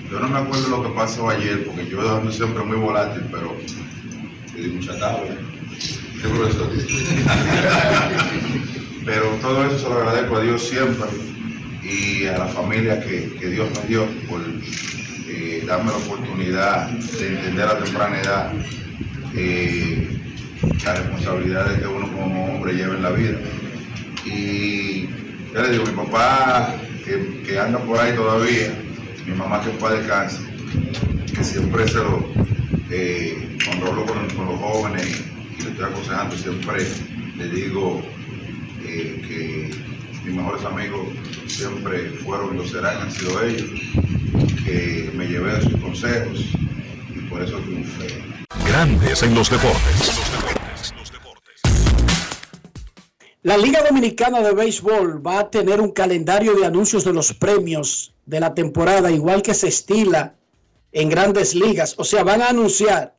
yo 0.10 0.20
no 0.20 0.30
me 0.30 0.40
acuerdo 0.40 0.70
lo 0.70 0.84
que 0.84 0.90
pasó 0.90 1.30
ayer, 1.30 1.66
porque 1.66 1.90
yo 1.90 2.18
ando 2.18 2.32
siempre 2.32 2.64
muy 2.64 2.78
volátil, 2.78 3.24
pero 3.32 3.56
di 4.56 4.70
mucha 4.70 4.98
tabla. 5.00 5.36
Pero 9.06 9.26
todo 9.42 9.66
eso 9.66 9.78
se 9.78 9.90
lo 9.90 9.98
agradezco 9.98 10.38
a 10.38 10.42
Dios 10.42 10.64
siempre 10.64 11.08
y 11.84 12.26
a 12.28 12.38
la 12.38 12.46
familia 12.46 13.02
que, 13.02 13.36
que 13.38 13.50
Dios 13.50 13.68
me 13.78 13.86
dio 13.88 14.06
por 14.30 14.40
eh, 15.28 15.62
darme 15.68 15.92
la 15.92 15.98
oportunidad 15.98 16.90
de 16.90 17.28
entender 17.28 17.68
a 17.68 17.80
temprana 17.80 18.22
edad 18.22 18.54
eh, 19.36 20.22
las 20.84 21.00
responsabilidades 21.00 21.80
que 21.80 21.88
uno 21.88 22.12
como 22.12 22.46
hombre 22.46 22.74
lleva 22.74 22.96
en 22.96 23.04
la 23.04 23.12
vida. 23.12 23.38
Y 24.26 25.08
ya 25.54 25.62
le 25.62 25.72
digo, 25.72 25.86
mi 25.86 25.92
papá 25.92 26.76
que, 27.04 27.60
anda 27.60 27.80
por 27.80 28.00
ahí 28.00 28.16
todavía, 28.16 28.74
mi 29.26 29.34
mamá 29.34 29.62
que 29.62 29.72
fue 29.72 30.00
de 30.00 30.08
cáncer, 30.08 30.46
que 31.34 31.44
siempre 31.44 31.88
se 31.88 31.96
lo, 31.96 32.26
eh, 32.90 33.58
cuando 33.66 33.88
hablo 33.88 34.06
con, 34.06 34.30
con 34.30 34.46
los 34.46 34.60
jóvenes 34.60 35.22
y 35.60 35.64
le 35.64 35.70
estoy 35.70 35.86
aconsejando, 35.86 36.38
siempre 36.38 36.86
le 37.38 37.50
digo 37.50 38.02
eh, 38.86 39.22
que 39.28 40.24
mis 40.26 40.36
mejores 40.36 40.64
amigos 40.66 41.08
siempre 41.48 42.12
fueron 42.24 42.56
y 42.56 42.58
lo 42.58 42.68
serán, 42.68 43.02
han 43.02 43.12
sido 43.12 43.44
ellos, 43.44 43.70
que 44.64 45.12
me 45.16 45.28
llevé 45.28 45.54
de 45.54 45.62
sus 45.62 45.76
consejos 45.82 46.54
y 47.16 47.20
por 47.30 47.42
eso 47.42 47.58
triunfé. 47.60 48.43
Grandes 48.74 49.22
en 49.22 49.36
los 49.36 49.52
deportes. 49.52 50.14
La 53.44 53.56
Liga 53.56 53.84
Dominicana 53.88 54.42
de 54.42 54.52
Béisbol 54.52 55.24
va 55.24 55.42
a 55.42 55.52
tener 55.52 55.80
un 55.80 55.92
calendario 55.92 56.56
de 56.56 56.66
anuncios 56.66 57.04
de 57.04 57.14
los 57.14 57.36
premios 57.36 58.16
de 58.26 58.40
la 58.40 58.56
temporada, 58.56 59.12
igual 59.12 59.44
que 59.44 59.54
se 59.54 59.68
estila 59.68 60.34
en 60.92 61.08
grandes 61.08 61.54
ligas. 61.54 61.94
O 62.00 62.04
sea, 62.04 62.24
van 62.24 62.42
a 62.42 62.50
anunciar 62.50 63.16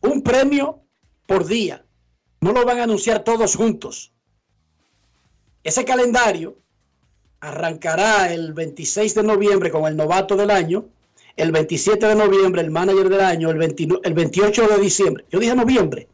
un 0.00 0.22
premio 0.22 0.80
por 1.26 1.44
día. 1.44 1.84
No 2.40 2.52
lo 2.52 2.64
van 2.64 2.78
a 2.78 2.84
anunciar 2.84 3.24
todos 3.24 3.56
juntos. 3.56 4.10
Ese 5.64 5.84
calendario 5.84 6.56
arrancará 7.40 8.32
el 8.32 8.54
26 8.54 9.16
de 9.16 9.22
noviembre 9.22 9.70
con 9.70 9.84
el 9.84 9.98
novato 9.98 10.34
del 10.34 10.50
año, 10.50 10.88
el 11.36 11.52
27 11.52 12.06
de 12.06 12.14
noviembre 12.14 12.62
el 12.62 12.70
manager 12.70 13.08
del 13.08 13.20
año, 13.20 13.50
el, 13.50 13.58
29 13.58 14.00
el 14.04 14.14
28 14.14 14.68
de 14.68 14.78
diciembre. 14.78 15.24
Yo 15.30 15.38
dije 15.38 15.54
noviembre. 15.54 16.08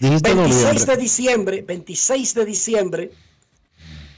26 0.00 0.34
noviembre. 0.36 0.86
de 0.86 0.96
diciembre, 0.96 1.62
26 1.62 2.34
de 2.34 2.44
diciembre, 2.46 3.10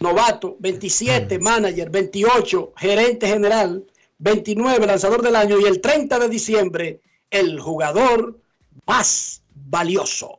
novato, 0.01 0.57
27 0.61 1.39
manager, 1.41 1.91
28 1.91 2.73
gerente 2.77 3.27
general, 3.27 3.85
29 4.19 4.87
lanzador 4.87 5.23
del 5.23 5.35
año 5.35 5.59
y 5.59 5.65
el 5.65 5.81
30 5.81 6.19
de 6.21 6.29
diciembre 6.29 7.01
el 7.31 7.59
jugador 7.59 8.39
más 8.87 9.43
valioso. 9.55 10.39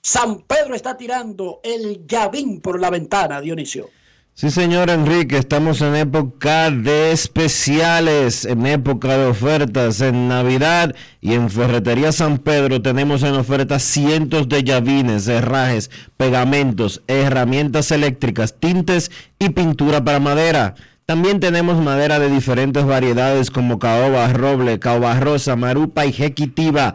San 0.00 0.42
Pedro 0.42 0.74
está 0.74 0.96
tirando 0.96 1.60
el 1.64 2.06
llavín 2.06 2.60
por 2.60 2.80
la 2.80 2.90
ventana, 2.90 3.40
Dionisio. 3.40 3.90
Sí, 4.38 4.50
señor 4.50 4.90
Enrique, 4.90 5.38
estamos 5.38 5.80
en 5.80 5.96
época 5.96 6.70
de 6.70 7.10
especiales, 7.10 8.44
en 8.44 8.66
época 8.66 9.16
de 9.16 9.24
ofertas, 9.24 10.02
en 10.02 10.28
Navidad 10.28 10.94
y 11.22 11.32
en 11.32 11.48
Ferretería 11.48 12.12
San 12.12 12.36
Pedro 12.36 12.82
tenemos 12.82 13.22
en 13.22 13.32
oferta 13.32 13.78
cientos 13.78 14.46
de 14.50 14.62
llavines, 14.62 15.26
herrajes, 15.26 15.90
pegamentos, 16.18 17.00
herramientas 17.06 17.90
eléctricas, 17.90 18.60
tintes 18.60 19.10
y 19.38 19.48
pintura 19.48 20.04
para 20.04 20.20
madera. 20.20 20.74
También 21.06 21.40
tenemos 21.40 21.82
madera 21.82 22.18
de 22.18 22.28
diferentes 22.28 22.84
variedades 22.84 23.50
como 23.50 23.78
caoba, 23.78 24.30
roble, 24.34 24.78
caoba 24.78 25.18
rosa, 25.18 25.56
marupa 25.56 26.04
y 26.04 26.12
jequitiva. 26.12 26.94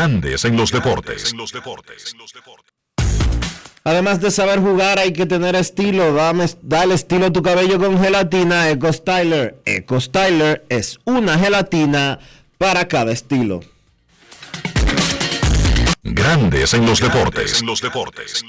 Grandes 0.00 0.46
en 0.46 0.56
los 0.56 0.72
deportes. 0.72 1.34
Además 3.84 4.18
de 4.22 4.30
saber 4.30 4.58
jugar, 4.58 4.98
hay 4.98 5.12
que 5.12 5.26
tener 5.26 5.54
estilo. 5.54 6.14
Dame, 6.14 6.46
dale 6.62 6.94
estilo 6.94 7.26
a 7.26 7.30
tu 7.30 7.42
cabello 7.42 7.78
con 7.78 8.00
gelatina 8.00 8.70
Eco 8.70 8.90
Styler. 8.90 9.60
Eco 9.66 10.00
Styler 10.00 10.64
es 10.70 10.98
una 11.04 11.38
gelatina 11.38 12.18
para 12.56 12.88
cada 12.88 13.12
estilo. 13.12 13.60
Grandes 16.02 16.72
en 16.72 16.86
los 16.86 16.98
deportes. 16.98 17.60
En 17.60 17.66
los 17.66 17.82
deportes. 17.82 18.42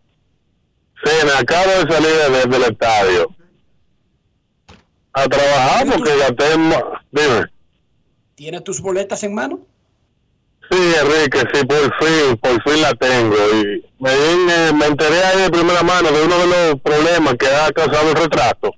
sí, 1.05 1.11
me 1.25 1.31
acabo 1.31 1.69
de 1.71 1.93
salir 1.93 2.11
de- 2.31 2.45
del 2.49 2.63
estadio 2.63 3.35
a 5.13 5.23
trabajar 5.27 5.87
porque 5.87 6.17
ya 6.17 6.27
tengo, 6.33 6.91
dime, 7.11 7.45
¿Tiene 8.35 8.59
tus 8.59 8.81
boletas 8.81 9.23
en 9.23 9.33
mano? 9.33 9.59
sí 10.69 10.77
Enrique, 10.99 11.39
sí, 11.53 11.65
por 11.65 11.79
fin, 12.03 12.37
por 12.37 12.61
fin 12.63 12.81
la 12.81 12.91
tengo 12.95 13.35
y 13.53 13.85
me, 13.99 14.09
vine- 14.13 14.73
me 14.73 14.85
enteré 14.87 15.23
ahí 15.23 15.41
de 15.43 15.49
primera 15.51 15.83
mano 15.83 16.11
de 16.11 16.23
uno 16.23 16.37
de 16.39 16.47
los 16.47 16.81
problemas 16.81 17.35
que 17.35 17.47
ha 17.47 17.71
causado 17.71 18.09
el 18.09 18.15
retraso, 18.15 18.71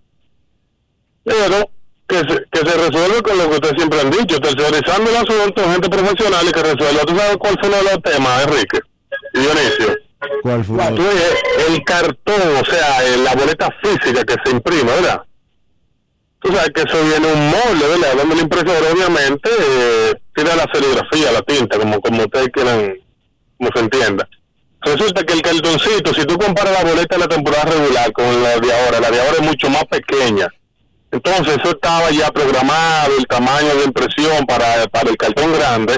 pero 1.23 1.69
que 2.07 2.17
se, 2.17 2.45
que 2.51 2.59
se 2.69 2.77
resuelve 2.77 3.21
con 3.21 3.37
lo 3.37 3.49
que 3.49 3.55
ustedes 3.55 3.73
siempre 3.77 3.99
han 4.01 4.11
dicho, 4.11 4.39
tercerizando 4.39 5.09
el 5.09 5.15
asunto, 5.17 5.63
gente 5.71 5.89
profesional 5.89 6.47
y 6.47 6.51
que 6.51 6.61
resuelva. 6.63 7.01
¿Tú 7.05 7.17
sabes 7.17 7.37
cuál 7.37 7.55
de 7.55 7.83
los 7.83 8.01
temas, 8.03 8.43
Enrique? 8.43 8.79
Y 9.33 9.39
Dionisio. 9.39 9.95
¿Cuál 10.41 10.63
fue? 10.63 10.77
El 11.69 11.83
cartón, 11.83 12.41
o 12.61 12.65
sea, 12.65 13.05
eh, 13.05 13.17
la 13.17 13.35
boleta 13.35 13.69
física 13.81 14.23
que 14.23 14.35
se 14.43 14.51
imprime, 14.51 14.91
¿verdad? 14.91 15.21
Tú 16.39 16.53
sabes 16.53 16.69
que 16.69 16.81
eso 16.81 17.03
viene 17.03 17.27
un 17.27 17.47
molde, 17.49 17.87
¿verdad? 17.87 18.15
Donde 18.17 18.35
el 18.35 18.41
impresor, 18.41 18.83
obviamente, 18.93 19.49
eh, 19.49 20.13
tira 20.35 20.55
la 20.55 20.65
serigrafía, 20.71 21.31
la 21.31 21.41
tinta, 21.41 21.77
como, 21.77 21.99
como 21.99 22.23
ustedes 22.23 22.49
quieran, 22.49 22.95
como 23.57 23.69
se 23.73 23.79
entienda. 23.79 24.27
Resulta 24.81 25.23
que 25.23 25.33
el 25.33 25.41
cartoncito, 25.41 26.13
si 26.13 26.23
tú 26.25 26.37
comparas 26.37 26.73
la 26.73 26.89
boleta 26.89 27.15
de 27.15 27.21
la 27.21 27.27
temporada 27.27 27.65
regular 27.65 28.11
con 28.13 28.43
la 28.43 28.59
de 28.59 28.73
ahora, 28.73 28.99
la 28.99 29.11
de 29.11 29.19
ahora 29.19 29.37
es 29.39 29.41
mucho 29.41 29.69
más 29.69 29.83
pequeña. 29.85 30.47
Entonces, 31.11 31.57
eso 31.57 31.71
estaba 31.71 32.11
ya 32.11 32.31
programado, 32.31 33.17
el 33.17 33.25
tamaño 33.25 33.75
de 33.75 33.85
impresión 33.85 34.45
para, 34.45 34.87
para 34.87 35.09
el 35.09 35.17
cartón 35.17 35.53
grande, 35.53 35.97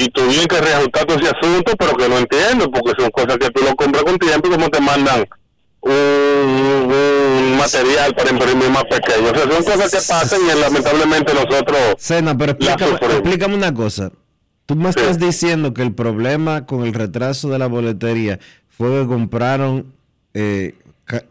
y 0.00 0.08
tuvieron 0.10 0.46
que 0.46 0.60
reajustar 0.60 1.04
todo 1.06 1.18
ese 1.18 1.28
asunto, 1.36 1.72
pero 1.76 1.96
que 1.96 2.08
no 2.08 2.18
entiendo, 2.18 2.70
porque 2.70 3.02
son 3.02 3.10
cosas 3.10 3.36
que 3.36 3.50
tú 3.50 3.64
lo 3.64 3.74
compras 3.74 4.04
con 4.04 4.16
tiempo 4.16 4.46
y 4.46 4.50
como 4.52 4.70
te 4.70 4.80
mandan 4.80 5.26
un, 5.80 5.92
un 5.92 7.56
material 7.58 8.14
para 8.14 8.30
imprimir 8.30 8.70
más 8.70 8.84
pequeño. 8.84 9.32
O 9.32 9.34
sea, 9.34 9.42
son 9.42 9.64
cosas 9.64 9.90
que 9.90 10.08
pasan 10.08 10.40
y 10.42 10.60
lamentablemente 10.60 11.34
nosotros... 11.34 11.78
Sena, 11.98 12.38
pero 12.38 12.52
explícame, 12.52 12.92
explícame 12.92 13.54
una 13.56 13.74
cosa. 13.74 14.12
Tú 14.66 14.76
me 14.76 14.88
estás 14.88 15.18
diciendo 15.18 15.74
que 15.74 15.82
el 15.82 15.92
problema 15.92 16.64
con 16.64 16.84
el 16.84 16.94
retraso 16.94 17.48
de 17.48 17.58
la 17.58 17.66
boletería 17.66 18.38
fue 18.68 19.00
que 19.00 19.06
compraron 19.08 19.92
eh, 20.32 20.76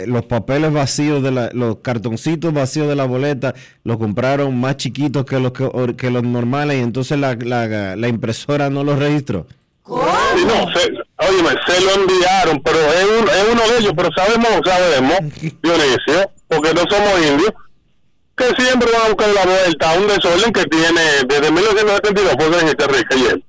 los 0.06 0.26
papeles 0.26 0.72
vacíos 0.74 1.22
de 1.24 1.32
la, 1.32 1.50
los 1.54 1.78
cartoncitos 1.78 2.54
vacíos 2.54 2.88
de 2.88 2.96
la 2.96 3.06
boleta, 3.06 3.54
los 3.84 3.98
compraron 3.98 4.58
más 4.60 4.78
chiquitos 4.78 5.26
que 5.26 5.40
los 5.40 5.52
que, 5.52 5.64
or- 5.64 5.96
que 5.96 6.10
los 6.10 6.24
normales 6.24 6.78
y 6.78 6.82
entonces 6.82 7.18
la, 7.20 7.36
la, 7.36 7.96
la 7.96 8.08
impresora 8.08 8.70
no 8.70 8.84
los 8.84 8.98
registró. 9.00 9.46
Sí, 9.86 10.44
no, 10.46 10.70
se, 10.74 10.92
óyeme, 11.30 11.50
se 11.66 11.82
lo 11.82 11.94
enviaron, 11.94 12.62
pero 12.62 12.78
es, 12.78 13.06
un- 13.22 13.30
es 13.30 13.46
uno 13.54 13.62
de 13.72 13.78
ellos, 13.80 13.94
pero 13.96 14.10
sabemos, 14.16 14.50
sabemos, 14.66 15.18
Dionisio, 15.64 16.32
porque 16.48 16.74
no 16.74 16.82
somos 16.90 17.26
indios, 17.26 17.54
que 18.36 18.46
siempre 18.62 18.90
van 18.92 19.02
a 19.06 19.08
buscar 19.08 19.30
la 19.30 19.46
vuelta 19.46 19.92
a 19.92 19.98
un 19.98 20.08
desorden 20.08 20.52
que 20.54 20.64
tiene 20.66 21.02
desde 21.28 21.52
1972, 21.52 22.34
fue 22.38 22.52
que 22.52 22.58
dijiste 22.64 22.84
Enrique 22.84 23.16
ayer. 23.16 23.44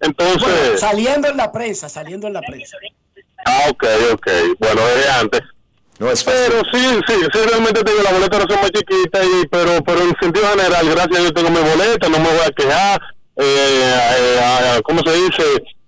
Entonces, 0.00 0.40
Bueno, 0.42 0.78
saliendo 0.78 1.28
en 1.28 1.36
la 1.36 1.52
prensa, 1.52 1.88
saliendo 1.88 2.26
en 2.26 2.32
la 2.32 2.40
prensa. 2.42 2.76
ah, 3.46 3.66
ok, 3.70 3.84
ok, 4.14 4.26
bueno, 4.58 4.80
desde 4.96 5.10
antes. 5.10 5.40
Pero 5.98 6.62
sí, 6.72 7.00
sí, 7.06 7.14
sí, 7.32 7.38
realmente 7.48 7.84
tengo 7.84 8.02
la 8.02 8.12
boleta, 8.12 8.38
no 8.38 8.46
son 8.48 8.60
más 8.60 8.70
chiquitas, 8.70 9.24
y, 9.24 9.46
pero, 9.48 9.82
pero 9.84 10.00
en 10.00 10.14
sentido 10.20 10.46
general, 10.48 10.88
gracias 10.90 11.16
a 11.16 11.20
Dios 11.20 11.34
tengo 11.34 11.50
mi 11.50 11.60
boleta, 11.60 12.08
no 12.08 12.18
me 12.18 12.28
voy 12.28 12.46
a 12.46 12.50
quejar, 12.50 13.00
eh, 13.36 13.44
eh, 13.46 14.40
ah, 14.42 14.80
¿cómo 14.84 15.00
se 15.04 15.12
dice? 15.12 15.42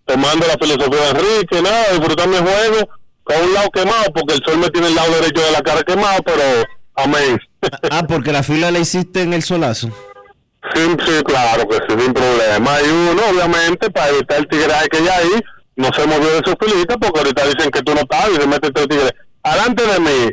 Tomando 0.05 0.47
la 0.47 0.55
filosofía 0.55 1.01
de 1.01 1.11
Enrique, 1.11 1.62
nada, 1.62 1.91
disfrutar 1.93 2.28
mi 2.28 2.37
juego, 2.37 2.89
con 3.24 3.37
un 3.43 3.55
lado 3.55 3.69
quemado, 3.70 4.05
porque 4.15 4.35
el 4.35 4.45
sol 4.45 4.59
me 4.59 4.70
tiene 4.70 4.89
el 4.89 4.95
lado 4.95 5.12
derecho 5.12 5.43
de 5.43 5.51
la 5.51 5.61
cara 5.61 5.83
quemado, 5.83 6.20
pero 6.24 6.43
amén. 6.95 7.41
Ah, 7.91 8.05
porque 8.07 8.31
la 8.31 8.45
fila 8.45 8.70
la 8.70 8.78
hiciste 8.78 9.23
en 9.23 9.33
el 9.33 9.43
solazo. 9.43 9.89
Sí, 10.74 10.83
sí, 11.05 11.23
claro 11.24 11.69
que 11.69 11.77
sí, 11.77 12.01
sin 12.01 12.12
problema. 12.12 12.81
Y 12.83 12.89
uno, 12.89 13.23
obviamente, 13.31 13.91
para 13.91 14.09
evitar 14.11 14.39
el 14.39 14.49
tigreaje 14.49 14.89
que 14.89 15.05
ya 15.05 15.16
hay, 15.16 15.28
no 15.77 15.89
se 15.93 16.07
movió 16.07 16.31
de 16.31 16.43
su 16.45 16.57
filita, 16.61 16.97
porque 16.97 17.20
ahorita 17.20 17.47
dicen 17.47 17.70
que 17.70 17.83
tú 17.83 17.95
no 17.95 18.01
estás 18.01 18.28
y 18.31 18.37
se 18.37 18.47
mete 18.47 18.70
tres 18.70 18.89
tigres. 18.89 19.12
Adelante 19.47 19.86
de 19.86 20.01
mí, 20.01 20.31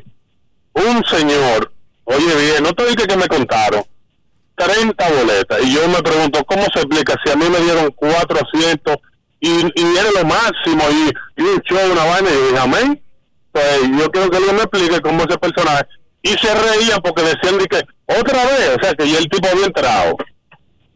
un 0.73 1.05
señor, 1.05 1.71
oye 2.05 2.35
bien, 2.35 2.63
no 2.63 2.73
te 2.73 2.83
dije 2.85 3.05
que 3.05 3.15
me 3.15 3.27
contaron, 3.27 3.83
30 4.55 5.09
boletas. 5.11 5.59
Y 5.63 5.75
yo 5.75 5.87
me 5.87 6.01
pregunto, 6.01 6.43
¿cómo 6.45 6.63
se 6.73 6.79
explica 6.79 7.13
si 7.23 7.31
a 7.31 7.35
mí 7.35 7.47
me 7.47 7.59
dieron 7.59 7.91
cuatro 7.91 8.39
asientos 8.41 8.97
y, 9.39 9.49
y 9.49 9.97
era 9.97 10.09
lo 10.19 10.25
máximo 10.25 10.83
y, 10.89 11.41
y 11.41 11.45
un 11.45 11.61
show, 11.61 11.91
una 11.91 12.05
vaina? 12.05 12.29
Y 12.31 12.47
dije, 12.47 12.59
amén. 12.59 13.03
Pues 13.51 13.81
yo 13.99 14.09
quiero 14.09 14.31
que 14.31 14.37
alguien 14.37 14.55
me 14.55 14.63
explique 14.63 14.99
cómo 15.01 15.23
ese 15.25 15.37
personaje. 15.37 15.85
Y 16.23 16.29
se 16.29 16.51
reía 16.51 16.97
porque 17.03 17.21
decían 17.21 17.59
de 17.59 17.65
que 17.67 17.83
otra 18.07 18.45
vez, 18.45 18.77
o 18.79 18.83
sea, 18.83 18.93
que 18.95 19.07
ya 19.07 19.19
el 19.19 19.29
tipo 19.29 19.47
había 19.47 19.67
entrado. 19.67 20.17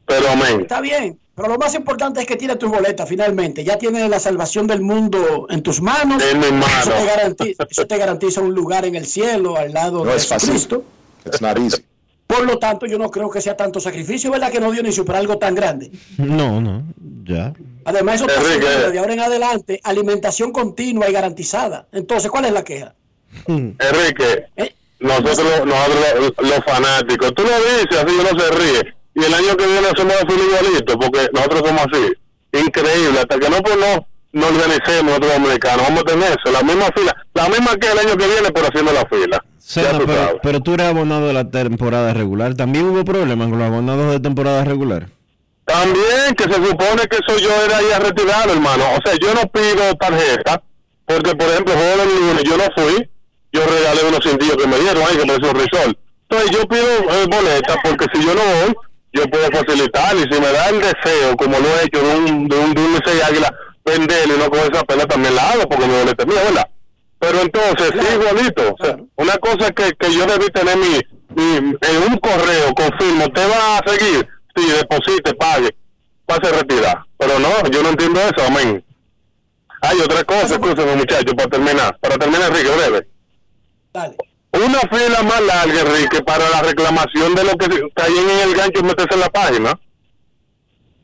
Pero 0.07 0.29
amén. 0.31 0.61
Está 0.61 0.81
bien, 0.81 1.19
pero 1.37 1.49
lo 1.49 1.59
más 1.59 1.75
importante 1.75 2.21
es 2.21 2.25
que 2.25 2.35
tienes 2.35 2.57
tus 2.57 2.71
boletas 2.71 3.07
finalmente. 3.07 3.63
Ya 3.63 3.77
tienes 3.77 4.09
la 4.09 4.19
salvación 4.19 4.65
del 4.65 4.81
mundo 4.81 5.45
en 5.51 5.61
tus 5.61 5.79
manos. 5.79 6.23
En 6.23 6.39
mis 6.39 6.51
manos. 6.51 6.67
Eso 6.81 6.89
te, 6.89 7.05
garantiza, 7.05 7.67
eso 7.69 7.85
te 7.85 7.97
garantiza 7.97 8.41
un 8.41 8.55
lugar 8.55 8.85
en 8.85 8.95
el 8.95 9.05
cielo 9.05 9.55
al 9.55 9.71
lado 9.71 10.03
No 10.03 10.09
de 10.09 10.17
es 10.17 10.25
fácil. 10.25 10.53
Jesucristo. 10.53 10.83
It's 11.27 11.39
not 11.39 11.59
easy. 11.59 11.85
Por 12.25 12.43
lo 12.43 12.57
tanto, 12.57 12.87
yo 12.87 12.97
no 12.97 13.11
creo 13.11 13.29
que 13.29 13.39
sea 13.39 13.55
tanto 13.55 13.79
sacrificio, 13.79 14.31
¿verdad? 14.31 14.51
Que 14.51 14.59
no 14.59 14.71
dio 14.71 14.81
ni 14.81 14.91
para 14.91 15.19
algo 15.19 15.37
tan 15.37 15.53
grande. 15.53 15.91
No, 16.17 16.59
no, 16.59 16.81
ya. 17.23 17.53
Además, 17.85 18.15
eso 18.15 18.27
está 18.27 18.89
de 18.89 18.97
ahora 18.97 19.13
en 19.13 19.19
adelante, 19.19 19.79
alimentación 19.83 20.51
continua 20.51 21.07
y 21.07 21.13
garantizada. 21.13 21.87
Entonces, 21.91 22.31
¿cuál 22.31 22.45
es 22.45 22.51
la 22.51 22.63
queja? 22.63 22.95
Enrique, 23.45 24.47
¿Eh? 24.55 24.73
nosotros, 24.99 25.37
nosotros 25.37 26.33
los, 26.39 26.49
los 26.49 26.65
fanáticos, 26.65 27.35
tú 27.35 27.43
lo 27.43 27.49
dices 27.49 28.03
así, 28.03 28.15
uno 28.19 28.39
se 28.39 28.51
ríe. 28.51 28.96
Y 29.17 29.23
el 29.25 29.33
año 29.33 29.57
que 29.57 29.65
viene 29.65 29.87
hacemos 29.87 30.15
fila 30.29 30.43
igualito, 30.43 30.99
porque 30.99 31.27
nosotros 31.33 31.61
somos 31.65 31.81
así. 31.91 32.13
Increíble, 32.53 33.19
hasta 33.19 33.39
que 33.39 33.49
no, 33.49 33.57
pues, 33.63 33.75
no, 33.77 34.07
no 34.31 34.47
organicemos 34.47 35.05
nosotros 35.05 35.33
dominicanos, 35.33 35.87
vamos 35.87 36.01
a 36.01 36.05
tener 36.05 36.29
eso, 36.29 36.51
la 36.53 36.61
misma 36.61 36.85
fila, 36.95 37.15
la 37.33 37.49
misma 37.49 37.75
que 37.77 37.91
el 37.91 37.97
año 37.97 38.15
que 38.15 38.27
viene, 38.27 38.51
pero 38.53 38.67
haciendo 38.67 38.93
la 38.93 39.05
fila. 39.07 39.43
Tú 39.73 40.05
pero, 40.05 40.39
pero 40.41 40.59
tú 40.61 40.73
eres 40.75 40.87
abonado 40.87 41.27
de 41.27 41.33
la 41.33 41.49
temporada 41.49 42.13
regular. 42.13 42.53
También 42.53 42.85
hubo 42.85 43.03
problemas 43.03 43.49
con 43.49 43.57
los 43.57 43.67
abonados 43.67 44.11
de 44.11 44.19
temporada 44.19 44.63
regular. 44.63 45.07
También 45.65 46.35
que 46.37 46.43
se 46.43 46.53
supone 46.53 47.01
que 47.09 47.17
eso 47.17 47.39
yo 47.39 47.49
era 47.65 47.81
ya 47.89 47.99
retirado, 47.99 48.53
hermano. 48.53 48.85
O 48.95 48.99
sea, 49.03 49.17
yo 49.19 49.33
no 49.33 49.41
pido 49.49 49.95
tarjeta, 49.99 50.61
porque 51.05 51.35
por 51.35 51.49
ejemplo, 51.49 51.73
juego 51.73 51.97
del 51.97 52.19
lunes, 52.19 52.43
yo 52.43 52.55
no 52.55 52.65
fui, 52.77 53.09
yo 53.51 53.61
regalé 53.65 54.07
unos 54.07 54.19
cintillos 54.23 54.57
que 54.57 54.67
me 54.67 54.77
dieron 54.77 55.03
ahí, 55.03 55.17
que 55.17 55.25
me 55.25 55.33
hizo 55.35 55.49
un 55.49 55.59
risol. 55.59 55.97
Entonces 56.29 56.51
yo 56.51 56.67
pido 56.67 56.83
eh, 56.83 57.25
boleta, 57.29 57.75
porque 57.83 58.05
si 58.13 58.25
yo 58.25 58.35
no 58.35 58.41
voy, 58.41 58.75
yo 59.13 59.23
puedo 59.27 59.47
facilitar, 59.51 60.15
y 60.15 60.21
si 60.31 60.41
me 60.41 60.51
da 60.51 60.69
el 60.69 60.79
deseo, 60.79 61.35
como 61.37 61.57
lo 61.59 61.67
he 61.67 61.85
hecho 61.85 62.01
de 62.01 62.15
un, 62.15 62.47
de 62.47 62.57
un, 62.57 62.73
de 62.73 62.81
un 62.81 62.93
Licey 62.93 63.21
águila, 63.21 63.53
venderlo 63.85 64.35
y 64.35 64.37
no 64.37 64.49
con 64.49 64.59
esa 64.59 64.83
pena 64.83 65.05
también 65.05 65.35
la 65.35 65.49
hago, 65.51 65.63
porque 65.69 65.87
mi 65.87 65.93
boleta 65.93 66.23
es 66.23 66.27
mía, 66.27 66.43
¿verdad? 66.43 66.69
Pero 67.19 67.41
entonces, 67.41 67.91
sí, 67.93 68.13
igualito. 68.13 68.75
O 68.79 68.85
sea, 68.85 68.97
una 69.15 69.37
cosa 69.37 69.71
que, 69.71 69.91
que 69.93 70.13
yo 70.13 70.25
debí 70.25 70.47
tener 70.47 70.77
mi, 70.77 70.99
mi, 71.35 71.55
en 71.57 72.11
un 72.11 72.17
correo, 72.17 72.73
confirmo, 72.75 73.25
¿usted 73.25 73.49
va 73.49 73.77
a 73.77 73.89
seguir? 73.89 74.27
Sí, 74.55 74.71
deposite, 74.71 75.33
pague, 75.35 75.75
pase 76.25 76.47
a 76.47 76.59
retirar. 76.59 76.97
Pero 77.17 77.39
no, 77.39 77.69
yo 77.71 77.81
no 77.81 77.89
entiendo 77.89 78.19
eso, 78.19 78.45
amén. 78.45 78.83
Hay 79.81 79.99
otra 79.99 80.23
cosa, 80.23 80.55
escúchame 80.55 80.95
muchachos, 80.95 81.33
para 81.35 81.49
terminar. 81.49 81.97
Para 81.99 82.17
terminar, 82.17 82.51
Enrique, 82.51 82.69
breve. 82.75 83.07
Una 84.65 84.79
fila 84.79 85.23
más 85.23 85.41
larga, 85.41 85.81
Enrique, 85.81 86.23
para 86.23 86.49
la 86.49 86.61
reclamación 86.61 87.35
de 87.35 87.43
lo 87.43 87.51
que 87.57 87.67
caen 87.93 88.29
en 88.29 88.49
el 88.49 88.55
gancho 88.55 88.79
y 88.79 88.83
meterse 88.83 89.13
en 89.13 89.19
la 89.19 89.29
página. 89.29 89.79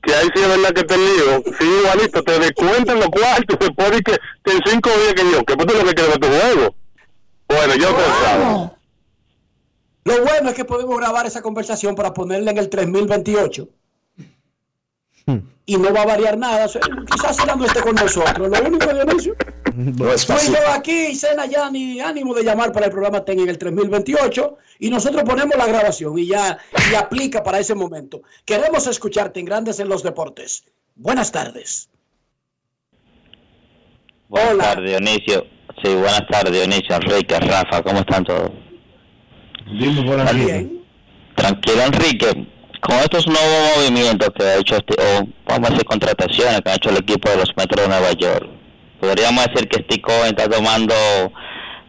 que 0.01 0.13
ahí 0.13 0.27
sí 0.35 0.41
es 0.41 0.47
verdad 0.47 0.73
que 0.73 0.84
te 0.84 0.97
lío, 0.97 1.43
sí, 1.59 1.65
igualito, 1.65 2.23
te 2.23 2.39
descuentan 2.39 2.99
los 2.99 3.09
cuartos, 3.09 3.57
se 3.61 3.71
pone 3.71 4.01
que, 4.01 4.17
que 4.43 4.51
en 4.51 4.59
cinco 4.65 4.89
días 4.89 5.13
que 5.13 5.31
yo, 5.31 5.43
que 5.45 5.55
tú 5.55 5.65
lo 5.65 5.85
que 5.85 5.93
quieres 5.93 6.19
tu 6.19 6.27
juego. 6.27 6.75
Bueno, 7.47 7.75
yo 7.75 7.95
pensaba. 7.95 8.73
Lo 10.05 10.21
bueno 10.23 10.49
es 10.49 10.55
que 10.55 10.65
podemos 10.65 10.97
grabar 10.97 11.25
esa 11.25 11.41
conversación 11.41 11.95
para 11.95 12.13
ponerla 12.13 12.51
en 12.51 12.57
el 12.57 12.69
3028. 12.69 13.69
Y 15.65 15.77
no 15.77 15.93
va 15.93 16.01
a 16.01 16.05
variar 16.05 16.38
nada. 16.38 16.65
O 16.65 16.67
sea, 16.67 16.81
quizás 17.09 17.38
Cena 17.38 17.55
no 17.55 17.65
esté 17.65 17.81
con 17.81 17.95
nosotros. 17.95 18.49
Lo 18.49 18.67
único, 18.67 18.93
Dionisio. 18.93 19.35
No 19.98 20.12
es 20.12 20.22
Soy 20.22 20.36
fácil. 20.36 20.54
yo 20.54 20.72
aquí 20.72 21.08
y 21.12 21.16
Cena 21.16 21.45
ya 21.45 21.70
ni 21.70 22.00
ánimo 22.00 22.34
de 22.34 22.44
llamar 22.44 22.72
para 22.72 22.86
el 22.88 22.91
programa 22.91 23.24
TEN 23.26 23.40
en 23.41 23.50
el 23.50 23.58
3028 23.58 24.58
y 24.80 24.90
nosotros 24.90 25.24
ponemos 25.24 25.56
la 25.58 25.66
grabación 25.68 26.18
y 26.20 26.28
ya 26.28 26.58
y 26.91 26.95
aplica 26.95 27.44
para 27.44 27.60
ese 27.60 27.76
momento. 27.76 28.22
Queremos 28.45 28.86
escucharte 28.88 29.40
en 29.40 29.45
Grandes 29.45 29.80
en 29.80 29.90
los 29.90 30.04
Deportes. 30.04 30.66
Buenas 30.95 31.32
tardes. 31.32 31.90
Buenas 34.30 34.58
tardes, 34.58 34.90
Dionisio. 34.90 35.45
Sí, 35.84 35.94
buenas 35.94 36.28
tardes, 36.30 36.52
Dionisio, 36.54 36.95
Enrique, 36.95 37.40
Rafa, 37.40 37.82
¿cómo 37.84 38.00
están 38.00 38.24
todos? 38.24 38.52
Dime 39.80 40.04
por 40.04 40.20
aquí. 40.22 40.82
Tranquilo, 41.36 41.82
Enrique. 41.84 42.48
Con 42.82 42.95
estos 42.98 43.26
nuevos 43.28 43.78
movimientos 43.78 44.30
que 44.38 44.44
ha 44.44 44.58
hecho, 44.58 44.76
este, 44.76 44.94
o 45.02 45.28
vamos 45.48 45.70
a 45.70 45.72
decir 45.72 45.86
contrataciones 45.86 46.62
que 46.62 46.70
ha 46.70 46.76
hecho 46.76 46.90
el 46.90 46.98
equipo 46.98 47.30
de 47.30 47.38
los 47.38 47.50
Metros 47.56 47.82
de 47.82 47.88
Nueva 47.88 48.12
York, 48.12 48.50
podríamos 49.03 49.45
decir 49.47 49.67
que 49.67 49.84
Steve 49.84 50.01
Cohen 50.01 50.27
está 50.27 50.47
tomando 50.47 50.95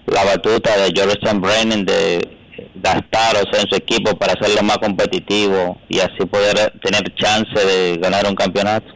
la 0.07 0.25
batuta 0.25 0.77
de 0.79 0.93
Jordan 0.97 1.41
Brennan 1.41 1.85
de 1.85 2.19
gastar 2.75 3.37
o 3.37 3.53
sea, 3.53 3.63
en 3.63 3.69
su 3.69 3.77
equipo 3.77 4.19
para 4.19 4.33
hacerlo 4.33 4.65
más 4.65 4.79
competitivo 4.79 5.79
y 5.89 6.01
así 6.01 6.27
poder 6.29 6.73
tener 6.83 7.15
chance 7.15 7.55
de 7.55 7.99
ganar 7.99 8.27
un 8.27 8.35
campeonato. 8.35 8.93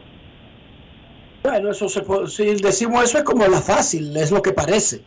Bueno, 1.43 1.71
eso 1.71 1.87
se 1.87 2.03
si 2.27 2.61
decimos 2.61 3.05
eso 3.05 3.19
es 3.19 3.23
como 3.23 3.47
la 3.47 3.61
fácil, 3.61 4.15
es 4.17 4.31
lo 4.31 4.41
que 4.41 4.51
parece. 4.51 5.01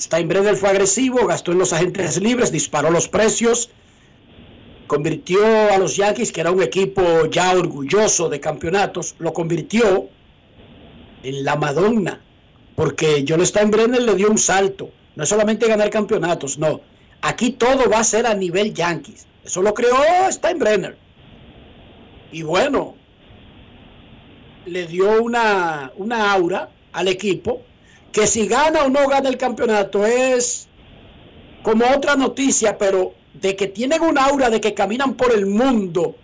Steinbrenner 0.00 0.56
fue 0.56 0.70
agresivo, 0.70 1.24
gastó 1.28 1.52
en 1.52 1.58
los 1.58 1.72
agentes 1.72 2.20
libres, 2.20 2.50
disparó 2.50 2.90
los 2.90 3.06
precios, 3.06 3.70
convirtió 4.88 5.38
a 5.72 5.78
los 5.78 5.94
Yankees, 5.94 6.32
que 6.32 6.40
era 6.40 6.50
un 6.50 6.64
equipo 6.64 7.26
ya 7.26 7.52
orgulloso 7.52 8.28
de 8.28 8.40
campeonatos, 8.40 9.14
lo 9.20 9.32
convirtió 9.32 10.08
en 11.24 11.44
la 11.44 11.56
Madonna, 11.56 12.20
porque 12.76 13.24
John 13.26 13.44
Steinbrenner 13.44 14.02
le 14.02 14.14
dio 14.14 14.30
un 14.30 14.38
salto, 14.38 14.90
no 15.16 15.22
es 15.24 15.28
solamente 15.28 15.66
ganar 15.66 15.90
campeonatos, 15.90 16.58
no. 16.58 16.80
Aquí 17.22 17.52
todo 17.52 17.88
va 17.88 18.00
a 18.00 18.04
ser 18.04 18.26
a 18.26 18.34
nivel 18.34 18.74
Yankees. 18.74 19.26
Eso 19.44 19.62
lo 19.62 19.72
creó 19.72 19.96
Steinbrenner. 20.30 20.96
Y 22.30 22.42
bueno, 22.42 22.94
le 24.66 24.86
dio 24.86 25.22
una, 25.22 25.92
una 25.96 26.32
aura 26.32 26.68
al 26.92 27.08
equipo 27.08 27.62
que 28.12 28.26
si 28.26 28.46
gana 28.46 28.84
o 28.84 28.90
no 28.90 29.08
gana 29.08 29.28
el 29.28 29.36
campeonato 29.36 30.06
es 30.06 30.68
como 31.62 31.84
otra 31.86 32.16
noticia, 32.16 32.76
pero 32.76 33.14
de 33.32 33.56
que 33.56 33.68
tienen 33.68 34.02
un 34.02 34.18
aura 34.18 34.50
de 34.50 34.60
que 34.60 34.74
caminan 34.74 35.14
por 35.14 35.32
el 35.32 35.46
mundo 35.46 36.16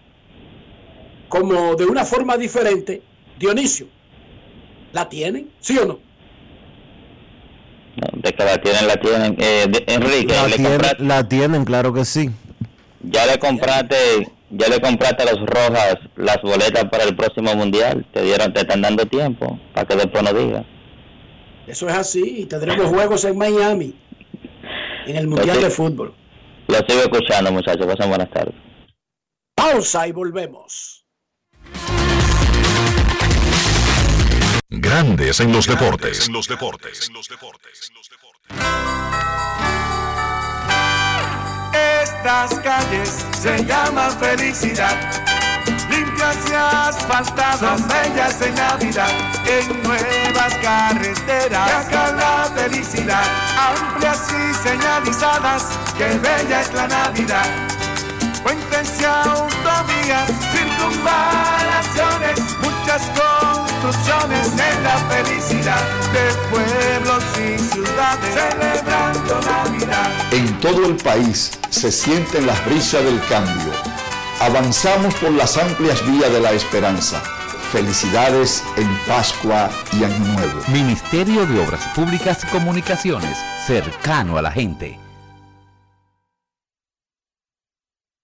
como 1.28 1.74
de 1.77 1.86
una 1.86 2.05
forma 2.05 2.36
diferente, 2.36 3.02
Dionisio, 3.39 3.86
¿la 4.92 5.08
tienen? 5.08 5.50
¿Sí 5.60 5.78
o 5.78 5.84
no? 5.86 5.98
De 8.12 8.32
que 8.32 8.44
la 8.44 8.56
tienen, 8.58 8.86
la 8.86 8.96
tienen. 8.96 9.36
Eh, 9.38 9.66
de- 9.68 9.84
Enrique, 9.94 10.32
La, 10.34 10.46
le 10.48 10.56
tiene- 10.56 10.70
compraste- 10.78 11.06
la 11.06 11.28
tienen, 11.28 11.64
claro 11.64 11.92
que 11.92 12.04
sí. 12.04 12.30
ya 13.02 13.26
le 13.26 13.38
compraste, 13.38 13.96
ya 14.50 14.68
le 14.68 14.80
compraste 14.80 15.22
a 15.22 15.32
los 15.32 15.40
Rojas 15.46 15.96
las 16.16 16.40
boletas 16.42 16.84
para 16.90 17.04
el 17.04 17.14
próximo 17.16 17.54
mundial. 17.54 18.06
Te 18.12 18.22
dieron, 18.22 18.52
te 18.52 18.60
están 18.60 18.80
dando 18.82 19.04
tiempo 19.06 19.58
para 19.74 19.86
que 19.86 19.96
después 19.96 20.22
no 20.22 20.32
digas. 20.32 20.64
Eso 21.66 21.88
es 21.88 21.94
así, 21.94 22.40
y 22.42 22.46
tendremos 22.46 22.86
juegos 22.86 23.24
en 23.24 23.36
Miami, 23.38 23.94
en 25.06 25.16
el 25.16 25.26
Mundial 25.28 25.60
de 25.60 25.70
Fútbol. 25.70 26.14
Lo 26.68 26.76
sigo 26.86 27.00
escuchando, 27.02 27.52
muchachos. 27.52 27.86
Pasen 27.86 28.08
buenas 28.08 28.30
tardes. 28.30 28.54
Pausa 29.54 30.06
y 30.08 30.12
volvemos. 30.12 30.99
Grandes 34.72 35.40
en 35.40 35.51
los 35.51 35.66
deportes. 35.66 36.28
En 36.28 36.32
los 36.32 36.47
deportes. 36.47 37.10
Estas 42.02 42.55
calles 42.60 43.26
se 43.32 43.64
llaman 43.64 44.16
felicidad. 44.20 44.97
Limpias 45.90 46.36
y 46.48 46.52
asfaltadas, 46.55 47.82
bellas 47.88 48.40
en 48.42 48.55
Navidad. 48.55 49.10
En 49.44 49.82
nuevas 49.82 50.55
carreteras, 50.62 51.86
acá 51.86 52.12
la 52.12 52.44
felicidad. 52.55 53.24
Amplias 53.59 54.28
y 54.30 54.55
señalizadas, 54.55 55.76
qué 55.98 56.16
bella 56.16 56.60
es 56.60 56.72
la 56.72 56.86
Navidad. 56.86 57.68
Puentes 58.44 59.01
y 59.01 59.05
autovías, 59.05 60.30
circunvalaciones, 60.52 62.38
muchas 62.62 63.02
construcciones 63.81 64.52
en 64.52 64.82
la 64.82 64.97
felicidad 65.09 65.82
de 66.12 66.35
pueblos 66.51 67.24
y 67.36 67.59
ciudades 67.59 68.35
celebrando 68.35 69.40
Navidad. 69.40 70.11
En 70.32 70.59
todo 70.61 70.86
el 70.86 70.97
país 70.97 71.59
se 71.70 71.90
sienten 71.90 72.47
las 72.47 72.65
brisas 72.66 73.05
del 73.05 73.20
cambio. 73.27 73.73
Avanzamos 74.40 75.15
por 75.15 75.32
las 75.32 75.57
amplias 75.57 76.05
vías 76.07 76.32
de 76.32 76.40
la 76.40 76.52
esperanza. 76.52 77.23
Felicidades 77.73 78.65
en 78.77 78.89
Pascua 79.07 79.70
y 79.93 80.05
Año 80.05 80.19
Nuevo. 80.19 80.61
Ministerio 80.69 81.47
de 81.47 81.61
Obras 81.61 81.86
Públicas 81.94 82.44
y 82.44 82.47
Comunicaciones, 82.48 83.39
cercano 83.66 84.36
a 84.36 84.43
la 84.43 84.51
gente. 84.51 84.98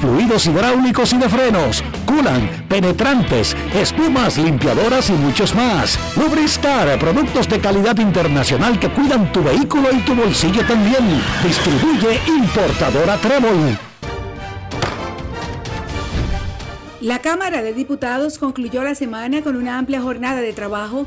fluidos 0.00 0.46
hidráulicos 0.46 1.12
y 1.12 1.18
de 1.18 1.28
frenos, 1.28 1.82
culan, 2.06 2.48
penetrantes, 2.68 3.56
espumas, 3.74 4.38
limpiadoras 4.38 5.10
y 5.10 5.12
muchos 5.12 5.54
más. 5.54 5.98
Lubristar, 6.16 6.98
productos 6.98 7.48
de 7.48 7.60
calidad 7.60 7.98
internacional 7.98 8.78
que 8.78 8.90
cuidan 8.90 9.32
tu 9.32 9.42
vehículo 9.42 9.88
y 9.92 10.00
tu 10.00 10.14
bolsillo 10.14 10.64
también. 10.66 11.04
Distribuye 11.42 12.20
importadora 12.26 13.16
Trébol. 13.16 13.78
La 17.00 17.20
Cámara 17.20 17.62
de 17.62 17.72
Diputados 17.72 18.38
concluyó 18.38 18.82
la 18.84 18.94
semana 18.94 19.40
con 19.40 19.56
una 19.56 19.78
amplia 19.78 20.02
jornada 20.02 20.42
de 20.42 20.52
trabajo 20.52 21.06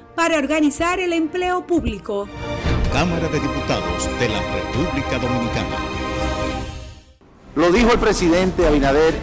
para 0.15 0.37
organizar 0.37 0.99
el 0.99 1.13
empleo 1.13 1.65
público. 1.65 2.27
Cámara 2.91 3.27
de 3.29 3.39
Diputados 3.39 4.09
de 4.19 4.29
la 4.29 4.41
República 4.41 5.17
Dominicana. 5.19 5.77
Lo 7.55 7.71
dijo 7.71 7.91
el 7.93 7.99
presidente 7.99 8.67
Abinader 8.67 9.13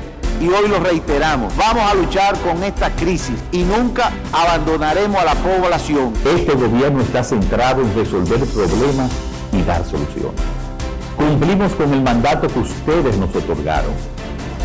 y 0.41 0.49
hoy 0.49 0.69
lo 0.69 0.79
reiteramos. 0.81 1.55
Vamos 1.57 1.91
a 1.91 1.95
luchar 1.95 2.39
con 2.41 2.63
esta 2.63 2.91
crisis 2.95 3.37
y 3.53 3.63
nunca 3.63 4.11
abandonaremos 4.33 5.21
a 5.21 5.25
la 5.25 5.35
población. 5.35 6.13
Este 6.25 6.55
gobierno 6.55 7.03
está 7.03 7.25
centrado 7.25 7.83
en 7.83 7.95
resolver 7.95 8.41
problemas 8.47 9.11
y 9.53 9.63
dar 9.63 9.85
soluciones. 9.85 10.41
Cumplimos 11.17 11.73
con 11.73 11.93
el 11.93 12.03
mandato 12.03 12.49
que 12.49 12.61
ustedes 12.61 13.17
nos 13.17 13.35
otorgaron. 13.35 13.93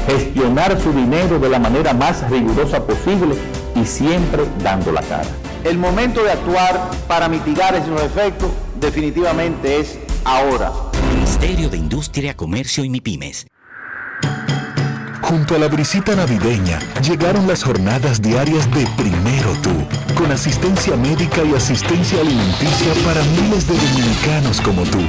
Gestionar 0.07 0.79
su 0.79 0.91
dinero 0.91 1.39
de 1.39 1.49
la 1.49 1.59
manera 1.59 1.93
más 1.93 2.29
rigurosa 2.29 2.85
posible 2.85 3.35
y 3.75 3.85
siempre 3.85 4.43
dando 4.61 4.91
la 4.91 5.01
cara. 5.01 5.29
El 5.63 5.77
momento 5.77 6.23
de 6.23 6.31
actuar 6.31 6.91
para 7.07 7.29
mitigar 7.29 7.73
esos 7.73 8.01
efectos 8.01 8.51
definitivamente 8.79 9.79
es 9.79 9.97
ahora. 10.25 10.71
Ministerio 11.13 11.69
de 11.69 11.77
Industria, 11.77 12.35
Comercio 12.35 12.83
y 12.83 12.89
MIPIMES. 12.89 13.47
Junto 15.21 15.55
a 15.55 15.57
la 15.57 15.67
brisita 15.67 16.15
navideña 16.15 16.79
llegaron 17.01 17.47
las 17.47 17.63
jornadas 17.63 18.21
diarias 18.21 18.69
de 18.71 18.85
Primero 18.97 19.53
Tú, 19.61 19.71
con 20.15 20.31
asistencia 20.31 20.97
médica 20.97 21.43
y 21.43 21.55
asistencia 21.55 22.19
alimenticia 22.19 22.93
para 23.05 23.23
miles 23.23 23.65
de 23.65 23.73
dominicanos 23.73 24.59
como 24.59 24.83
tú. 24.83 24.99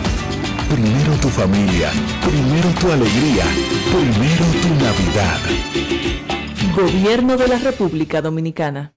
Primero 0.70 1.12
tu 1.20 1.28
familia, 1.28 1.90
primero 2.22 2.68
tu 2.80 2.92
alegría, 2.92 3.44
primero 3.90 4.44
tu 4.62 4.68
Navidad. 4.84 5.40
Gobierno 6.76 7.36
de 7.36 7.48
la 7.48 7.58
República 7.58 8.22
Dominicana. 8.22 8.94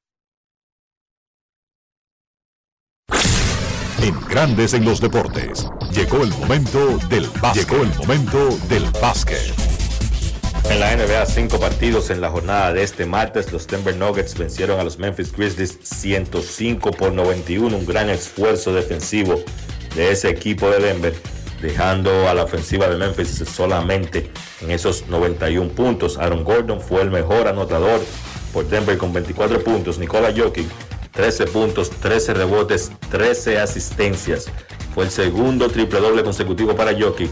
En 4.02 4.15
Grandes 4.30 4.76
en 4.76 4.86
los 4.86 5.02
Deportes, 5.02 5.68
llegó 5.91 6.22
el 6.22 6.30
momento 6.30 6.99
del 7.10 7.28
básquet. 7.41 7.68
Llegó 7.68 7.84
el 7.84 7.95
momento 7.95 8.57
del 8.69 8.84
básquet. 9.02 9.53
En 10.69 10.80
la 10.80 10.95
NBA, 10.95 11.26
cinco 11.26 11.60
partidos 11.60 12.11
en 12.11 12.22
la 12.22 12.30
jornada 12.30 12.74
de 12.74 12.84
este 12.84 13.07
martes. 13.07 13.52
Los 13.52 13.65
Denver 13.65 13.95
Nuggets 13.95 14.38
vencieron 14.38 14.80
a 14.80 14.84
los 14.84 14.99
Memphis 14.99 15.32
Grizzlies 15.32 15.80
105 15.82 16.91
por 16.91 17.11
91. 17.11 17.76
Un 17.76 17.86
gran 17.88 18.10
esfuerzo 18.10 18.72
defensivo 18.72 19.41
de 19.95 20.11
ese 20.11 20.30
equipo 20.30 20.69
de 20.69 20.80
Denver, 20.80 21.15
dejando 21.61 22.30
a 22.30 22.36
la 22.36 22.44
ofensiva 22.44 22.88
de 22.88 22.98
Memphis 22.98 23.44
solamente 23.52 24.30
en 24.61 24.69
esos 24.69 25.07
91 25.07 25.72
puntos. 25.72 26.19
Aaron 26.19 26.44
Gordon 26.44 26.82
fue 26.82 27.02
el 27.02 27.10
mejor 27.10 27.48
anotador 27.48 27.99
por 28.53 28.68
Denver 28.69 28.98
con 28.98 29.11
24 29.11 29.64
puntos. 29.64 29.98
Nikola 29.98 30.32
Jokic 30.38 30.68
13 31.18 31.48
puntos, 31.48 31.89
13 31.89 32.35
rebotes, 32.35 32.91
13 33.10 33.57
asistencias. 33.57 34.45
Fue 34.94 35.06
el 35.06 35.10
segundo 35.10 35.68
triple 35.68 35.99
doble 35.99 36.23
consecutivo 36.23 36.76
para 36.76 36.94
Jokic 36.94 37.31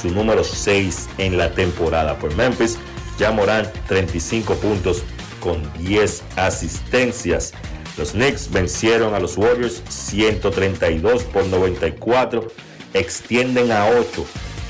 su 0.00 0.10
número 0.10 0.44
6 0.44 1.08
en 1.18 1.36
la 1.36 1.50
temporada. 1.50 2.16
Por 2.16 2.32
Memphis, 2.36 2.78
ya 3.18 3.32
Morán 3.32 3.68
35 3.88 4.54
puntos 4.54 5.02
con 5.40 5.60
10 5.80 6.22
asistencias. 6.36 7.52
Los 7.98 8.12
Knicks 8.12 8.52
vencieron 8.52 9.14
a 9.14 9.18
los 9.18 9.36
Warriors 9.36 9.82
132 9.88 11.24
por 11.24 11.44
94, 11.46 12.46
extienden 12.92 13.72
a 13.72 13.86
8 13.86 14.24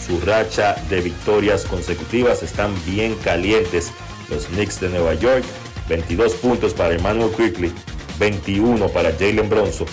su 0.06 0.20
racha 0.20 0.76
de 0.88 1.02
victorias 1.02 1.64
consecutivas, 1.64 2.42
están 2.42 2.74
bien 2.86 3.14
calientes 3.16 3.92
los 4.30 4.46
Knicks 4.46 4.80
de 4.80 4.88
Nueva 4.88 5.12
York, 5.14 5.44
22 5.88 6.32
puntos 6.36 6.72
para 6.72 6.94
Emmanuel 6.94 7.30
Quickly, 7.30 7.70
21 8.18 8.88
para 8.88 9.12
Jalen 9.12 9.48
Bronson, 9.48 9.86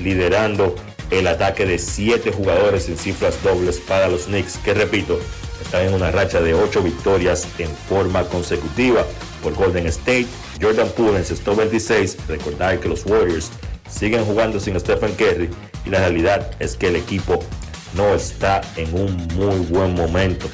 liderando 0.00 0.74
el 1.10 1.26
ataque 1.26 1.66
de 1.66 1.78
7 1.78 2.32
jugadores 2.32 2.88
en 2.88 2.96
cifras 2.96 3.42
dobles 3.42 3.78
para 3.78 4.08
los 4.08 4.24
Knicks, 4.24 4.58
que 4.58 4.74
repito, 4.74 5.18
están 5.60 5.86
en 5.86 5.94
una 5.94 6.10
racha 6.10 6.40
de 6.40 6.54
8 6.54 6.82
victorias 6.82 7.46
en 7.58 7.68
forma 7.68 8.24
consecutiva 8.24 9.04
por 9.42 9.54
Golden 9.54 9.86
State. 9.88 10.26
Jordan 10.60 10.88
Poole 10.96 11.18
encestó 11.18 11.56
26. 11.56 12.16
Recordar 12.28 12.80
que 12.80 12.88
los 12.88 13.04
Warriors 13.06 13.50
siguen 13.88 14.24
jugando 14.24 14.60
sin 14.60 14.78
Stephen 14.78 15.14
Curry 15.14 15.50
y 15.84 15.90
la 15.90 15.98
realidad 15.98 16.50
es 16.60 16.76
que 16.76 16.88
el 16.88 16.96
equipo 16.96 17.40
no 17.94 18.14
está 18.14 18.60
en 18.76 18.94
un 18.94 19.16
muy 19.34 19.66
buen 19.66 19.94
momento. 19.94 20.46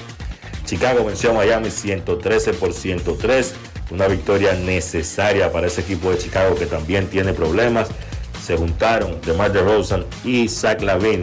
Chicago 0.64 1.04
venció 1.04 1.30
a 1.30 1.34
Miami 1.34 1.70
113 1.70 2.54
por 2.54 2.72
103, 2.72 3.54
una 3.90 4.08
victoria 4.08 4.54
necesaria 4.54 5.52
para 5.52 5.66
ese 5.66 5.80
equipo 5.80 6.10
de 6.10 6.18
Chicago 6.18 6.54
que 6.54 6.66
también 6.66 7.06
tiene 7.06 7.32
problemas. 7.32 7.88
Se 8.44 8.56
juntaron 8.56 9.20
DeMar 9.22 9.52
DeRozan 9.52 10.04
y 10.24 10.48
Zach 10.48 10.82
Lavin 10.82 11.22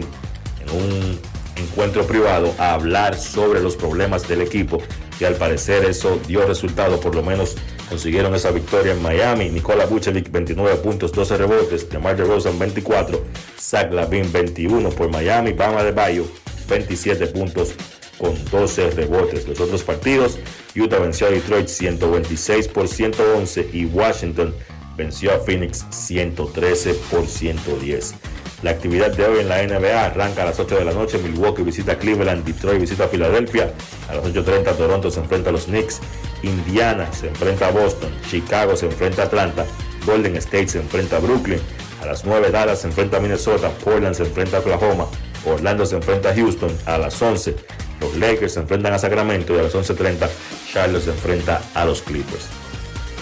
en 0.60 0.70
un 0.70 1.18
encuentro 1.56 2.06
privado 2.06 2.54
a 2.58 2.74
hablar 2.74 3.16
sobre 3.16 3.60
los 3.60 3.76
problemas 3.76 4.26
del 4.28 4.42
equipo 4.42 4.78
y 5.20 5.24
al 5.24 5.34
parecer 5.34 5.84
eso 5.84 6.18
dio 6.26 6.44
resultado, 6.46 7.00
por 7.00 7.14
lo 7.14 7.22
menos 7.22 7.56
consiguieron 7.88 8.34
esa 8.34 8.50
victoria 8.50 8.92
en 8.92 9.02
Miami. 9.02 9.48
Nikola 9.50 9.86
Vucevic 9.86 10.30
29 10.30 10.76
puntos, 10.76 11.12
12 11.12 11.36
rebotes, 11.36 11.88
DeMar 11.88 12.16
DeRozan 12.16 12.58
24, 12.58 13.22
Zach 13.58 13.92
Lavin 13.92 14.32
21 14.32 14.90
por 14.90 15.10
Miami, 15.10 15.52
Bama 15.52 15.84
de 15.84 15.92
Bayo 15.92 16.26
27 16.68 17.26
puntos 17.28 17.74
con 18.18 18.34
12 18.50 18.90
rebotes. 18.90 19.46
Los 19.48 19.60
otros 19.60 19.82
partidos, 19.82 20.38
Utah 20.76 20.98
venció 20.98 21.26
a 21.26 21.30
Detroit 21.30 21.68
126 21.68 22.68
por 22.68 22.88
111 22.88 23.70
y 23.72 23.86
Washington 23.86 24.54
venció 24.96 25.34
a 25.34 25.38
Phoenix 25.38 25.84
113 25.90 26.94
por 27.10 27.26
110. 27.26 28.14
La 28.62 28.70
actividad 28.70 29.14
de 29.14 29.26
hoy 29.26 29.40
en 29.40 29.48
la 29.50 29.62
NBA 29.62 30.06
arranca 30.06 30.42
a 30.42 30.46
las 30.46 30.58
8 30.58 30.76
de 30.76 30.84
la 30.86 30.92
noche. 30.92 31.18
Milwaukee 31.18 31.62
visita 31.62 31.98
Cleveland, 31.98 32.44
Detroit 32.46 32.80
visita 32.80 33.08
Filadelfia. 33.08 33.74
A 34.08 34.14
las 34.14 34.24
8.30 34.24 34.76
Toronto 34.76 35.10
se 35.10 35.20
enfrenta 35.20 35.50
a 35.50 35.52
los 35.52 35.66
Knicks. 35.66 36.00
Indiana 36.42 37.12
se 37.12 37.28
enfrenta 37.28 37.68
a 37.68 37.72
Boston. 37.72 38.10
Chicago 38.30 38.74
se 38.74 38.86
enfrenta 38.86 39.22
a 39.22 39.24
Atlanta. 39.26 39.66
Golden 40.06 40.36
State 40.36 40.68
se 40.68 40.78
enfrenta 40.78 41.18
a 41.18 41.20
Brooklyn. 41.20 41.60
A 42.00 42.06
las 42.06 42.24
9 42.24 42.50
Dallas 42.50 42.80
se 42.80 42.86
enfrenta 42.86 43.18
a 43.18 43.20
Minnesota. 43.20 43.68
Portland 43.84 44.14
se 44.14 44.22
enfrenta 44.22 44.56
a 44.56 44.60
Oklahoma. 44.60 45.08
Orlando 45.44 45.84
se 45.84 45.96
enfrenta 45.96 46.30
a 46.30 46.34
Houston. 46.34 46.74
A 46.86 46.96
las 46.96 47.20
11 47.20 47.54
los 48.00 48.16
Lakers 48.16 48.54
se 48.54 48.60
enfrentan 48.60 48.92
a 48.92 48.98
Sacramento. 48.98 49.54
Y 49.54 49.58
a 49.58 49.62
las 49.62 49.74
11.30 49.74 50.28
Charlotte 50.72 51.04
se 51.04 51.10
enfrenta 51.10 51.62
a 51.74 51.84
los 51.84 52.02
Clippers. 52.02 52.46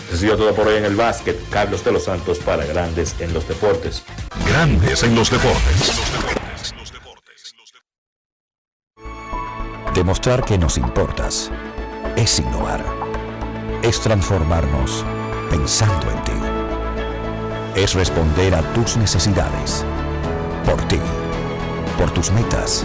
Eso 0.06 0.14
ha 0.14 0.18
sido 0.18 0.36
todo 0.36 0.54
por 0.54 0.68
hoy 0.68 0.76
en 0.76 0.84
el 0.84 0.96
básquet. 0.96 1.38
Carlos 1.50 1.84
de 1.84 1.92
los 1.92 2.04
Santos 2.04 2.38
para 2.38 2.64
Grandes 2.66 3.14
en 3.20 3.32
los 3.32 3.48
Deportes. 3.48 4.02
Grandes 4.46 5.02
en 5.02 5.14
los 5.14 5.30
Deportes. 5.30 5.92
Demostrar 9.94 10.44
que 10.44 10.58
nos 10.58 10.78
importas 10.78 11.50
es 12.16 12.38
innovar. 12.38 12.84
Es 13.82 14.00
transformarnos 14.00 15.04
pensando 15.50 16.10
en 16.10 16.22
ti. 16.24 16.32
Es 17.74 17.94
responder 17.94 18.54
a 18.54 18.62
tus 18.72 18.96
necesidades. 18.96 19.84
Por 20.64 20.80
ti. 20.88 20.98
Por 21.98 22.10
tus 22.10 22.30
metas. 22.32 22.84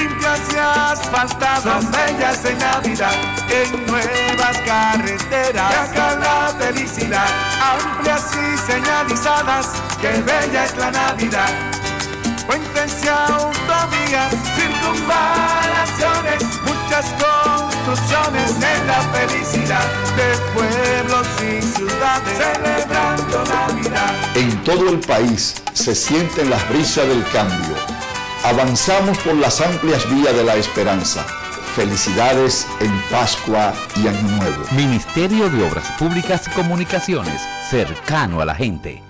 limpias 0.00 0.40
y 0.52 0.56
asfaltadas, 0.56 1.62
son 1.62 1.90
bellas 1.90 2.44
en 2.44 2.58
Navidad, 2.58 3.14
en 3.50 3.86
nuevas 3.86 4.56
carreteras, 4.64 5.90
acá 5.90 6.16
la 6.16 6.54
felicidad, 6.58 7.26
amplias 7.72 8.30
y 8.34 8.56
señalizadas, 8.70 9.66
que 10.00 10.08
bella 10.22 10.64
es 10.64 10.76
la 10.76 10.90
Navidad. 10.90 11.50
Cuéntense 12.46 13.10
autovías, 13.10 14.34
circunvalaciones, 14.56 16.42
muchas 16.64 17.06
construcciones 17.22 18.50
en 18.56 18.86
la 18.86 19.00
felicidad 19.12 19.86
de 20.16 20.36
pueblos 20.54 21.26
y 21.42 21.62
ciudades, 21.62 22.38
celebrando 22.38 23.44
Navidad. 23.44 24.14
En 24.34 24.64
todo 24.64 24.88
el 24.88 24.98
país 25.00 25.54
se 25.74 25.94
sienten 25.94 26.50
las 26.50 26.68
brisas 26.70 27.06
del 27.06 27.24
cambio 27.30 27.99
Avanzamos 28.42 29.18
por 29.18 29.34
las 29.34 29.60
amplias 29.60 30.08
vías 30.10 30.34
de 30.34 30.42
la 30.42 30.56
esperanza. 30.56 31.24
Felicidades 31.76 32.66
en 32.80 32.90
Pascua 33.10 33.74
y 33.96 34.08
Año 34.08 34.22
Nuevo. 34.22 34.64
Ministerio 34.72 35.50
de 35.50 35.68
Obras 35.68 35.86
Públicas 35.98 36.48
y 36.48 36.50
Comunicaciones, 36.52 37.42
cercano 37.68 38.40
a 38.40 38.46
la 38.46 38.54
gente. 38.54 39.02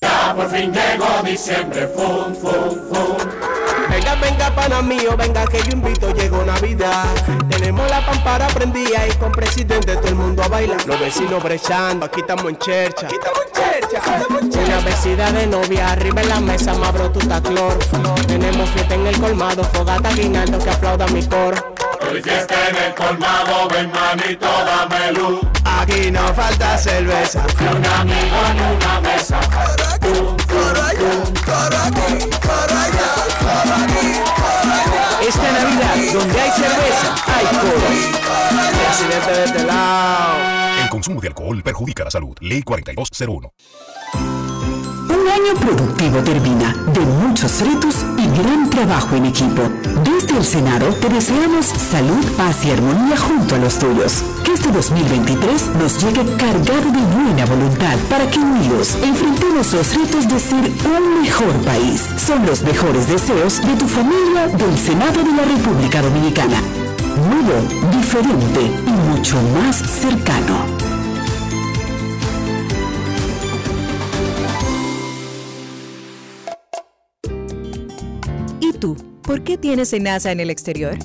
Ya 0.00 0.34
por 0.34 0.48
fin 0.50 0.72
llegó 0.72 1.22
diciembre, 1.22 1.86
fum, 1.88 2.34
fum, 2.34 2.70
fum. 2.88 3.57
Venga, 3.98 4.14
venga, 4.14 4.54
pana 4.54 4.80
mío, 4.80 5.16
venga 5.16 5.44
que 5.46 5.60
yo 5.64 5.72
invito, 5.72 6.14
llegó 6.14 6.44
Navidad. 6.44 7.04
Tenemos 7.48 7.90
la 7.90 8.06
pampara 8.06 8.46
prendida 8.46 9.04
y 9.08 9.10
con 9.14 9.32
presidente 9.32 9.96
todo 9.96 10.06
el 10.06 10.14
mundo 10.14 10.40
a 10.44 10.46
bailar. 10.46 10.86
Los 10.86 11.00
vecinos 11.00 11.42
brechando, 11.42 12.06
aquí 12.06 12.20
estamos 12.20 12.44
en 12.44 12.58
chercha. 12.58 13.06
Aquí 13.06 13.16
estamos 13.16 13.40
en 13.46 13.52
chercha, 13.52 13.98
estamos 13.98 14.42
en 14.42 14.50
chercha. 14.52 14.66
Una 14.68 14.80
vecina 14.84 15.32
de 15.32 15.46
novia, 15.48 15.90
arriba 15.90 16.22
en 16.22 16.28
la 16.28 16.38
mesa, 16.38 16.74
mabro 16.74 17.10
tu 17.10 17.18
clor. 17.18 17.76
Tenemos 18.28 18.70
fiesta 18.70 18.94
en 18.94 19.04
el 19.08 19.18
colmado, 19.18 19.64
fogata 19.64 20.12
guinaldo 20.12 20.60
que 20.60 20.70
aplauda 20.70 21.08
mi 21.08 21.26
coro. 21.26 21.74
Hoy 22.08 22.22
fiesta 22.22 22.54
en 22.68 22.76
el 22.76 22.94
colmado, 22.94 23.68
ven 23.68 23.90
manito, 23.90 24.46
dame 24.46 25.12
luz. 25.12 25.40
Aquí 25.64 26.12
no 26.12 26.32
falta 26.34 26.78
cerveza. 26.78 27.42
Ni 27.58 27.66
un 27.66 27.84
amigo 27.84 28.36
en 28.48 28.76
una 28.76 29.00
mesa. 29.00 29.40
Por 29.40 29.82
aquí, 29.92 30.20
por 30.46 30.76
allá, 30.78 31.24
por 31.44 31.74
aquí. 31.74 32.28
Esta 35.20 35.52
Navidad, 35.52 35.94
donde 36.14 36.40
hay 36.40 36.50
cerveza, 36.52 37.14
hay 37.26 37.46
coro. 37.58 37.88
Presidente 38.86 39.30
de 39.30 39.44
este 39.44 39.64
lado. 39.64 40.38
El 40.82 40.88
consumo 40.88 41.20
de 41.20 41.28
alcohol 41.28 41.62
perjudica 41.62 42.04
la 42.04 42.10
salud. 42.10 42.34
Ley 42.40 42.62
4201. 42.62 43.52
Un 44.14 45.28
año 45.28 45.54
productivo 45.60 46.22
termina 46.22 46.72
de 46.94 47.00
muchos 47.00 47.60
retos 47.60 48.06
y 48.16 48.26
gran 48.40 48.70
trabajo 48.70 49.16
en 49.16 49.26
equipo. 49.26 49.62
Desde 50.02 50.38
el 50.38 50.44
Senado 50.44 50.94
te 50.94 51.08
deseamos 51.08 51.66
salud, 51.66 52.24
paz 52.36 52.64
y 52.64 52.70
armonía 52.70 53.16
junto 53.16 53.54
a 53.54 53.58
los 53.58 53.78
tuyos. 53.78 54.24
Que 54.68 54.78
este 54.80 54.94
2023 54.94 55.76
nos 55.76 56.02
llegue 56.02 56.36
cargado 56.36 56.90
de 56.90 57.00
buena 57.00 57.46
voluntad 57.46 57.96
para 58.10 58.30
que 58.30 58.38
unidos 58.38 58.98
enfrentemos 59.02 59.72
los 59.72 59.96
retos 59.96 60.28
de 60.28 60.38
ser 60.38 60.70
un 60.94 61.22
mejor 61.22 61.54
país. 61.64 62.06
Son 62.18 62.44
los 62.44 62.62
mejores 62.62 63.08
deseos 63.08 63.62
de 63.62 63.74
tu 63.76 63.88
familia 63.88 64.48
del 64.48 64.78
Senado 64.78 65.22
de 65.22 65.32
la 65.32 65.44
República 65.44 66.02
Dominicana. 66.02 66.60
Nuevo, 67.16 67.98
diferente 67.98 68.60
y 68.86 69.16
mucho 69.16 69.36
más 69.54 69.76
cercano. 69.76 70.66
¿Y 78.60 78.72
tú? 78.74 78.96
¿Por 79.22 79.42
qué 79.42 79.56
tienes 79.56 79.98
NASA 79.98 80.30
en 80.30 80.40
el 80.40 80.50
exterior? 80.50 80.98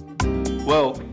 Well, 0.66 1.13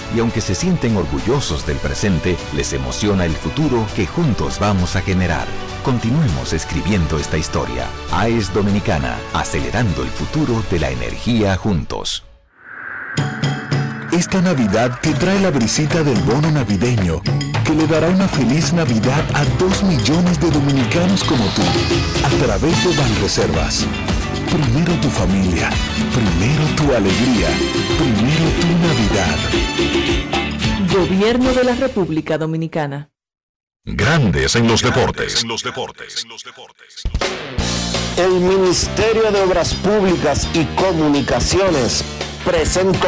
Y 0.15 0.19
aunque 0.19 0.41
se 0.41 0.55
sienten 0.55 0.97
orgullosos 0.97 1.65
del 1.65 1.77
presente, 1.77 2.37
les 2.53 2.73
emociona 2.73 3.25
el 3.25 3.35
futuro 3.35 3.85
que 3.95 4.05
juntos 4.05 4.59
vamos 4.59 4.95
a 4.95 5.01
generar. 5.01 5.47
Continuemos 5.83 6.53
escribiendo 6.53 7.17
esta 7.17 7.37
historia. 7.37 7.87
AES 8.11 8.53
Dominicana, 8.53 9.17
acelerando 9.33 10.03
el 10.03 10.09
futuro 10.09 10.63
de 10.69 10.79
la 10.79 10.89
energía 10.89 11.55
juntos. 11.57 12.23
Esta 14.11 14.41
Navidad 14.41 14.99
te 15.01 15.13
trae 15.13 15.39
la 15.39 15.51
brisita 15.51 16.03
del 16.03 16.19
bono 16.23 16.51
navideño, 16.51 17.21
que 17.63 17.73
le 17.73 17.87
dará 17.87 18.09
una 18.09 18.27
feliz 18.27 18.73
Navidad 18.73 19.23
a 19.33 19.45
dos 19.57 19.83
millones 19.83 20.39
de 20.41 20.51
dominicanos 20.51 21.23
como 21.23 21.45
tú, 21.45 21.61
a 22.25 22.45
través 22.45 22.83
de 22.83 23.01
Banreservas. 23.01 23.87
Primero 24.45 24.93
tu 25.01 25.09
familia, 25.09 25.69
primero 26.13 26.63
tu 26.75 26.93
alegría, 26.93 27.47
primero 27.97 28.45
tu 28.59 28.67
Navidad. 28.87 29.37
Gobierno 30.93 31.53
de 31.53 31.63
la 31.63 31.75
República 31.75 32.37
Dominicana. 32.37 33.09
Grandes 33.83 34.55
en 34.55 34.67
los 34.67 34.81
deportes. 34.81 35.45
El 38.17 38.31
Ministerio 38.41 39.31
de 39.31 39.41
Obras 39.41 39.73
Públicas 39.73 40.47
y 40.53 40.65
Comunicaciones 40.75 42.03
presentó 42.43 43.07